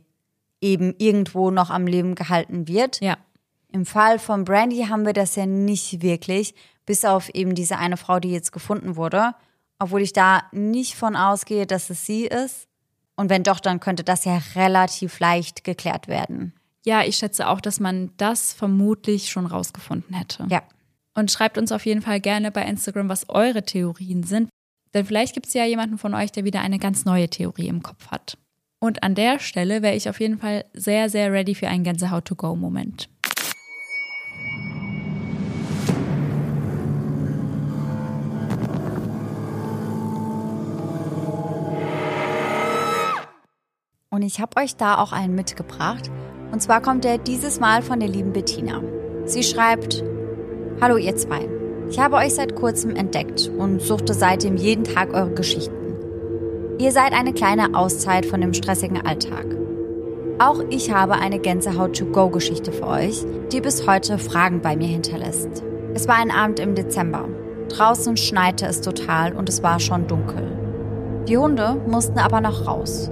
eben 0.62 0.96
irgendwo 0.98 1.52
noch 1.52 1.70
am 1.70 1.86
Leben 1.86 2.16
gehalten 2.16 2.68
wird. 2.68 3.02
Ja, 3.02 3.18
Im 3.72 3.86
Fall 3.86 4.20
von 4.20 4.46
Brandy 4.46 4.86
haben 4.86 5.06
wir 5.06 5.14
das 5.14 5.36
ja 5.36 5.46
nicht 5.46 6.02
wirklich, 6.02 6.56
bis 6.88 7.06
auf 7.06 7.30
eben 7.30 7.54
diese 7.54 7.78
eine 7.78 7.98
Frau, 7.98 8.20
die 8.20 8.32
jetzt 8.32 8.52
gefunden 8.52 8.96
wurde. 8.96 9.36
Obwohl 9.78 10.02
ich 10.02 10.14
da 10.14 10.42
nicht 10.52 10.96
von 10.96 11.16
ausgehe, 11.16 11.68
dass 11.68 11.92
es 11.92 12.08
sie 12.08 12.26
ist. 12.26 12.68
Und 13.16 13.30
wenn 13.30 13.44
doch, 13.44 13.60
dann 13.60 13.80
könnte 13.80 14.04
das 14.04 14.26
ja 14.26 14.42
relativ 14.56 15.20
leicht 15.20 15.64
geklärt 15.64 16.08
werden. 16.08 16.54
ja, 16.86 17.04
ich 17.04 17.18
schätze 17.18 17.50
auch, 17.50 17.60
dass 17.60 17.80
man 17.82 18.12
das 18.16 18.54
vermutlich 18.54 19.30
schon 19.30 19.46
rausgefunden 19.46 20.16
hätte. 20.16 20.48
Ja. 20.50 20.64
Und 21.14 21.32
schreibt 21.32 21.58
uns 21.58 21.72
auf 21.72 21.86
jeden 21.86 22.02
Fall 22.02 22.22
gerne 22.22 22.50
bei 22.50 22.64
Instagram, 22.64 23.10
was 23.10 23.28
eure 23.28 23.64
Theorien 23.64 24.24
sind. 24.24 24.50
Denn 24.94 25.06
vielleicht 25.06 25.34
gibt 25.34 25.48
es 25.48 25.54
ja 25.54 25.66
jemanden 25.66 25.98
von 25.98 26.14
euch, 26.14 26.32
der 26.32 26.46
wieder 26.46 26.62
eine 26.62 26.80
ganz 26.80 27.04
neue 27.04 27.30
Theorie 27.30 27.68
im 27.68 27.84
Kopf 27.84 28.08
hat. 28.08 28.38
Und 28.80 29.04
an 29.04 29.16
der 29.16 29.40
Stelle 29.40 29.82
wäre 29.82 29.96
ich 29.96 30.08
auf 30.08 30.20
jeden 30.20 30.38
Fall 30.38 30.64
sehr, 30.74 31.10
sehr 31.10 31.32
ready 31.34 31.56
für 31.56 31.68
einen 31.68 31.84
Gänsehaut-to-go-Moment. 31.84 33.10
Und 44.18 44.24
ich 44.24 44.42
habe 44.42 44.60
euch 44.60 44.76
da 44.76 44.98
auch 44.98 45.12
einen 45.12 45.36
mitgebracht. 45.36 46.10
Und 46.52 46.60
zwar 46.60 46.82
kommt 46.82 47.06
er 47.06 47.20
dieses 47.20 47.60
Mal 47.60 47.84
von 47.84 48.00
der 48.00 48.10
lieben 48.10 48.34
Bettina. 48.34 48.82
Sie 49.26 49.44
schreibt, 49.44 50.04
Hallo 50.82 50.98
ihr 50.98 51.16
zwei. 51.16 51.48
Ich 51.88 52.00
habe 52.00 52.16
euch 52.16 52.34
seit 52.34 52.56
kurzem 52.56 52.96
entdeckt 52.96 53.52
und 53.60 53.80
suchte 53.80 54.16
seitdem 54.16 54.58
jeden 54.58 54.86
Tag 54.86 55.14
eure 55.14 55.36
Geschichten. 55.36 55.94
Ihr 56.80 56.92
seid 56.92 57.14
eine 57.14 57.32
kleine 57.32 57.76
Auszeit 57.76 58.26
von 58.26 58.42
dem 58.42 58.56
stressigen 58.56 59.06
Alltag. 59.06 59.56
Auch 60.40 60.62
ich 60.72 60.92
habe 60.92 61.14
eine 61.14 61.38
Gänsehaut-to-go-Geschichte 61.38 62.72
für 62.72 62.88
euch, 62.88 63.24
die 63.52 63.62
bis 63.62 63.86
heute 63.86 64.18
Fragen 64.18 64.64
bei 64.64 64.76
mir 64.76 64.88
hinterlässt. 64.88 65.64
Es 65.94 66.08
war 66.08 66.16
ein 66.16 66.32
Abend 66.32 66.60
im 66.60 66.74
Dezember. 66.74 67.30
Draußen 67.70 68.18
schneite 68.18 68.66
es 68.66 68.82
total 68.82 69.34
und 69.34 69.48
es 69.48 69.62
war 69.62 69.80
schon 69.80 70.08
dunkel. 70.08 70.58
Die 71.28 71.38
Hunde 71.38 71.80
mussten 71.86 72.18
aber 72.18 72.42
noch 72.42 72.66
raus. 72.66 73.12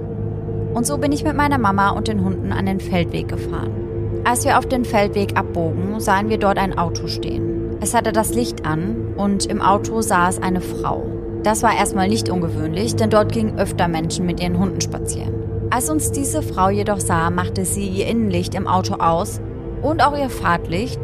Und 0.76 0.86
so 0.86 0.98
bin 0.98 1.10
ich 1.10 1.24
mit 1.24 1.34
meiner 1.34 1.56
Mama 1.56 1.88
und 1.88 2.06
den 2.06 2.22
Hunden 2.22 2.52
an 2.52 2.66
den 2.66 2.80
Feldweg 2.80 3.28
gefahren. 3.28 4.20
Als 4.24 4.44
wir 4.44 4.58
auf 4.58 4.66
den 4.66 4.84
Feldweg 4.84 5.34
abbogen, 5.34 6.00
sahen 6.00 6.28
wir 6.28 6.36
dort 6.36 6.58
ein 6.58 6.76
Auto 6.76 7.06
stehen. 7.06 7.78
Es 7.80 7.94
hatte 7.94 8.12
das 8.12 8.34
Licht 8.34 8.66
an 8.66 9.14
und 9.16 9.46
im 9.46 9.62
Auto 9.62 10.02
saß 10.02 10.42
eine 10.42 10.60
Frau. 10.60 11.06
Das 11.42 11.62
war 11.62 11.74
erstmal 11.74 12.08
nicht 12.08 12.28
ungewöhnlich, 12.28 12.94
denn 12.94 13.08
dort 13.08 13.32
gingen 13.32 13.58
öfter 13.58 13.88
Menschen 13.88 14.26
mit 14.26 14.38
ihren 14.38 14.58
Hunden 14.58 14.82
spazieren. 14.82 15.32
Als 15.70 15.88
uns 15.88 16.12
diese 16.12 16.42
Frau 16.42 16.68
jedoch 16.68 17.00
sah, 17.00 17.30
machte 17.30 17.64
sie 17.64 17.88
ihr 17.88 18.06
Innenlicht 18.06 18.54
im 18.54 18.66
Auto 18.66 18.96
aus 18.96 19.40
und 19.80 20.04
auch 20.04 20.14
ihr 20.14 20.28
Fahrtlicht 20.28 21.00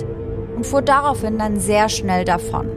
und 0.54 0.66
fuhr 0.66 0.82
daraufhin 0.82 1.38
dann 1.38 1.58
sehr 1.58 1.88
schnell 1.88 2.26
davon. 2.26 2.68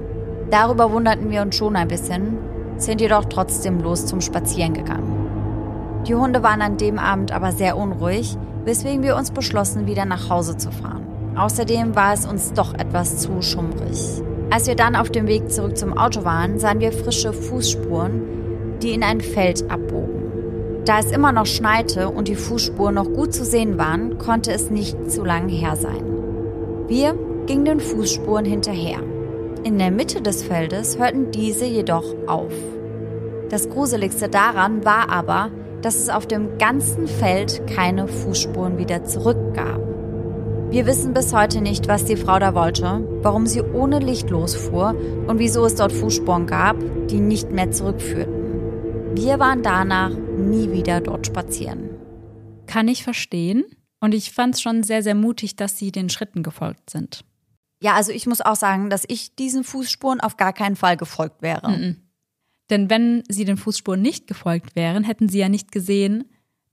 Darüber 0.49 0.93
wunderten 0.93 1.29
wir 1.29 1.41
uns 1.41 1.57
schon 1.57 1.75
ein 1.75 1.89
bisschen, 1.89 2.37
sind 2.77 3.01
jedoch 3.01 3.25
trotzdem 3.25 3.81
los 3.81 4.05
zum 4.05 4.21
Spazieren 4.21 4.73
gegangen. 4.73 5.14
Die 6.07 6.13
Hunde 6.13 6.43
waren 6.43 6.61
an 6.61 6.77
dem 6.77 6.99
Abend 6.99 7.31
aber 7.31 7.51
sehr 7.51 7.77
unruhig, 7.77 8.37
weswegen 8.63 9.01
wir 9.01 9.15
uns 9.15 9.31
beschlossen, 9.31 9.87
wieder 9.87 10.05
nach 10.05 10.29
Hause 10.29 10.55
zu 10.55 10.71
fahren. 10.71 11.05
Außerdem 11.35 11.95
war 11.95 12.13
es 12.13 12.25
uns 12.25 12.53
doch 12.53 12.73
etwas 12.75 13.17
zu 13.17 13.41
schummrig. 13.41 14.21
Als 14.51 14.67
wir 14.67 14.75
dann 14.75 14.95
auf 14.95 15.09
dem 15.09 15.27
Weg 15.27 15.51
zurück 15.51 15.77
zum 15.77 15.97
Auto 15.97 16.23
waren, 16.23 16.59
sahen 16.59 16.79
wir 16.79 16.91
frische 16.91 17.33
Fußspuren, 17.33 18.79
die 18.81 18.91
in 18.91 19.03
ein 19.03 19.19
Feld 19.19 19.69
abbogen. 19.69 20.83
Da 20.85 20.99
es 20.99 21.11
immer 21.11 21.31
noch 21.31 21.47
schneite 21.47 22.09
und 22.09 22.27
die 22.27 22.35
Fußspuren 22.35 22.93
noch 22.93 23.11
gut 23.11 23.33
zu 23.33 23.43
sehen 23.43 23.79
waren, 23.79 24.19
konnte 24.19 24.51
es 24.51 24.69
nicht 24.69 25.11
zu 25.11 25.23
lang 25.23 25.49
her 25.49 25.75
sein. 25.75 26.05
Wir 26.87 27.17
gingen 27.47 27.65
den 27.65 27.79
Fußspuren 27.79 28.45
hinterher. 28.45 28.99
In 29.63 29.79
der 29.79 29.89
Mitte 29.89 30.21
des 30.21 30.43
Feldes 30.43 30.99
hörten 30.99 31.31
diese 31.31 31.65
jedoch 31.65 32.05
auf. 32.27 32.53
Das 33.49 33.67
Gruseligste 33.69 34.29
daran 34.29 34.85
war 34.85 35.09
aber, 35.09 35.49
dass 35.85 35.97
es 35.97 36.09
auf 36.09 36.25
dem 36.25 36.57
ganzen 36.57 37.07
Feld 37.07 37.67
keine 37.67 38.07
Fußspuren 38.07 38.79
wieder 38.79 39.03
zurückgab. 39.03 39.79
Wir 40.71 40.87
wissen 40.87 41.13
bis 41.13 41.31
heute 41.31 41.61
nicht, 41.61 41.87
was 41.87 42.05
die 42.05 42.17
Frau 42.17 42.39
da 42.39 42.55
wollte, 42.55 43.07
warum 43.21 43.45
sie 43.45 43.61
ohne 43.61 43.99
Licht 43.99 44.31
losfuhr 44.31 44.95
und 45.27 45.37
wieso 45.37 45.63
es 45.63 45.75
dort 45.75 45.91
Fußspuren 45.91 46.47
gab, 46.47 46.75
die 47.09 47.19
nicht 47.19 47.51
mehr 47.51 47.69
zurückführten. 47.69 49.15
Wir 49.15 49.37
waren 49.37 49.61
danach 49.61 50.09
nie 50.09 50.71
wieder 50.71 51.01
dort 51.01 51.27
spazieren. 51.27 51.91
Kann 52.65 52.87
ich 52.87 53.03
verstehen. 53.03 53.63
Und 53.99 54.15
ich 54.15 54.31
fand 54.31 54.55
es 54.55 54.61
schon 54.63 54.81
sehr, 54.81 55.03
sehr 55.03 55.15
mutig, 55.15 55.55
dass 55.55 55.77
sie 55.77 55.91
den 55.91 56.09
Schritten 56.09 56.41
gefolgt 56.41 56.89
sind. 56.89 57.23
Ja, 57.79 57.93
also 57.93 58.11
ich 58.11 58.25
muss 58.25 58.41
auch 58.41 58.55
sagen, 58.55 58.89
dass 58.89 59.03
ich 59.07 59.35
diesen 59.35 59.63
Fußspuren 59.63 60.19
auf 60.19 60.35
gar 60.35 60.51
keinen 60.51 60.75
Fall 60.77 60.97
gefolgt 60.97 61.43
wäre. 61.43 61.69
Mhm. 61.69 62.04
Denn 62.69 62.89
wenn 62.89 63.23
sie 63.29 63.45
den 63.45 63.57
Fußspuren 63.57 64.01
nicht 64.01 64.27
gefolgt 64.27 64.75
wären, 64.75 65.03
hätten 65.03 65.29
sie 65.29 65.39
ja 65.39 65.49
nicht 65.49 65.71
gesehen, 65.71 66.25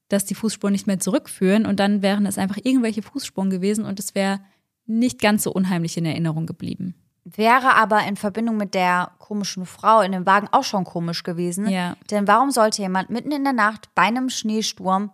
dass 0.09 0.25
die 0.25 0.35
Fußspuren 0.35 0.73
nicht 0.73 0.87
mehr 0.87 1.01
zurückführen 1.01 1.67
und 1.67 1.81
dann 1.81 2.03
wären 2.03 2.27
es 2.27 2.39
einfach 2.39 2.59
irgendwelche 2.63 3.03
Fußspuren 3.03 3.51
gewesen 3.51 3.85
und 3.85 3.99
es 3.99 4.15
wäre 4.15 4.41
nicht 4.87 5.21
ganz 5.21 5.45
so 5.45 5.53
unheimlich 5.53 5.97
in 5.97 6.05
Erinnerung 6.05 6.47
geblieben. 6.47 6.95
Wäre 7.25 7.75
aber 7.77 8.05
in 8.05 8.17
Verbindung 8.17 8.57
mit 8.57 8.75
der 8.75 9.13
komischen 9.19 9.65
Frau 9.65 10.01
in 10.01 10.13
dem 10.13 10.27
Wagen 10.27 10.49
auch 10.51 10.65
schon 10.65 10.85
komisch 10.85 11.23
gewesen. 11.23 11.69
Ja. 11.69 11.97
Denn 12.11 12.27
warum 12.27 12.51
sollte 12.51 12.83
jemand 12.83 13.11
mitten 13.11 13.31
in 13.31 13.45
der 13.45 13.53
Nacht 13.53 13.95
bei 13.95 14.03
einem 14.03 14.29
Schneesturm 14.29 15.13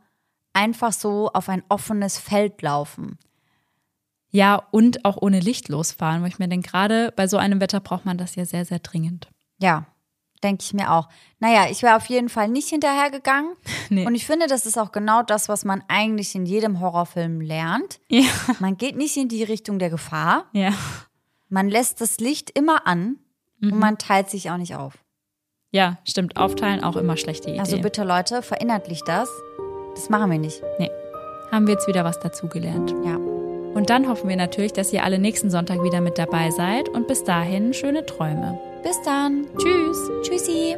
einfach 0.55 0.93
so 0.93 1.31
auf 1.33 1.49
ein 1.49 1.63
offenes 1.69 2.19
Feld 2.19 2.63
laufen? 2.63 3.19
Ja, 4.31 4.57
und 4.71 5.05
auch 5.05 5.19
ohne 5.21 5.41
Licht 5.41 5.69
losfahren, 5.69 6.23
weil 6.23 6.29
ich 6.29 6.39
mir 6.39 6.49
denke, 6.49 6.71
gerade 6.71 7.13
bei 7.15 7.27
so 7.29 7.37
einem 7.37 7.61
Wetter 7.61 7.81
braucht 7.81 8.05
man 8.05 8.19
das 8.19 8.35
ja 8.37 8.45
sehr, 8.45 8.65
sehr 8.65 8.79
dringend. 8.79 9.29
Ja, 9.59 9.87
denke 10.41 10.63
ich 10.63 10.73
mir 10.75 10.93
auch. 10.93 11.09
Naja, 11.41 11.67
ich 11.71 11.83
wäre 11.83 11.97
auf 11.97 12.07
jeden 12.07 12.29
Fall 12.29 12.49
nicht 12.49 12.69
hinterhergegangen. 12.69 13.53
Nee. 13.91 14.05
Und 14.07 14.15
ich 14.15 14.27
finde, 14.27 14.47
das 14.49 14.67
ist 14.67 14.77
auch 14.79 14.93
genau 14.93 15.23
das, 15.23 15.49
was 15.49 15.65
man 15.65 15.83
eigentlich 15.89 16.35
in 16.35 16.45
jedem 16.45 16.79
Horrorfilm 16.81 17.41
lernt. 17.41 18.01
Ja. 18.11 18.27
Man 18.61 18.77
geht 18.77 18.97
nicht 18.99 19.17
in 19.17 19.29
die 19.29 19.43
Richtung 19.43 19.79
der 19.79 19.89
Gefahr. 19.89 20.45
Ja. 20.53 20.73
Man 21.49 21.71
lässt 21.71 22.03
das 22.03 22.19
Licht 22.19 22.51
immer 22.51 22.87
an 22.87 23.17
Mhm. 23.61 23.73
und 23.73 23.79
man 23.79 23.99
teilt 23.99 24.29
sich 24.31 24.51
auch 24.51 24.57
nicht 24.59 24.77
auf. 24.77 24.95
Ja, 25.71 25.97
stimmt. 26.05 26.37
Aufteilen 26.37 26.85
auch 26.85 26.97
immer 26.97 27.17
schlechte 27.17 27.49
Idee. 27.51 27.61
Also 27.61 27.79
bitte 27.81 28.05
Leute, 28.05 28.43
verinnerlicht 28.43 29.09
das. 29.09 29.29
Das 29.95 30.09
machen 30.11 30.31
wir 30.31 30.39
nicht. 30.39 30.63
Nee. 30.79 30.91
Haben 31.51 31.67
wir 31.67 31.75
jetzt 31.75 31.89
wieder 31.89 32.05
was 32.05 32.21
dazugelernt. 32.21 32.95
Ja. 33.05 33.17
Und 33.17 33.91
dann 33.91 34.07
hoffen 34.09 34.29
wir 34.29 34.37
natürlich, 34.37 34.73
dass 34.75 34.93
ihr 34.93 35.03
alle 35.03 35.19
nächsten 35.19 35.51
Sonntag 35.51 35.83
wieder 35.83 36.01
mit 36.01 36.19
dabei 36.19 36.51
seid 36.51 36.89
und 36.91 37.07
bis 37.09 37.25
dahin 37.25 37.73
schöne 37.75 38.05
Träume. 38.07 38.59
Bis 38.83 39.01
dann. 39.03 39.47
Tschüss. 39.59 39.99
Tschüssi. 40.23 40.77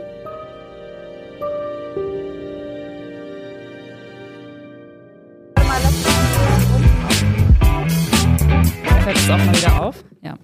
Fällt 9.04 9.16
es 9.16 9.30
auch 9.30 9.38
mal 9.38 9.54
wieder 9.56 9.82
auf? 9.82 10.04
Ja. 10.22 10.34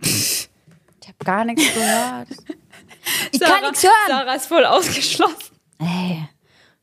Ich 0.00 0.48
habe 1.08 1.24
gar 1.24 1.44
nichts 1.44 1.74
gehört. 1.74 2.28
Ich 3.32 3.38
Sarah, 3.38 3.52
kann 3.60 3.62
nichts 3.70 3.82
hören. 3.82 3.92
Sarah 4.08 4.34
ist 4.34 4.46
voll 4.46 4.64
ausgeschlossen. 4.64 5.56
Ey, 5.78 6.28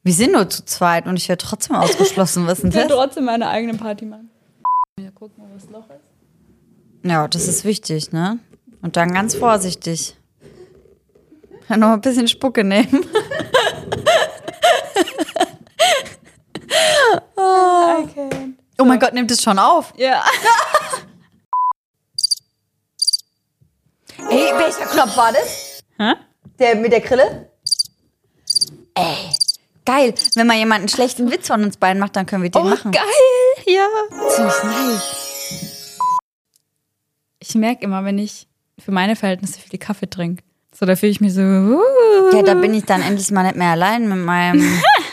wir 0.03 0.13
sind 0.13 0.33
nur 0.33 0.49
zu 0.49 0.65
zweit 0.65 1.05
und 1.07 1.15
ich 1.15 1.29
werde 1.29 1.43
trotzdem 1.45 1.75
ausgeschlossen. 1.77 2.45
Was 2.45 2.59
ist 2.59 2.63
denn 2.63 2.69
Ich 2.71 2.75
will 2.75 2.83
das? 2.87 2.91
trotzdem 2.97 3.25
meine 3.25 3.47
eigene 3.47 3.75
Party 3.75 4.05
machen. 4.05 4.29
Ja, 4.99 5.11
gucken, 5.11 5.35
wo 5.37 5.53
das 5.53 5.69
Loch 5.69 5.89
ist. 5.89 7.09
Ja, 7.09 7.27
das 7.27 7.47
ist 7.47 7.63
wichtig, 7.63 8.11
ne? 8.11 8.39
Und 8.81 8.95
dann 8.95 9.13
ganz 9.13 9.35
vorsichtig. 9.35 10.15
Ja, 11.67 11.77
noch 11.77 11.89
ein 11.89 12.01
bisschen 12.01 12.27
Spucke 12.27 12.63
nehmen. 12.63 13.05
Okay. 17.35 18.53
Oh 18.77 18.85
mein 18.85 18.99
Gott, 18.99 19.13
nimmt 19.13 19.31
es 19.31 19.41
schon 19.41 19.59
auf. 19.59 19.93
Ja. 19.97 20.23
Ey, 24.29 24.51
welcher 24.57 24.85
Knopf 24.85 25.17
war 25.17 25.31
das? 25.31 25.81
Hä? 25.97 26.13
Der 26.59 26.75
mit 26.75 26.91
der 26.91 27.01
Grille? 27.01 27.49
Ey, 28.95 29.29
geil. 29.85 30.13
Wenn 30.35 30.47
mal 30.47 30.57
jemand 30.57 30.79
einen 30.79 30.89
schlechten 30.89 31.31
Witz 31.31 31.47
von 31.47 31.63
uns 31.63 31.77
beiden 31.77 31.99
macht, 31.99 32.15
dann 32.15 32.25
können 32.25 32.43
wir 32.43 32.51
den 32.51 32.69
machen. 32.69 32.91
Oh, 32.93 32.97
geil. 32.97 33.03
Ja. 33.65 33.87
Ziemlich 34.29 34.63
nice. 34.63 35.97
Ich 37.39 37.55
merke 37.55 37.85
immer, 37.85 38.03
wenn 38.03 38.19
ich 38.19 38.48
für 38.79 38.91
meine 38.91 39.15
Verhältnisse 39.15 39.59
viel 39.59 39.79
Kaffee 39.79 40.09
trinke. 40.09 40.43
So, 40.73 40.85
da 40.85 40.95
fühle 40.95 41.11
ich 41.11 41.21
mich 41.21 41.33
so. 41.33 41.41
Uh. 41.41 41.79
Ja, 42.33 42.43
da 42.43 42.53
bin 42.53 42.73
ich 42.73 42.85
dann 42.85 43.01
endlich 43.01 43.31
mal 43.31 43.43
nicht 43.43 43.55
mehr 43.55 43.69
allein 43.69 44.07
mit 44.07 44.19
meinem 44.19 44.63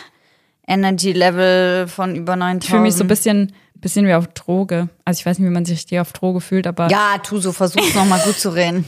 Energy-Level 0.67 1.89
von 1.89 2.15
über 2.15 2.37
9000. 2.37 2.65
Ich 2.65 2.71
fühle 2.71 2.83
mich 2.83 2.95
so 2.95 3.05
ein 3.05 3.09
bisschen, 3.09 3.53
bisschen 3.75 4.07
wie 4.07 4.15
auf 4.15 4.29
Droge. 4.29 4.89
Also 5.05 5.21
ich 5.21 5.27
weiß 5.27 5.39
nicht, 5.39 5.49
wie 5.49 5.53
man 5.53 5.65
sich 5.65 5.79
richtig 5.79 6.01
auf 6.01 6.13
Droge 6.13 6.41
fühlt, 6.41 6.67
aber 6.67 6.89
Ja, 6.89 7.19
tu 7.23 7.39
so, 7.39 7.53
versuch's 7.53 7.95
nochmal 7.95 8.21
gut 8.21 8.39
zu 8.39 8.51
reden. 8.51 8.85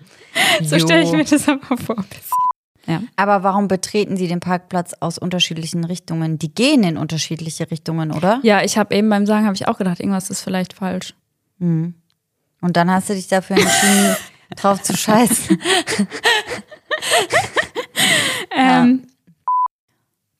so 0.62 0.78
stelle 0.78 1.02
ich 1.02 1.12
mir 1.12 1.24
das 1.24 1.48
aber 1.48 1.76
vor. 1.76 2.04
Ja. 2.86 3.02
Aber 3.16 3.42
warum 3.42 3.66
betreten 3.66 4.16
Sie 4.16 4.28
den 4.28 4.38
Parkplatz 4.38 4.94
aus 5.00 5.18
unterschiedlichen 5.18 5.84
Richtungen? 5.84 6.38
Die 6.38 6.54
gehen 6.54 6.84
in 6.84 6.96
unterschiedliche 6.96 7.68
Richtungen, 7.70 8.12
oder? 8.12 8.38
ja, 8.44 8.62
ich 8.62 8.78
habe 8.78 8.94
eben 8.94 9.08
beim 9.10 9.26
Sagen 9.26 9.44
habe 9.44 9.56
ich 9.56 9.66
auch 9.66 9.78
gedacht, 9.78 9.98
irgendwas 9.98 10.30
ist 10.30 10.42
vielleicht 10.42 10.74
falsch. 10.74 11.14
Und 12.66 12.76
dann 12.76 12.90
hast 12.90 13.08
du 13.08 13.14
dich 13.14 13.28
dafür 13.28 13.58
entschieden, 13.58 14.16
drauf 14.56 14.82
zu 14.82 14.96
scheißen. 14.96 15.60
Ähm, 18.58 19.06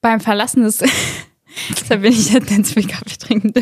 beim 0.00 0.20
Verlassen 0.20 0.62
des. 0.62 0.78
da 1.88 1.96
bin 1.96 2.12
ich 2.12 2.32
jetzt 2.32 2.72
viel 2.72 2.86
Kaffee 2.86 3.18
trinken. 3.18 3.52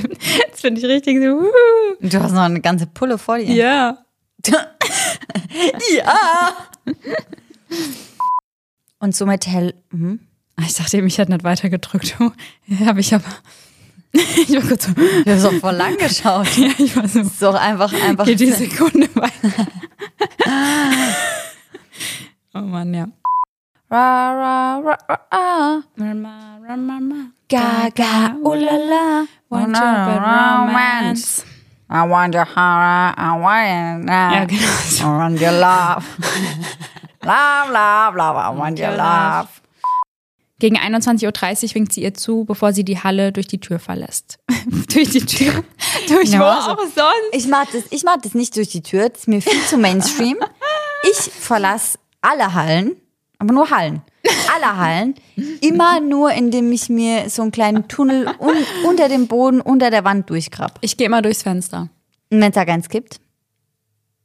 Jetzt 0.47 0.63
bin 0.63 0.77
ich 0.77 0.85
richtig 0.85 1.21
so. 1.21 1.41
Uh. 1.41 1.97
Du 2.01 2.23
hast 2.23 2.33
noch 2.33 2.43
eine 2.43 2.61
ganze 2.61 2.87
Pulle 2.87 3.19
vor 3.19 3.39
dir. 3.39 3.53
Ja. 3.53 3.99
ja. 4.47 4.67
Und 9.01 9.17
somit 9.17 9.47
hell. 9.47 9.75
Hm? 9.91 10.21
Ich 10.61 10.75
dachte, 10.75 11.03
mich 11.03 11.19
hat 11.19 11.29
nicht 11.29 11.43
weitergedrückt. 11.43 12.17
Ja, 12.69 12.87
habe 12.87 13.01
ich 13.01 13.13
aber. 13.13 13.25
Ich 14.37 14.55
war 14.55 14.63
kurz 14.63 14.85
so. 14.87 14.93
Du 14.93 15.25
hast 15.27 15.45
doch 15.45 15.53
voll 15.55 15.75
lang 15.75 15.97
geschaut. 15.99 16.47
Ja, 16.57 16.69
ich 16.79 16.97
war 16.97 17.09
so. 17.09 17.21
Ist 17.21 17.43
doch 17.43 17.55
einfach, 17.55 17.93
einfach. 17.93 18.25
Geht 18.25 18.41
die 18.41 18.53
Sekunde 18.53 19.09
weiter. 19.15 19.67
oh 22.55 22.61
Mann, 22.61 22.95
ja. 22.95 23.07
Ra, 23.91 24.33
ra, 24.33 24.79
ra, 24.79 24.97
ra, 25.09 25.19
ra. 25.33 25.83
Mama, 25.97 26.59
mama. 26.77 27.31
Gaga, 27.49 28.37
oh 28.43 28.55
la 28.55 28.77
la. 28.77 29.25
Want 29.49 29.77
your 29.77 30.21
romance. 30.21 31.45
I 31.91 32.03
want 32.07 32.35
your 32.35 32.45
heart, 32.45 33.19
I 33.19 33.37
want 33.39 33.69
your 33.69 34.05
Ja, 34.15 34.45
genau. 34.47 35.01
I 35.01 35.05
want 35.19 35.41
your 35.41 35.53
love. 35.53 36.05
love, 37.23 37.71
love, 37.71 38.15
love, 38.17 38.37
I 38.37 38.51
want 38.51 38.79
your 38.79 38.97
love. 38.97 39.61
Gegen 40.65 40.79
21.30 40.79 41.69
Uhr 41.69 41.75
winkt 41.75 41.93
sie 41.93 42.03
ihr 42.03 42.15
zu, 42.15 42.47
bevor 42.47 42.73
sie 42.73 42.85
die 42.87 42.99
Halle 42.99 43.33
durch 43.33 43.47
die 43.47 43.61
Tür 43.61 43.79
verlässt. 43.79 44.39
durch 44.95 45.11
die 45.11 45.21
Tür? 45.21 45.63
durch 46.09 46.31
Ja, 46.31 46.41
wo 46.41 46.45
also- 46.45 46.71
auch 46.71 46.79
sonst? 46.79 47.35
Ich 47.35 47.47
mag 47.49 47.69
das, 47.71 47.83
ich 47.91 48.03
mag 48.03 48.23
das 48.23 48.33
nicht 48.33 48.57
durch 48.57 48.71
die 48.71 48.83
Tür, 48.83 49.11
das 49.11 49.19
ist 49.21 49.29
mir 49.29 49.43
viel 49.43 49.61
zu 49.69 49.77
Mainstream. 49.77 50.39
Ich 51.07 51.19
verlasse 51.19 51.99
alle 52.23 52.55
Hallen, 52.55 52.97
aber 53.39 53.53
nur 53.53 53.69
Hallen. 53.69 54.01
Alle 54.55 54.79
Hallen. 54.79 55.17
Immer 55.61 56.01
nur, 56.01 56.33
indem 56.33 56.73
ich 56.73 56.89
mir 56.89 57.29
so 57.29 57.43
einen 57.43 57.51
kleinen 57.53 57.87
Tunnel 57.87 58.27
un 58.39 58.57
unter 58.89 59.11
dem 59.11 59.27
Boden, 59.29 59.61
unter 59.61 59.91
der 59.91 60.05
Wand 60.05 60.31
durchgrab. 60.31 60.79
Ich 60.81 60.97
gehe 60.97 61.09
immer 61.09 61.21
durchs 61.21 61.43
Fenster. 61.43 61.91
Und 62.31 62.41
wenn 62.41 62.49
es 62.49 62.55
da 62.55 62.65
keins 62.65 62.89
gibt, 62.89 63.21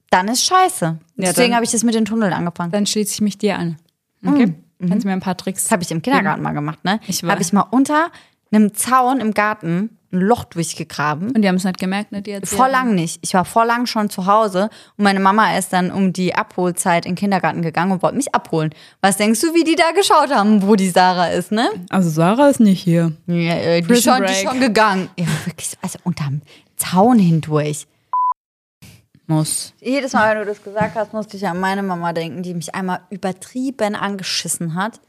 dann 0.10 0.30
ist 0.30 0.46
scheiße. 0.46 1.00
Deswegen 1.18 1.50
dann- 1.50 1.56
habe 1.56 1.66
ich 1.66 1.72
das 1.72 1.84
mit 1.84 1.96
den 1.96 2.06
Tunneln 2.06 2.32
angefangen. 2.32 2.72
Dann 2.72 2.86
schließe 2.86 3.12
ich 3.16 3.20
mich 3.20 3.38
dir 3.38 3.58
an. 3.58 3.76
Okay? 4.26 4.54
Kannst 4.88 5.04
du 5.04 5.08
mir 5.08 5.14
ein 5.14 5.20
paar 5.20 5.38
Tricks 5.38 5.64
Das 5.64 5.72
habe 5.72 5.84
ich 5.84 5.92
im 5.92 6.02
Kindergarten 6.02 6.42
mal 6.42 6.54
gemacht, 6.54 6.84
ne? 6.84 7.00
Ich 7.08 7.24
weiß. 7.24 7.32
Habe 7.32 7.42
ich 7.42 7.54
mal 7.54 7.66
unter 7.70 8.08
einem 8.52 8.74
Zaun 8.74 9.20
im 9.20 9.34
Garten 9.34 9.98
ein 10.12 10.22
Loch 10.22 10.46
durchgegraben. 10.46 11.32
Und 11.36 11.42
die 11.42 11.48
haben 11.48 11.56
es 11.56 11.64
nicht 11.64 11.78
gemerkt, 11.78 12.12
ne? 12.12 12.22
Die 12.22 12.32
Erzieherin? 12.32 12.58
Vor 12.58 12.70
lang 12.70 12.96
nicht. 12.96 13.20
Ich 13.22 13.34
war 13.34 13.46
vor 13.46 13.66
lang 13.66 13.86
schon 13.86 14.10
zu 14.10 14.26
Hause 14.26 14.70
und 14.98 15.04
meine 15.04 15.20
Mama 15.20 15.56
ist 15.58 15.72
dann 15.72 15.92
um 15.92 16.14
die 16.14 16.34
Abholzeit 16.34 17.06
in 17.06 17.12
den 17.12 17.18
Kindergarten 17.18 17.62
gegangen 17.62 17.92
und 17.92 18.02
wollte 18.02 18.18
mich 18.18 18.34
abholen. 18.34 18.74
Was 19.02 19.18
denkst 19.18 19.42
du, 19.42 19.54
wie 19.54 19.64
die 19.64 19.76
da 19.76 19.92
geschaut 19.92 20.34
haben, 20.34 20.64
wo 20.64 20.76
die 20.76 20.90
Sarah 20.90 21.28
ist, 21.28 21.52
ne? 21.52 21.70
Also 21.90 22.10
Sarah 22.10 22.50
ist 22.50 22.60
nicht 22.60 22.82
hier. 22.82 23.12
Ja, 23.28 23.54
äh, 23.54 23.82
die, 23.82 23.96
schon, 23.98 24.26
die 24.26 24.34
schon 24.34 24.60
gegangen. 24.60 25.10
Ja, 25.18 25.26
wirklich, 25.46 25.74
also 25.82 26.00
unterm 26.04 26.42
Zaun 26.76 27.20
hindurch. 27.20 27.86
Muss. 29.30 29.74
Jedes 29.80 30.14
Mal, 30.14 30.32
wenn 30.36 30.40
du 30.40 30.46
das 30.52 30.64
gesagt 30.64 30.96
hast, 30.96 31.14
musste 31.14 31.38
ich 31.38 31.48
an 31.48 31.60
meine 31.60 31.84
Mama 31.84 32.14
denken, 32.14 32.42
die 32.42 32.56
mich 32.56 32.74
einmal 32.74 33.02
übertrieben 33.12 33.96
angeschissen 33.96 34.74
hat. 34.74 35.00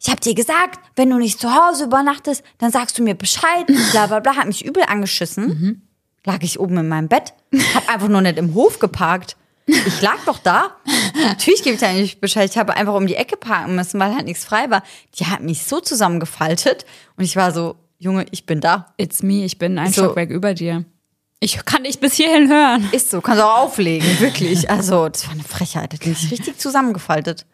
Ich 0.00 0.10
hab 0.10 0.20
dir 0.20 0.34
gesagt, 0.34 0.80
wenn 0.96 1.10
du 1.10 1.16
nicht 1.16 1.40
zu 1.40 1.54
Hause 1.54 1.84
übernachtest, 1.84 2.42
dann 2.58 2.72
sagst 2.72 2.98
du 2.98 3.02
mir 3.04 3.14
Bescheid. 3.14 3.66
Bla 3.92 4.06
bla 4.08 4.18
bla, 4.20 4.34
hat 4.36 4.46
mich 4.46 4.64
übel 4.64 4.82
angeschissen. 4.86 5.82
Lag 6.24 6.42
ich 6.42 6.58
oben 6.58 6.76
in 6.78 6.88
meinem 6.88 7.06
Bett, 7.08 7.32
hab 7.74 7.88
einfach 7.88 8.08
nur 8.08 8.20
nicht 8.20 8.38
im 8.38 8.54
Hof 8.54 8.80
geparkt. 8.80 9.36
Ich 9.66 10.02
lag 10.02 10.18
doch 10.26 10.38
da. 10.38 10.76
Natürlich 11.14 11.62
gebe 11.62 11.74
ich 11.74 11.80
da 11.80 11.92
nicht 11.92 12.20
Bescheid. 12.20 12.50
Ich 12.50 12.58
habe 12.58 12.74
einfach 12.74 12.94
um 12.94 13.06
die 13.06 13.14
Ecke 13.16 13.36
parken 13.36 13.76
müssen, 13.76 13.98
weil 14.00 14.14
halt 14.14 14.24
nichts 14.26 14.44
frei 14.44 14.68
war. 14.70 14.82
Die 15.18 15.26
hat 15.26 15.42
mich 15.42 15.62
so 15.64 15.78
zusammengefaltet 15.80 16.84
und 17.16 17.22
ich 17.24 17.36
war 17.36 17.52
so, 17.52 17.76
Junge, 17.98 18.26
ich 18.32 18.46
bin 18.46 18.60
da. 18.60 18.92
It's 18.96 19.22
me, 19.22 19.44
ich 19.44 19.58
bin 19.58 19.78
ein 19.78 19.92
So. 19.92 20.02
Stockwerk 20.04 20.30
über 20.30 20.54
dir. 20.54 20.84
Ich 21.38 21.62
kann 21.66 21.84
dich 21.84 22.00
bis 22.00 22.14
hierhin 22.14 22.48
hören. 22.48 22.88
Ist 22.92 23.10
so, 23.10 23.20
kannst 23.20 23.40
du 23.40 23.46
auch 23.46 23.58
auflegen, 23.64 24.20
wirklich. 24.20 24.70
Also, 24.70 25.08
das 25.08 25.26
war 25.26 25.32
eine 25.32 25.42
Frechheit. 25.42 25.92
Das 25.92 26.00
mich 26.00 26.30
richtig 26.30 26.58
zusammengefaltet. 26.58 27.44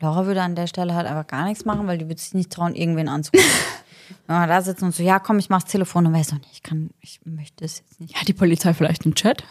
Laura 0.00 0.26
würde 0.26 0.42
an 0.42 0.54
der 0.54 0.66
Stelle 0.66 0.94
halt 0.94 1.06
einfach 1.06 1.26
gar 1.26 1.44
nichts 1.44 1.64
machen, 1.64 1.86
weil 1.86 1.98
die 1.98 2.06
würde 2.06 2.20
sich 2.20 2.34
nicht 2.34 2.50
trauen, 2.50 2.74
irgendwen 2.74 3.08
anzurufen. 3.08 3.48
Wenn 4.26 4.40
wir 4.40 4.46
da 4.46 4.62
sitzen 4.62 4.86
und 4.86 4.94
so, 4.94 5.02
ja, 5.02 5.18
komm, 5.18 5.38
ich 5.38 5.50
mach's 5.50 5.70
Telefon 5.70 6.06
und 6.06 6.12
weiß 6.12 6.28
doch 6.28 6.38
nicht, 6.38 6.52
ich 6.52 6.62
kann, 6.62 6.90
ich 7.00 7.20
möchte 7.24 7.64
es 7.64 7.78
jetzt 7.78 8.00
nicht. 8.00 8.16
Ja, 8.16 8.22
die 8.26 8.32
Polizei 8.32 8.74
vielleicht 8.74 9.04
im 9.06 9.14
Chat. 9.14 9.44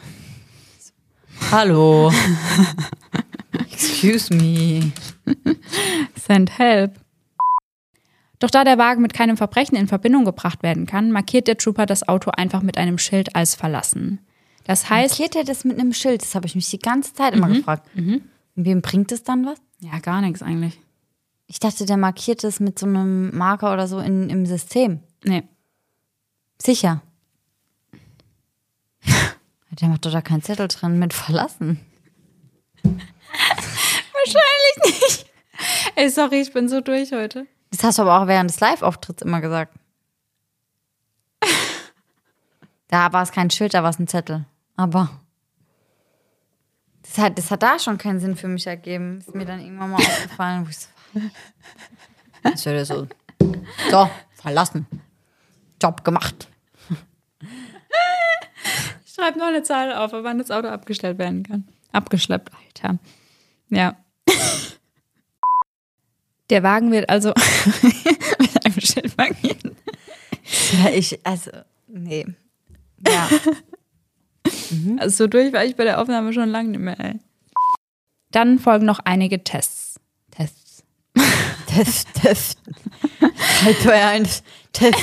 Hallo. 1.51 2.11
Excuse 3.71 4.33
me. 4.33 4.91
Send 6.15 6.57
help. 6.57 6.99
Doch 8.39 8.51
da 8.51 8.63
der 8.63 8.77
Wagen 8.77 9.01
mit 9.01 9.13
keinem 9.13 9.37
Verbrechen 9.37 9.75
in 9.77 9.87
Verbindung 9.87 10.25
gebracht 10.25 10.61
werden 10.61 10.85
kann, 10.85 11.11
markiert 11.11 11.47
der 11.47 11.57
Trooper 11.57 11.85
das 11.85 12.07
Auto 12.07 12.31
einfach 12.31 12.61
mit 12.61 12.77
einem 12.77 12.97
Schild 12.97 13.35
als 13.35 13.55
verlassen. 13.55 14.19
Das 14.65 14.89
heißt, 14.89 15.13
Markiert 15.19 15.35
er 15.35 15.43
das 15.43 15.63
mit 15.63 15.79
einem 15.79 15.93
Schild? 15.93 16.21
Das 16.21 16.35
habe 16.35 16.45
ich 16.45 16.53
mich 16.53 16.69
die 16.69 16.79
ganze 16.79 17.13
Zeit 17.13 17.33
immer 17.33 17.47
gefragt. 17.47 17.89
Und 17.95 18.65
wem 18.65 18.81
bringt 18.81 19.11
es 19.11 19.23
dann 19.23 19.45
was? 19.45 19.57
ja, 19.79 19.99
gar 19.99 20.21
nichts 20.21 20.41
eigentlich. 20.41 20.79
Ich 21.47 21.59
dachte, 21.59 21.85
der 21.85 21.97
markiert 21.97 22.43
es 22.43 22.59
mit 22.59 22.77
so 22.77 22.85
einem 22.85 23.35
Marker 23.35 23.71
oder 23.73 23.87
so 23.87 23.99
in, 23.99 24.29
im 24.29 24.45
System. 24.45 24.99
Nee. 25.23 25.43
Sicher. 26.61 27.01
Der 29.79 29.87
macht 29.87 30.05
doch 30.05 30.11
da 30.11 30.21
keinen 30.21 30.41
Zettel 30.41 30.67
drin 30.67 30.99
mit 30.99 31.13
verlassen. 31.13 31.79
Wahrscheinlich 32.83 34.77
nicht. 34.83 35.25
Ey, 35.95 36.09
sorry, 36.09 36.41
ich 36.41 36.51
bin 36.51 36.67
so 36.67 36.81
durch 36.81 37.11
heute. 37.11 37.47
Das 37.77 37.83
hast 37.83 37.99
du 37.99 38.01
aber 38.01 38.19
auch 38.19 38.25
während 38.25 38.49
des 38.49 38.59
Live-Auftritts 38.59 39.21
immer 39.21 39.39
gesagt. 39.39 39.77
Da 42.89 43.11
war 43.11 43.21
es 43.21 43.33
kein 43.33 43.49
Schild, 43.49 43.73
da 43.73 43.83
war 43.83 43.89
es 43.89 43.99
ein 43.99 44.07
Zettel. 44.07 44.45
Aber 44.77 45.09
das 47.01 47.17
hat, 47.17 47.37
das 47.37 47.51
hat 47.51 47.61
da 47.61 47.77
schon 47.77 47.97
keinen 47.97 48.21
Sinn 48.21 48.37
für 48.37 48.47
mich 48.47 48.65
ergeben. 48.65 49.19
Ist 49.19 49.35
mir 49.35 49.45
dann 49.45 49.59
irgendwann 49.59 49.91
mal 49.91 49.97
aufgefallen, 49.97 50.65
wo 50.65 50.69
ich 50.69 50.77
so, 50.77 50.87
das 52.43 52.65
wäre 52.65 52.85
so, 52.85 53.05
so, 53.91 54.09
verlassen. 54.35 54.87
Job 55.83 56.05
gemacht. 56.05 56.47
Ich 59.05 59.13
schreibe 59.13 59.37
noch 59.37 59.47
eine 59.47 59.63
Zahl 59.63 59.93
auf, 59.93 60.13
wann 60.13 60.37
das 60.37 60.49
Auto 60.49 60.69
abgestellt 60.69 61.17
werden 61.17 61.43
kann. 61.43 61.67
Abgeschleppt, 61.91 62.53
Alter. 62.53 62.99
Ja. 63.69 63.97
Der 66.49 66.63
Wagen 66.63 66.91
wird 66.91 67.09
also 67.09 67.29
mit 68.39 68.65
einem 68.65 68.79
Schild 68.79 69.17
markiert. 69.17 69.63
Ja, 70.83 70.89
ich, 70.91 71.19
also, 71.25 71.51
nee. 71.87 72.25
Ja. 73.07 73.29
Also 74.99 75.17
so 75.23 75.27
durch 75.27 75.51
war 75.51 75.65
ich 75.65 75.75
bei 75.75 75.83
der 75.83 75.99
Aufnahme 75.99 76.31
schon 76.31 76.47
lange 76.47 76.69
nicht 76.69 76.79
mehr, 76.79 76.97
ey. 76.99 77.19
Dann 78.31 78.59
folgen 78.59 78.85
noch 78.85 78.99
einige 78.99 79.43
Tests. 79.43 79.99
Tests. 80.31 80.83
Test, 81.67 82.07
Test. 82.13 82.59
Halt 83.65 83.83
bei 83.83 84.05
eins. 84.05 84.43
Test. 84.71 84.97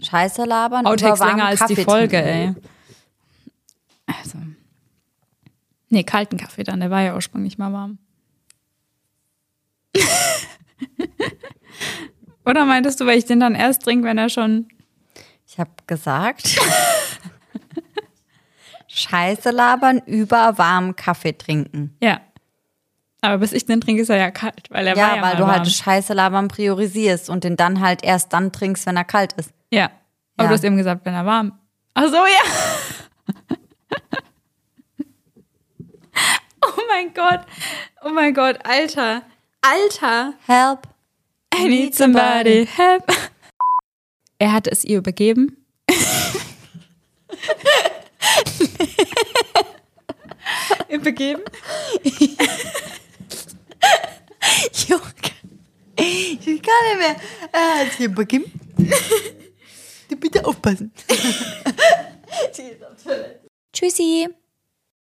Scheiße 0.00 0.44
labern. 0.44 0.84
Outtakes 0.86 1.20
länger 1.20 1.44
als 1.46 1.60
die 1.66 1.74
Kaffee 1.74 1.84
Folge, 1.84 2.22
trinken. 2.22 2.56
ey. 4.06 4.14
Also. 4.22 4.38
Nee, 5.90 6.02
kalten 6.02 6.38
Kaffee 6.38 6.64
dann, 6.64 6.80
der 6.80 6.90
war 6.90 7.02
ja 7.02 7.14
ursprünglich 7.14 7.56
mal 7.56 7.72
warm. 7.72 7.98
Oder 12.46 12.64
meintest 12.64 13.00
du, 13.00 13.06
weil 13.06 13.18
ich 13.18 13.26
den 13.26 13.40
dann 13.40 13.54
erst 13.54 13.82
trinke, 13.82 14.06
wenn 14.08 14.18
er 14.18 14.28
schon. 14.28 14.68
Ich 15.46 15.58
habe 15.58 15.70
gesagt. 15.86 16.58
Scheiße 18.88 19.50
labern 19.50 19.98
über 20.06 20.58
warmen 20.58 20.96
Kaffee 20.96 21.32
trinken. 21.36 21.96
Ja. 22.02 22.20
Aber 23.20 23.38
bis 23.38 23.52
ich 23.52 23.66
den 23.66 23.80
trinke, 23.80 24.02
ist 24.02 24.08
er 24.08 24.16
ja 24.16 24.30
kalt, 24.30 24.68
weil 24.70 24.86
er 24.86 24.96
war 24.96 25.08
Ja, 25.10 25.16
ja 25.16 25.22
weil 25.22 25.36
du 25.36 25.42
warm. 25.42 25.52
halt 25.52 25.68
Scheiße 25.70 26.14
labern 26.14 26.48
priorisierst 26.48 27.28
und 27.30 27.44
den 27.44 27.56
dann 27.56 27.80
halt 27.80 28.02
erst 28.02 28.32
dann 28.32 28.50
trinkst, 28.52 28.86
wenn 28.86 28.96
er 28.96 29.04
kalt 29.04 29.34
ist. 29.34 29.52
Ja. 29.70 29.86
Aber 30.36 30.44
Ja. 30.44 30.48
du 30.48 30.54
hast 30.54 30.64
eben 30.64 30.76
gesagt, 30.76 31.04
wenn 31.04 31.14
er 31.14 31.26
warm. 31.26 31.52
Ach 31.94 32.06
so, 32.08 32.16
ja. 32.16 33.46
oh 36.62 36.80
mein 36.88 37.12
Gott. 37.14 37.40
Oh 38.02 38.10
mein 38.10 38.34
Gott, 38.34 38.58
Alter. 38.64 39.22
Alter. 39.62 40.34
Help. 40.46 40.86
I 41.54 41.68
need 41.68 41.94
somebody. 41.94 42.66
Help. 42.66 43.04
Er 44.42 44.52
hatte 44.52 44.70
es 44.70 44.84
ihr 44.84 44.96
übergeben. 44.96 45.66
übergeben? 50.88 51.42
Junge. 54.88 55.02
Ich 55.98 56.40
kann 56.40 56.86
nicht 56.86 56.98
mehr. 56.98 57.16
Er 57.52 57.80
hat 57.80 57.92
hier 57.98 58.08
beginnt. 58.08 58.46
Du 60.08 60.16
bitte 60.16 60.42
aufpassen. 60.42 60.90
Tschüssi. 63.74 64.28